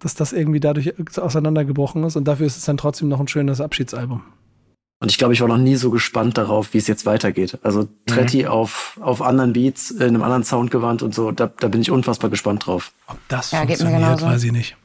dass 0.00 0.16
das 0.16 0.32
irgendwie 0.32 0.60
dadurch 0.60 0.94
auseinandergebrochen 1.16 2.02
ist. 2.02 2.16
Und 2.16 2.24
dafür 2.26 2.46
ist 2.46 2.56
es 2.56 2.64
dann 2.64 2.78
trotzdem 2.78 3.08
noch 3.08 3.20
ein 3.20 3.28
schönes 3.28 3.60
Abschiedsalbum. 3.60 4.22
Und 5.00 5.10
ich 5.10 5.18
glaube, 5.18 5.34
ich 5.34 5.40
war 5.40 5.48
noch 5.48 5.58
nie 5.58 5.76
so 5.76 5.90
gespannt 5.90 6.38
darauf, 6.38 6.72
wie 6.72 6.78
es 6.78 6.86
jetzt 6.86 7.04
weitergeht. 7.04 7.58
Also 7.62 7.88
Tretti 8.06 8.44
mhm. 8.44 8.48
auf, 8.48 8.98
auf 9.02 9.20
anderen 9.20 9.52
Beats, 9.52 9.90
in 9.90 10.02
einem 10.02 10.22
anderen 10.22 10.44
Sound 10.44 10.70
gewandt 10.70 11.02
und 11.02 11.14
so, 11.14 11.30
da, 11.30 11.46
da 11.46 11.68
bin 11.68 11.82
ich 11.82 11.90
unfassbar 11.90 12.30
gespannt 12.30 12.66
drauf. 12.66 12.92
Ob 13.06 13.18
das 13.28 13.50
ja, 13.50 13.58
funktioniert, 13.58 14.22
weiß 14.22 14.44
ich 14.44 14.52
nicht. 14.52 14.76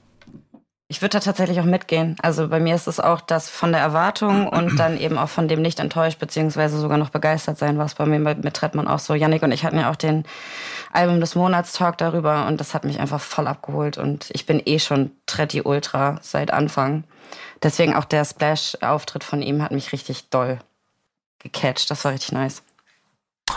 Ich 0.92 1.04
würde 1.04 1.12
da 1.12 1.20
tatsächlich 1.20 1.60
auch 1.60 1.66
mitgehen. 1.66 2.16
Also 2.20 2.48
bei 2.48 2.60
mir 2.60 2.74
ist 2.74 2.88
es 2.88 3.00
auch 3.00 3.22
das 3.22 3.48
von 3.48 3.72
der 3.72 3.80
Erwartung 3.80 4.48
und 4.48 4.80
dann 4.80 5.00
eben 5.00 5.20
auch 5.20 5.30
von 5.30 5.48
dem 5.48 5.62
nicht 5.62 5.80
enttäuscht, 5.80 6.18
beziehungsweise 6.18 6.80
sogar 6.80 6.98
noch 6.98 7.12
begeistert 7.12 7.60
sein, 7.60 7.78
was 7.78 7.94
bei 7.94 8.08
mir 8.08 8.18
mit, 8.18 8.44
mit 8.44 8.56
Trettmann 8.56 8.88
auch 8.88 8.98
so. 8.98 9.14
Yannick 9.14 9.44
und 9.44 9.52
ich 9.52 9.64
hatten 9.64 9.78
ja 9.78 9.92
auch 9.92 9.96
den 9.96 10.24
Album 10.92 11.20
des 11.20 11.36
Monats 11.36 11.74
Talk 11.74 12.00
darüber 12.00 12.48
und 12.48 12.60
das 12.60 12.74
hat 12.74 12.86
mich 12.86 13.00
einfach 13.00 13.22
voll 13.22 13.46
abgeholt 13.46 14.00
und 14.00 14.32
ich 14.34 14.48
bin 14.48 14.60
eh 14.66 14.80
schon 14.80 15.12
Tretti 15.28 15.62
Ultra 15.62 16.18
seit 16.24 16.52
Anfang. 16.52 17.04
Deswegen 17.62 17.94
auch 17.94 18.06
der 18.06 18.26
Splash-Auftritt 18.26 19.24
von 19.24 19.42
ihm 19.42 19.62
hat 19.62 19.72
mich 19.72 19.92
richtig 19.92 20.30
doll 20.30 20.60
gecatcht. 21.40 21.92
Das 21.92 22.06
war 22.06 22.14
richtig 22.14 22.32
nice. 22.32 22.64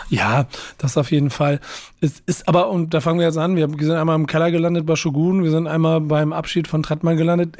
Ja, 0.09 0.47
das 0.77 0.97
auf 0.97 1.11
jeden 1.11 1.29
Fall. 1.29 1.59
Es 2.01 2.21
ist 2.25 2.47
aber, 2.47 2.69
und 2.69 2.93
da 2.93 3.01
fangen 3.01 3.19
wir 3.19 3.27
jetzt 3.27 3.37
an, 3.37 3.55
wir 3.55 3.67
sind 3.69 3.91
einmal 3.91 4.15
im 4.15 4.27
Keller 4.27 4.51
gelandet 4.51 4.85
bei 4.85 4.95
Shogun, 4.95 5.43
wir 5.43 5.51
sind 5.51 5.67
einmal 5.67 6.01
beim 6.01 6.33
Abschied 6.33 6.67
von 6.67 6.83
Trettmann 6.83 7.15
gelandet. 7.15 7.57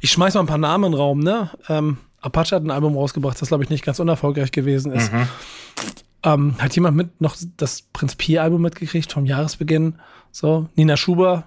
Ich 0.00 0.12
schmeiß 0.12 0.34
mal 0.34 0.40
ein 0.40 0.46
paar 0.46 0.58
Namen 0.58 0.84
in 0.84 0.92
den 0.92 0.98
Raum, 0.98 1.20
ne? 1.20 1.50
Ähm, 1.68 1.98
Apache 2.20 2.56
hat 2.56 2.62
ein 2.62 2.70
Album 2.70 2.96
rausgebracht, 2.96 3.40
das 3.40 3.48
glaube 3.48 3.64
ich 3.64 3.70
nicht 3.70 3.84
ganz 3.84 3.98
unerfolgreich 3.98 4.52
gewesen 4.52 4.92
ist. 4.92 5.12
Mhm. 5.12 5.28
Ähm, 6.22 6.54
hat 6.58 6.74
jemand 6.74 6.96
mit 6.96 7.20
noch 7.20 7.36
das 7.56 7.82
Prinz 7.82 8.14
Pi-Album 8.16 8.62
mitgekriegt 8.62 9.12
vom 9.12 9.26
Jahresbeginn? 9.26 9.96
So, 10.32 10.68
Nina 10.74 10.96
Schuber. 10.96 11.44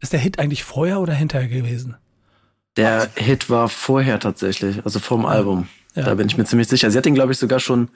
Ist 0.00 0.12
der 0.12 0.20
Hit 0.20 0.38
eigentlich 0.38 0.64
vorher 0.64 1.00
oder 1.00 1.14
hinterher 1.14 1.48
gewesen? 1.48 1.96
Der 2.76 3.08
Hit 3.14 3.50
war 3.50 3.68
vorher 3.68 4.18
tatsächlich, 4.18 4.84
also 4.84 4.98
vom 4.98 5.26
Album. 5.26 5.68
Ja. 5.94 6.04
Da 6.04 6.14
bin 6.14 6.26
ich 6.26 6.36
mir 6.36 6.44
ziemlich 6.44 6.68
sicher. 6.68 6.90
Sie 6.90 6.98
hat 6.98 7.06
ihn, 7.06 7.14
glaube 7.14 7.32
ich, 7.32 7.38
sogar 7.38 7.60
schon 7.60 7.88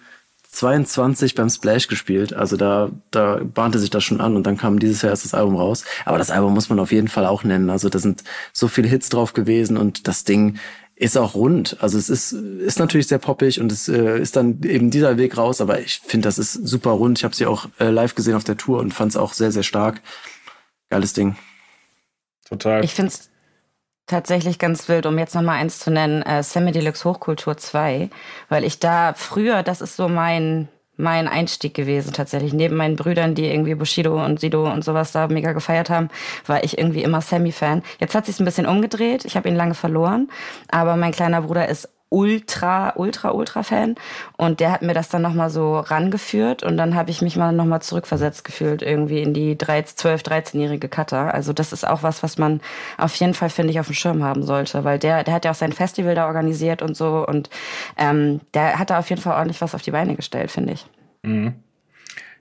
22 0.51 1.35
beim 1.35 1.51
Splash 1.51 1.89
gespielt. 1.89 2.33
Also 2.33 2.57
da, 2.57 2.91
da 3.11 3.41
bahnte 3.43 3.79
sich 3.79 3.91
das 3.91 4.05
schon 4.05 4.21
an 4.21 4.37
und 4.37 4.47
dann 4.47 4.57
kam 4.57 4.79
dieses 4.79 5.03
Jahr 5.03 5.11
erst 5.11 5.25
das 5.25 5.35
Album 5.35 5.57
raus. 5.57 5.85
Aber 6.05 6.19
das 6.19 6.31
Album 6.31 6.55
muss 6.55 6.69
man 6.69 6.79
auf 6.79 6.93
jeden 6.93 7.09
Fall 7.09 7.27
auch 7.27 7.45
nennen. 7.45 7.71
Also 7.71 7.89
da 7.89 7.99
sind 7.99 8.25
so 8.53 8.69
viele 8.69 8.89
Hits 8.89 9.09
drauf 9.09 9.35
gewesen 9.35 9.77
und 9.77 10.09
das 10.09 10.25
Ding 10.25 10.59
ist 10.95 11.17
auch 11.17 11.35
rund. 11.35 11.77
Also 11.81 11.99
es 11.99 12.09
ist, 12.09 12.33
ist 12.33 12.79
natürlich 12.79 13.07
sehr 13.07 13.19
poppig 13.19 13.61
und 13.61 13.71
es 13.71 13.89
äh, 13.89 14.19
ist 14.19 14.37
dann 14.37 14.63
eben 14.63 14.91
dieser 14.91 15.17
Weg 15.17 15.37
raus, 15.37 15.61
aber 15.61 15.81
ich 15.81 16.01
finde, 16.05 16.27
das 16.27 16.39
ist 16.39 16.55
super 16.55 16.91
rund. 16.91 17.19
Ich 17.19 17.25
habe 17.25 17.37
sie 17.37 17.47
auch 17.47 17.69
äh, 17.79 17.91
live 17.91 18.15
gesehen 18.15 18.35
auf 18.35 18.45
der 18.45 18.57
Tour 18.57 18.81
und 18.81 18.93
fand 18.93 19.13
es 19.13 19.17
auch 19.17 19.33
sehr, 19.33 19.53
sehr 19.53 19.63
stark. 19.63 20.01
Geiles 20.89 21.13
Ding. 21.13 21.37
Total. 22.49 22.85
Ich 22.85 22.95
finde 22.95 23.13
es 23.13 23.31
tatsächlich 24.09 24.59
ganz 24.59 24.89
wild, 24.89 25.07
um 25.07 25.19
jetzt 25.19 25.35
nochmal 25.35 25.59
eins 25.59 25.79
zu 25.79 25.91
nennen, 25.91 26.23
äh, 26.23 26.43
Semi 26.43 26.73
Deluxe 26.73 27.05
Hochkultur 27.05 27.57
2, 27.57 28.11
weil 28.49 28.65
ich 28.65 28.81
da 28.81 29.15
früher, 29.15 29.63
das 29.63 29.81
ist 29.81 29.97
so 29.97 30.09
mein, 30.09 30.69
mein 30.97 31.29
Einstieg 31.29 31.75
gewesen 31.75 32.13
tatsächlich. 32.13 32.53
Neben 32.53 32.77
meinen 32.77 32.97
Brüdern, 32.97 33.35
die 33.35 33.47
irgendwie 33.47 33.77
Bushido 33.77 34.23
und 34.25 34.41
Sido 34.41 34.71
und 34.71 34.83
sowas 34.85 35.13
da 35.13 35.29
mega 35.29 35.53
gefeiert 35.53 35.91
haben, 35.91 36.09
war 36.47 36.65
ich 36.65 36.77
irgendwie 36.77 37.03
immer 37.03 37.21
Semi-Fan. 37.21 37.83
Jetzt 38.01 38.15
hat 38.15 38.27
sich's 38.27 38.41
ein 38.41 38.45
bisschen 38.45 38.67
umgedreht. 38.67 39.25
Ich 39.25 39.37
habe 39.37 39.49
ihn 39.49 39.57
lange 39.57 39.75
verloren, 39.75 40.29
aber 40.71 40.97
mein 40.97 41.13
kleiner 41.13 41.43
Bruder 41.43 41.69
ist 41.69 41.89
ultra, 42.11 42.95
ultra, 42.97 43.31
ultra 43.33 43.63
Fan. 43.63 43.97
Und 44.37 44.61
der 44.61 44.73
hat 44.73 44.83
mir 44.83 44.95
das 44.95 45.09
dann 45.09 45.23
nochmal 45.23 45.51
so 45.51 45.79
rangeführt 45.79 46.63
und 46.63 46.77
dann 46.77 46.95
habe 46.95 47.11
ich 47.11 47.23
mich 47.23 47.37
mal 47.37 47.53
nochmal 47.53 47.83
zurückversetzt 47.83 48.45
gefühlt, 48.45 48.83
irgendwie 48.83 49.23
in 49.23 49.35
die 49.35 49.57
12, 49.59 50.23
13-jährige 50.23 50.89
Cutter. 50.89 51.35
Also 51.35 51.53
das 51.53 51.73
ist 51.73 51.87
auch 51.87 52.03
was, 52.03 52.23
was 52.23 52.39
man 52.39 52.61
auf 52.97 53.15
jeden 53.17 53.35
Fall, 53.35 53.51
finde 53.51 53.73
ich, 53.73 53.81
auf 53.81 53.87
dem 53.87 53.95
Schirm 53.95 54.23
haben 54.23 54.43
sollte, 54.43 54.85
weil 54.85 54.99
der, 54.99 55.25
der 55.25 55.35
hat 55.35 55.45
ja 55.45 55.51
auch 55.51 55.57
sein 55.57 55.73
Festival 55.73 56.15
da 56.15 56.27
organisiert 56.27 56.83
und 56.83 56.97
so 56.97 57.27
und 57.27 57.51
ähm, 57.97 58.41
der 58.55 58.79
hat 58.79 58.91
da 58.91 58.99
auf 58.99 59.11
jeden 59.11 59.21
Fall 59.21 59.37
ordentlich 59.37 59.61
was 59.61 59.75
auf 59.75 59.83
die 59.83 59.91
Beine 59.91 60.17
gestellt, 60.17 60.51
finde 60.51 60.73
ich. 60.73 60.87
Mhm. 61.23 61.55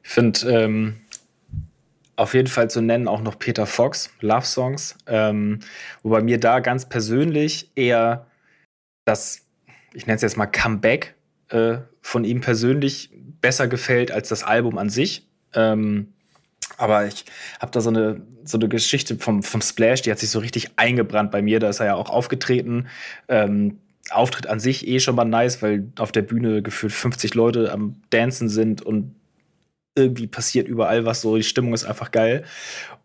Ich 0.03 0.09
finde, 0.09 0.39
ähm, 0.49 0.95
auf 2.15 2.33
jeden 2.33 2.47
Fall 2.47 2.69
zu 2.69 2.81
nennen 2.81 3.07
auch 3.07 3.21
noch 3.21 3.37
Peter 3.37 3.65
Fox, 3.65 4.11
Love 4.21 4.45
Songs, 4.45 4.97
ähm, 5.05 5.59
wobei 6.03 6.21
mir 6.21 6.39
da 6.39 6.59
ganz 6.61 6.87
persönlich 6.87 7.71
eher 7.75 8.25
das 9.05 9.46
ich 9.97 10.05
nenne 10.05 10.17
es 10.17 10.21
jetzt 10.21 10.37
mal 10.37 10.45
Comeback 10.45 11.15
äh, 11.49 11.79
von 12.01 12.23
ihm 12.23 12.39
persönlich 12.39 13.09
besser 13.41 13.67
gefällt 13.67 14.11
als 14.11 14.29
das 14.29 14.43
Album 14.43 14.77
an 14.77 14.91
sich. 14.91 15.27
Ähm, 15.55 16.13
aber 16.77 17.07
ich 17.07 17.25
habe 17.59 17.71
da 17.71 17.81
so 17.81 17.89
eine, 17.89 18.21
so 18.43 18.59
eine 18.59 18.69
Geschichte 18.69 19.17
vom, 19.17 19.41
vom 19.41 19.61
Splash, 19.61 20.03
die 20.03 20.11
hat 20.11 20.19
sich 20.19 20.29
so 20.29 20.37
richtig 20.37 20.69
eingebrannt 20.75 21.31
bei 21.31 21.41
mir. 21.41 21.59
Da 21.59 21.69
ist 21.69 21.79
er 21.79 21.87
ja 21.87 21.95
auch 21.95 22.11
aufgetreten. 22.11 22.87
Ähm, 23.27 23.79
Auftritt 24.11 24.45
an 24.45 24.59
sich 24.59 24.87
eh 24.87 24.99
schon 24.99 25.15
mal 25.15 25.25
nice, 25.25 25.63
weil 25.63 25.91
auf 25.97 26.11
der 26.11 26.21
Bühne 26.21 26.61
gefühlt 26.61 26.93
50 26.93 27.33
Leute 27.33 27.71
am 27.71 27.95
Dancen 28.11 28.49
sind 28.49 28.83
und 28.83 29.15
irgendwie 29.95 30.27
passiert 30.27 30.67
überall 30.67 31.05
was 31.05 31.21
so. 31.21 31.35
Die 31.37 31.43
Stimmung 31.43 31.73
ist 31.73 31.85
einfach 31.85 32.11
geil. 32.11 32.43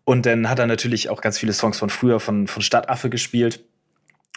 Und 0.05 0.27
dann 0.27 0.47
hat 0.47 0.59
er 0.59 0.67
natürlich 0.67 1.09
auch 1.09 1.21
ganz 1.21 1.39
viele 1.39 1.53
Songs 1.53 1.79
von 1.79 1.89
früher 1.89 2.19
von, 2.19 2.45
von 2.45 2.61
Stadtaffe 2.61 3.09
gespielt. 3.09 3.63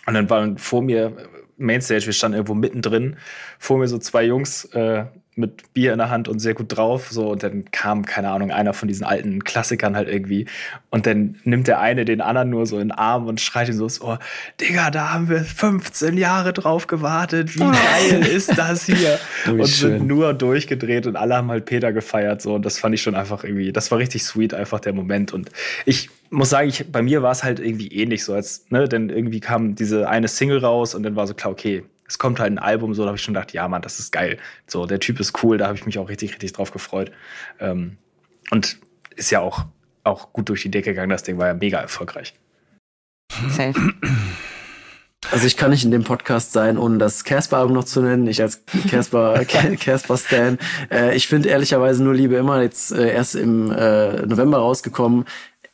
Und 0.06 0.14
dann 0.14 0.30
waren 0.30 0.56
vor 0.56 0.80
mir 0.80 1.16
Mainstage, 1.56 2.06
wir 2.06 2.12
standen 2.12 2.36
irgendwo 2.36 2.54
mittendrin, 2.54 3.16
vor 3.58 3.78
mir 3.78 3.88
so 3.88 3.98
zwei 3.98 4.24
Jungs 4.24 4.66
äh, 4.66 5.06
mit 5.36 5.74
Bier 5.74 5.92
in 5.92 5.98
der 5.98 6.08
Hand 6.08 6.28
und 6.28 6.38
sehr 6.38 6.54
gut 6.54 6.74
drauf, 6.76 7.08
so. 7.10 7.30
Und 7.30 7.42
dann 7.42 7.70
kam 7.70 8.06
keine 8.06 8.30
Ahnung 8.30 8.50
einer 8.50 8.72
von 8.72 8.88
diesen 8.88 9.04
alten 9.04 9.44
Klassikern 9.44 9.94
halt 9.94 10.08
irgendwie. 10.08 10.46
Und 10.88 11.06
dann 11.06 11.36
nimmt 11.44 11.68
der 11.68 11.78
eine 11.78 12.06
den 12.06 12.22
anderen 12.22 12.48
nur 12.48 12.64
so 12.64 12.76
in 12.76 12.88
den 12.88 12.92
Arm 12.92 13.26
und 13.26 13.40
schreit 13.40 13.68
ihn 13.68 13.74
so 13.74 13.86
oh, 14.00 14.16
Digga, 14.60 14.90
da 14.90 15.12
haben 15.12 15.28
wir 15.28 15.44
15 15.44 16.16
Jahre 16.16 16.54
drauf 16.54 16.86
gewartet, 16.86 17.54
wie 17.54 17.60
geil 17.60 18.26
ist 18.26 18.56
das 18.56 18.86
hier? 18.86 19.18
Und 19.46 19.68
schön. 19.68 19.98
sind 19.98 20.06
nur 20.06 20.34
durchgedreht 20.34 21.06
und 21.06 21.16
alle 21.16 21.36
haben 21.36 21.50
halt 21.50 21.66
Peter 21.66 21.92
gefeiert 21.92 22.42
so. 22.42 22.54
Und 22.54 22.64
das 22.64 22.78
fand 22.78 22.94
ich 22.94 23.02
schon 23.02 23.14
einfach 23.14 23.44
irgendwie, 23.44 23.72
das 23.72 23.90
war 23.90 23.98
richtig 23.98 24.24
sweet 24.24 24.54
einfach 24.54 24.80
der 24.80 24.92
Moment. 24.92 25.32
Und 25.32 25.50
ich 25.84 26.10
muss 26.30 26.50
sagen, 26.50 26.68
ich, 26.68 26.90
bei 26.90 27.02
mir 27.02 27.22
war 27.22 27.32
es 27.32 27.44
halt 27.44 27.60
irgendwie 27.60 27.88
ähnlich 27.88 28.24
so, 28.24 28.32
als, 28.32 28.66
ne, 28.70 28.88
denn 28.88 29.10
irgendwie 29.10 29.40
kam 29.40 29.74
diese 29.74 30.08
eine 30.08 30.28
Single 30.28 30.58
raus 30.58 30.94
und 30.94 31.02
dann 31.02 31.14
war 31.14 31.26
so 31.26 31.34
klar, 31.34 31.52
okay, 31.52 31.84
es 32.08 32.18
kommt 32.18 32.40
halt 32.40 32.52
ein 32.52 32.58
Album, 32.58 32.94
so 32.94 33.02
da 33.02 33.08
habe 33.08 33.16
ich 33.16 33.22
schon 33.22 33.34
gedacht, 33.34 33.52
ja, 33.52 33.66
Mann, 33.68 33.82
das 33.82 33.98
ist 33.98 34.12
geil. 34.12 34.38
So, 34.66 34.86
der 34.86 35.00
Typ 35.00 35.20
ist 35.20 35.42
cool, 35.42 35.58
da 35.58 35.66
habe 35.66 35.76
ich 35.76 35.86
mich 35.86 35.98
auch 35.98 36.08
richtig, 36.08 36.32
richtig 36.32 36.52
drauf 36.52 36.70
gefreut. 36.70 37.12
Ähm, 37.60 37.98
und 38.50 38.78
ist 39.16 39.30
ja 39.30 39.40
auch, 39.40 39.64
auch 40.04 40.32
gut 40.32 40.48
durch 40.48 40.62
die 40.62 40.70
Decke 40.70 40.90
gegangen, 40.90 41.10
das 41.10 41.22
Ding 41.22 41.38
war 41.38 41.48
ja 41.48 41.54
mega 41.54 41.78
erfolgreich. 41.78 42.34
Safe. 43.48 43.74
Also 45.32 45.46
ich 45.46 45.56
kann 45.56 45.70
nicht 45.70 45.84
in 45.84 45.90
dem 45.90 46.04
Podcast 46.04 46.52
sein, 46.52 46.78
ohne 46.78 46.98
das 46.98 47.24
Casper-Album 47.24 47.74
noch 47.74 47.84
zu 47.84 48.00
nennen. 48.00 48.26
Ich 48.28 48.40
als 48.40 48.62
Casper 48.88 49.44
Casper 49.80 50.16
Stan. 50.16 50.58
Äh, 50.90 51.16
ich 51.16 51.26
finde 51.26 51.48
ehrlicherweise 51.48 52.04
nur 52.04 52.14
Liebe 52.14 52.36
immer 52.36 52.62
jetzt 52.62 52.92
äh, 52.92 53.12
erst 53.12 53.34
im 53.34 53.72
äh, 53.72 54.22
November 54.24 54.58
rausgekommen. 54.58 55.24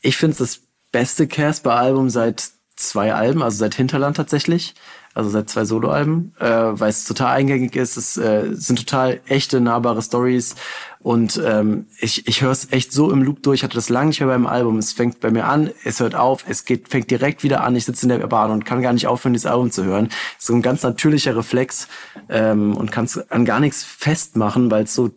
Ich 0.01 0.17
finde 0.17 0.33
es 0.33 0.39
das 0.39 0.61
beste 0.91 1.27
Casper-Album 1.27 2.09
seit 2.09 2.51
zwei 2.77 3.13
Alben, 3.13 3.43
also 3.43 3.59
seit 3.59 3.75
Hinterland 3.75 4.17
tatsächlich, 4.17 4.75
also 5.15 5.31
seit 5.31 5.51
zwei 5.51 5.65
Soloalben, 5.65 6.35
äh, 6.39 6.47
weil 6.47 6.91
es 6.91 7.05
total 7.05 7.37
eingängig 7.37 7.77
ist. 7.77 7.97
Es 7.97 8.17
äh, 8.17 8.51
sind 8.53 8.79
total 8.79 9.21
echte, 9.27 9.61
nahbare 9.61 10.03
Stories 10.03 10.55
und 11.03 11.41
ähm, 11.45 11.87
ich, 11.99 12.29
ich 12.29 12.43
höre 12.43 12.53
es 12.53 12.71
echt 12.71 12.93
so 12.93 13.11
im 13.11 13.23
Loop 13.23 13.43
durch. 13.43 13.61
Ich 13.61 13.65
hatte 13.65 13.75
das 13.75 13.89
lange 13.89 14.09
nicht 14.09 14.21
mehr 14.21 14.29
beim 14.29 14.47
Album. 14.47 14.79
Es 14.79 14.93
fängt 14.93 15.19
bei 15.21 15.31
mir 15.31 15.47
an, 15.47 15.71
es 15.85 15.99
hört 15.99 16.15
auf, 16.15 16.45
es 16.49 16.65
geht, 16.65 16.89
fängt 16.89 17.11
direkt 17.11 17.43
wieder 17.43 17.65
an. 17.65 17.75
Ich 17.75 17.85
sitze 17.85 18.07
in 18.07 18.21
der 18.21 18.27
Bahn 18.27 18.53
und 18.53 18.65
kann 18.65 18.83
gar 18.83 18.93
nicht 18.93 19.09
aufhören, 19.09 19.33
dieses 19.33 19.51
Album 19.51 19.73
zu 19.73 19.85
hören. 19.85 20.11
So 20.39 20.55
ein 20.55 20.63
ganz 20.63 20.83
natürlicher 20.83 21.37
Reflex 21.37 21.89
ähm, 22.29 22.77
und 22.77 22.93
kann 22.93 23.07
es 23.07 23.31
an 23.31 23.45
gar 23.45 23.59
nichts 23.59 23.83
festmachen, 23.83 24.71
weil 24.71 24.85
es 24.85 24.95
so 24.95 25.11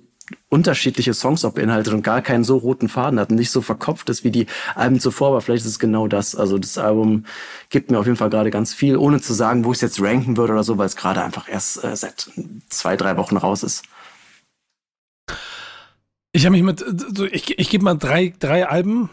unterschiedliche 0.55 1.13
Songs 1.13 1.43
auch 1.43 1.51
beinhaltet 1.51 1.93
und 1.93 2.01
gar 2.01 2.21
keinen 2.21 2.45
so 2.45 2.55
roten 2.55 2.87
Faden 2.87 3.19
hat 3.19 3.29
und 3.29 3.35
nicht 3.35 3.51
so 3.51 3.61
verkopft 3.61 4.09
ist 4.09 4.23
wie 4.23 4.31
die 4.31 4.47
Alben 4.73 5.01
zuvor, 5.01 5.27
aber 5.27 5.41
vielleicht 5.41 5.65
ist 5.65 5.71
es 5.71 5.79
genau 5.79 6.07
das. 6.07 6.33
Also 6.33 6.57
das 6.57 6.77
Album 6.77 7.25
gibt 7.69 7.91
mir 7.91 7.99
auf 7.99 8.05
jeden 8.05 8.15
Fall 8.15 8.29
gerade 8.29 8.51
ganz 8.51 8.73
viel, 8.73 8.95
ohne 8.95 9.19
zu 9.19 9.33
sagen, 9.33 9.65
wo 9.65 9.73
ich 9.73 9.77
es 9.79 9.81
jetzt 9.81 10.01
ranken 10.01 10.37
würde 10.37 10.53
oder 10.53 10.63
so, 10.63 10.77
weil 10.77 10.85
es 10.85 10.95
gerade 10.95 11.21
einfach 11.21 11.49
erst 11.49 11.83
äh, 11.83 11.93
seit 11.93 12.31
zwei, 12.69 12.95
drei 12.95 13.17
Wochen 13.17 13.35
raus 13.35 13.63
ist. 13.63 13.83
Ich 16.31 16.45
habe 16.45 16.51
mich 16.51 16.63
mit, 16.63 16.85
ich, 17.33 17.59
ich 17.59 17.69
gebe 17.69 17.83
mal 17.83 17.95
drei, 17.95 18.33
drei 18.39 18.67
Alben, 18.67 19.09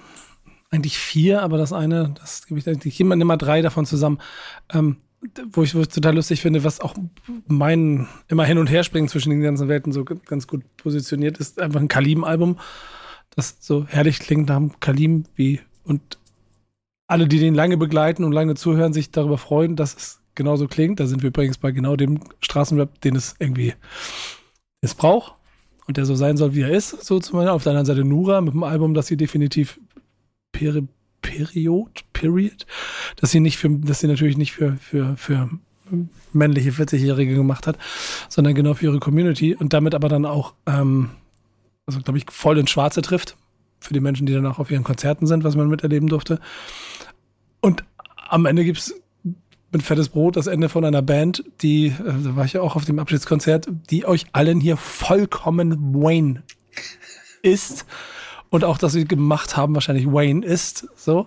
eigentlich 0.70 0.96
vier, 0.96 1.42
aber 1.42 1.58
das 1.58 1.72
eine, 1.72 2.14
das 2.20 2.46
gebe 2.46 2.60
ich, 2.60 2.66
ich 2.66 2.96
gebe 2.96 3.08
mal 3.08 3.20
immer 3.20 3.36
drei 3.36 3.62
davon 3.62 3.84
zusammen. 3.84 4.20
Ähm, 4.72 4.98
wo 5.52 5.62
ich, 5.62 5.74
ich 5.74 5.88
total 5.88 6.14
lustig 6.14 6.40
finde, 6.40 6.64
was 6.64 6.80
auch 6.80 6.94
mein 7.46 8.08
immer 8.28 8.44
hin 8.44 8.58
und 8.58 8.70
her 8.70 8.84
springen 8.84 9.08
zwischen 9.08 9.30
den 9.30 9.40
ganzen 9.40 9.68
Welten 9.68 9.92
so 9.92 10.04
ganz 10.04 10.46
gut 10.46 10.62
positioniert 10.76 11.38
ist, 11.38 11.60
einfach 11.60 11.80
ein 11.80 11.88
Kalim-Album, 11.88 12.58
das 13.34 13.56
so 13.60 13.86
herrlich 13.86 14.18
klingt 14.18 14.48
nach 14.48 14.56
dem 14.56 14.80
Kalim, 14.80 15.24
wie 15.34 15.60
und 15.84 16.18
alle, 17.06 17.28
die 17.28 17.38
den 17.38 17.54
lange 17.54 17.76
begleiten 17.76 18.24
und 18.24 18.32
lange 18.32 18.54
zuhören, 18.54 18.92
sich 18.92 19.10
darüber 19.10 19.38
freuen, 19.38 19.76
dass 19.76 19.94
es 19.94 20.20
genauso 20.34 20.66
klingt. 20.66 20.98
Da 20.98 21.06
sind 21.06 21.22
wir 21.22 21.28
übrigens 21.28 21.58
bei 21.58 21.70
genau 21.70 21.96
dem 21.96 22.20
Straßenrap, 22.40 23.00
den 23.02 23.16
es 23.16 23.34
irgendwie 23.38 23.74
es 24.80 24.94
braucht 24.94 25.34
und 25.86 25.96
der 25.96 26.06
so 26.06 26.14
sein 26.14 26.36
soll, 26.36 26.54
wie 26.54 26.62
er 26.62 26.70
ist. 26.70 27.04
So 27.04 27.18
zum 27.20 27.38
Beispiel 27.38 27.50
auf 27.50 27.62
der 27.62 27.70
anderen 27.70 27.86
Seite 27.86 28.04
Nura 28.04 28.40
mit 28.40 28.54
einem 28.54 28.62
Album, 28.62 28.94
das 28.94 29.06
sie 29.06 29.16
definitiv 29.16 29.78
Peri 30.52 30.88
Period, 31.22 32.04
Period, 32.12 32.66
dass 33.16 33.30
sie 33.30 33.40
nicht 33.40 33.56
für, 33.56 33.70
dass 33.70 34.00
sie 34.00 34.08
natürlich 34.08 34.36
nicht 34.36 34.52
für, 34.52 34.76
für, 34.76 35.16
für 35.16 35.48
männliche 36.32 36.70
40-Jährige 36.70 37.34
gemacht 37.34 37.66
hat, 37.66 37.78
sondern 38.28 38.54
genau 38.54 38.74
für 38.74 38.86
ihre 38.86 39.00
Community 39.00 39.54
und 39.54 39.72
damit 39.72 39.94
aber 39.94 40.08
dann 40.08 40.26
auch, 40.26 40.54
ähm, 40.66 41.10
also 41.86 42.00
glaube 42.00 42.18
ich, 42.18 42.26
voll 42.30 42.58
ins 42.58 42.70
Schwarze 42.70 43.02
trifft 43.02 43.36
für 43.80 43.94
die 43.94 44.00
Menschen, 44.00 44.26
die 44.26 44.32
dann 44.32 44.46
auch 44.46 44.58
auf 44.58 44.70
ihren 44.70 44.84
Konzerten 44.84 45.26
sind, 45.26 45.44
was 45.44 45.56
man 45.56 45.68
miterleben 45.68 46.08
durfte. 46.08 46.40
Und 47.60 47.84
am 48.28 48.46
Ende 48.46 48.64
gibt 48.64 48.78
es 48.78 48.94
mit 49.72 49.82
Fettes 49.82 50.10
Brot 50.10 50.36
das 50.36 50.46
Ende 50.46 50.68
von 50.68 50.84
einer 50.84 51.02
Band, 51.02 51.44
die, 51.62 51.86
äh, 51.86 51.92
da 52.24 52.36
war 52.36 52.44
ich 52.44 52.52
ja 52.52 52.60
auch 52.60 52.76
auf 52.76 52.84
dem 52.84 52.98
Abschiedskonzert, 52.98 53.68
die 53.90 54.04
euch 54.04 54.26
allen 54.32 54.60
hier 54.60 54.76
vollkommen 54.76 55.94
Wayne 55.94 56.42
ist 57.42 57.86
und 58.52 58.64
auch, 58.64 58.76
dass 58.76 58.92
sie 58.92 59.06
gemacht 59.06 59.56
haben, 59.56 59.74
wahrscheinlich 59.74 60.06
Wayne 60.06 60.44
ist. 60.44 60.86
So. 60.94 61.26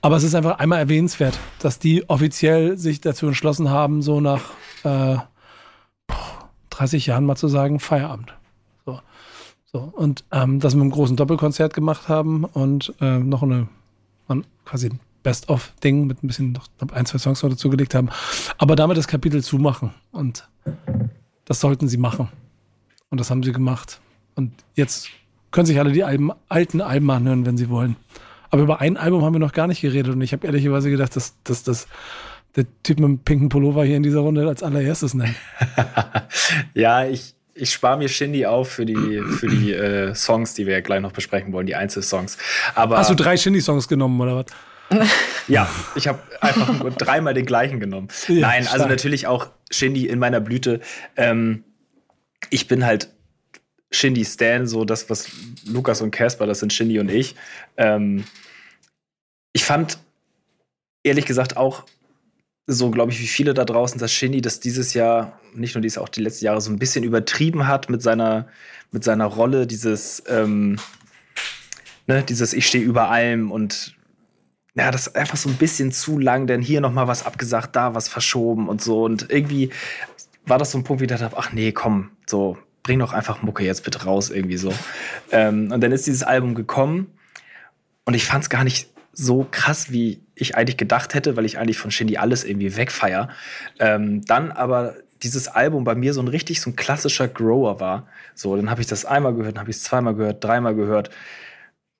Aber 0.00 0.16
es 0.16 0.22
ist 0.22 0.36
einfach 0.36 0.60
einmal 0.60 0.78
erwähnenswert, 0.78 1.38
dass 1.58 1.80
die 1.80 2.08
offiziell 2.08 2.78
sich 2.78 3.00
dazu 3.00 3.26
entschlossen 3.26 3.68
haben, 3.68 4.00
so 4.00 4.20
nach 4.20 4.52
äh, 4.84 5.16
30 6.70 7.06
Jahren 7.06 7.26
mal 7.26 7.34
zu 7.34 7.48
sagen, 7.48 7.80
Feierabend. 7.80 8.32
So. 8.86 9.00
so. 9.72 9.80
Und 9.80 10.24
ähm, 10.30 10.60
das 10.60 10.74
mit 10.74 10.82
einem 10.82 10.92
großen 10.92 11.16
Doppelkonzert 11.16 11.74
gemacht 11.74 12.08
haben 12.08 12.44
und 12.44 12.94
äh, 13.00 13.18
noch 13.18 13.42
eine 13.42 13.66
quasi 14.64 14.88
ein 14.88 15.00
Best-of-Ding 15.24 16.06
mit 16.06 16.22
ein 16.22 16.28
bisschen 16.28 16.52
noch 16.52 16.68
ein, 16.92 17.06
zwei 17.06 17.18
Songs 17.18 17.42
noch 17.42 17.50
dazu 17.50 17.70
gelegt 17.70 17.94
haben. 17.94 18.08
Aber 18.58 18.76
damit 18.76 18.96
das 18.96 19.08
Kapitel 19.08 19.42
zumachen. 19.42 19.92
Und 20.12 20.48
das 21.44 21.60
sollten 21.60 21.88
sie 21.88 21.96
machen. 21.96 22.28
Und 23.10 23.20
das 23.20 23.30
haben 23.30 23.42
sie 23.42 23.52
gemacht. 23.52 24.00
Und 24.36 24.52
jetzt 24.74 25.10
können 25.52 25.66
sich 25.66 25.78
alle 25.78 25.92
die 25.92 26.04
Alben, 26.04 26.32
alten 26.48 26.80
Alben 26.80 27.10
anhören, 27.10 27.46
wenn 27.46 27.56
sie 27.56 27.68
wollen. 27.68 27.96
Aber 28.50 28.62
über 28.62 28.80
ein 28.80 28.96
Album 28.96 29.24
haben 29.24 29.34
wir 29.34 29.38
noch 29.38 29.52
gar 29.52 29.66
nicht 29.66 29.80
geredet 29.80 30.12
und 30.12 30.20
ich 30.20 30.32
habe 30.32 30.46
ehrlicherweise 30.46 30.90
gedacht, 30.90 31.14
dass, 31.16 31.34
dass, 31.44 31.62
dass 31.62 31.86
der 32.56 32.66
Typ 32.82 32.98
mit 32.98 33.08
dem 33.08 33.18
pinken 33.20 33.48
Pullover 33.48 33.84
hier 33.84 33.96
in 33.96 34.02
dieser 34.02 34.20
Runde 34.20 34.46
als 34.46 34.62
allererstes 34.62 35.14
nennt. 35.14 35.34
ja, 36.74 37.06
ich, 37.06 37.34
ich 37.54 37.70
spare 37.70 37.96
mir 37.96 38.08
Shindy 38.08 38.44
auf 38.44 38.70
für 38.70 38.84
die, 38.84 39.22
für 39.38 39.46
die 39.46 39.72
äh, 39.72 40.14
Songs, 40.14 40.54
die 40.54 40.66
wir 40.66 40.82
gleich 40.82 41.00
noch 41.00 41.12
besprechen 41.12 41.52
wollen, 41.52 41.66
die 41.66 41.76
Einzelsongs. 41.76 42.36
Aber, 42.74 42.98
Hast 42.98 43.10
du 43.10 43.14
drei 43.14 43.36
Shindy-Songs 43.36 43.88
genommen 43.88 44.20
oder 44.20 44.36
was? 44.36 44.46
ja, 45.48 45.68
ich 45.94 46.06
habe 46.08 46.18
einfach 46.42 46.78
nur 46.78 46.90
dreimal 46.90 47.32
den 47.32 47.46
gleichen 47.46 47.80
genommen. 47.80 48.08
Ja, 48.28 48.40
Nein, 48.40 48.58
also 48.58 48.68
stark. 48.68 48.80
also 48.80 48.88
natürlich 48.88 49.26
auch 49.26 49.46
Shindy 49.70 50.06
in 50.06 50.18
meiner 50.18 50.40
Blüte. 50.40 50.80
Ähm, 51.16 51.64
ich 52.50 52.68
bin 52.68 52.84
halt 52.84 53.08
Shindy 53.92 54.24
Stan, 54.24 54.66
so 54.66 54.84
das, 54.84 55.08
was 55.10 55.30
Lukas 55.66 56.00
und 56.00 56.10
Casper, 56.10 56.46
das 56.46 56.60
sind 56.60 56.72
Shindy 56.72 56.98
und 56.98 57.10
ich. 57.10 57.34
Ähm, 57.76 58.24
ich 59.52 59.64
fand 59.64 59.98
ehrlich 61.04 61.26
gesagt 61.26 61.56
auch 61.56 61.84
so, 62.66 62.90
glaube 62.90 63.12
ich, 63.12 63.20
wie 63.20 63.26
viele 63.26 63.54
da 63.54 63.64
draußen, 63.64 63.98
dass 63.98 64.12
Shindy 64.12 64.40
das 64.40 64.60
dieses 64.60 64.94
Jahr, 64.94 65.38
nicht 65.54 65.74
nur 65.74 65.82
dieses, 65.82 65.98
auch 65.98 66.08
die 66.08 66.22
letzten 66.22 66.44
Jahre 66.44 66.60
so 66.60 66.70
ein 66.70 66.78
bisschen 66.78 67.04
übertrieben 67.04 67.66
hat 67.66 67.90
mit 67.90 68.02
seiner, 68.02 68.48
mit 68.92 69.04
seiner 69.04 69.26
Rolle, 69.26 69.66
dieses, 69.66 70.22
ähm, 70.28 70.78
ne, 72.06 72.22
dieses 72.22 72.52
Ich 72.52 72.66
stehe 72.66 72.84
über 72.84 73.10
allem 73.10 73.50
und 73.50 73.94
ja, 74.74 74.90
das 74.90 75.08
ist 75.08 75.16
einfach 75.16 75.36
so 75.36 75.50
ein 75.50 75.56
bisschen 75.56 75.92
zu 75.92 76.18
lang, 76.18 76.46
denn 76.46 76.62
hier 76.62 76.80
noch 76.80 76.92
mal 76.92 77.08
was 77.08 77.26
abgesagt, 77.26 77.76
da 77.76 77.94
was 77.94 78.08
verschoben 78.08 78.68
und 78.68 78.80
so 78.80 79.04
und 79.04 79.30
irgendwie 79.30 79.70
war 80.46 80.58
das 80.58 80.70
so 80.70 80.78
ein 80.78 80.84
Punkt, 80.84 81.00
wie 81.00 81.04
ich 81.04 81.10
dachte, 81.10 81.36
ach 81.36 81.52
nee, 81.52 81.72
komm, 81.72 82.10
so 82.26 82.56
bring 82.82 82.98
doch 82.98 83.12
einfach 83.12 83.42
Mucke 83.42 83.64
jetzt 83.64 83.84
bitte 83.84 84.04
raus, 84.04 84.30
irgendwie 84.30 84.56
so. 84.56 84.72
Ähm, 85.30 85.70
und 85.72 85.80
dann 85.80 85.92
ist 85.92 86.06
dieses 86.06 86.22
Album 86.22 86.54
gekommen 86.54 87.12
und 88.04 88.14
ich 88.14 88.24
fand 88.24 88.44
es 88.44 88.50
gar 88.50 88.64
nicht 88.64 88.88
so 89.12 89.46
krass, 89.50 89.92
wie 89.92 90.22
ich 90.34 90.56
eigentlich 90.56 90.76
gedacht 90.76 91.14
hätte, 91.14 91.36
weil 91.36 91.44
ich 91.44 91.58
eigentlich 91.58 91.78
von 91.78 91.90
Shindy 91.90 92.16
alles 92.16 92.44
irgendwie 92.44 92.76
wegfeier. 92.76 93.28
Ähm, 93.78 94.24
dann 94.24 94.50
aber 94.50 94.96
dieses 95.22 95.48
Album 95.48 95.84
bei 95.84 95.94
mir 95.94 96.14
so 96.14 96.20
ein 96.20 96.28
richtig 96.28 96.60
so 96.60 96.70
ein 96.70 96.76
klassischer 96.76 97.28
Grower 97.28 97.78
war. 97.78 98.08
So, 98.34 98.56
dann 98.56 98.70
habe 98.70 98.80
ich 98.80 98.86
das 98.86 99.04
einmal 99.04 99.34
gehört, 99.34 99.56
dann 99.56 99.60
habe 99.60 99.70
ich 99.70 99.76
es 99.76 99.82
zweimal 99.84 100.14
gehört, 100.14 100.42
dreimal 100.42 100.74
gehört 100.74 101.10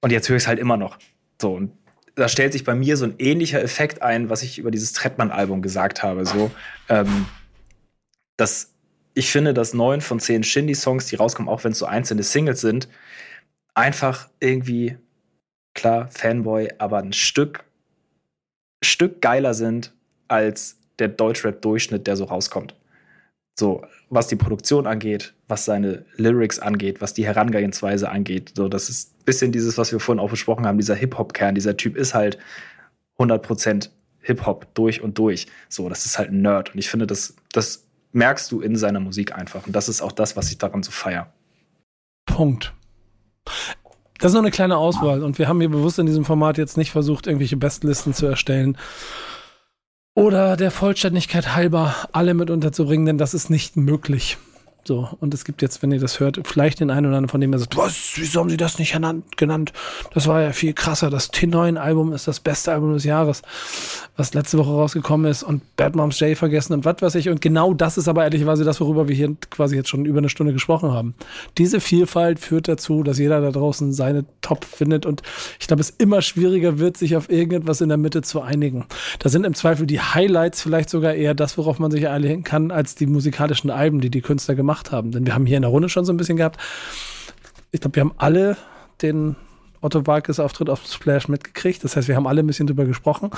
und 0.00 0.10
jetzt 0.10 0.28
höre 0.28 0.36
ich 0.36 0.44
es 0.44 0.48
halt 0.48 0.58
immer 0.58 0.76
noch. 0.76 0.98
So, 1.40 1.54
und 1.54 1.72
da 2.14 2.28
stellt 2.28 2.52
sich 2.52 2.64
bei 2.64 2.74
mir 2.74 2.96
so 2.96 3.04
ein 3.04 3.14
ähnlicher 3.18 3.62
Effekt 3.62 4.02
ein, 4.02 4.28
was 4.28 4.42
ich 4.42 4.58
über 4.58 4.70
dieses 4.70 4.92
Trettmann-Album 4.92 5.62
gesagt 5.62 6.02
habe. 6.02 6.26
So, 6.26 6.50
ähm, 6.88 7.26
dass 8.36 8.74
ich 9.14 9.30
finde, 9.30 9.54
dass 9.54 9.74
neun 9.74 10.00
von 10.00 10.20
zehn 10.20 10.42
Shindy-Songs, 10.42 11.06
die 11.06 11.16
rauskommen, 11.16 11.48
auch 11.48 11.64
wenn 11.64 11.72
es 11.72 11.78
so 11.78 11.86
einzelne 11.86 12.22
Singles 12.22 12.60
sind, 12.60 12.88
einfach 13.74 14.28
irgendwie, 14.40 14.96
klar, 15.74 16.08
Fanboy, 16.10 16.70
aber 16.78 16.98
ein 16.98 17.12
Stück, 17.12 17.64
Stück 18.82 19.20
geiler 19.20 19.54
sind 19.54 19.92
als 20.28 20.78
der 20.98 21.08
Deutschrap-Durchschnitt, 21.08 22.06
der 22.06 22.16
so 22.16 22.24
rauskommt. 22.24 22.74
So, 23.58 23.84
was 24.08 24.28
die 24.28 24.36
Produktion 24.36 24.86
angeht, 24.86 25.34
was 25.46 25.66
seine 25.66 26.06
Lyrics 26.16 26.58
angeht, 26.58 27.02
was 27.02 27.12
die 27.12 27.26
Herangehensweise 27.26 28.08
angeht. 28.08 28.52
So, 28.56 28.68
das 28.68 28.88
ist 28.88 29.12
ein 29.20 29.24
bisschen 29.24 29.52
dieses, 29.52 29.76
was 29.76 29.92
wir 29.92 30.00
vorhin 30.00 30.20
auch 30.20 30.30
besprochen 30.30 30.66
haben, 30.66 30.78
dieser 30.78 30.94
Hip-Hop-Kern. 30.94 31.54
Dieser 31.54 31.76
Typ 31.76 31.96
ist 31.96 32.14
halt 32.14 32.38
100% 33.18 33.90
Hip-Hop 34.22 34.74
durch 34.74 35.02
und 35.02 35.18
durch. 35.18 35.48
So, 35.68 35.88
das 35.90 36.06
ist 36.06 36.18
halt 36.18 36.30
ein 36.30 36.40
Nerd. 36.40 36.72
Und 36.72 36.78
ich 36.78 36.88
finde, 36.88 37.06
das, 37.06 37.36
das 37.52 37.86
merkst 38.12 38.50
du 38.52 38.60
in 38.60 38.76
seiner 38.76 39.00
Musik 39.00 39.34
einfach. 39.34 39.66
Und 39.66 39.74
das 39.74 39.88
ist 39.88 40.02
auch 40.02 40.12
das, 40.12 40.36
was 40.36 40.50
ich 40.50 40.58
daran 40.58 40.82
so 40.82 40.90
feier. 40.90 41.32
Punkt. 42.26 42.72
Das 44.18 44.30
ist 44.30 44.34
noch 44.34 44.42
eine 44.42 44.50
kleine 44.50 44.76
Auswahl. 44.76 45.22
Und 45.22 45.38
wir 45.38 45.48
haben 45.48 45.60
hier 45.60 45.70
bewusst 45.70 45.98
in 45.98 46.06
diesem 46.06 46.24
Format 46.24 46.56
jetzt 46.58 46.76
nicht 46.76 46.92
versucht, 46.92 47.26
irgendwelche 47.26 47.56
Bestlisten 47.56 48.14
zu 48.14 48.26
erstellen. 48.26 48.78
Oder 50.14 50.56
der 50.56 50.70
Vollständigkeit 50.70 51.54
halber 51.54 51.94
alle 52.12 52.34
mit 52.34 52.50
unterzubringen, 52.50 53.06
denn 53.06 53.18
das 53.18 53.34
ist 53.34 53.50
nicht 53.50 53.76
möglich. 53.76 54.36
So, 54.84 55.08
und 55.20 55.32
es 55.32 55.44
gibt 55.44 55.62
jetzt, 55.62 55.80
wenn 55.82 55.92
ihr 55.92 56.00
das 56.00 56.18
hört, 56.18 56.40
vielleicht 56.44 56.80
den 56.80 56.90
einen 56.90 57.06
oder 57.06 57.16
anderen, 57.16 57.28
von 57.28 57.40
dem 57.40 57.52
er 57.52 57.60
sagt, 57.60 57.76
was, 57.76 58.14
wieso 58.16 58.40
haben 58.40 58.50
sie 58.50 58.56
das 58.56 58.80
nicht 58.80 58.98
genannt? 59.36 59.72
Das 60.12 60.26
war 60.26 60.42
ja 60.42 60.50
viel 60.52 60.72
krasser. 60.72 61.08
Das 61.08 61.32
T9-Album 61.32 62.12
ist 62.12 62.26
das 62.26 62.40
beste 62.40 62.72
Album 62.72 62.92
des 62.92 63.04
Jahres, 63.04 63.42
was 64.16 64.34
letzte 64.34 64.58
Woche 64.58 64.70
rausgekommen 64.70 65.30
ist 65.30 65.44
und 65.44 65.76
Bad 65.76 65.94
Moms 65.94 66.18
J 66.18 66.36
vergessen 66.36 66.72
und 66.72 66.84
was 66.84 66.96
weiß 67.00 67.14
ich. 67.14 67.28
Und 67.28 67.40
genau 67.40 67.74
das 67.74 67.96
ist 67.96 68.08
aber 68.08 68.24
ehrlicherweise 68.24 68.64
das, 68.64 68.80
worüber 68.80 69.06
wir 69.06 69.14
hier 69.14 69.36
quasi 69.50 69.76
jetzt 69.76 69.88
schon 69.88 70.04
über 70.04 70.18
eine 70.18 70.28
Stunde 70.28 70.52
gesprochen 70.52 70.90
haben. 70.90 71.14
Diese 71.58 71.78
Vielfalt 71.78 72.40
führt 72.40 72.66
dazu, 72.66 73.04
dass 73.04 73.18
jeder 73.18 73.40
da 73.40 73.52
draußen 73.52 73.92
seine 73.92 74.24
Top 74.40 74.64
findet 74.64 75.06
und 75.06 75.22
ich 75.60 75.68
glaube, 75.68 75.80
es 75.80 75.90
immer 75.90 76.22
schwieriger 76.22 76.80
wird, 76.80 76.96
sich 76.96 77.14
auf 77.14 77.30
irgendetwas 77.30 77.80
in 77.80 77.88
der 77.88 77.98
Mitte 77.98 78.22
zu 78.22 78.42
einigen. 78.42 78.86
Da 79.20 79.28
sind 79.28 79.44
im 79.44 79.54
Zweifel 79.54 79.86
die 79.86 80.00
Highlights 80.00 80.60
vielleicht 80.60 80.90
sogar 80.90 81.14
eher 81.14 81.34
das, 81.34 81.56
worauf 81.56 81.78
man 81.78 81.92
sich 81.92 82.08
einigen 82.08 82.42
kann, 82.42 82.72
als 82.72 82.96
die 82.96 83.06
musikalischen 83.06 83.70
Alben, 83.70 84.00
die 84.00 84.10
die 84.10 84.22
Künstler 84.22 84.56
gemacht 84.56 84.71
gemacht 84.72 84.92
haben. 84.92 85.10
Denn 85.12 85.26
wir 85.26 85.34
haben 85.34 85.46
hier 85.46 85.56
in 85.56 85.62
der 85.62 85.70
Runde 85.70 85.88
schon 85.88 86.04
so 86.04 86.12
ein 86.12 86.16
bisschen 86.16 86.36
gehabt. 86.36 86.58
Ich 87.70 87.80
glaube, 87.80 87.96
wir 87.96 88.00
haben 88.02 88.14
alle 88.16 88.56
den 89.02 89.36
Otto 89.80 90.06
Walkes 90.06 90.40
Auftritt 90.40 90.70
auf 90.70 90.86
Splash 90.86 91.28
mitgekriegt. 91.28 91.84
Das 91.84 91.96
heißt, 91.96 92.08
wir 92.08 92.16
haben 92.16 92.26
alle 92.26 92.42
ein 92.42 92.46
bisschen 92.46 92.66
drüber 92.66 92.84
gesprochen. 92.84 93.30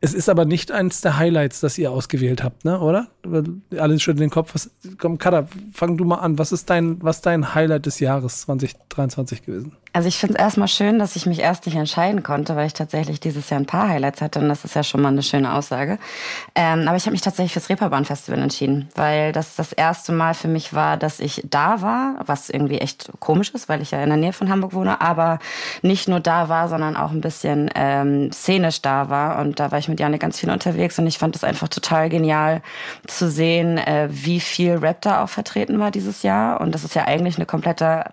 Es 0.00 0.12
ist 0.12 0.28
aber 0.28 0.44
nicht 0.44 0.70
eins 0.72 1.00
der 1.00 1.16
Highlights, 1.16 1.60
das 1.60 1.78
ihr 1.78 1.90
ausgewählt 1.90 2.42
habt, 2.42 2.66
ne? 2.66 2.78
Oder? 2.80 3.08
Alle 3.78 3.98
schütteln 3.98 4.20
den 4.20 4.30
Kopf. 4.30 4.54
Was, 4.54 4.70
komm, 4.98 5.16
Kada, 5.16 5.48
fang 5.72 5.96
du 5.96 6.04
mal 6.04 6.16
an. 6.16 6.38
Was 6.38 6.52
ist 6.52 6.68
dein, 6.68 7.02
was 7.02 7.22
dein 7.22 7.54
Highlight 7.54 7.86
des 7.86 7.98
Jahres 8.00 8.42
2023 8.42 9.42
gewesen? 9.42 9.72
Also 9.96 10.08
ich 10.08 10.18
finde 10.18 10.34
es 10.34 10.40
erstmal 10.40 10.68
schön, 10.68 10.98
dass 10.98 11.16
ich 11.16 11.24
mich 11.24 11.38
erst 11.38 11.64
nicht 11.64 11.74
entscheiden 11.74 12.22
konnte, 12.22 12.54
weil 12.54 12.66
ich 12.66 12.74
tatsächlich 12.74 13.18
dieses 13.18 13.48
Jahr 13.48 13.60
ein 13.60 13.64
paar 13.64 13.88
Highlights 13.88 14.20
hatte 14.20 14.40
und 14.40 14.48
das 14.50 14.62
ist 14.62 14.74
ja 14.74 14.82
schon 14.82 15.00
mal 15.00 15.08
eine 15.08 15.22
schöne 15.22 15.54
Aussage. 15.54 15.98
Ähm, 16.54 16.86
aber 16.86 16.98
ich 16.98 17.04
habe 17.04 17.12
mich 17.12 17.22
tatsächlich 17.22 17.54
fürs 17.54 17.70
Reeperbahn 17.70 18.04
Festival 18.04 18.38
entschieden, 18.40 18.90
weil 18.94 19.32
das 19.32 19.56
das 19.56 19.72
erste 19.72 20.12
Mal 20.12 20.34
für 20.34 20.48
mich 20.48 20.74
war, 20.74 20.98
dass 20.98 21.18
ich 21.18 21.40
da 21.48 21.80
war, 21.80 22.16
was 22.26 22.50
irgendwie 22.50 22.76
echt 22.76 23.10
komisch 23.20 23.52
ist, 23.54 23.70
weil 23.70 23.80
ich 23.80 23.92
ja 23.92 24.02
in 24.02 24.10
der 24.10 24.18
Nähe 24.18 24.34
von 24.34 24.50
Hamburg 24.50 24.74
wohne, 24.74 25.00
aber 25.00 25.38
nicht 25.80 26.08
nur 26.08 26.20
da 26.20 26.50
war, 26.50 26.68
sondern 26.68 26.94
auch 26.94 27.12
ein 27.12 27.22
bisschen 27.22 27.70
ähm, 27.74 28.30
szenisch 28.32 28.82
da 28.82 29.08
war 29.08 29.38
und 29.38 29.60
da 29.60 29.72
war 29.72 29.78
ich 29.78 29.88
mit 29.88 29.98
Janne 29.98 30.18
ganz 30.18 30.38
viel 30.38 30.50
unterwegs 30.50 30.98
und 30.98 31.06
ich 31.06 31.16
fand 31.16 31.34
es 31.36 31.42
einfach 31.42 31.68
total 31.68 32.10
genial 32.10 32.60
zu 33.06 33.30
sehen, 33.30 33.78
äh, 33.78 34.08
wie 34.10 34.40
viel 34.40 34.74
Rap 34.74 35.00
da 35.00 35.24
auch 35.24 35.30
vertreten 35.30 35.78
war 35.78 35.90
dieses 35.90 36.22
Jahr 36.22 36.60
und 36.60 36.74
das 36.74 36.84
ist 36.84 36.94
ja 36.94 37.06
eigentlich 37.06 37.36
eine 37.36 37.46
komplette 37.46 38.04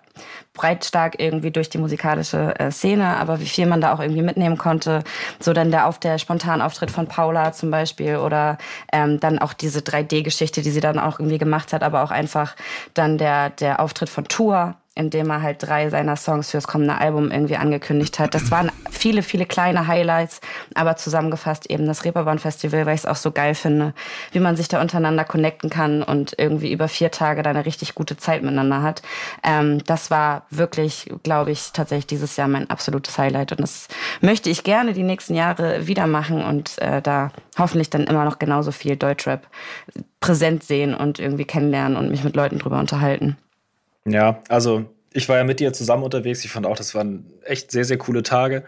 breitstark 0.54 1.16
irgendwie 1.18 1.50
durch 1.50 1.68
die 1.68 1.78
musikalische 1.78 2.58
äh, 2.58 2.70
Szene, 2.70 3.16
aber 3.16 3.40
wie 3.40 3.46
viel 3.46 3.66
man 3.66 3.80
da 3.80 3.92
auch 3.92 4.00
irgendwie 4.00 4.22
mitnehmen 4.22 4.56
konnte. 4.56 5.02
So 5.40 5.52
dann 5.52 5.70
der 5.70 5.86
auf 5.86 5.98
der 5.98 6.18
Spontanauftritt 6.18 6.90
von 6.90 7.06
Paula 7.06 7.52
zum 7.52 7.70
Beispiel 7.70 8.16
oder 8.16 8.58
ähm, 8.92 9.20
dann 9.20 9.38
auch 9.38 9.52
diese 9.52 9.80
3D-Geschichte, 9.80 10.62
die 10.62 10.70
sie 10.70 10.80
dann 10.80 10.98
auch 10.98 11.18
irgendwie 11.18 11.38
gemacht 11.38 11.72
hat, 11.72 11.82
aber 11.82 12.02
auch 12.04 12.10
einfach 12.10 12.56
dann 12.94 13.18
der 13.18 13.50
der 13.50 13.80
Auftritt 13.80 14.08
von 14.08 14.24
Tour 14.24 14.76
in 14.96 15.10
dem 15.10 15.28
er 15.30 15.42
halt 15.42 15.62
drei 15.62 15.90
seiner 15.90 16.16
Songs 16.16 16.50
fürs 16.50 16.68
kommende 16.68 16.98
Album 16.98 17.32
irgendwie 17.32 17.56
angekündigt 17.56 18.18
hat. 18.20 18.34
Das 18.34 18.50
waren 18.52 18.70
viele, 18.90 19.22
viele 19.22 19.44
kleine 19.44 19.88
Highlights, 19.88 20.40
aber 20.74 20.96
zusammengefasst 20.96 21.68
eben 21.68 21.86
das 21.86 22.04
Reeperbahn 22.04 22.38
Festival, 22.38 22.86
weil 22.86 22.94
ich 22.94 23.00
es 23.00 23.06
auch 23.06 23.16
so 23.16 23.32
geil 23.32 23.56
finde, 23.56 23.92
wie 24.30 24.38
man 24.38 24.56
sich 24.56 24.68
da 24.68 24.80
untereinander 24.80 25.24
connecten 25.24 25.68
kann 25.68 26.02
und 26.02 26.34
irgendwie 26.38 26.72
über 26.72 26.86
vier 26.86 27.10
Tage 27.10 27.42
da 27.42 27.50
eine 27.50 27.66
richtig 27.66 27.96
gute 27.96 28.16
Zeit 28.16 28.42
miteinander 28.42 28.82
hat. 28.82 29.02
Ähm, 29.42 29.82
das 29.84 30.12
war 30.12 30.46
wirklich, 30.50 31.12
glaube 31.24 31.50
ich, 31.50 31.72
tatsächlich 31.72 32.06
dieses 32.06 32.36
Jahr 32.36 32.48
mein 32.48 32.70
absolutes 32.70 33.18
Highlight 33.18 33.50
und 33.50 33.60
das 33.60 33.88
möchte 34.20 34.48
ich 34.48 34.62
gerne 34.62 34.92
die 34.92 35.02
nächsten 35.02 35.34
Jahre 35.34 35.88
wieder 35.88 36.06
machen 36.06 36.44
und 36.44 36.78
äh, 36.78 37.02
da 37.02 37.32
hoffentlich 37.58 37.90
dann 37.90 38.04
immer 38.04 38.24
noch 38.24 38.38
genauso 38.38 38.70
viel 38.70 38.96
Deutschrap 38.96 39.46
präsent 40.20 40.62
sehen 40.62 40.94
und 40.94 41.18
irgendwie 41.18 41.44
kennenlernen 41.44 41.98
und 41.98 42.10
mich 42.10 42.22
mit 42.22 42.36
Leuten 42.36 42.58
drüber 42.58 42.78
unterhalten. 42.78 43.36
Ja, 44.06 44.42
also 44.48 44.84
ich 45.12 45.28
war 45.28 45.38
ja 45.38 45.44
mit 45.44 45.60
dir 45.60 45.72
zusammen 45.72 46.02
unterwegs. 46.02 46.44
Ich 46.44 46.50
fand 46.50 46.66
auch, 46.66 46.76
das 46.76 46.94
waren 46.94 47.32
echt 47.44 47.70
sehr, 47.70 47.84
sehr 47.84 47.98
coole 47.98 48.22
Tage. 48.22 48.64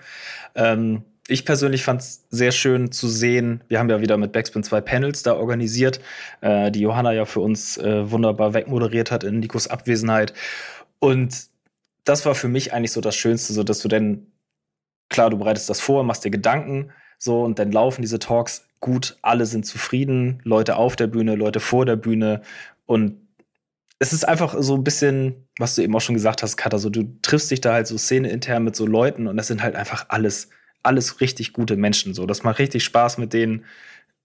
Ähm, 0.54 1.02
ich 1.28 1.44
persönlich 1.44 1.82
fand 1.82 2.00
es 2.02 2.24
sehr 2.30 2.52
schön 2.52 2.92
zu 2.92 3.08
sehen. 3.08 3.62
Wir 3.68 3.80
haben 3.80 3.90
ja 3.90 4.00
wieder 4.00 4.16
mit 4.16 4.32
Backspin 4.32 4.62
zwei 4.62 4.80
Panels 4.80 5.24
da 5.24 5.34
organisiert, 5.34 6.00
äh, 6.40 6.70
die 6.70 6.80
Johanna 6.80 7.12
ja 7.12 7.24
für 7.24 7.40
uns 7.40 7.76
äh, 7.78 8.10
wunderbar 8.10 8.54
wegmoderiert 8.54 9.10
hat 9.10 9.24
in 9.24 9.40
Nikos 9.40 9.66
Abwesenheit. 9.66 10.32
Und 11.00 11.48
das 12.04 12.24
war 12.24 12.34
für 12.36 12.48
mich 12.48 12.72
eigentlich 12.72 12.92
so 12.92 13.00
das 13.00 13.16
Schönste, 13.16 13.52
so 13.52 13.64
dass 13.64 13.80
du 13.80 13.88
denn, 13.88 14.28
klar, 15.08 15.30
du 15.30 15.38
bereitest 15.38 15.68
das 15.68 15.80
vor, 15.80 16.04
machst 16.04 16.24
dir 16.24 16.30
Gedanken, 16.30 16.92
so, 17.18 17.42
und 17.42 17.58
dann 17.58 17.72
laufen 17.72 18.02
diese 18.02 18.18
Talks 18.18 18.68
gut, 18.80 19.16
alle 19.22 19.46
sind 19.46 19.66
zufrieden, 19.66 20.40
Leute 20.44 20.76
auf 20.76 20.96
der 20.96 21.06
Bühne, 21.08 21.34
Leute 21.34 21.60
vor 21.60 21.86
der 21.86 21.96
Bühne 21.96 22.42
und 22.84 23.16
es 23.98 24.12
ist 24.12 24.28
einfach 24.28 24.54
so 24.58 24.74
ein 24.74 24.84
bisschen, 24.84 25.46
was 25.58 25.74
du 25.74 25.82
eben 25.82 25.94
auch 25.94 26.00
schon 26.00 26.14
gesagt 26.14 26.42
hast, 26.42 26.56
Katha, 26.56 26.78
so 26.78 26.90
du 26.90 27.04
triffst 27.22 27.50
dich 27.50 27.60
da 27.60 27.72
halt 27.72 27.86
so 27.86 27.96
szeneintern 27.96 28.62
mit 28.62 28.76
so 28.76 28.86
Leuten 28.86 29.26
und 29.26 29.36
das 29.36 29.46
sind 29.46 29.62
halt 29.62 29.74
einfach 29.74 30.06
alles, 30.08 30.50
alles 30.82 31.20
richtig 31.20 31.52
gute 31.52 31.76
Menschen. 31.76 32.12
So, 32.12 32.26
das 32.26 32.42
macht 32.42 32.58
richtig 32.58 32.84
Spaß 32.84 33.18
mit 33.18 33.32
denen, 33.32 33.64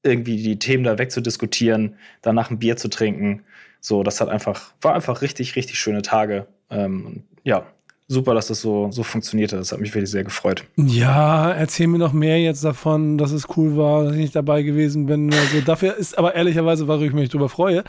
irgendwie 0.04 0.42
die 0.42 0.60
Themen 0.60 0.84
da 0.84 0.98
wegzudiskutieren, 0.98 1.96
danach 2.22 2.50
ein 2.50 2.60
Bier 2.60 2.76
zu 2.76 2.90
trinken. 2.90 3.44
So, 3.80 4.04
das 4.04 4.20
hat 4.20 4.30
einfach, 4.30 4.74
war 4.82 4.94
einfach 4.94 5.22
richtig, 5.22 5.56
richtig 5.56 5.80
schöne 5.80 6.02
Tage. 6.02 6.48
Ähm, 6.70 7.24
ja, 7.44 7.66
super, 8.08 8.34
dass 8.34 8.48
das 8.48 8.62
so, 8.62 8.92
so 8.92 9.04
funktionierte. 9.04 9.56
Das 9.56 9.72
hat 9.72 9.80
mich 9.80 9.94
wirklich 9.94 10.12
sehr 10.12 10.24
gefreut. 10.24 10.66
Ja, 10.76 11.52
erzähl 11.52 11.88
mir 11.88 11.98
noch 11.98 12.14
mehr 12.14 12.40
jetzt 12.40 12.64
davon, 12.64 13.18
dass 13.18 13.32
es 13.32 13.48
cool 13.56 13.78
war, 13.78 14.04
dass 14.04 14.14
ich 14.14 14.20
nicht 14.20 14.36
dabei 14.36 14.64
gewesen 14.64 15.06
bin. 15.06 15.34
Also 15.34 15.62
dafür 15.62 15.96
ist 15.96 16.18
aber 16.18 16.36
ehrlicherweise, 16.36 16.88
worüber 16.88 17.06
ich 17.06 17.14
mich 17.14 17.30
drüber 17.30 17.50
freue, 17.50 17.84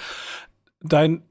dein 0.83 1.23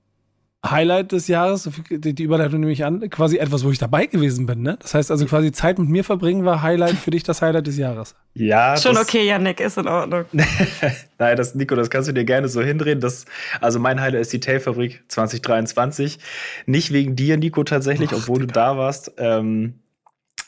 Highlight 0.63 1.11
des 1.11 1.27
Jahres, 1.27 1.67
die 1.89 2.23
Überleitung 2.23 2.59
nehme 2.59 2.71
ich 2.71 2.85
an, 2.85 3.09
quasi 3.09 3.38
etwas, 3.38 3.63
wo 3.63 3.71
ich 3.71 3.79
dabei 3.79 4.05
gewesen 4.05 4.45
bin. 4.45 4.61
Ne? 4.61 4.77
Das 4.79 4.93
heißt 4.93 5.09
also 5.09 5.25
quasi 5.25 5.51
Zeit 5.51 5.79
mit 5.79 5.89
mir 5.89 6.03
verbringen 6.03 6.45
war 6.45 6.61
Highlight 6.61 6.97
für 6.97 7.09
dich 7.09 7.23
das 7.23 7.41
Highlight 7.41 7.65
des 7.65 7.77
Jahres. 7.77 8.15
Ja. 8.35 8.77
Schon 8.77 8.95
okay, 8.95 9.25
Janik, 9.25 9.59
ist 9.59 9.79
in 9.79 9.88
Ordnung. 9.88 10.25
Nein, 11.17 11.38
das, 11.38 11.55
Nico, 11.55 11.73
das 11.73 11.89
kannst 11.89 12.09
du 12.09 12.13
dir 12.13 12.25
gerne 12.25 12.47
so 12.47 12.61
hindrehen. 12.61 12.99
Das, 12.99 13.25
also 13.59 13.79
mein 13.79 13.99
Highlight 13.99 14.21
ist 14.21 14.33
die 14.33 14.39
Tailfabrik 14.39 15.03
2023. 15.07 16.19
Nicht 16.67 16.93
wegen 16.93 17.15
dir, 17.15 17.38
Nico, 17.38 17.63
tatsächlich, 17.63 18.11
Ach, 18.11 18.17
obwohl 18.17 18.41
Digga. 18.41 18.47
du 18.47 18.53
da 18.53 18.77
warst. 18.77 19.13
Ähm, 19.17 19.79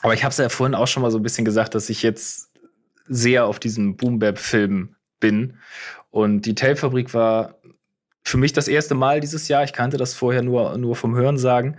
aber 0.00 0.14
ich 0.14 0.22
habe 0.22 0.30
es 0.30 0.38
ja 0.38 0.48
vorhin 0.48 0.76
auch 0.76 0.86
schon 0.86 1.02
mal 1.02 1.10
so 1.10 1.18
ein 1.18 1.24
bisschen 1.24 1.44
gesagt, 1.44 1.74
dass 1.74 1.90
ich 1.90 2.04
jetzt 2.04 2.52
sehr 3.08 3.46
auf 3.46 3.58
diesem 3.58 3.96
Boom-Bap-Film 3.96 4.94
bin. 5.18 5.54
Und 6.10 6.42
die 6.42 6.54
Tailfabrik 6.54 7.14
war 7.14 7.56
für 8.24 8.38
mich 8.38 8.52
das 8.52 8.68
erste 8.68 8.94
Mal 8.94 9.20
dieses 9.20 9.48
Jahr. 9.48 9.64
Ich 9.64 9.72
kannte 9.72 9.96
das 9.96 10.14
vorher 10.14 10.42
nur, 10.42 10.76
nur 10.78 10.96
vom 10.96 11.14
Hören 11.14 11.38
sagen. 11.38 11.76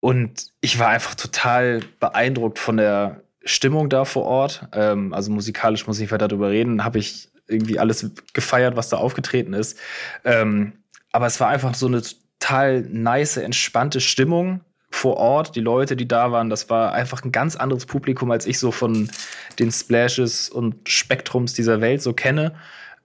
Und 0.00 0.52
ich 0.60 0.78
war 0.78 0.88
einfach 0.88 1.14
total 1.14 1.80
beeindruckt 1.98 2.58
von 2.58 2.76
der 2.76 3.22
Stimmung 3.44 3.88
da 3.88 4.04
vor 4.04 4.24
Ort. 4.24 4.68
Ähm, 4.72 5.12
also 5.12 5.32
musikalisch 5.32 5.86
muss 5.86 5.96
ich 5.96 6.02
nicht 6.02 6.12
weiter 6.12 6.28
darüber 6.28 6.50
reden. 6.50 6.84
Habe 6.84 6.98
ich 6.98 7.28
irgendwie 7.48 7.78
alles 7.78 8.10
gefeiert, 8.32 8.76
was 8.76 8.88
da 8.88 8.98
aufgetreten 8.98 9.54
ist. 9.54 9.78
Ähm, 10.24 10.74
aber 11.10 11.26
es 11.26 11.40
war 11.40 11.48
einfach 11.48 11.74
so 11.74 11.86
eine 11.86 12.02
total 12.02 12.82
nice, 12.82 13.38
entspannte 13.38 14.00
Stimmung 14.00 14.60
vor 14.90 15.16
Ort. 15.16 15.56
Die 15.56 15.60
Leute, 15.60 15.96
die 15.96 16.06
da 16.06 16.30
waren, 16.30 16.50
das 16.50 16.70
war 16.70 16.92
einfach 16.92 17.24
ein 17.24 17.32
ganz 17.32 17.56
anderes 17.56 17.86
Publikum, 17.86 18.30
als 18.30 18.46
ich 18.46 18.58
so 18.58 18.70
von 18.70 19.10
den 19.58 19.72
Splashes 19.72 20.48
und 20.48 20.88
Spektrums 20.88 21.54
dieser 21.54 21.80
Welt 21.80 22.02
so 22.02 22.12
kenne. 22.12 22.54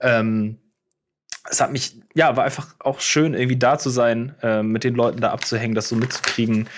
Ähm, 0.00 0.58
es 1.48 1.60
hat 1.60 1.72
mich, 1.72 1.96
ja, 2.14 2.36
war 2.36 2.44
einfach 2.44 2.74
auch 2.78 3.00
schön, 3.00 3.34
irgendwie 3.34 3.56
da 3.56 3.78
zu 3.78 3.90
sein, 3.90 4.34
äh, 4.42 4.62
mit 4.62 4.84
den 4.84 4.94
Leuten 4.94 5.20
da 5.20 5.30
abzuhängen, 5.30 5.74
das 5.74 5.88
so 5.88 5.96
mitzukriegen. 5.96 6.68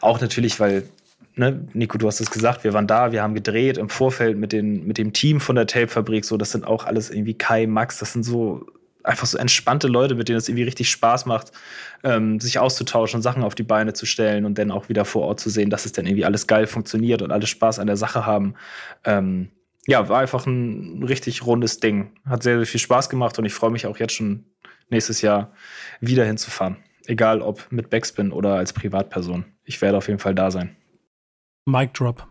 Auch 0.00 0.20
natürlich, 0.20 0.60
weil, 0.60 0.84
ne, 1.34 1.66
Nico, 1.72 1.98
du 1.98 2.06
hast 2.06 2.20
es 2.20 2.30
gesagt, 2.30 2.64
wir 2.64 2.72
waren 2.72 2.86
da, 2.86 3.12
wir 3.12 3.22
haben 3.22 3.34
gedreht 3.34 3.78
im 3.78 3.88
Vorfeld 3.88 4.38
mit, 4.38 4.52
den, 4.52 4.86
mit 4.86 4.98
dem 4.98 5.12
Team 5.12 5.40
von 5.40 5.56
der 5.56 5.66
Tape-Fabrik. 5.66 6.24
So, 6.24 6.36
das 6.36 6.52
sind 6.52 6.66
auch 6.66 6.84
alles 6.84 7.10
irgendwie 7.10 7.34
Kai, 7.34 7.66
Max, 7.66 7.98
das 7.98 8.12
sind 8.12 8.22
so 8.22 8.66
einfach 9.04 9.26
so 9.26 9.36
entspannte 9.38 9.88
Leute, 9.88 10.14
mit 10.14 10.28
denen 10.28 10.38
es 10.38 10.48
irgendwie 10.48 10.62
richtig 10.62 10.88
Spaß 10.90 11.26
macht, 11.26 11.50
ähm, 12.04 12.38
sich 12.38 12.60
auszutauschen, 12.60 13.20
Sachen 13.22 13.42
auf 13.42 13.56
die 13.56 13.64
Beine 13.64 13.94
zu 13.94 14.06
stellen 14.06 14.44
und 14.44 14.58
dann 14.58 14.70
auch 14.70 14.88
wieder 14.88 15.04
vor 15.04 15.22
Ort 15.22 15.40
zu 15.40 15.50
sehen, 15.50 15.70
dass 15.70 15.86
es 15.86 15.92
dann 15.92 16.06
irgendwie 16.06 16.24
alles 16.24 16.46
geil 16.46 16.68
funktioniert 16.68 17.22
und 17.22 17.32
alle 17.32 17.48
Spaß 17.48 17.80
an 17.80 17.88
der 17.88 17.96
Sache 17.96 18.26
haben. 18.26 18.54
Ähm, 19.04 19.50
ja, 19.86 20.08
war 20.08 20.20
einfach 20.20 20.46
ein 20.46 21.02
richtig 21.02 21.44
rundes 21.44 21.80
Ding. 21.80 22.12
Hat 22.24 22.42
sehr, 22.42 22.56
sehr 22.56 22.66
viel 22.66 22.80
Spaß 22.80 23.08
gemacht 23.08 23.38
und 23.38 23.44
ich 23.44 23.54
freue 23.54 23.70
mich 23.70 23.86
auch 23.86 23.98
jetzt 23.98 24.14
schon 24.14 24.44
nächstes 24.90 25.22
Jahr 25.22 25.52
wieder 26.00 26.24
hinzufahren. 26.24 26.76
Egal 27.06 27.42
ob 27.42 27.70
mit 27.70 27.90
Backspin 27.90 28.32
oder 28.32 28.54
als 28.54 28.72
Privatperson. 28.72 29.44
Ich 29.64 29.80
werde 29.82 29.98
auf 29.98 30.06
jeden 30.06 30.20
Fall 30.20 30.34
da 30.34 30.50
sein. 30.50 30.76
Mic 31.64 31.92
Drop. 31.94 32.26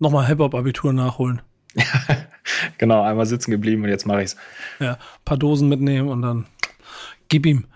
Nochmal 0.00 0.26
Hip-Hop-Abitur 0.26 0.92
nachholen. 0.92 1.42
genau, 2.78 3.02
einmal 3.02 3.26
sitzen 3.26 3.50
geblieben 3.50 3.82
und 3.82 3.88
jetzt 3.88 4.06
mache 4.06 4.22
ich's. 4.22 4.36
Ja, 4.80 4.98
paar 5.24 5.36
Dosen 5.36 5.68
mitnehmen 5.68 6.08
und 6.08 6.22
dann 6.22 6.46
gib 7.28 7.46
ihm. 7.46 7.66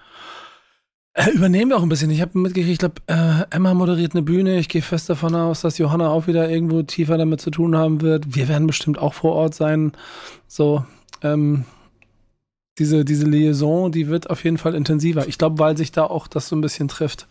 Äh, 1.15 1.31
übernehmen 1.31 1.71
wir 1.71 1.77
auch 1.77 1.83
ein 1.83 1.89
bisschen. 1.89 2.11
Ich 2.11 2.23
habe 2.23 2.39
mitgekriegt, 2.39 2.73
ich 2.73 2.79
glaube, 2.79 2.95
äh, 3.07 3.45
Emma 3.51 3.75
moderiert 3.75 4.15
eine 4.15 4.23
Bühne. 4.23 4.59
Ich 4.59 4.69
gehe 4.69 4.83
fest 4.83 5.11
davon 5.11 5.35
aus, 5.35 5.61
dass 5.61 5.79
Johanna 5.79 6.09
auch 6.09 6.27
wieder 6.27 6.49
irgendwo 6.49 6.83
tiefer 6.83 7.19
damit 7.19 7.41
zu 7.41 7.51
tun 7.51 7.77
haben 7.77 8.01
wird. 8.01 8.35
Wir 8.35 8.49
werden 8.49 8.67
bestimmt 8.67 8.99
auch 8.99 9.13
vor 9.13 9.33
Ort 9.35 9.55
sein. 9.55 9.93
So, 10.47 10.85
ähm, 11.23 11.65
diese, 12.79 13.05
diese 13.05 13.27
Liaison, 13.27 13.93
die 13.93 14.09
wird 14.09 14.31
auf 14.31 14.43
jeden 14.45 14.57
Fall 14.57 14.75
intensiver. 14.75 15.29
Ich 15.29 15.37
glaube, 15.37 15.59
weil 15.59 15.77
sich 15.77 15.93
da 15.93 16.05
auch 16.05 16.27
das 16.27 16.49
so 16.49 16.57
ein 16.57 16.63
bisschen 16.63 16.89
trifft. 16.89 17.29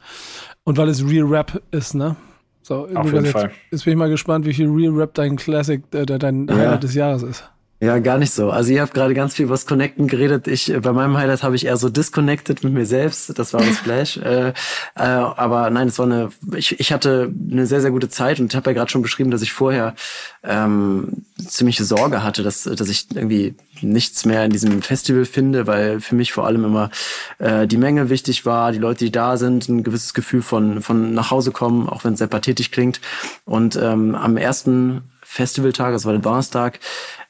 Und 0.63 0.77
weil 0.77 0.89
es 0.89 1.03
Real 1.03 1.25
Rap 1.25 1.61
ist, 1.71 1.95
ne? 1.95 2.15
So, 2.61 2.87
auf 2.93 3.05
jeden 3.11 3.25
jetzt, 3.25 3.31
Fall. 3.31 3.51
Jetzt 3.71 3.85
bin 3.85 3.93
ich 3.93 3.97
mal 3.97 4.09
gespannt, 4.09 4.45
wie 4.45 4.53
viel 4.53 4.69
Real 4.69 4.93
Rap 4.93 5.15
dein 5.15 5.35
Classic, 5.37 5.81
äh, 5.95 6.05
dein 6.05 6.47
ja. 6.47 6.55
Highlight 6.55 6.83
des 6.83 6.93
Jahres 6.93 7.23
ist. 7.23 7.49
Ja, 7.83 7.97
gar 7.97 8.19
nicht 8.19 8.31
so. 8.31 8.51
Also 8.51 8.71
ihr 8.71 8.81
habt 8.81 8.93
gerade 8.93 9.15
ganz 9.15 9.33
viel 9.33 9.49
was 9.49 9.65
Connecten 9.65 10.07
geredet. 10.07 10.47
Ich 10.47 10.71
bei 10.83 10.93
meinem 10.93 11.17
Highlight 11.17 11.41
habe 11.41 11.55
ich 11.55 11.65
eher 11.65 11.77
so 11.77 11.89
disconnected 11.89 12.63
mit 12.63 12.73
mir 12.73 12.85
selbst. 12.85 13.39
Das 13.39 13.53
war 13.53 13.61
das 13.61 13.77
Flash. 13.83 14.17
äh, 14.17 14.49
äh, 14.49 14.53
aber 14.95 15.67
nein, 15.71 15.87
es 15.87 15.97
war 15.97 16.05
eine. 16.05 16.29
Ich, 16.55 16.79
ich 16.79 16.93
hatte 16.93 17.33
eine 17.51 17.65
sehr 17.65 17.81
sehr 17.81 17.89
gute 17.89 18.07
Zeit 18.07 18.39
und 18.39 18.53
habe 18.53 18.69
ja 18.69 18.75
gerade 18.75 18.91
schon 18.91 19.01
beschrieben, 19.01 19.31
dass 19.31 19.41
ich 19.41 19.51
vorher 19.51 19.95
ähm, 20.43 21.25
ziemliche 21.43 21.83
Sorge 21.83 22.21
hatte, 22.21 22.43
dass 22.43 22.65
dass 22.65 22.87
ich 22.87 23.07
irgendwie 23.15 23.55
nichts 23.81 24.25
mehr 24.25 24.45
in 24.45 24.51
diesem 24.51 24.83
Festival 24.83 25.25
finde, 25.25 25.65
weil 25.65 26.01
für 26.01 26.13
mich 26.13 26.33
vor 26.33 26.45
allem 26.45 26.63
immer 26.65 26.91
äh, 27.39 27.65
die 27.65 27.77
Menge 27.77 28.11
wichtig 28.11 28.45
war, 28.45 28.71
die 28.71 28.77
Leute, 28.77 29.05
die 29.05 29.11
da 29.11 29.37
sind, 29.37 29.67
ein 29.69 29.81
gewisses 29.81 30.13
Gefühl 30.13 30.43
von 30.43 30.83
von 30.83 31.15
nach 31.15 31.31
Hause 31.31 31.49
kommen, 31.49 31.89
auch 31.89 32.03
wenn 32.03 32.13
es 32.13 32.19
sehr 32.19 32.27
pathetisch 32.27 32.69
klingt. 32.69 33.01
Und 33.43 33.75
ähm, 33.75 34.13
am 34.13 34.37
ersten 34.37 35.01
Festivaltag, 35.23 35.93
das 35.93 36.05
war 36.05 36.11
der 36.11 36.21
Donnerstag, 36.21 36.79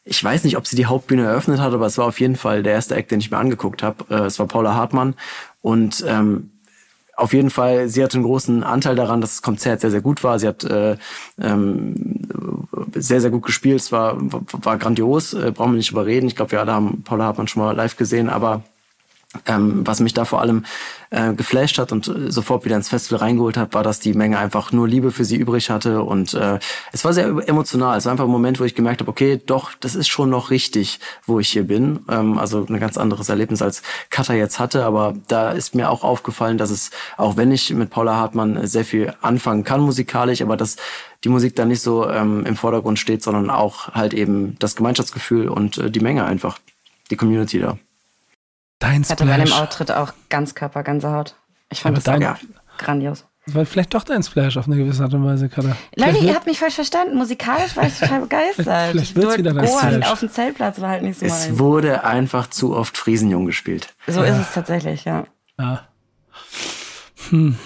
ich 0.03 0.23
weiß 0.23 0.43
nicht, 0.43 0.57
ob 0.57 0.65
sie 0.65 0.75
die 0.75 0.87
Hauptbühne 0.87 1.23
eröffnet 1.23 1.59
hat, 1.59 1.73
aber 1.73 1.85
es 1.85 1.97
war 1.97 2.05
auf 2.05 2.19
jeden 2.19 2.35
Fall 2.35 2.63
der 2.63 2.73
erste 2.73 2.95
Act, 2.95 3.11
den 3.11 3.19
ich 3.19 3.31
mir 3.31 3.37
angeguckt 3.37 3.83
habe. 3.83 4.05
Äh, 4.09 4.25
es 4.25 4.39
war 4.39 4.47
Paula 4.47 4.73
Hartmann 4.73 5.15
und 5.61 6.03
ähm, 6.07 6.51
auf 7.15 7.33
jeden 7.33 7.51
Fall, 7.51 7.87
sie 7.87 8.03
hatte 8.03 8.15
einen 8.15 8.23
großen 8.23 8.63
Anteil 8.63 8.95
daran, 8.95 9.21
dass 9.21 9.31
das 9.31 9.41
Konzert 9.43 9.81
sehr, 9.81 9.91
sehr 9.91 10.01
gut 10.01 10.23
war. 10.23 10.39
Sie 10.39 10.47
hat 10.47 10.63
äh, 10.63 10.97
ähm, 11.39 12.27
sehr, 12.95 13.21
sehr 13.21 13.29
gut 13.29 13.43
gespielt. 13.43 13.79
Es 13.79 13.91
war, 13.91 14.17
war 14.19 14.77
grandios, 14.77 15.33
äh, 15.33 15.51
brauchen 15.51 15.73
wir 15.73 15.77
nicht 15.77 15.91
überreden. 15.91 16.25
Ich 16.25 16.35
glaube, 16.35 16.53
wir 16.53 16.61
alle 16.61 16.73
haben 16.73 17.03
Paula 17.03 17.25
Hartmann 17.25 17.47
schon 17.47 17.61
mal 17.61 17.75
live 17.75 17.95
gesehen, 17.95 18.27
aber 18.27 18.63
ähm, 19.45 19.87
was 19.87 20.01
mich 20.01 20.13
da 20.13 20.25
vor 20.25 20.41
allem 20.41 20.65
äh, 21.09 21.33
geflasht 21.33 21.77
hat 21.77 21.91
und 21.91 22.07
äh, 22.07 22.31
sofort 22.31 22.65
wieder 22.65 22.75
ins 22.75 22.89
Festival 22.89 23.19
reingeholt 23.19 23.55
hat, 23.55 23.73
war, 23.73 23.83
dass 23.83 23.99
die 23.99 24.13
Menge 24.13 24.37
einfach 24.37 24.71
nur 24.71 24.87
Liebe 24.87 25.11
für 25.11 25.23
sie 25.23 25.37
übrig 25.37 25.69
hatte 25.69 26.03
und 26.03 26.33
äh, 26.33 26.59
es 26.91 27.05
war 27.05 27.13
sehr 27.13 27.27
emotional. 27.47 27.97
Es 27.97 28.05
war 28.05 28.11
einfach 28.11 28.25
ein 28.25 28.31
Moment, 28.31 28.59
wo 28.59 28.65
ich 28.65 28.75
gemerkt 28.75 29.01
habe, 29.01 29.09
okay, 29.09 29.41
doch, 29.45 29.71
das 29.79 29.95
ist 29.95 30.09
schon 30.09 30.29
noch 30.29 30.49
richtig, 30.49 30.99
wo 31.25 31.39
ich 31.39 31.49
hier 31.49 31.63
bin. 31.63 32.01
Ähm, 32.09 32.37
also 32.37 32.65
ein 32.67 32.79
ganz 32.79 32.97
anderes 32.97 33.29
Erlebnis 33.29 33.61
als 33.61 33.83
Kata 34.09 34.33
jetzt 34.33 34.59
hatte, 34.59 34.83
aber 34.83 35.13
da 35.27 35.51
ist 35.51 35.75
mir 35.75 35.89
auch 35.89 36.03
aufgefallen, 36.03 36.57
dass 36.57 36.69
es, 36.69 36.91
auch 37.17 37.37
wenn 37.37 37.51
ich 37.51 37.73
mit 37.73 37.89
Paula 37.89 38.15
Hartmann 38.15 38.67
sehr 38.67 38.85
viel 38.85 39.13
anfangen 39.21 39.63
kann 39.63 39.81
musikalisch, 39.81 40.41
aber 40.41 40.57
dass 40.57 40.75
die 41.23 41.29
Musik 41.29 41.55
da 41.55 41.65
nicht 41.65 41.81
so 41.81 42.09
ähm, 42.09 42.45
im 42.45 42.55
Vordergrund 42.55 42.99
steht, 42.99 43.23
sondern 43.23 43.49
auch 43.49 43.89
halt 43.89 44.13
eben 44.13 44.57
das 44.59 44.75
Gemeinschaftsgefühl 44.75 45.47
und 45.47 45.77
äh, 45.77 45.89
die 45.91 45.99
Menge 45.99 46.25
einfach, 46.25 46.59
die 47.09 47.15
Community 47.15 47.59
da. 47.59 47.77
Dein 48.81 49.03
Splash. 49.03 49.05
Ich 49.05 49.09
hatte 49.11 49.25
bei 49.25 49.45
dem 49.45 49.53
Auftritt 49.53 49.91
auch 49.91 50.13
ganz 50.29 50.55
Körpergänsehaut. 50.55 51.35
Ich 51.69 51.79
fand 51.81 52.05
Aber 52.05 52.19
das 52.19 52.39
grandios. 52.77 53.25
War 53.47 53.65
vielleicht 53.65 53.93
doch 53.93 54.03
dein 54.03 54.21
Splash 54.21 54.57
auf 54.57 54.67
eine 54.67 54.77
gewisse 54.77 55.03
Art 55.03 55.13
und 55.13 55.25
Weise, 55.25 55.49
Kada. 55.49 55.75
Leute, 55.95 56.17
ihr 56.19 56.35
habt 56.35 56.45
mich 56.45 56.59
falsch 56.59 56.75
verstanden. 56.75 57.15
Musikalisch 57.17 57.75
war 57.75 57.85
ich 57.85 57.97
total 57.97 58.21
begeistert. 58.27 58.91
vielleicht 58.91 59.15
wird 59.15 59.25
es 59.25 59.37
wieder 59.37 59.53
dein 59.53 59.67
Splash. 59.67 60.11
auf 60.11 60.19
dem 60.19 60.29
Zeltplatz 60.29 60.81
war 60.81 60.89
halt 60.89 61.03
nicht 61.03 61.19
so 61.19 61.25
Es 61.25 61.47
mein. 61.47 61.59
wurde 61.59 62.03
einfach 62.03 62.47
zu 62.47 62.75
oft 62.75 62.97
Friesenjung 62.97 63.45
gespielt. 63.45 63.93
So 64.07 64.23
ja. 64.23 64.35
ist 64.35 64.47
es 64.47 64.53
tatsächlich, 64.53 65.05
ja. 65.05 65.25
ja. 65.59 65.87
Hm. 67.29 67.57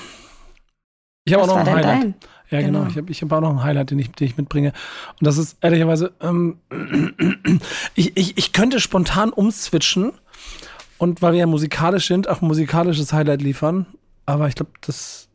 Ich 1.26 1.34
habe 1.34 1.44
auch 1.44 1.48
noch 1.48 1.58
ein 1.58 1.66
Highlight. 1.66 1.86
Dein? 1.86 2.16
Ja, 2.52 2.62
genau. 2.62 2.80
genau. 2.80 2.92
Ich 2.92 2.98
habe 2.98 3.12
ich 3.12 3.22
hab 3.22 3.32
auch 3.32 3.42
noch 3.42 3.50
ein 3.52 3.64
Highlight, 3.64 3.92
den 3.92 4.00
ich, 4.00 4.12
den 4.12 4.28
ich 4.28 4.38
mitbringe. 4.38 4.72
Und 5.20 5.28
das 5.28 5.38
ist 5.38 5.58
ehrlicherweise, 5.62 6.14
ähm, 6.22 6.60
ich, 7.96 8.16
ich, 8.16 8.38
ich 8.38 8.54
könnte 8.54 8.80
spontan 8.80 9.32
umswitchen 9.32 10.14
und 10.98 11.22
weil 11.22 11.34
wir 11.34 11.40
ja 11.40 11.46
musikalisch 11.46 12.08
sind, 12.08 12.28
auch 12.28 12.42
musikalisches 12.42 13.14
Highlight 13.14 13.42
liefern. 13.42 13.86
Aber 14.26 14.48
ich 14.48 14.56
glaube, 14.56 14.72
das 14.82 15.30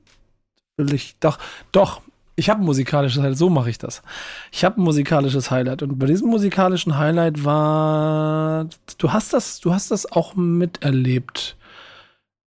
will 0.77 0.93
ich 0.95 1.16
doch. 1.20 1.39
Doch, 1.73 2.01
ich 2.37 2.49
habe 2.49 2.62
ein 2.62 2.65
musikalisches 2.65 3.23
Highlight, 3.23 3.39
so 3.39 3.51
mache 3.51 3.70
ich 3.70 3.78
das. 3.78 4.03
Ich 4.51 4.65
habe 4.65 4.81
ein 4.81 4.85
musikalisches 4.85 5.51
Highlight 5.51 5.82
und 5.82 5.99
bei 5.99 6.07
diesem 6.07 6.28
musikalischen 6.28 6.97
Highlight 6.97 7.45
war, 7.45 8.66
du 8.99 9.12
hast 9.12 9.32
das, 9.32 9.61
du 9.61 9.74
hast 9.74 9.91
das 9.91 10.11
auch 10.11 10.35
miterlebt, 10.35 11.57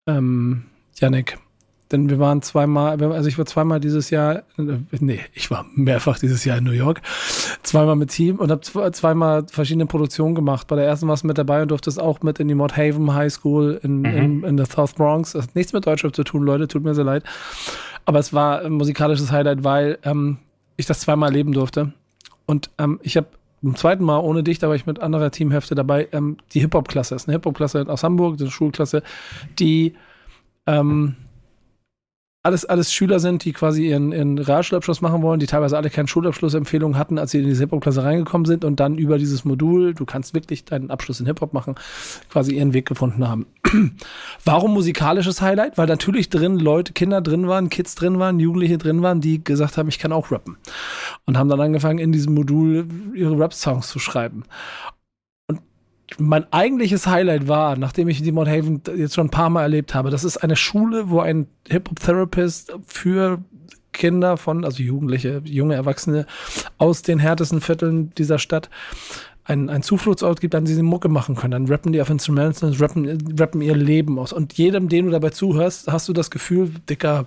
ähm, 0.08 0.66
Yannick. 1.00 1.38
Denn 1.92 2.10
wir 2.10 2.20
waren 2.20 2.42
zweimal, 2.42 3.02
also 3.02 3.30
ich 3.30 3.38
war 3.38 3.46
zweimal 3.46 3.80
dieses 3.80 4.10
Jahr, 4.10 4.44
äh, 4.58 4.78
nee, 5.00 5.22
ich 5.34 5.50
war 5.50 5.66
mehrfach 5.74 6.20
dieses 6.20 6.44
Jahr 6.44 6.58
in 6.58 6.66
New 6.66 6.72
York, 6.72 7.02
zweimal 7.64 7.96
mit 7.96 8.10
Team 8.10 8.38
und 8.38 8.52
habe 8.52 8.92
zweimal 8.92 9.46
verschiedene 9.50 9.86
Produktionen 9.86 10.36
gemacht. 10.36 10.68
Bei 10.68 10.76
der 10.76 10.86
ersten 10.86 11.08
warst 11.08 11.24
du 11.24 11.28
mit 11.28 11.38
dabei 11.38 11.62
und 11.62 11.72
durftest 11.72 12.00
auch 12.00 12.22
mit 12.22 12.40
in 12.40 12.48
die 12.48 12.56
Mott 12.56 12.76
Haven 12.76 13.14
High 13.14 13.32
School 13.32 13.80
in, 13.84 14.00
mhm. 14.00 14.06
in, 14.06 14.44
in 14.44 14.58
der 14.58 14.66
South 14.66 14.94
Bronx. 14.94 15.32
Das 15.32 15.44
hat 15.44 15.56
nichts 15.56 15.74
mit 15.74 15.86
Deutschland 15.86 16.16
zu 16.16 16.24
tun, 16.24 16.44
Leute, 16.44 16.68
tut 16.68 16.84
mir 16.84 16.94
sehr 16.94 17.06
leid. 17.06 17.24
Aber 18.06 18.20
es 18.20 18.34
war 18.34 18.62
ein 18.62 18.74
musikalisches 18.74 19.32
Highlight, 19.32 19.64
weil 19.64 19.98
ähm, 20.04 20.38
ich 20.76 20.86
das 20.86 21.00
zweimal 21.02 21.30
erleben 21.30 21.54
durfte. 21.54 21.94
Und 22.46 22.70
ähm, 22.78 23.00
ich 23.04 23.18
habe 23.18 23.28
beim 23.62 23.76
zweiten 23.76 24.04
Mal 24.04 24.20
ohne 24.20 24.44
dich, 24.44 24.60
da 24.60 24.68
war 24.68 24.76
ich 24.76 24.86
mit 24.86 25.00
anderer 25.00 25.32
Teamhälfte 25.32 25.76
dabei, 25.76 26.08
ähm, 26.12 26.38
die 26.54 26.60
Hip-Hop-Klasse. 26.60 27.16
Das 27.16 27.24
ist 27.24 27.28
eine 27.28 27.36
Hip-Hop-Klasse 27.36 27.86
aus 27.88 28.04
Hamburg, 28.04 28.40
eine 28.40 28.52
Schulklasse, 28.52 29.04
die 29.58 29.96
ähm, 30.68 31.16
alles, 32.48 32.64
alles 32.64 32.94
Schüler 32.94 33.20
sind, 33.20 33.44
die 33.44 33.52
quasi 33.52 33.90
ihren, 33.90 34.14
ihren 34.14 34.38
Realschulabschluss 34.38 35.02
machen 35.02 35.22
wollen, 35.22 35.42
die 35.42 35.48
teilweise 35.48 35.76
alle 35.76 35.90
keine 35.90 36.08
Schulabschlussempfehlung 36.08 36.98
hatten, 36.98 37.20
als 37.20 37.32
sie 37.32 37.40
in 37.40 37.50
die 37.50 37.56
Hip-Hop-Klasse 37.56 38.04
reingekommen 38.04 38.46
sind 38.46 38.64
und 38.64 38.80
dann 38.80 38.98
über 38.98 39.18
dieses 39.18 39.44
Modul, 39.44 39.94
du 39.94 40.06
kannst 40.06 40.34
wirklich 40.34 40.64
deinen 40.64 40.90
Abschluss 40.90 41.20
in 41.20 41.26
Hip-Hop 41.26 41.52
machen, 41.52 41.76
quasi 42.30 42.56
ihren 42.56 42.74
Weg 42.74 42.88
gefunden 42.88 43.28
haben. 43.28 43.48
Warum 44.46 44.74
musikalisches 44.74 45.42
Highlight? 45.42 45.78
Weil 45.78 45.88
natürlich 45.88 46.30
drin 46.30 46.58
Leute, 46.58 46.94
Kinder 46.94 47.20
drin 47.20 47.50
waren, 47.50 47.70
Kids 47.70 47.96
drin 47.96 48.18
waren, 48.18 48.40
Jugendliche 48.40 48.78
drin 48.78 49.02
waren, 49.02 49.20
die 49.20 49.44
gesagt 49.44 49.78
haben, 49.78 49.90
ich 49.90 50.00
kann 50.00 50.14
auch 50.14 50.32
rappen. 50.32 50.56
Und 51.26 51.38
haben 51.38 51.50
dann 51.50 51.60
angefangen, 51.60 52.00
in 52.00 52.14
diesem 52.14 52.34
Modul 52.34 52.88
ihre 53.14 53.38
Rap-Songs 53.38 53.90
zu 53.90 54.00
schreiben 54.00 54.46
mein 56.18 56.52
eigentliches 56.52 57.06
Highlight 57.08 57.48
war, 57.48 57.78
nachdem 57.78 58.08
ich 58.08 58.22
die 58.22 58.32
Mount 58.32 58.50
Haven 58.50 58.82
jetzt 58.96 59.16
schon 59.16 59.28
ein 59.28 59.32
paar 59.32 59.50
Mal 59.50 59.64
erlebt 59.64 59.94
habe, 59.94 60.10
das 60.10 60.24
ist 60.24 60.38
eine 60.38 60.56
Schule, 60.56 61.10
wo 61.10 61.20
ein 61.20 61.48
Hip-Hop-Therapist 61.68 62.74
für 62.86 63.44
Kinder 63.92 64.38
von, 64.38 64.64
also 64.64 64.82
Jugendliche, 64.84 65.42
junge 65.44 65.76
Erwachsene 65.76 66.26
aus 66.78 67.02
den 67.02 67.20
härtesten 67.20 67.62
Vierteln 67.62 68.14
dieser 68.16 68.40
Stadt 68.40 68.70
einen, 69.44 69.70
einen 69.70 69.84
Zufluchtsort 69.84 70.42
gibt, 70.42 70.56
an 70.56 70.66
dem 70.66 70.76
sie 70.76 70.84
Mucke 70.84 71.10
machen 71.10 71.36
können. 71.36 71.52
Dann 71.52 71.68
rappen 71.68 71.94
die 71.94 72.02
auf 72.02 72.10
Instrumentals, 72.10 72.82
rappen, 72.82 73.36
rappen 73.40 73.62
ihr 73.62 73.76
Leben 73.76 74.20
aus. 74.20 74.34
Und 74.34 74.54
jedem, 74.54 74.90
den 74.90 75.06
du 75.06 75.12
dabei 75.12 75.30
zuhörst, 75.30 75.92
hast 75.92 76.08
du 76.08 76.14
das 76.14 76.30
Gefühl, 76.30 76.70
Dicker, 76.90 77.26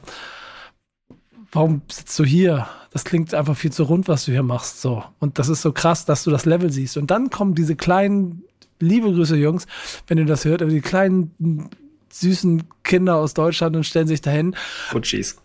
warum 1.53 1.83
sitzt 1.91 2.19
du 2.19 2.25
hier? 2.25 2.69
Das 2.93 3.05
klingt 3.05 3.35
einfach 3.35 3.57
viel 3.57 3.73
zu 3.73 3.85
rund, 3.85 4.09
was 4.09 4.27
du 4.27 4.33
hier 4.33 4.43
machst. 4.43 4.81
So. 4.81 5.03
Und 5.19 5.39
das 5.39 5.49
ist 5.49 5.63
so 5.63 5.73
krass, 5.73 6.05
dass 6.05 6.25
du 6.25 6.31
das 6.31 6.45
Level 6.45 6.71
siehst. 6.71 6.97
Und 6.97 7.11
dann 7.11 7.31
kommen 7.31 7.55
diese 7.55 7.77
kleinen 7.77 8.43
liebe 8.81 9.13
Grüße, 9.13 9.37
Jungs, 9.37 9.67
wenn 10.07 10.19
ihr 10.19 10.27
das 10.27 10.45
hört, 10.45 10.63
aber 10.63 10.71
die 10.71 10.81
kleinen 10.81 11.71
süßen 12.13 12.65
Kinder 12.83 13.17
aus 13.17 13.35
Deutschland 13.35 13.77
und 13.77 13.85
stellen 13.85 14.09
sich 14.09 14.21
dahin. 14.21 14.57
Putschis. 14.91 15.41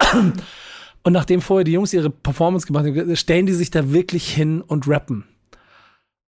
Und 1.03 1.13
nachdem 1.13 1.41
vorher 1.41 1.63
die 1.63 1.73
Jungs 1.73 1.93
ihre 1.93 2.09
Performance 2.09 2.65
gemacht 2.65 2.85
haben, 2.85 3.15
stellen 3.15 3.45
die 3.45 3.53
sich 3.53 3.69
da 3.69 3.91
wirklich 3.93 4.27
hin 4.27 4.61
und 4.61 4.87
rappen. 4.87 5.25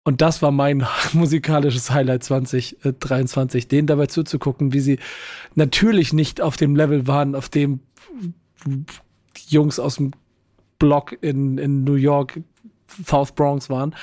Und 0.04 0.20
das 0.20 0.42
war 0.42 0.52
mein 0.52 0.86
musikalisches 1.14 1.90
Highlight 1.90 2.22
2023, 2.24 3.68
denen 3.68 3.86
dabei 3.86 4.06
zuzugucken, 4.06 4.72
wie 4.72 4.80
sie 4.80 4.98
natürlich 5.54 6.12
nicht 6.12 6.40
auf 6.40 6.56
dem 6.56 6.76
Level 6.76 7.06
waren, 7.06 7.34
auf 7.34 7.48
dem 7.48 7.80
Jungs 9.48 9.78
aus 9.78 9.96
dem 9.96 10.12
Block 10.78 11.16
in, 11.22 11.58
in 11.58 11.84
New 11.84 11.94
York 11.94 12.40
South 13.04 13.32
Bronx 13.32 13.68
waren, 13.68 13.94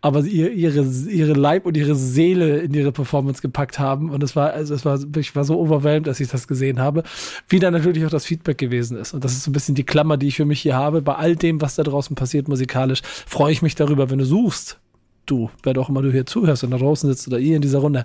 aber 0.00 0.20
ihr, 0.20 0.52
ihre, 0.52 0.82
ihre 0.82 1.32
Leib 1.32 1.66
und 1.66 1.76
ihre 1.76 1.94
Seele 1.94 2.58
in 2.58 2.74
ihre 2.74 2.92
Performance 2.92 3.40
gepackt 3.40 3.78
haben. 3.78 4.10
Und 4.10 4.22
es 4.22 4.36
war, 4.36 4.52
also 4.52 4.74
es 4.74 4.84
war, 4.84 4.98
ich 5.16 5.34
war 5.34 5.44
so 5.44 5.58
overwhelmed, 5.58 6.08
als 6.08 6.20
ich 6.20 6.28
das 6.28 6.46
gesehen 6.46 6.80
habe. 6.80 7.02
Wie 7.48 7.58
dann 7.58 7.72
natürlich 7.72 8.04
auch 8.04 8.10
das 8.10 8.26
Feedback 8.26 8.58
gewesen 8.58 8.96
ist. 8.98 9.14
Und 9.14 9.24
das 9.24 9.32
ist 9.32 9.44
so 9.44 9.50
ein 9.50 9.54
bisschen 9.54 9.74
die 9.74 9.84
Klammer, 9.84 10.16
die 10.16 10.28
ich 10.28 10.36
für 10.36 10.44
mich 10.44 10.60
hier 10.60 10.76
habe. 10.76 11.02
Bei 11.02 11.14
all 11.14 11.36
dem, 11.36 11.60
was 11.60 11.76
da 11.76 11.82
draußen 11.82 12.16
passiert 12.16 12.48
musikalisch, 12.48 13.02
freue 13.26 13.52
ich 13.52 13.62
mich 13.62 13.74
darüber, 13.74 14.10
wenn 14.10 14.18
du 14.18 14.24
suchst. 14.24 14.78
Du, 15.26 15.50
wer 15.62 15.72
doch 15.72 15.88
immer 15.88 16.02
du 16.02 16.12
hier 16.12 16.26
zuhörst 16.26 16.64
und 16.64 16.70
da 16.70 16.76
draußen 16.76 17.08
sitzt 17.08 17.26
oder 17.28 17.38
ihr 17.38 17.56
in 17.56 17.62
dieser 17.62 17.78
Runde, 17.78 18.04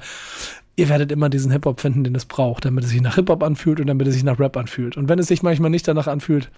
ihr 0.78 0.88
werdet 0.88 1.12
immer 1.12 1.28
diesen 1.28 1.52
Hip-Hop 1.52 1.82
finden, 1.82 2.06
den 2.06 2.16
es 2.16 2.26
braucht, 2.26 2.64
damit 2.64 2.86
es 2.86 2.92
sich 2.92 3.02
nach 3.02 3.16
Hip-Hop 3.16 3.44
anfühlt 3.44 3.82
und 3.82 3.88
damit 3.88 4.08
es 4.08 4.14
sich 4.14 4.24
nach 4.24 4.40
Rap 4.40 4.56
anfühlt. 4.56 4.96
Und 4.96 5.10
wenn 5.10 5.20
es 5.20 5.28
sich 5.28 5.44
manchmal 5.44 5.70
nicht 5.70 5.86
danach 5.86 6.08
anfühlt, 6.08 6.50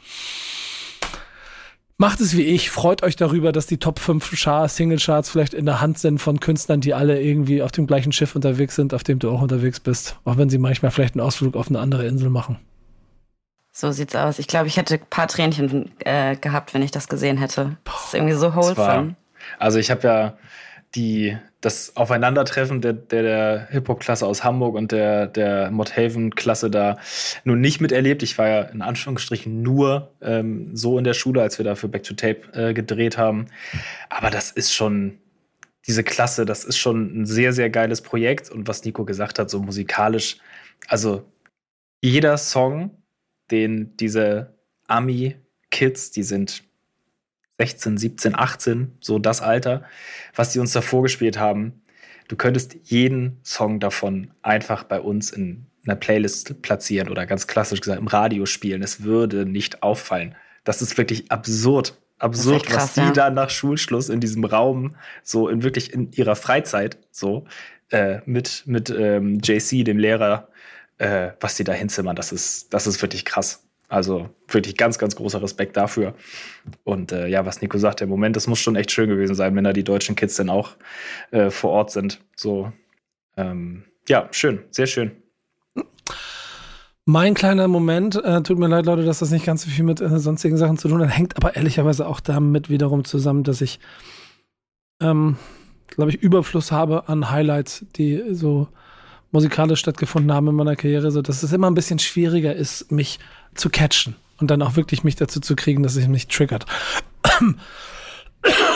Macht 2.02 2.20
es 2.20 2.36
wie 2.36 2.42
ich, 2.42 2.72
freut 2.72 3.04
euch 3.04 3.16
darüber, 3.16 3.52
dass 3.52 3.68
die 3.68 3.78
Top 3.78 4.00
5 4.00 4.36
Char 4.36 4.68
Single-Charts 4.68 5.30
vielleicht 5.30 5.54
in 5.54 5.68
der 5.68 5.82
Hand 5.82 6.00
sind 6.00 6.18
von 6.18 6.40
Künstlern, 6.40 6.82
die 6.82 6.96
alle 6.96 7.22
irgendwie 7.22 7.62
auf 7.62 7.72
dem 7.72 7.86
gleichen 7.86 8.12
Schiff 8.12 8.36
unterwegs 8.36 8.76
sind, 8.76 8.96
auf 8.96 9.04
dem 9.04 9.20
du 9.20 9.30
auch 9.30 9.40
unterwegs 9.40 9.80
bist. 9.80 10.18
Auch 10.26 10.36
wenn 10.38 10.50
sie 10.50 10.58
manchmal 10.58 10.90
vielleicht 10.90 11.14
einen 11.14 11.22
Ausflug 11.22 11.56
auf 11.56 11.68
eine 11.68 11.78
andere 11.78 12.08
Insel 12.08 12.32
machen. 12.32 12.58
So 13.72 13.92
sieht's 13.92 14.16
aus. 14.16 14.40
Ich 14.40 14.48
glaube, 14.48 14.66
ich 14.66 14.78
hätte 14.78 14.96
ein 14.96 15.06
paar 15.12 15.28
Tränchen 15.28 15.92
äh, 16.00 16.36
gehabt, 16.38 16.74
wenn 16.74 16.82
ich 16.82 16.90
das 16.90 17.08
gesehen 17.08 17.38
hätte. 17.38 17.78
Das 17.84 18.06
ist 18.06 18.14
irgendwie 18.16 18.34
so 18.34 18.56
wholesome. 18.56 19.16
Also 19.60 19.78
ich 19.78 19.92
habe 19.92 20.02
ja 20.08 20.38
die 20.96 21.38
das 21.62 21.96
Aufeinandertreffen 21.96 22.82
der, 22.82 22.94
der, 22.94 23.22
der 23.22 23.68
Hip-Hop-Klasse 23.70 24.26
aus 24.26 24.44
Hamburg 24.44 24.76
und 24.76 24.92
der, 24.92 25.28
der 25.28 25.70
Mothaven-Klasse 25.70 26.72
da 26.72 26.98
nun 27.44 27.62
nicht 27.62 27.80
miterlebt. 27.80 28.24
Ich 28.24 28.38
war 28.40 28.48
ja 28.48 28.62
in 28.64 28.82
Anführungsstrichen 28.82 29.62
nur 29.62 30.12
ähm, 30.22 30.76
so 30.76 30.98
in 30.98 31.04
der 31.04 31.14
Schule, 31.14 31.42
als 31.42 31.60
wir 31.60 31.64
da 31.64 31.76
für 31.76 31.88
Back 31.88 32.04
to 32.04 32.16
Tape 32.16 32.42
äh, 32.54 32.74
gedreht 32.74 33.18
haben. 33.18 33.46
Aber 34.10 34.32
das 34.32 34.50
ist 34.50 34.74
schon, 34.74 35.20
diese 35.86 36.04
Klasse, 36.04 36.46
das 36.46 36.66
ist 36.66 36.80
schon 36.80 37.22
ein 37.22 37.26
sehr, 37.28 37.54
sehr 37.54 37.70
geiles 37.70 38.02
Projekt. 38.02 38.50
Und 38.50 38.68
was 38.68 38.84
Nico 38.84 39.06
gesagt 39.06 39.38
hat, 39.38 39.52
so 39.52 39.60
musikalisch, 39.62 40.38
also 40.88 41.24
jeder 42.02 42.38
Song, 42.38 42.98
den 43.52 43.96
diese 43.98 44.56
Ami-Kids, 44.88 46.10
die 46.10 46.24
sind 46.24 46.64
16, 47.62 48.00
17, 48.00 48.36
18, 48.36 48.98
so 49.02 49.20
das 49.20 49.40
Alter, 49.40 49.84
was 50.36 50.52
die 50.52 50.58
uns 50.58 50.74
da 50.74 50.82
vorgespielt 50.82 51.38
haben. 51.38 51.84
Du 52.28 52.36
könntest 52.36 52.76
jeden 52.86 53.38
Song 53.44 53.80
davon 53.80 54.32
einfach 54.42 54.84
bei 54.84 55.00
uns 55.00 55.30
in 55.30 55.68
einer 55.86 55.96
Playlist 55.96 56.64
platzieren 56.64 57.08
oder 57.08 57.28
ganz 57.28 57.46
klassisch 57.46 57.82
gesagt 57.82 58.00
im 58.00 58.08
Radio 58.08 58.48
spielen. 58.48 58.82
Es 58.82 59.04
würde 59.04 59.46
nicht 59.46 59.84
auffallen. 59.84 60.34
Das 60.64 60.82
ist 60.82 60.98
wirklich 60.98 61.32
absurd. 61.32 61.94
Absurd, 62.18 62.66
krass, 62.66 62.84
was 62.84 62.94
die 62.96 63.02
ja. 63.02 63.12
da 63.12 63.30
nach 63.30 63.52
Schulschluss 63.52 64.10
in 64.10 64.20
diesem 64.20 64.44
Raum, 64.44 64.96
so 65.22 65.48
in 65.48 65.62
wirklich 65.62 65.94
in 65.94 66.12
ihrer 66.14 66.36
Freizeit, 66.36 66.98
so 67.12 67.46
äh, 67.92 68.22
mit, 68.26 68.64
mit 68.66 68.90
ähm, 68.90 69.40
JC, 69.44 69.84
dem 69.84 70.00
Lehrer, 70.00 70.48
äh, 70.98 71.32
was 71.40 71.58
die 71.58 71.64
da 71.64 71.74
hinzimmern, 71.74 72.16
das 72.16 72.32
ist, 72.32 72.74
das 72.74 72.88
ist 72.88 73.00
wirklich 73.04 73.24
krass. 73.24 73.64
Also 73.92 74.30
wirklich 74.48 74.78
ganz, 74.78 74.98
ganz 74.98 75.18
großer 75.18 75.42
Respekt 75.42 75.76
dafür. 75.76 76.14
Und 76.86 77.12
äh, 77.12 77.28
ja, 77.28 77.46
was 77.46 77.62
Nico 77.62 77.78
sagt, 77.78 78.00
der 78.00 78.08
Moment, 78.08 78.38
das 78.38 78.48
muss 78.48 78.60
schon 78.60 78.78
echt 78.78 78.90
schön 78.90 79.10
gewesen 79.10 79.36
sein, 79.36 79.54
wenn 79.54 79.66
da 79.66 79.74
die 79.74 79.84
deutschen 79.84 80.16
Kids 80.16 80.38
dann 80.38 80.50
auch 80.50 80.78
äh, 81.32 81.50
vor 81.50 81.72
Ort 81.72 81.92
sind. 81.92 82.22
So, 82.38 82.72
ähm, 83.36 83.84
ja, 84.08 84.30
schön, 84.32 84.60
sehr 84.72 84.88
schön. 84.88 85.12
Mein 87.04 87.34
kleiner 87.34 87.68
Moment, 87.68 88.16
äh, 88.16 88.42
tut 88.44 88.58
mir 88.60 88.68
leid, 88.68 88.86
Leute, 88.86 89.04
dass 89.04 89.20
das 89.20 89.32
nicht 89.32 89.46
ganz 89.46 89.64
so 89.64 89.70
viel 89.70 89.84
mit 89.84 90.00
äh, 90.00 90.20
sonstigen 90.20 90.56
Sachen 90.56 90.78
zu 90.78 90.88
tun 90.88 91.02
hat, 91.02 91.10
hängt 91.10 91.36
aber 91.36 91.58
ehrlicherweise 91.58 92.08
auch 92.08 92.22
damit 92.22 92.70
wiederum 92.70 93.04
zusammen, 93.04 93.44
dass 93.44 93.60
ich, 93.60 93.82
ähm, 95.02 95.36
glaube 95.88 96.12
ich, 96.12 96.22
Überfluss 96.24 96.72
habe 96.72 97.10
an 97.10 97.30
Highlights, 97.30 97.86
die 97.98 98.24
so 98.32 98.70
musikalisch 99.32 99.80
stattgefunden 99.82 100.32
haben 100.32 100.48
in 100.48 100.56
meiner 100.56 100.78
Karriere, 100.78 101.12
so 101.12 101.22
dass 101.22 101.44
es 101.44 101.52
immer 101.52 101.70
ein 101.70 101.76
bisschen 101.76 102.00
schwieriger 102.00 102.56
ist, 102.56 102.90
mich 102.90 103.20
zu 103.56 103.70
catchen 103.70 104.16
und 104.40 104.52
dann 104.52 104.62
auch 104.62 104.76
wirklich 104.76 105.04
mich 105.04 105.16
dazu 105.16 105.40
zu 105.40 105.56
kriegen, 105.56 105.84
dass 105.84 105.96
es 105.96 106.08
mich 106.08 106.28
triggert. 106.28 106.66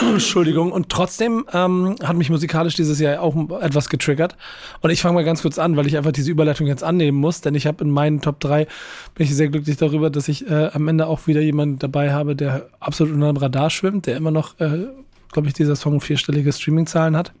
Entschuldigung. 0.00 0.70
Und 0.70 0.90
trotzdem 0.90 1.44
ähm, 1.52 1.96
hat 2.02 2.16
mich 2.16 2.30
musikalisch 2.30 2.74
dieses 2.74 3.00
Jahr 3.00 3.20
auch 3.20 3.34
etwas 3.60 3.88
getriggert. 3.88 4.36
Und 4.80 4.90
ich 4.90 5.00
fange 5.00 5.14
mal 5.14 5.24
ganz 5.24 5.42
kurz 5.42 5.58
an, 5.58 5.76
weil 5.76 5.86
ich 5.86 5.96
einfach 5.96 6.12
diese 6.12 6.30
Überleitung 6.30 6.66
jetzt 6.66 6.84
annehmen 6.84 7.18
muss, 7.18 7.40
denn 7.40 7.54
ich 7.54 7.66
habe 7.66 7.82
in 7.82 7.90
meinen 7.90 8.20
Top 8.20 8.38
3 8.40 8.66
bin 9.14 9.26
ich 9.26 9.34
sehr 9.34 9.48
glücklich 9.48 9.76
darüber, 9.76 10.10
dass 10.10 10.28
ich 10.28 10.48
äh, 10.48 10.70
am 10.72 10.86
Ende 10.86 11.06
auch 11.06 11.26
wieder 11.26 11.40
jemanden 11.40 11.78
dabei 11.78 12.12
habe, 12.12 12.36
der 12.36 12.68
absolut 12.78 13.14
unter 13.14 13.32
dem 13.32 13.36
Radar 13.36 13.70
schwimmt, 13.70 14.06
der 14.06 14.16
immer 14.16 14.30
noch, 14.30 14.58
äh, 14.60 14.86
glaube 15.32 15.48
ich, 15.48 15.54
dieser 15.54 15.74
Song 15.74 16.00
vierstellige 16.00 16.52
Streaming-Zahlen 16.52 17.16
hat. 17.16 17.32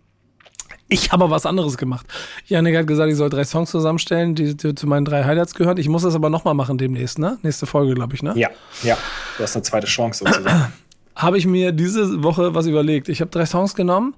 Ich 0.88 1.10
habe 1.10 1.28
was 1.30 1.46
anderes 1.46 1.76
gemacht. 1.76 2.06
Janik 2.46 2.76
hat 2.76 2.86
gesagt, 2.86 3.10
ich 3.10 3.16
soll 3.16 3.28
drei 3.28 3.44
Songs 3.44 3.70
zusammenstellen, 3.70 4.36
die, 4.36 4.56
die 4.56 4.74
zu 4.74 4.86
meinen 4.86 5.04
drei 5.04 5.24
Highlights 5.24 5.54
gehören. 5.54 5.78
Ich 5.78 5.88
muss 5.88 6.02
das 6.02 6.14
aber 6.14 6.30
nochmal 6.30 6.54
machen 6.54 6.78
demnächst, 6.78 7.18
ne? 7.18 7.38
Nächste 7.42 7.66
Folge, 7.66 7.94
glaube 7.94 8.14
ich, 8.14 8.22
ne? 8.22 8.34
Ja, 8.36 8.50
ja. 8.82 8.96
Du 9.36 9.42
hast 9.42 9.56
eine 9.56 9.64
zweite 9.64 9.88
Chance 9.88 10.24
sozusagen. 10.24 10.72
habe 11.16 11.38
ich 11.38 11.46
mir 11.46 11.72
diese 11.72 12.22
Woche 12.22 12.54
was 12.54 12.66
überlegt. 12.66 13.08
Ich 13.08 13.20
habe 13.20 13.30
drei 13.30 13.46
Songs 13.46 13.74
genommen, 13.74 14.14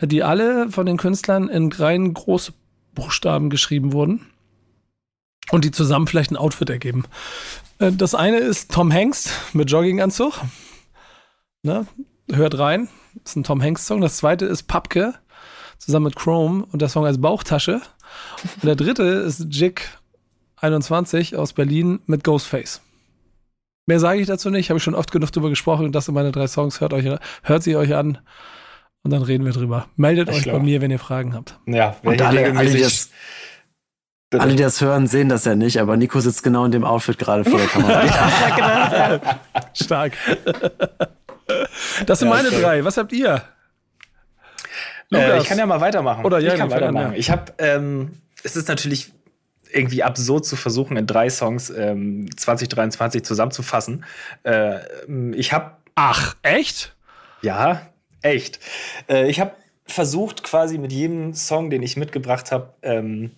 die 0.00 0.22
alle 0.22 0.70
von 0.70 0.86
den 0.86 0.98
Künstlern 0.98 1.48
in 1.48 1.70
kleinen 1.70 2.14
Großbuchstaben 2.14 3.50
geschrieben 3.50 3.92
wurden 3.92 4.26
und 5.50 5.64
die 5.64 5.70
zusammen 5.70 6.06
vielleicht 6.06 6.30
ein 6.30 6.36
Outfit 6.36 6.70
ergeben. 6.70 7.04
Äh, 7.78 7.92
das 7.92 8.14
eine 8.14 8.38
ist 8.38 8.70
Tom 8.70 8.92
Hanks 8.92 9.32
mit 9.52 9.70
Jogginganzug. 9.70 10.34
Ne? 11.62 11.86
Hört 12.30 12.58
rein. 12.58 12.88
Das 13.14 13.32
ist 13.32 13.36
ein 13.36 13.44
Tom 13.44 13.62
Hanks-Song. 13.62 14.00
Das 14.00 14.16
zweite 14.16 14.44
ist 14.44 14.64
Papke 14.64 15.14
zusammen 15.84 16.06
mit 16.06 16.16
Chrome 16.16 16.64
und 16.70 16.82
der 16.82 16.88
Song 16.88 17.06
als 17.06 17.20
Bauchtasche. 17.20 17.80
Und 18.56 18.64
der 18.64 18.76
dritte 18.76 19.02
ist 19.02 19.46
Jig 19.50 19.80
21 20.56 21.36
aus 21.36 21.52
Berlin 21.52 22.00
mit 22.06 22.24
Ghostface. 22.24 22.80
Mehr 23.86 24.00
sage 24.00 24.20
ich 24.20 24.26
dazu 24.26 24.50
nicht, 24.50 24.70
habe 24.70 24.78
ich 24.78 24.84
schon 24.84 24.94
oft 24.94 25.12
genug 25.12 25.30
drüber 25.30 25.50
gesprochen. 25.50 25.92
Das 25.92 26.06
sind 26.06 26.14
meine 26.14 26.32
drei 26.32 26.46
Songs. 26.46 26.80
Hört, 26.80 26.94
euch, 26.94 27.04
hört 27.42 27.62
sie 27.62 27.76
euch 27.76 27.94
an 27.94 28.18
und 29.02 29.12
dann 29.12 29.22
reden 29.22 29.44
wir 29.44 29.52
drüber. 29.52 29.86
Meldet 29.96 30.30
ich 30.30 30.36
euch 30.36 30.42
glaub. 30.44 30.56
bei 30.58 30.62
mir, 30.62 30.80
wenn 30.80 30.90
ihr 30.90 30.98
Fragen 30.98 31.34
habt. 31.34 31.58
Ja, 31.66 31.96
und 32.02 32.20
alle, 32.22 32.56
alle, 32.56 32.70
die 32.70 32.80
das, 32.80 33.10
alle, 34.32 34.54
die 34.54 34.62
das 34.62 34.80
hören, 34.80 35.06
sehen 35.06 35.28
das 35.28 35.44
ja 35.44 35.54
nicht, 35.54 35.78
aber 35.78 35.98
Nico 35.98 36.18
sitzt 36.20 36.42
genau 36.42 36.64
in 36.64 36.72
dem 36.72 36.84
Outfit 36.84 37.18
gerade 37.18 37.44
vor 37.44 37.58
der 37.58 37.68
Kamera. 37.68 38.04
ja, 38.06 39.18
genau. 39.18 39.34
Stark. 39.74 40.12
Das 42.06 42.20
sind 42.20 42.28
ja, 42.28 42.34
meine 42.34 42.50
drei. 42.50 42.84
Was 42.84 42.96
habt 42.96 43.12
ihr? 43.12 43.42
Äh, 45.12 45.38
ich 45.38 45.44
kann 45.44 45.58
ja 45.58 45.66
mal 45.66 45.80
weitermachen. 45.80 46.24
Oder 46.24 46.38
ja, 46.38 46.52
ich 46.52 46.58
kann 46.58 46.70
weitermachen. 46.70 47.12
Ja. 47.12 47.18
Ich 47.18 47.30
habe, 47.30 47.52
ähm, 47.58 48.18
es 48.42 48.56
ist 48.56 48.68
natürlich 48.68 49.12
irgendwie 49.70 50.02
absurd 50.02 50.44
zu 50.46 50.56
versuchen, 50.56 50.96
in 50.96 51.06
drei 51.06 51.28
Songs 51.30 51.70
ähm, 51.70 52.28
2023 52.36 53.24
zusammenzufassen. 53.24 54.04
Äh, 54.44 54.80
ich 55.32 55.52
habe. 55.52 55.72
Ach, 55.94 56.36
echt? 56.42 56.94
Ja, 57.42 57.82
echt. 58.22 58.58
Äh, 59.08 59.28
ich 59.28 59.40
habe 59.40 59.52
versucht, 59.86 60.42
quasi 60.42 60.78
mit 60.78 60.92
jedem 60.92 61.34
Song, 61.34 61.70
den 61.70 61.82
ich 61.82 61.96
mitgebracht 61.96 62.52
habe, 62.52 62.72
ähm, 62.82 63.32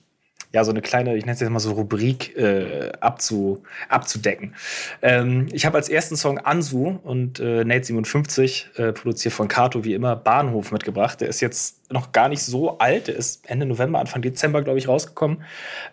ja, 0.52 0.64
so 0.64 0.70
eine 0.70 0.82
kleine, 0.82 1.16
ich 1.16 1.24
nenne 1.24 1.34
es 1.34 1.40
jetzt 1.40 1.50
mal 1.50 1.58
so 1.58 1.72
Rubrik 1.72 2.36
äh, 2.36 2.92
abzu, 3.00 3.62
abzudecken. 3.88 4.54
Ähm, 5.02 5.48
ich 5.52 5.66
habe 5.66 5.76
als 5.76 5.88
ersten 5.88 6.16
Song 6.16 6.38
Ansu 6.38 6.98
und 7.02 7.40
äh, 7.40 7.64
Nate 7.64 7.84
57, 7.84 8.70
äh, 8.76 8.92
produziert 8.92 9.34
von 9.34 9.48
Kato 9.48 9.84
wie 9.84 9.94
immer, 9.94 10.16
Bahnhof 10.16 10.72
mitgebracht. 10.72 11.20
Der 11.20 11.28
ist 11.28 11.40
jetzt 11.40 11.92
noch 11.92 12.12
gar 12.12 12.28
nicht 12.28 12.42
so 12.42 12.78
alt, 12.78 13.08
der 13.08 13.16
ist 13.16 13.48
Ende 13.48 13.66
November, 13.66 13.98
Anfang 13.98 14.22
Dezember, 14.22 14.62
glaube 14.62 14.78
ich, 14.78 14.88
rausgekommen. 14.88 15.42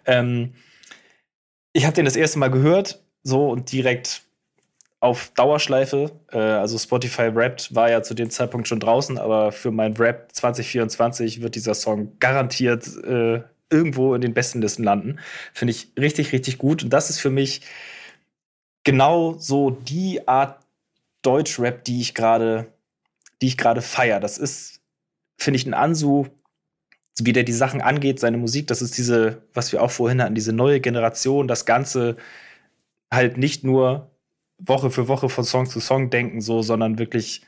Ähm, 0.06 0.54
ich 1.74 1.86
habe 1.86 1.96
den 1.96 2.06
das 2.06 2.16
erste 2.16 2.40
Mal 2.40 2.52
gehört, 2.52 3.04
so 3.24 3.50
und 3.50 3.72
direkt 3.72 4.24
auf 5.04 5.32
Dauerschleife. 5.36 6.12
Äh, 6.32 6.38
also 6.38 6.78
Spotify 6.78 7.36
Wrapped 7.36 7.76
war 7.76 7.90
ja 7.90 8.02
zu 8.04 8.14
dem 8.14 8.30
Zeitpunkt 8.30 8.68
schon 8.68 8.80
draußen, 8.80 9.18
aber 9.18 9.52
für 9.52 9.70
mein 9.70 9.94
Rap 9.98 10.30
2024 10.32 11.42
wird 11.42 11.56
dieser 11.56 11.74
Song 11.74 12.18
garantiert 12.20 12.88
äh, 13.04 13.42
irgendwo 13.74 14.16
in 14.16 14.22
den 14.22 14.34
besten 14.34 14.62
Listen 14.62 14.84
landen. 14.84 15.20
Finde 15.54 15.72
ich 15.72 15.92
richtig, 16.00 16.32
richtig 16.32 16.58
gut. 16.58 16.84
Und 16.84 16.92
das 16.92 17.10
ist 17.10 17.20
für 17.20 17.30
mich 17.30 17.62
genau 18.84 19.34
so 19.38 19.72
die 19.72 20.28
Art 20.28 20.64
Deutschrap, 21.24 21.84
die 21.84 22.02
ich 22.02 22.14
gerade, 22.14 22.68
die 23.42 23.48
ich 23.48 23.58
gerade 23.58 23.82
feiere. 23.82 24.20
Das 24.20 24.38
ist, 24.38 24.82
finde 25.38 25.58
ich, 25.58 25.66
ein 25.66 25.74
Ansu, 25.74 26.28
wie 27.20 27.34
der 27.34 27.44
die 27.44 27.54
Sachen 27.54 27.82
angeht, 27.82 28.20
seine 28.20 28.38
Musik. 28.38 28.68
Das 28.68 28.82
ist 28.82 28.98
diese, 28.98 29.44
was 29.54 29.72
wir 29.72 29.82
auch 29.82 29.92
vorhin 29.92 30.22
hatten, 30.22 30.36
diese 30.36 30.54
neue 30.54 30.80
Generation, 30.80 31.48
das 31.48 31.66
Ganze 31.66 32.18
halt 33.12 33.38
nicht 33.38 33.64
nur 33.64 34.12
Woche 34.58 34.92
für 34.92 35.08
Woche 35.08 35.30
von 35.30 35.44
Song 35.44 35.66
zu 35.68 35.80
Song 35.80 36.10
denken, 36.10 36.42
so, 36.42 36.62
sondern 36.62 37.00
wirklich 37.00 37.46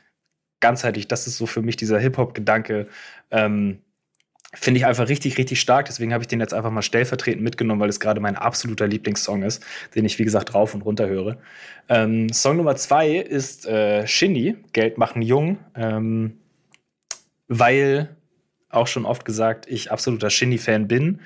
ganzheitlich. 0.60 1.08
Das 1.08 1.26
ist 1.26 1.36
so 1.36 1.46
für 1.46 1.62
mich 1.62 1.76
dieser 1.76 1.98
Hip-Hop-Gedanke. 1.98 2.88
Ähm, 3.30 3.82
Finde 4.58 4.78
ich 4.78 4.86
einfach 4.86 5.08
richtig, 5.08 5.36
richtig 5.36 5.60
stark. 5.60 5.86
Deswegen 5.86 6.12
habe 6.12 6.22
ich 6.22 6.28
den 6.28 6.40
jetzt 6.40 6.54
einfach 6.54 6.70
mal 6.70 6.82
stellvertretend 6.82 7.42
mitgenommen, 7.42 7.80
weil 7.80 7.90
es 7.90 8.00
gerade 8.00 8.20
mein 8.20 8.36
absoluter 8.36 8.86
Lieblingssong 8.86 9.42
ist, 9.42 9.64
den 9.94 10.04
ich, 10.04 10.18
wie 10.18 10.24
gesagt, 10.24 10.54
rauf 10.54 10.74
und 10.74 10.82
runter 10.82 11.06
höre. 11.08 11.36
Ähm, 11.88 12.32
Song 12.32 12.56
Nummer 12.56 12.74
zwei 12.76 13.16
ist 13.16 13.66
äh, 13.66 14.06
Shindy, 14.06 14.56
Geld 14.72 14.96
machen 14.98 15.20
jung, 15.20 15.58
ähm, 15.74 16.38
weil 17.48 18.16
auch 18.70 18.86
schon 18.86 19.04
oft 19.04 19.24
gesagt, 19.24 19.66
ich 19.68 19.92
absoluter 19.92 20.30
Shindy-Fan 20.30 20.88
bin. 20.88 21.20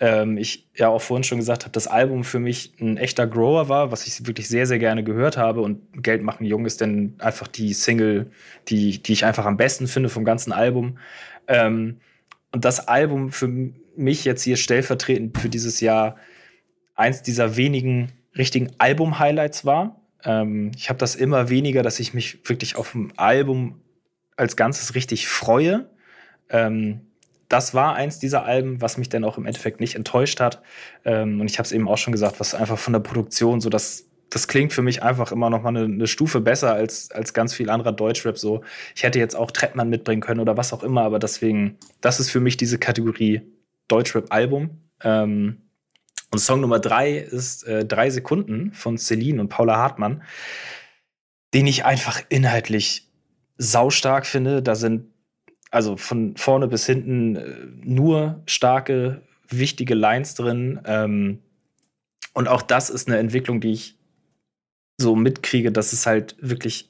Ähm, 0.00 0.36
ich 0.36 0.68
ja 0.76 0.88
auch 0.88 1.00
vorhin 1.00 1.24
schon 1.24 1.38
gesagt 1.38 1.62
habe, 1.62 1.72
das 1.72 1.86
Album 1.86 2.24
für 2.24 2.38
mich 2.38 2.72
ein 2.80 2.96
echter 2.96 3.26
Grower 3.26 3.68
war, 3.68 3.92
was 3.92 4.06
ich 4.06 4.26
wirklich 4.26 4.48
sehr, 4.48 4.66
sehr 4.66 4.78
gerne 4.78 5.04
gehört 5.04 5.36
habe. 5.36 5.60
Und 5.60 6.02
Geld 6.02 6.22
machen 6.22 6.44
jung 6.44 6.66
ist 6.66 6.80
dann 6.80 7.14
einfach 7.18 7.46
die 7.46 7.72
Single, 7.72 8.30
die, 8.68 9.02
die 9.02 9.12
ich 9.12 9.24
einfach 9.24 9.46
am 9.46 9.56
besten 9.56 9.86
finde 9.86 10.08
vom 10.08 10.24
ganzen 10.24 10.52
Album. 10.52 10.98
Ähm, 11.46 11.98
und 12.52 12.64
das 12.64 12.86
Album 12.88 13.32
für 13.32 13.48
mich 13.96 14.24
jetzt 14.24 14.42
hier 14.42 14.56
stellvertretend 14.56 15.38
für 15.38 15.48
dieses 15.48 15.80
Jahr 15.80 16.16
eins 16.94 17.22
dieser 17.22 17.56
wenigen 17.56 18.12
richtigen 18.36 18.70
Album-Highlights 18.78 19.64
war. 19.64 20.00
Ähm, 20.24 20.70
ich 20.76 20.88
habe 20.88 20.98
das 20.98 21.14
immer 21.14 21.48
weniger, 21.48 21.82
dass 21.82 22.00
ich 22.00 22.14
mich 22.14 22.38
wirklich 22.48 22.76
auf 22.76 22.94
ein 22.94 23.12
Album 23.16 23.80
als 24.36 24.56
Ganzes 24.56 24.94
richtig 24.94 25.28
freue. 25.28 25.90
Ähm, 26.48 27.02
das 27.48 27.74
war 27.74 27.94
eins 27.94 28.18
dieser 28.18 28.44
Alben, 28.44 28.80
was 28.80 28.96
mich 28.96 29.10
dann 29.10 29.24
auch 29.24 29.36
im 29.36 29.44
Endeffekt 29.44 29.80
nicht 29.80 29.94
enttäuscht 29.94 30.40
hat. 30.40 30.62
Ähm, 31.04 31.40
und 31.40 31.50
ich 31.50 31.58
habe 31.58 31.66
es 31.66 31.72
eben 31.72 31.88
auch 31.88 31.98
schon 31.98 32.12
gesagt, 32.12 32.40
was 32.40 32.54
einfach 32.54 32.78
von 32.78 32.94
der 32.94 33.00
Produktion 33.00 33.60
so 33.60 33.68
das 33.68 34.08
das 34.32 34.48
klingt 34.48 34.72
für 34.72 34.80
mich 34.80 35.02
einfach 35.02 35.30
immer 35.30 35.50
noch 35.50 35.60
mal 35.60 35.68
eine, 35.68 35.84
eine, 35.84 36.06
Stufe 36.06 36.40
besser 36.40 36.72
als, 36.72 37.10
als 37.10 37.34
ganz 37.34 37.52
viel 37.52 37.68
anderer 37.68 37.92
Deutschrap. 37.92 38.38
So, 38.38 38.62
ich 38.94 39.02
hätte 39.02 39.18
jetzt 39.18 39.36
auch 39.36 39.50
Trettmann 39.50 39.90
mitbringen 39.90 40.22
können 40.22 40.40
oder 40.40 40.56
was 40.56 40.72
auch 40.72 40.82
immer, 40.82 41.02
aber 41.02 41.18
deswegen, 41.18 41.76
das 42.00 42.18
ist 42.18 42.30
für 42.30 42.40
mich 42.40 42.56
diese 42.56 42.78
Kategorie 42.78 43.42
Deutschrap-Album. 43.88 44.70
Ähm, 45.04 45.58
und 46.30 46.38
Song 46.38 46.62
Nummer 46.62 46.78
drei 46.78 47.18
ist 47.18 47.64
äh, 47.64 47.84
Drei 47.84 48.08
Sekunden 48.08 48.72
von 48.72 48.96
Celine 48.96 49.38
und 49.38 49.50
Paula 49.50 49.76
Hartmann, 49.76 50.22
den 51.52 51.66
ich 51.66 51.84
einfach 51.84 52.22
inhaltlich 52.30 53.10
saustark 53.58 54.24
finde. 54.24 54.62
Da 54.62 54.76
sind 54.76 55.08
also 55.70 55.98
von 55.98 56.38
vorne 56.38 56.68
bis 56.68 56.86
hinten 56.86 57.36
äh, 57.36 57.54
nur 57.82 58.40
starke, 58.46 59.20
wichtige 59.50 59.94
Lines 59.94 60.34
drin. 60.34 60.80
Ähm, 60.86 61.40
und 62.32 62.48
auch 62.48 62.62
das 62.62 62.88
ist 62.88 63.08
eine 63.08 63.18
Entwicklung, 63.18 63.60
die 63.60 63.72
ich 63.72 63.98
so 65.02 65.14
mitkriege, 65.16 65.72
dass 65.72 65.92
es 65.92 66.06
halt 66.06 66.36
wirklich 66.40 66.88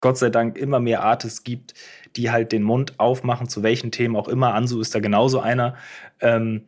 Gott 0.00 0.18
sei 0.18 0.30
Dank 0.30 0.58
immer 0.58 0.78
mehr 0.78 1.02
Artists 1.02 1.42
gibt, 1.42 1.74
die 2.16 2.30
halt 2.30 2.52
den 2.52 2.62
Mund 2.62 2.98
aufmachen, 2.98 3.48
zu 3.48 3.62
welchen 3.62 3.90
Themen 3.90 4.16
auch 4.16 4.28
immer. 4.28 4.54
Ansu 4.54 4.80
ist 4.80 4.94
da 4.94 5.00
genauso 5.00 5.40
einer. 5.40 5.76
Ähm, 6.20 6.62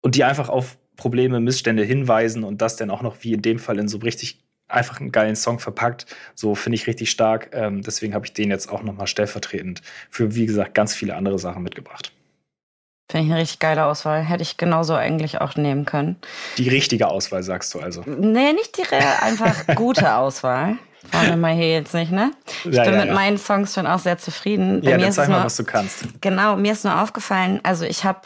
und 0.00 0.14
die 0.16 0.24
einfach 0.24 0.48
auf 0.48 0.78
Probleme, 0.96 1.40
Missstände 1.40 1.84
hinweisen 1.84 2.44
und 2.44 2.62
das 2.62 2.76
dann 2.76 2.90
auch 2.90 3.02
noch 3.02 3.16
wie 3.22 3.32
in 3.32 3.42
dem 3.42 3.58
Fall 3.58 3.78
in 3.78 3.88
so 3.88 3.98
richtig 3.98 4.40
einfach 4.68 5.00
einen 5.00 5.12
geilen 5.12 5.36
Song 5.36 5.58
verpackt. 5.58 6.06
So 6.34 6.54
finde 6.54 6.76
ich 6.76 6.86
richtig 6.86 7.10
stark. 7.10 7.50
Ähm, 7.52 7.82
deswegen 7.82 8.14
habe 8.14 8.26
ich 8.26 8.32
den 8.32 8.50
jetzt 8.50 8.70
auch 8.70 8.82
nochmal 8.82 9.06
stellvertretend 9.06 9.82
für, 10.10 10.34
wie 10.34 10.46
gesagt, 10.46 10.74
ganz 10.74 10.94
viele 10.94 11.16
andere 11.16 11.38
Sachen 11.38 11.62
mitgebracht. 11.62 12.12
Finde 13.10 13.26
ich 13.26 13.32
eine 13.32 13.40
richtig 13.42 13.58
geile 13.58 13.84
Auswahl. 13.84 14.22
Hätte 14.22 14.42
ich 14.42 14.56
genauso 14.56 14.94
eigentlich 14.94 15.40
auch 15.40 15.56
nehmen 15.56 15.84
können. 15.84 16.16
Die 16.56 16.68
richtige 16.68 17.08
Auswahl, 17.08 17.42
sagst 17.42 17.74
du 17.74 17.80
also? 17.80 18.02
Nee, 18.06 18.52
nicht 18.52 18.78
die 18.78 18.84
einfach 18.94 19.66
gute 19.74 20.14
Auswahl. 20.14 20.76
Wollen 21.10 21.28
wir 21.28 21.36
mal 21.36 21.54
hier 21.54 21.72
jetzt 21.72 21.94
nicht, 21.94 22.12
ne? 22.12 22.30
Ich 22.64 22.74
ja, 22.74 22.84
bin 22.84 22.94
ja, 22.94 23.00
mit 23.00 23.08
ja. 23.08 23.14
meinen 23.14 23.36
Songs 23.36 23.74
schon 23.74 23.86
auch 23.86 23.98
sehr 23.98 24.18
zufrieden. 24.18 24.80
Bei 24.82 24.90
ja, 24.90 24.96
mir 24.96 25.04
dann 25.04 25.12
zeig 25.12 25.28
mal, 25.28 25.36
nur, 25.36 25.44
was 25.44 25.56
du 25.56 25.64
kannst. 25.64 26.04
Genau, 26.20 26.56
mir 26.56 26.72
ist 26.72 26.84
nur 26.84 27.00
aufgefallen, 27.02 27.60
also 27.64 27.84
ich 27.84 28.04
habe 28.04 28.20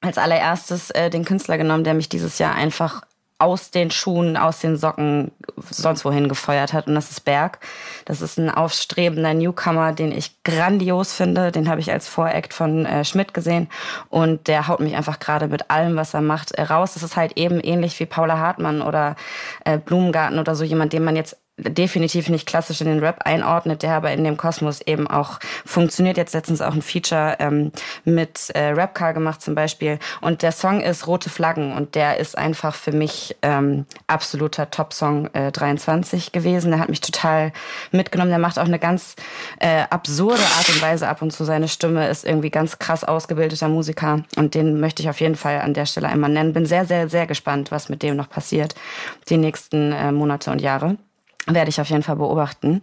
als 0.00 0.18
allererstes 0.18 0.90
äh, 0.90 1.08
den 1.10 1.24
Künstler 1.24 1.56
genommen, 1.56 1.84
der 1.84 1.94
mich 1.94 2.08
dieses 2.08 2.38
Jahr 2.38 2.54
einfach 2.54 3.02
aus 3.40 3.70
den 3.70 3.90
Schuhen, 3.90 4.36
aus 4.36 4.60
den 4.60 4.76
Socken 4.76 5.32
sonst 5.70 6.04
wohin 6.04 6.28
gefeuert 6.28 6.72
hat. 6.72 6.86
Und 6.86 6.94
das 6.94 7.10
ist 7.10 7.24
Berg. 7.24 7.58
Das 8.04 8.20
ist 8.20 8.38
ein 8.38 8.50
aufstrebender 8.50 9.34
Newcomer, 9.34 9.92
den 9.92 10.12
ich 10.12 10.42
grandios 10.44 11.12
finde. 11.12 11.50
Den 11.50 11.68
habe 11.68 11.80
ich 11.80 11.90
als 11.90 12.08
Voract 12.08 12.52
von 12.52 12.86
äh, 12.86 13.04
Schmidt 13.04 13.34
gesehen. 13.34 13.68
Und 14.08 14.46
der 14.46 14.68
haut 14.68 14.80
mich 14.80 14.94
einfach 14.94 15.18
gerade 15.18 15.48
mit 15.48 15.70
allem, 15.70 15.96
was 15.96 16.14
er 16.14 16.20
macht, 16.20 16.52
äh, 16.52 16.62
raus. 16.62 16.94
Das 16.94 17.02
ist 17.02 17.16
halt 17.16 17.36
eben 17.36 17.60
ähnlich 17.60 17.98
wie 17.98 18.06
Paula 18.06 18.38
Hartmann 18.38 18.82
oder 18.82 19.16
äh, 19.64 19.78
Blumengarten 19.78 20.38
oder 20.38 20.54
so 20.54 20.64
jemand, 20.64 20.92
den 20.92 21.04
man 21.04 21.16
jetzt 21.16 21.36
definitiv 21.62 22.28
nicht 22.28 22.46
klassisch 22.46 22.80
in 22.80 22.86
den 22.86 23.00
Rap 23.00 23.20
einordnet, 23.24 23.82
der 23.82 23.94
aber 23.94 24.12
in 24.12 24.24
dem 24.24 24.36
Kosmos 24.36 24.80
eben 24.80 25.06
auch 25.06 25.38
funktioniert. 25.64 26.16
Jetzt 26.16 26.34
letztens 26.34 26.60
auch 26.60 26.74
ein 26.74 26.82
Feature 26.82 27.36
ähm, 27.38 27.72
mit 28.04 28.50
äh, 28.54 28.70
Rapcar 28.70 29.14
gemacht 29.14 29.42
zum 29.42 29.54
Beispiel. 29.54 29.98
Und 30.20 30.42
der 30.42 30.52
Song 30.52 30.80
ist 30.80 31.06
Rote 31.06 31.30
Flaggen 31.30 31.72
und 31.72 31.94
der 31.94 32.18
ist 32.18 32.36
einfach 32.36 32.74
für 32.74 32.92
mich 32.92 33.36
ähm, 33.42 33.86
absoluter 34.06 34.70
Top-Song 34.70 35.28
äh, 35.34 35.52
23 35.52 36.32
gewesen. 36.32 36.70
Der 36.70 36.80
hat 36.80 36.88
mich 36.88 37.00
total 37.00 37.52
mitgenommen. 37.92 38.30
Der 38.30 38.38
macht 38.38 38.58
auch 38.58 38.64
eine 38.64 38.78
ganz 38.78 39.16
äh, 39.58 39.84
absurde 39.90 40.42
Art 40.58 40.68
und 40.68 40.82
Weise 40.82 41.08
ab 41.08 41.22
und 41.22 41.32
zu. 41.32 41.44
Seine 41.44 41.68
Stimme 41.68 42.08
ist 42.08 42.24
irgendwie 42.24 42.50
ganz 42.50 42.78
krass 42.78 43.04
ausgebildeter 43.04 43.68
Musiker 43.68 44.22
und 44.36 44.54
den 44.54 44.80
möchte 44.80 45.02
ich 45.02 45.08
auf 45.08 45.20
jeden 45.20 45.36
Fall 45.36 45.60
an 45.60 45.74
der 45.74 45.86
Stelle 45.86 46.08
einmal 46.08 46.30
nennen. 46.30 46.52
Bin 46.52 46.66
sehr, 46.66 46.84
sehr, 46.84 47.08
sehr 47.08 47.26
gespannt, 47.26 47.70
was 47.70 47.88
mit 47.88 48.02
dem 48.02 48.16
noch 48.16 48.28
passiert 48.28 48.74
die 49.28 49.36
nächsten 49.36 49.92
äh, 49.92 50.12
Monate 50.12 50.50
und 50.50 50.60
Jahre 50.60 50.96
werde 51.46 51.70
ich 51.70 51.80
auf 51.80 51.88
jeden 51.88 52.02
Fall 52.02 52.16
beobachten. 52.16 52.82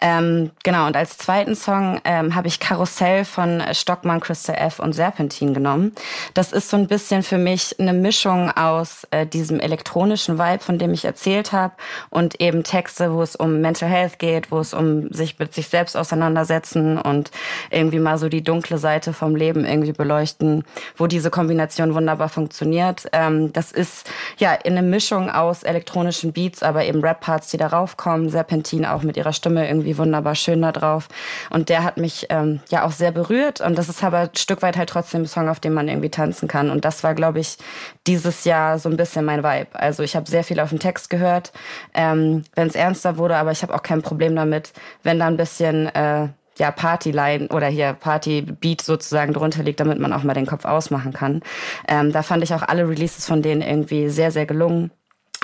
Ähm, 0.00 0.50
genau, 0.62 0.86
und 0.86 0.96
als 0.96 1.18
zweiten 1.18 1.54
Song 1.54 2.00
ähm, 2.04 2.34
habe 2.34 2.48
ich 2.48 2.58
Karussell 2.58 3.24
von 3.24 3.62
Stockmann, 3.72 4.20
Crystal 4.20 4.56
F 4.56 4.78
und 4.80 4.94
Serpentin 4.94 5.54
genommen. 5.54 5.92
Das 6.34 6.52
ist 6.52 6.70
so 6.70 6.76
ein 6.76 6.86
bisschen 6.86 7.22
für 7.22 7.38
mich 7.38 7.78
eine 7.78 7.92
Mischung 7.92 8.50
aus 8.50 9.06
äh, 9.10 9.26
diesem 9.26 9.60
elektronischen 9.60 10.38
Vibe, 10.38 10.62
von 10.62 10.78
dem 10.78 10.92
ich 10.94 11.04
erzählt 11.04 11.52
habe, 11.52 11.74
und 12.10 12.40
eben 12.40 12.64
Texte, 12.64 13.12
wo 13.12 13.22
es 13.22 13.36
um 13.36 13.60
Mental 13.60 13.88
Health 13.88 14.18
geht, 14.18 14.50
wo 14.50 14.58
es 14.58 14.72
um 14.72 15.12
sich 15.12 15.38
mit 15.38 15.54
sich 15.54 15.68
selbst 15.68 15.96
auseinandersetzen 15.96 16.98
und 16.98 17.30
irgendwie 17.70 18.00
mal 18.00 18.18
so 18.18 18.28
die 18.28 18.42
dunkle 18.42 18.78
Seite 18.78 19.12
vom 19.12 19.36
Leben 19.36 19.66
irgendwie 19.66 19.92
beleuchten, 19.92 20.64
wo 20.96 21.06
diese 21.06 21.30
Kombination 21.30 21.94
wunderbar 21.94 22.30
funktioniert. 22.30 23.06
Ähm, 23.12 23.52
das 23.52 23.70
ist 23.70 24.10
ja 24.38 24.54
in 24.54 24.78
eine 24.78 24.86
Mischung 24.86 25.30
aus 25.30 25.62
elektronischen 25.62 26.32
Beats, 26.32 26.62
aber 26.62 26.84
eben 26.84 27.02
Rap-Parts, 27.02 27.48
die 27.48 27.58
darauf 27.58 27.97
kommen. 27.98 28.30
Serpentin 28.30 28.86
auch 28.86 29.02
mit 29.02 29.18
ihrer 29.18 29.34
Stimme 29.34 29.68
irgendwie 29.68 29.98
wunderbar 29.98 30.34
schön 30.34 30.62
da 30.62 30.72
drauf. 30.72 31.08
Und 31.50 31.68
der 31.68 31.84
hat 31.84 31.98
mich 31.98 32.26
ähm, 32.30 32.60
ja 32.70 32.86
auch 32.86 32.92
sehr 32.92 33.12
berührt. 33.12 33.60
Und 33.60 33.76
das 33.76 33.90
ist 33.90 34.02
aber 34.02 34.20
ein 34.20 34.36
Stück 34.36 34.62
weit 34.62 34.78
halt 34.78 34.88
trotzdem 34.88 35.22
ein 35.22 35.26
Song, 35.26 35.50
auf 35.50 35.60
dem 35.60 35.74
man 35.74 35.88
irgendwie 35.88 36.08
tanzen 36.08 36.48
kann. 36.48 36.70
Und 36.70 36.86
das 36.86 37.04
war, 37.04 37.14
glaube 37.14 37.40
ich, 37.40 37.58
dieses 38.06 38.44
Jahr 38.44 38.78
so 38.78 38.88
ein 38.88 38.96
bisschen 38.96 39.26
mein 39.26 39.44
Vibe. 39.44 39.68
Also 39.74 40.02
ich 40.02 40.16
habe 40.16 40.30
sehr 40.30 40.44
viel 40.44 40.60
auf 40.60 40.70
den 40.70 40.78
Text 40.78 41.10
gehört, 41.10 41.52
ähm, 41.92 42.44
wenn 42.54 42.68
es 42.68 42.74
ernster 42.74 43.18
wurde, 43.18 43.36
aber 43.36 43.50
ich 43.50 43.62
habe 43.62 43.74
auch 43.74 43.82
kein 43.82 44.00
Problem 44.00 44.34
damit, 44.34 44.72
wenn 45.02 45.18
da 45.18 45.26
ein 45.26 45.36
bisschen 45.36 45.86
äh, 45.94 46.28
ja, 46.58 46.70
Partyline 46.70 47.48
oder 47.48 47.68
hier 47.68 47.92
Partybeat 47.92 48.80
sozusagen 48.80 49.32
drunter 49.32 49.62
liegt, 49.62 49.80
damit 49.80 49.98
man 49.98 50.12
auch 50.12 50.24
mal 50.24 50.34
den 50.34 50.46
Kopf 50.46 50.64
ausmachen 50.64 51.12
kann. 51.12 51.42
Ähm, 51.88 52.12
da 52.12 52.22
fand 52.22 52.42
ich 52.42 52.52
auch 52.54 52.62
alle 52.62 52.88
Releases 52.88 53.26
von 53.26 53.42
denen 53.42 53.62
irgendwie 53.62 54.08
sehr, 54.08 54.30
sehr 54.30 54.46
gelungen 54.46 54.90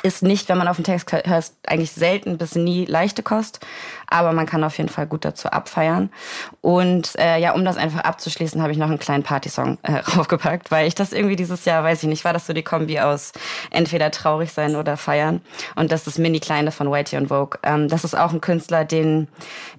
ist 0.05 0.23
nicht, 0.23 0.49
wenn 0.49 0.59
man 0.59 0.69
auf 0.69 0.77
den 0.77 0.85
Text 0.85 1.11
hört, 1.13 1.53
eigentlich 1.67 1.93
selten 1.93 2.37
bis 2.37 2.55
nie 2.55 2.85
leichte 2.85 3.23
Kost, 3.23 3.61
aber 4.09 4.33
man 4.33 4.47
kann 4.47 4.65
auf 4.65 4.79
jeden 4.79 4.91
Fall 4.91 5.07
gut 5.07 5.25
dazu 5.25 5.49
abfeiern. 5.49 6.11
Und 6.61 7.13
äh, 7.19 7.39
ja, 7.39 7.53
um 7.53 7.65
das 7.65 7.77
einfach 7.77 8.01
abzuschließen, 8.01 8.63
habe 8.63 8.73
ich 8.73 8.79
noch 8.79 8.89
einen 8.89 8.99
kleinen 8.99 9.23
Partysong 9.23 9.79
äh, 9.83 9.93
raufgepackt, 10.17 10.71
weil 10.71 10.87
ich 10.87 10.95
das 10.95 11.13
irgendwie 11.13 11.37
dieses 11.37 11.65
Jahr, 11.65 11.83
weiß 11.85 12.03
ich 12.03 12.09
nicht, 12.09 12.25
war 12.25 12.33
das 12.33 12.47
so 12.47 12.53
die 12.53 12.63
Kombi 12.63 13.01
aus 13.01 13.33
entweder 13.71 14.11
traurig 14.11 14.53
sein 14.53 14.77
oder 14.77 14.97
feiern. 14.97 15.41
Und 15.77 15.93
das 15.93 16.07
ist 16.07 16.19
Mini 16.19 16.41
Kleine 16.41 16.71
von 16.71 16.91
Whitey 16.91 17.17
und 17.17 17.29
Vogue. 17.29 17.59
Ähm, 17.63 17.89
das 17.89 18.05
ist 18.05 18.17
auch 18.17 18.33
ein 18.33 18.41
Künstler, 18.41 18.85
den 18.85 19.29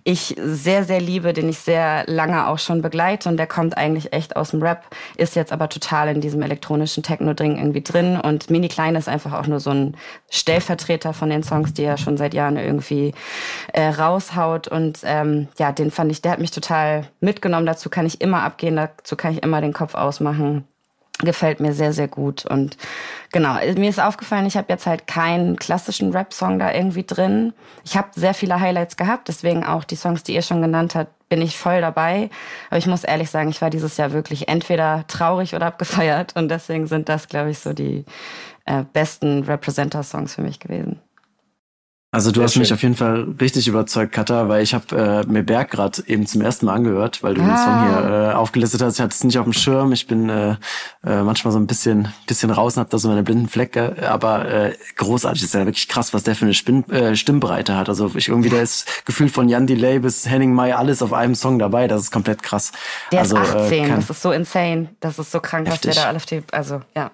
ich 0.04 0.36
sehr, 0.40 0.84
sehr 0.84 1.02
liebe, 1.02 1.34
den 1.34 1.50
ich 1.50 1.60
sehr 1.60 2.04
lange 2.08 2.48
auch 2.48 2.60
schon 2.60 2.82
begleite 2.82 3.28
und 3.30 3.38
der 3.38 3.48
kommt 3.48 3.78
eigentlich 3.78 4.14
echt 4.14 4.36
aus 4.36 4.52
dem 4.52 4.62
Rap, 4.62 4.84
ist 5.18 5.36
jetzt 5.36 5.52
aber 5.52 5.70
total 5.70 6.10
in 6.10 6.22
diesem 6.22 6.42
elektronischen 6.42 7.04
Techno-Ding 7.04 7.58
irgendwie 7.58 7.82
drin 7.82 8.20
und 8.20 8.50
Mini 8.50 8.68
Kleine 8.68 9.00
ist 9.00 9.10
einfach 9.10 9.34
auch 9.34 9.48
nur 9.48 9.60
so 9.60 9.72
ein 9.72 9.98
Stellvertreter 10.30 11.14
von 11.14 11.30
den 11.30 11.44
Songs, 11.44 11.74
die 11.74 11.84
er 11.84 11.98
schon 11.98 12.18
seit 12.18 12.34
Jahren 12.34 12.58
irgendwie 12.58 13.14
äh, 13.74 13.88
raushaut. 14.26 14.68
Und 14.68 15.00
ähm, 15.04 15.48
ja, 15.58 15.72
den 15.72 15.92
fand 15.92 16.12
ich, 16.12 16.22
der 16.22 16.32
hat 16.32 16.40
mich 16.40 16.52
total 16.52 17.08
mitgenommen. 17.20 17.66
Dazu 17.66 17.90
kann 17.90 18.06
ich 18.06 18.22
immer 18.22 18.44
abgehen, 18.44 18.76
dazu 18.76 19.16
kann 19.16 19.34
ich 19.34 19.44
immer 19.44 19.62
den 19.62 19.74
Kopf 19.74 19.96
ausmachen. 19.96 20.66
Gefällt 21.20 21.62
mir 21.62 21.72
sehr, 21.72 21.94
sehr 21.94 22.10
gut. 22.10 22.46
Und 22.46 22.76
genau, 23.32 23.54
mir 23.54 23.90
ist 23.90 24.02
aufgefallen, 24.02 24.46
ich 24.46 24.58
habe 24.58 24.68
jetzt 24.68 24.86
halt 24.86 25.08
keinen 25.08 25.56
klassischen 25.56 26.12
Rap-Song 26.12 26.60
da 26.60 26.74
irgendwie 26.74 27.06
drin. 27.06 27.54
Ich 27.86 27.96
habe 27.96 28.10
sehr 28.14 28.34
viele 28.34 28.60
Highlights 28.60 28.98
gehabt, 28.98 29.30
deswegen 29.30 29.64
auch 29.64 29.86
die 29.86 29.96
Songs, 29.96 30.24
die 30.24 30.36
ihr 30.36 30.42
schon 30.42 30.62
genannt 30.62 30.94
habt, 30.94 31.12
bin 31.30 31.42
ich 31.42 31.58
voll 31.58 31.80
dabei. 31.80 32.30
Aber 32.70 32.80
ich 32.80 32.88
muss 32.88 33.06
ehrlich 33.06 33.30
sagen, 33.30 33.50
ich 33.50 33.62
war 33.62 33.70
dieses 33.70 33.96
Jahr 33.96 34.12
wirklich 34.12 34.50
entweder 34.50 35.06
traurig 35.08 35.56
oder 35.56 35.68
abgefeiert. 35.68 36.36
Und 36.36 36.50
deswegen 36.50 36.86
sind 36.86 37.08
das, 37.08 37.30
glaube 37.30 37.52
ich, 37.52 37.60
so 37.60 37.72
die 37.72 38.04
äh, 38.66 38.84
besten 38.92 39.44
Representer-Songs 39.44 40.36
für 40.36 40.42
mich 40.42 40.60
gewesen. 40.60 41.00
Also 42.16 42.32
du 42.32 42.36
Sehr 42.36 42.44
hast 42.46 42.54
schön. 42.54 42.62
mich 42.62 42.72
auf 42.72 42.82
jeden 42.82 42.96
Fall 42.96 43.28
richtig 43.42 43.68
überzeugt, 43.68 44.14
Katha, 44.14 44.48
weil 44.48 44.64
ich 44.64 44.74
habe 44.74 45.26
äh, 45.28 45.30
mir 45.30 45.44
Berg 45.44 45.70
gerade 45.70 46.02
eben 46.08 46.26
zum 46.26 46.40
ersten 46.40 46.66
Mal 46.66 46.74
angehört, 46.74 47.24
weil 47.24 47.34
du 47.34 47.42
ah. 47.42 47.46
den 47.46 47.58
Song 47.58 47.84
hier 47.84 48.30
äh, 48.30 48.34
aufgelistet 48.34 48.82
hast. 48.82 48.94
Ich 48.94 49.02
hatte 49.02 49.14
es 49.14 49.26
nicht 49.26 49.38
auf 49.38 49.44
dem 49.44 49.52
Schirm. 49.52 49.92
Ich 49.92 50.08
bin 50.08 50.30
äh, 50.30 50.52
äh, 51.06 51.24
manchmal 51.24 51.52
so 51.52 51.60
ein 51.60 51.68
bisschen 51.68 52.08
bisschen 52.26 52.52
raus 52.52 52.78
und 52.78 52.80
habe 52.80 52.90
da 52.90 53.00
so 53.00 53.10
meine 53.10 53.24
blinden 53.24 53.50
Flecke. 53.50 53.98
Aber 54.10 54.50
äh, 54.50 54.78
großartig 54.96 55.44
ist 55.44 55.54
ja 55.56 55.66
wirklich 55.66 55.90
krass, 55.90 56.14
was 56.14 56.24
der 56.24 56.36
für 56.36 56.46
eine 56.46 56.54
Spin 56.54 56.90
äh, 56.90 57.18
Stimmbreite 57.18 57.76
hat. 57.76 57.90
Also 57.90 58.10
ich 58.16 58.30
irgendwie 58.30 58.50
da 58.50 58.62
ist 58.62 59.06
Gefühl 59.06 59.28
von 59.28 59.50
Jan 59.50 59.68
Delay 59.68 60.00
bis 60.00 60.26
Henning 60.26 60.54
May 60.54 60.72
alles 60.72 61.02
auf 61.02 61.12
einem 61.12 61.36
Song 61.36 61.60
dabei. 61.60 61.90
Das 61.90 62.00
ist 62.00 62.12
komplett 62.12 62.42
krass. 62.44 62.72
Der 63.12 63.20
also, 63.20 63.36
ist 63.36 63.54
18. 63.54 63.84
Äh, 63.84 63.90
das 63.90 64.10
ist 64.10 64.22
so 64.22 64.32
insane. 64.32 64.88
Das 65.02 65.20
ist 65.20 65.32
so 65.32 65.42
krank, 65.42 65.68
heftig. 65.68 65.90
was 65.90 65.96
der 65.96 66.04
da 66.06 66.10
alles 66.12 66.24
steht. 66.24 66.54
Also 66.54 66.80
ja. 66.96 67.12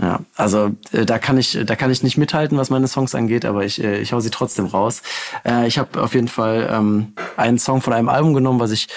Ja, 0.00 0.20
also 0.36 0.72
äh, 0.92 1.06
da 1.06 1.18
kann 1.18 1.38
ich, 1.38 1.58
da 1.64 1.74
kann 1.74 1.90
ich 1.90 2.02
nicht 2.02 2.18
mithalten, 2.18 2.58
was 2.58 2.68
meine 2.68 2.86
Songs 2.86 3.14
angeht, 3.14 3.46
aber 3.46 3.64
ich, 3.64 3.82
äh, 3.82 3.98
ich 3.98 4.12
hau 4.12 4.20
sie 4.20 4.30
trotzdem 4.30 4.66
raus. 4.66 5.00
Äh, 5.42 5.66
ich 5.66 5.78
habe 5.78 6.02
auf 6.02 6.14
jeden 6.14 6.28
Fall 6.28 6.68
ähm, 6.70 7.14
einen 7.38 7.58
Song 7.58 7.80
von 7.80 7.94
einem 7.94 8.10
Album 8.10 8.34
genommen, 8.34 8.60
was 8.60 8.72
ich 8.72 8.88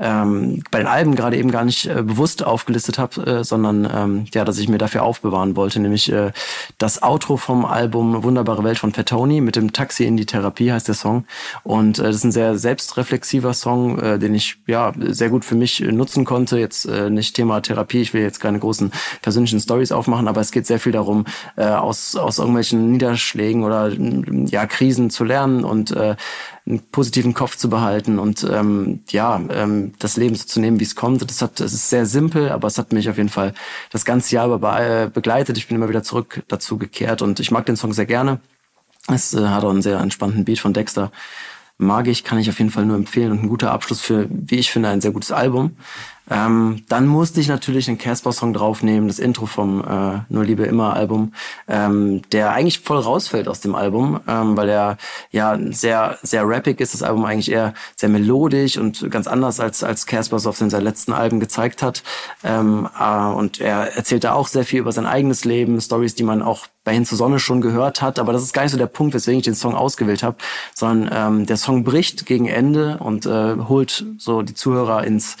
ähm, 0.00 0.62
bei 0.70 0.78
den 0.78 0.86
Alben 0.86 1.14
gerade 1.14 1.36
eben 1.36 1.50
gar 1.50 1.64
nicht 1.64 1.86
äh, 1.86 2.02
bewusst 2.02 2.44
aufgelistet 2.44 2.98
habe, 2.98 3.26
äh, 3.26 3.44
sondern 3.44 3.88
ähm, 3.92 4.24
ja, 4.32 4.44
dass 4.44 4.58
ich 4.58 4.68
mir 4.68 4.78
dafür 4.78 5.02
aufbewahren 5.02 5.56
wollte, 5.56 5.78
nämlich 5.78 6.10
äh, 6.10 6.32
das 6.78 7.02
Outro 7.02 7.36
vom 7.36 7.64
Album 7.66 8.24
Wunderbare 8.24 8.64
Welt 8.64 8.78
von 8.78 8.92
Fettoni 8.92 9.40
mit 9.42 9.56
dem 9.56 9.72
Taxi 9.72 10.04
in 10.04 10.16
die 10.16 10.26
Therapie 10.26 10.72
heißt 10.72 10.88
der 10.88 10.94
Song 10.94 11.26
und 11.62 11.98
äh, 11.98 12.04
das 12.04 12.16
ist 12.16 12.24
ein 12.24 12.32
sehr 12.32 12.56
selbstreflexiver 12.56 13.52
Song, 13.52 13.98
äh, 13.98 14.18
den 14.18 14.34
ich 14.34 14.56
ja 14.66 14.92
sehr 14.98 15.28
gut 15.28 15.44
für 15.44 15.54
mich 15.54 15.80
nutzen 15.80 16.24
konnte. 16.24 16.58
Jetzt 16.58 16.86
äh, 16.86 17.10
nicht 17.10 17.36
Thema 17.36 17.60
Therapie, 17.60 18.00
ich 18.00 18.14
will 18.14 18.22
jetzt 18.22 18.40
keine 18.40 18.58
großen 18.58 18.92
persönlichen 19.20 19.60
Stories 19.60 19.92
aufmachen, 19.92 20.28
aber 20.28 20.40
es 20.40 20.50
geht 20.50 20.66
sehr 20.66 20.80
viel 20.80 20.92
darum, 20.92 21.26
äh, 21.56 21.66
aus 21.66 22.16
aus 22.16 22.38
irgendwelchen 22.38 22.90
Niederschlägen 22.92 23.64
oder 23.64 23.92
ja 24.46 24.66
Krisen 24.66 25.10
zu 25.10 25.24
lernen 25.24 25.64
und 25.64 25.90
äh, 25.90 26.16
einen 26.70 26.90
positiven 26.90 27.34
Kopf 27.34 27.56
zu 27.56 27.68
behalten 27.68 28.18
und 28.18 28.46
ähm, 28.50 29.00
ja, 29.10 29.40
ähm, 29.50 29.92
das 29.98 30.16
Leben 30.16 30.34
so 30.34 30.46
zu 30.46 30.60
nehmen, 30.60 30.80
wie 30.80 30.84
es 30.84 30.94
kommt. 30.94 31.28
Das, 31.28 31.42
hat, 31.42 31.60
das 31.60 31.72
ist 31.72 31.90
sehr 31.90 32.06
simpel, 32.06 32.50
aber 32.50 32.68
es 32.68 32.78
hat 32.78 32.92
mich 32.92 33.10
auf 33.10 33.16
jeden 33.16 33.28
Fall 33.28 33.52
das 33.90 34.04
ganze 34.04 34.34
Jahr 34.34 34.48
über 34.54 34.80
äh, 34.80 35.10
begleitet. 35.12 35.58
Ich 35.58 35.68
bin 35.68 35.76
immer 35.76 35.88
wieder 35.88 36.02
zurück 36.02 36.42
dazu 36.48 36.78
gekehrt 36.78 37.22
und 37.22 37.40
ich 37.40 37.50
mag 37.50 37.66
den 37.66 37.76
Song 37.76 37.92
sehr 37.92 38.06
gerne. 38.06 38.40
Es 39.08 39.34
äh, 39.34 39.48
hat 39.48 39.64
auch 39.64 39.70
einen 39.70 39.82
sehr 39.82 39.98
entspannten 39.98 40.44
Beat 40.44 40.60
von 40.60 40.72
Dexter. 40.72 41.10
Mag 41.80 42.08
ich, 42.08 42.24
kann 42.24 42.38
ich 42.38 42.50
auf 42.50 42.58
jeden 42.58 42.70
Fall 42.70 42.84
nur 42.84 42.96
empfehlen 42.96 43.32
und 43.32 43.42
ein 43.42 43.48
guter 43.48 43.72
Abschluss 43.72 44.00
für, 44.00 44.26
wie 44.30 44.56
ich 44.58 44.70
finde, 44.70 44.90
ein 44.90 45.00
sehr 45.00 45.12
gutes 45.12 45.32
Album. 45.32 45.76
Ähm, 46.30 46.84
dann 46.88 47.08
musste 47.08 47.40
ich 47.40 47.48
natürlich 47.48 47.88
einen 47.88 47.98
Casper-Song 47.98 48.52
draufnehmen, 48.52 49.08
das 49.08 49.18
Intro 49.18 49.46
vom 49.46 49.80
äh, 49.80 50.20
Nur 50.28 50.44
Liebe 50.44 50.62
immer 50.62 50.94
Album, 50.94 51.34
ähm, 51.66 52.22
der 52.30 52.52
eigentlich 52.52 52.80
voll 52.80 52.98
rausfällt 52.98 53.48
aus 53.48 53.60
dem 53.60 53.74
Album, 53.74 54.20
ähm, 54.28 54.56
weil 54.56 54.68
er 54.68 54.96
ja 55.32 55.58
sehr 55.70 56.18
sehr 56.22 56.46
rappig 56.46 56.80
ist. 56.80 56.94
Das 56.94 57.02
Album 57.02 57.24
eigentlich 57.24 57.50
eher 57.50 57.74
sehr 57.96 58.08
melodisch 58.08 58.78
und 58.78 59.10
ganz 59.10 59.26
anders 59.26 59.58
als 59.58 59.82
als 59.82 60.06
Casper 60.06 60.38
so 60.38 60.50
auf 60.50 60.56
seinen 60.56 60.70
letzten 60.84 61.12
Alben 61.12 61.40
gezeigt 61.40 61.82
hat. 61.82 62.04
Ähm, 62.44 62.88
äh, 62.98 63.26
und 63.32 63.60
er 63.60 63.96
erzählt 63.96 64.22
da 64.22 64.34
auch 64.34 64.46
sehr 64.46 64.64
viel 64.64 64.80
über 64.80 64.92
sein 64.92 65.06
eigenes 65.06 65.44
Leben, 65.44 65.80
Stories, 65.80 66.14
die 66.14 66.24
man 66.24 66.42
auch 66.42 66.68
bei 66.90 66.94
Hin 66.94 67.06
zur 67.06 67.18
Sonne 67.18 67.38
schon 67.38 67.60
gehört 67.60 68.02
hat. 68.02 68.18
Aber 68.18 68.32
das 68.32 68.42
ist 68.42 68.52
gar 68.52 68.62
nicht 68.62 68.72
so 68.72 68.78
der 68.78 68.86
Punkt, 68.86 69.14
weswegen 69.14 69.38
ich 69.38 69.44
den 69.44 69.54
Song 69.54 69.76
ausgewählt 69.76 70.24
habe, 70.24 70.38
sondern 70.74 71.38
ähm, 71.38 71.46
der 71.46 71.56
Song 71.56 71.84
bricht 71.84 72.26
gegen 72.26 72.48
Ende 72.48 72.98
und 72.98 73.26
äh, 73.26 73.54
holt 73.68 74.04
so 74.18 74.42
die 74.42 74.54
Zuhörer 74.54 75.04
ins 75.04 75.36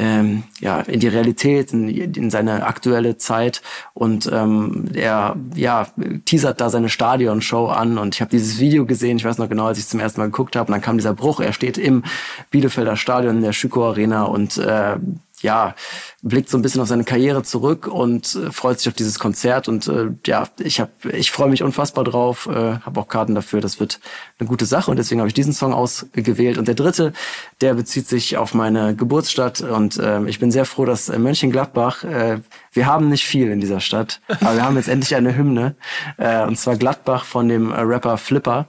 ähm, 0.00 0.44
ja, 0.60 0.80
in 0.80 0.98
die 0.98 1.08
Realität, 1.08 1.72
in, 1.72 1.88
in 1.88 2.30
seine 2.30 2.66
aktuelle 2.66 3.18
Zeit. 3.18 3.62
Und 3.94 4.28
ähm, 4.32 4.86
er 4.94 5.36
ja, 5.54 5.86
teasert 6.24 6.60
da 6.60 6.70
seine 6.70 6.88
Stadionshow 6.88 7.66
an. 7.66 7.98
Und 7.98 8.16
ich 8.16 8.20
habe 8.20 8.30
dieses 8.30 8.58
Video 8.58 8.84
gesehen, 8.84 9.18
ich 9.18 9.24
weiß 9.24 9.38
noch 9.38 9.48
genau, 9.48 9.66
als 9.66 9.78
ich 9.78 9.86
zum 9.86 10.00
ersten 10.00 10.20
Mal 10.20 10.26
geguckt 10.26 10.56
habe. 10.56 10.68
Und 10.68 10.72
dann 10.72 10.82
kam 10.82 10.96
dieser 10.96 11.14
Bruch, 11.14 11.38
er 11.38 11.52
steht 11.52 11.78
im 11.78 12.02
Bielefelder 12.50 12.96
Stadion 12.96 13.36
in 13.36 13.42
der 13.42 13.52
Schüko 13.52 13.86
Arena 13.86 14.24
und 14.24 14.56
äh, 14.56 14.96
ja, 15.42 15.74
blickt 16.22 16.50
so 16.50 16.58
ein 16.58 16.62
bisschen 16.62 16.80
auf 16.80 16.88
seine 16.88 17.04
Karriere 17.04 17.42
zurück 17.42 17.86
und 17.86 18.34
äh, 18.34 18.50
freut 18.50 18.78
sich 18.78 18.88
auf 18.88 18.94
dieses 18.94 19.18
Konzert. 19.18 19.68
Und 19.68 19.88
äh, 19.88 20.10
ja, 20.26 20.48
ich 20.58 20.80
hab, 20.80 21.04
ich 21.04 21.30
freue 21.30 21.48
mich 21.48 21.62
unfassbar 21.62 22.04
drauf, 22.04 22.46
äh, 22.46 22.78
habe 22.80 23.00
auch 23.00 23.08
Karten 23.08 23.34
dafür. 23.34 23.60
Das 23.60 23.80
wird 23.80 24.00
eine 24.38 24.48
gute 24.48 24.66
Sache 24.66 24.90
und 24.90 24.98
deswegen 24.98 25.20
habe 25.20 25.28
ich 25.28 25.34
diesen 25.34 25.52
Song 25.52 25.72
ausgewählt. 25.72 26.58
Und 26.58 26.68
der 26.68 26.74
dritte, 26.74 27.12
der 27.60 27.74
bezieht 27.74 28.06
sich 28.08 28.36
auf 28.36 28.54
meine 28.54 28.94
Geburtsstadt 28.94 29.60
und 29.60 29.98
äh, 29.98 30.22
ich 30.24 30.38
bin 30.38 30.50
sehr 30.50 30.64
froh, 30.64 30.84
dass 30.84 31.08
äh, 31.08 31.18
Mönchengladbach, 31.18 32.04
äh, 32.04 32.40
wir 32.72 32.86
haben 32.86 33.08
nicht 33.08 33.24
viel 33.24 33.50
in 33.50 33.60
dieser 33.60 33.80
Stadt, 33.80 34.20
aber 34.28 34.54
wir 34.54 34.64
haben 34.64 34.76
jetzt 34.76 34.88
endlich 34.88 35.14
eine 35.14 35.36
Hymne 35.36 35.74
äh, 36.18 36.44
und 36.44 36.56
zwar 36.56 36.76
Gladbach 36.76 37.24
von 37.24 37.48
dem 37.48 37.70
äh, 37.72 37.80
Rapper 37.80 38.16
Flipper. 38.18 38.68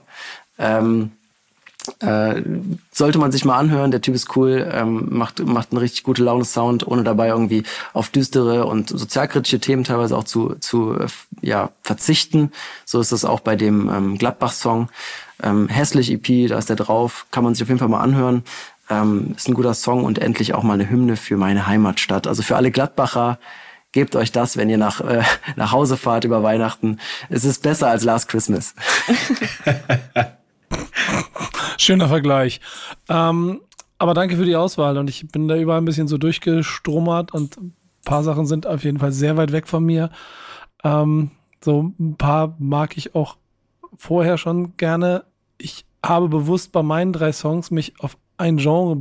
Ähm, 0.58 1.12
äh, 2.00 2.42
sollte 2.92 3.18
man 3.18 3.32
sich 3.32 3.44
mal 3.44 3.58
anhören, 3.58 3.90
der 3.90 4.00
Typ 4.00 4.14
ist 4.14 4.36
cool, 4.36 4.70
ähm, 4.72 5.08
macht, 5.10 5.44
macht 5.44 5.72
einen 5.72 5.78
richtig 5.78 6.04
gute 6.04 6.22
Laune-Sound, 6.22 6.86
ohne 6.86 7.02
dabei 7.02 7.28
irgendwie 7.28 7.64
auf 7.92 8.08
düstere 8.08 8.66
und 8.66 8.88
sozialkritische 8.88 9.58
Themen 9.58 9.84
teilweise 9.84 10.16
auch 10.16 10.24
zu, 10.24 10.54
zu 10.60 10.94
äh, 10.94 11.06
ja, 11.40 11.70
verzichten. 11.82 12.52
So 12.84 13.00
ist 13.00 13.12
das 13.12 13.24
auch 13.24 13.40
bei 13.40 13.56
dem 13.56 13.88
ähm, 13.88 14.18
Gladbach-Song. 14.18 14.90
Ähm, 15.42 15.68
Hässlich 15.68 16.12
EP, 16.12 16.48
da 16.48 16.58
ist 16.58 16.68
der 16.68 16.76
drauf, 16.76 17.26
kann 17.30 17.42
man 17.42 17.54
sich 17.54 17.64
auf 17.64 17.68
jeden 17.68 17.80
Fall 17.80 17.88
mal 17.88 18.00
anhören. 18.00 18.44
Ähm, 18.88 19.34
ist 19.36 19.48
ein 19.48 19.54
guter 19.54 19.74
Song 19.74 20.04
und 20.04 20.18
endlich 20.18 20.54
auch 20.54 20.62
mal 20.62 20.74
eine 20.74 20.88
Hymne 20.88 21.16
für 21.16 21.36
meine 21.36 21.66
Heimatstadt. 21.66 22.26
Also 22.26 22.42
für 22.42 22.56
alle 22.56 22.70
Gladbacher, 22.70 23.38
gebt 23.90 24.14
euch 24.14 24.30
das, 24.30 24.56
wenn 24.56 24.70
ihr 24.70 24.78
nach, 24.78 25.00
äh, 25.00 25.22
nach 25.56 25.72
Hause 25.72 25.96
fahrt 25.96 26.24
über 26.24 26.42
Weihnachten. 26.42 26.98
Es 27.28 27.44
ist 27.44 27.62
besser 27.62 27.88
als 27.88 28.04
Last 28.04 28.28
Christmas. 28.28 28.74
Schöner 31.78 32.08
Vergleich. 32.08 32.60
Ähm, 33.08 33.60
aber 33.98 34.14
danke 34.14 34.36
für 34.36 34.44
die 34.44 34.56
Auswahl 34.56 34.98
und 34.98 35.08
ich 35.08 35.28
bin 35.28 35.48
da 35.48 35.56
überall 35.56 35.80
ein 35.80 35.84
bisschen 35.84 36.08
so 36.08 36.18
durchgestromert 36.18 37.32
und 37.32 37.56
ein 37.56 37.74
paar 38.04 38.24
Sachen 38.24 38.46
sind 38.46 38.66
auf 38.66 38.84
jeden 38.84 38.98
Fall 38.98 39.12
sehr 39.12 39.36
weit 39.36 39.52
weg 39.52 39.68
von 39.68 39.84
mir. 39.84 40.10
Ähm, 40.82 41.30
so 41.64 41.92
ein 41.98 42.16
paar 42.16 42.56
mag 42.58 42.96
ich 42.96 43.14
auch 43.14 43.36
vorher 43.96 44.38
schon 44.38 44.76
gerne. 44.76 45.24
Ich 45.58 45.86
habe 46.04 46.28
bewusst 46.28 46.72
bei 46.72 46.82
meinen 46.82 47.12
drei 47.12 47.32
Songs 47.32 47.70
mich 47.70 47.94
auf 48.00 48.16
ein 48.36 48.56
Genre 48.56 48.98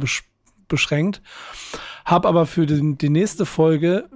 beschränkt, 0.68 1.22
habe 2.06 2.28
aber 2.28 2.46
für 2.46 2.68
die, 2.68 2.96
die 2.98 3.10
nächste 3.10 3.46
Folge 3.46 4.08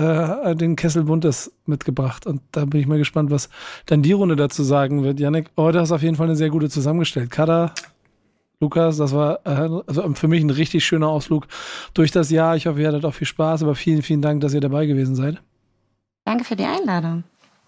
äh, 0.00 0.56
den 0.56 0.76
Kessel 0.76 1.04
Buntes 1.04 1.52
mitgebracht. 1.66 2.26
Und 2.26 2.40
da 2.52 2.64
bin 2.64 2.80
ich 2.80 2.86
mal 2.86 2.98
gespannt, 2.98 3.30
was 3.30 3.48
dann 3.86 4.02
die 4.02 4.12
Runde 4.12 4.36
dazu 4.36 4.62
sagen 4.62 5.02
wird. 5.02 5.20
Janik, 5.20 5.50
heute 5.56 5.80
hast 5.80 5.90
du 5.90 5.94
auf 5.94 6.02
jeden 6.02 6.16
Fall 6.16 6.26
eine 6.26 6.36
sehr 6.36 6.50
gute 6.50 6.68
zusammengestellt. 6.68 7.30
Kada, 7.30 7.74
Lukas, 8.60 8.96
das 8.96 9.12
war 9.12 9.40
äh, 9.44 9.82
also 9.86 10.14
für 10.14 10.28
mich 10.28 10.42
ein 10.42 10.50
richtig 10.50 10.84
schöner 10.84 11.08
Ausflug 11.08 11.46
durch 11.94 12.10
das 12.10 12.30
Jahr. 12.30 12.56
Ich 12.56 12.66
hoffe, 12.66 12.80
ihr 12.80 12.88
hattet 12.88 13.04
auch 13.04 13.14
viel 13.14 13.26
Spaß, 13.26 13.62
aber 13.62 13.74
vielen, 13.74 14.02
vielen 14.02 14.22
Dank, 14.22 14.40
dass 14.40 14.54
ihr 14.54 14.60
dabei 14.60 14.86
gewesen 14.86 15.14
seid. 15.14 15.40
Danke 16.24 16.44
für 16.44 16.56
die 16.56 16.64
Einladung. 16.64 17.24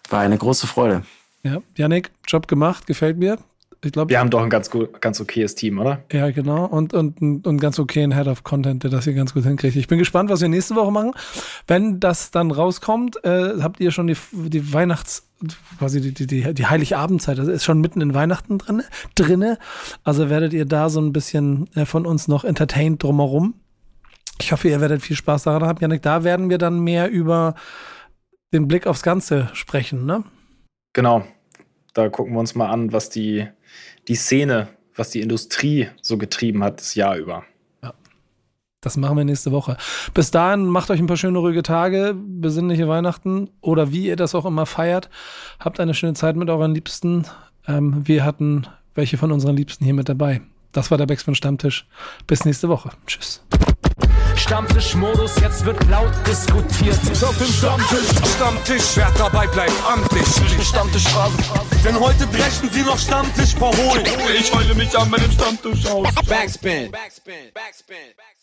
War 0.08 0.20
eine 0.20 0.38
große 0.38 0.66
Freude. 0.66 1.02
Ja, 1.42 1.60
Janik, 1.76 2.12
Job 2.26 2.46
gemacht, 2.46 2.86
gefällt 2.86 3.18
mir. 3.18 3.38
Ich 3.84 3.90
glaube, 3.90 4.10
wir 4.10 4.20
haben 4.20 4.30
doch 4.30 4.40
ein 4.40 4.50
ganz, 4.50 4.70
gut, 4.70 5.00
ganz 5.00 5.20
okayes 5.20 5.56
Team, 5.56 5.80
oder? 5.80 6.04
Ja, 6.12 6.30
genau. 6.30 6.66
Und, 6.66 6.94
und, 6.94 7.20
und 7.20 7.58
ganz 7.58 7.80
okayen 7.80 8.14
Head 8.14 8.28
of 8.28 8.44
Content, 8.44 8.84
der 8.84 8.90
das 8.90 9.04
hier 9.04 9.14
ganz 9.14 9.34
gut 9.34 9.42
hinkriegt. 9.42 9.74
Ich 9.74 9.88
bin 9.88 9.98
gespannt, 9.98 10.30
was 10.30 10.40
wir 10.40 10.48
nächste 10.48 10.76
Woche 10.76 10.92
machen. 10.92 11.12
Wenn 11.66 11.98
das 11.98 12.30
dann 12.30 12.52
rauskommt, 12.52 13.24
äh, 13.24 13.60
habt 13.60 13.80
ihr 13.80 13.90
schon 13.90 14.06
die, 14.06 14.16
die 14.30 14.72
Weihnachts-, 14.72 15.28
quasi 15.78 16.00
die, 16.00 16.14
die, 16.14 16.28
die, 16.28 16.54
die 16.54 16.66
Heiligabendzeit. 16.66 17.38
Das 17.38 17.48
ist 17.48 17.64
schon 17.64 17.80
mitten 17.80 18.00
in 18.00 18.14
Weihnachten 18.14 18.58
drin, 18.58 18.84
drinne. 19.16 19.58
Also 20.04 20.30
werdet 20.30 20.52
ihr 20.52 20.64
da 20.64 20.88
so 20.88 21.00
ein 21.00 21.12
bisschen 21.12 21.68
äh, 21.74 21.84
von 21.84 22.06
uns 22.06 22.28
noch 22.28 22.44
entertained 22.44 23.02
drumherum. 23.02 23.54
Ich 24.40 24.52
hoffe, 24.52 24.68
ihr 24.68 24.80
werdet 24.80 25.02
viel 25.02 25.16
Spaß 25.16 25.42
daran 25.42 25.64
haben. 25.64 25.78
Janik, 25.80 26.02
da 26.02 26.22
werden 26.22 26.50
wir 26.50 26.58
dann 26.58 26.78
mehr 26.78 27.10
über 27.10 27.56
den 28.52 28.68
Blick 28.68 28.86
aufs 28.86 29.02
Ganze 29.02 29.50
sprechen, 29.54 30.06
ne? 30.06 30.22
Genau. 30.92 31.24
Da 31.94 32.08
gucken 32.08 32.32
wir 32.32 32.40
uns 32.40 32.54
mal 32.54 32.70
an, 32.70 32.92
was 32.92 33.10
die 33.10 33.46
die 34.08 34.14
Szene, 34.14 34.68
was 34.94 35.10
die 35.10 35.20
Industrie 35.20 35.88
so 36.00 36.18
getrieben 36.18 36.62
hat, 36.62 36.80
das 36.80 36.94
Jahr 36.94 37.16
über. 37.16 37.44
Ja. 37.82 37.94
Das 38.80 38.96
machen 38.96 39.16
wir 39.16 39.24
nächste 39.24 39.52
Woche. 39.52 39.76
Bis 40.14 40.30
dahin 40.30 40.66
macht 40.66 40.90
euch 40.90 41.00
ein 41.00 41.06
paar 41.06 41.16
schöne 41.16 41.38
ruhige 41.38 41.62
Tage, 41.62 42.14
besinnliche 42.16 42.88
Weihnachten 42.88 43.50
oder 43.60 43.92
wie 43.92 44.06
ihr 44.06 44.16
das 44.16 44.34
auch 44.34 44.44
immer 44.44 44.66
feiert. 44.66 45.08
Habt 45.60 45.80
eine 45.80 45.94
schöne 45.94 46.14
Zeit 46.14 46.36
mit 46.36 46.50
euren 46.50 46.74
Liebsten. 46.74 47.26
Ähm, 47.66 48.06
wir 48.06 48.24
hatten 48.24 48.66
welche 48.94 49.16
von 49.16 49.32
unseren 49.32 49.56
Liebsten 49.56 49.84
hier 49.84 49.94
mit 49.94 50.08
dabei. 50.08 50.42
Das 50.72 50.90
war 50.90 50.98
der 50.98 51.06
Backspin 51.06 51.34
Stammtisch. 51.34 51.86
Bis 52.26 52.44
nächste 52.44 52.68
Woche. 52.68 52.90
Tschüss. 53.06 53.42
Stammtischmodus, 54.42 55.36
jetzt 55.40 55.64
wird 55.64 55.88
laut 55.88 56.12
diskutiert. 56.26 56.98
Auf 57.22 57.38
dem 57.38 57.46
Stammtisch, 57.46 58.08
Stammtisch, 58.34 58.96
wer 58.96 59.10
dabei 59.16 59.46
bleibt, 59.46 59.72
amtlich. 59.88 60.26
Stammtischphase. 60.66 61.36
Denn 61.84 61.98
heute 61.98 62.26
brechen 62.26 62.68
sie 62.72 62.82
noch 62.82 62.98
Stammtisch 62.98 63.54
verholen. 63.54 64.04
Ich 64.36 64.52
heule 64.52 64.74
mich 64.74 64.98
an 64.98 65.10
meinem 65.10 65.30
Stammtisch 65.30 65.86
aus. 65.86 66.08
Backspin. 66.26 66.90
Backspin. 66.90 67.52
Backspin. 67.54 67.96
Backspin. 68.16 68.41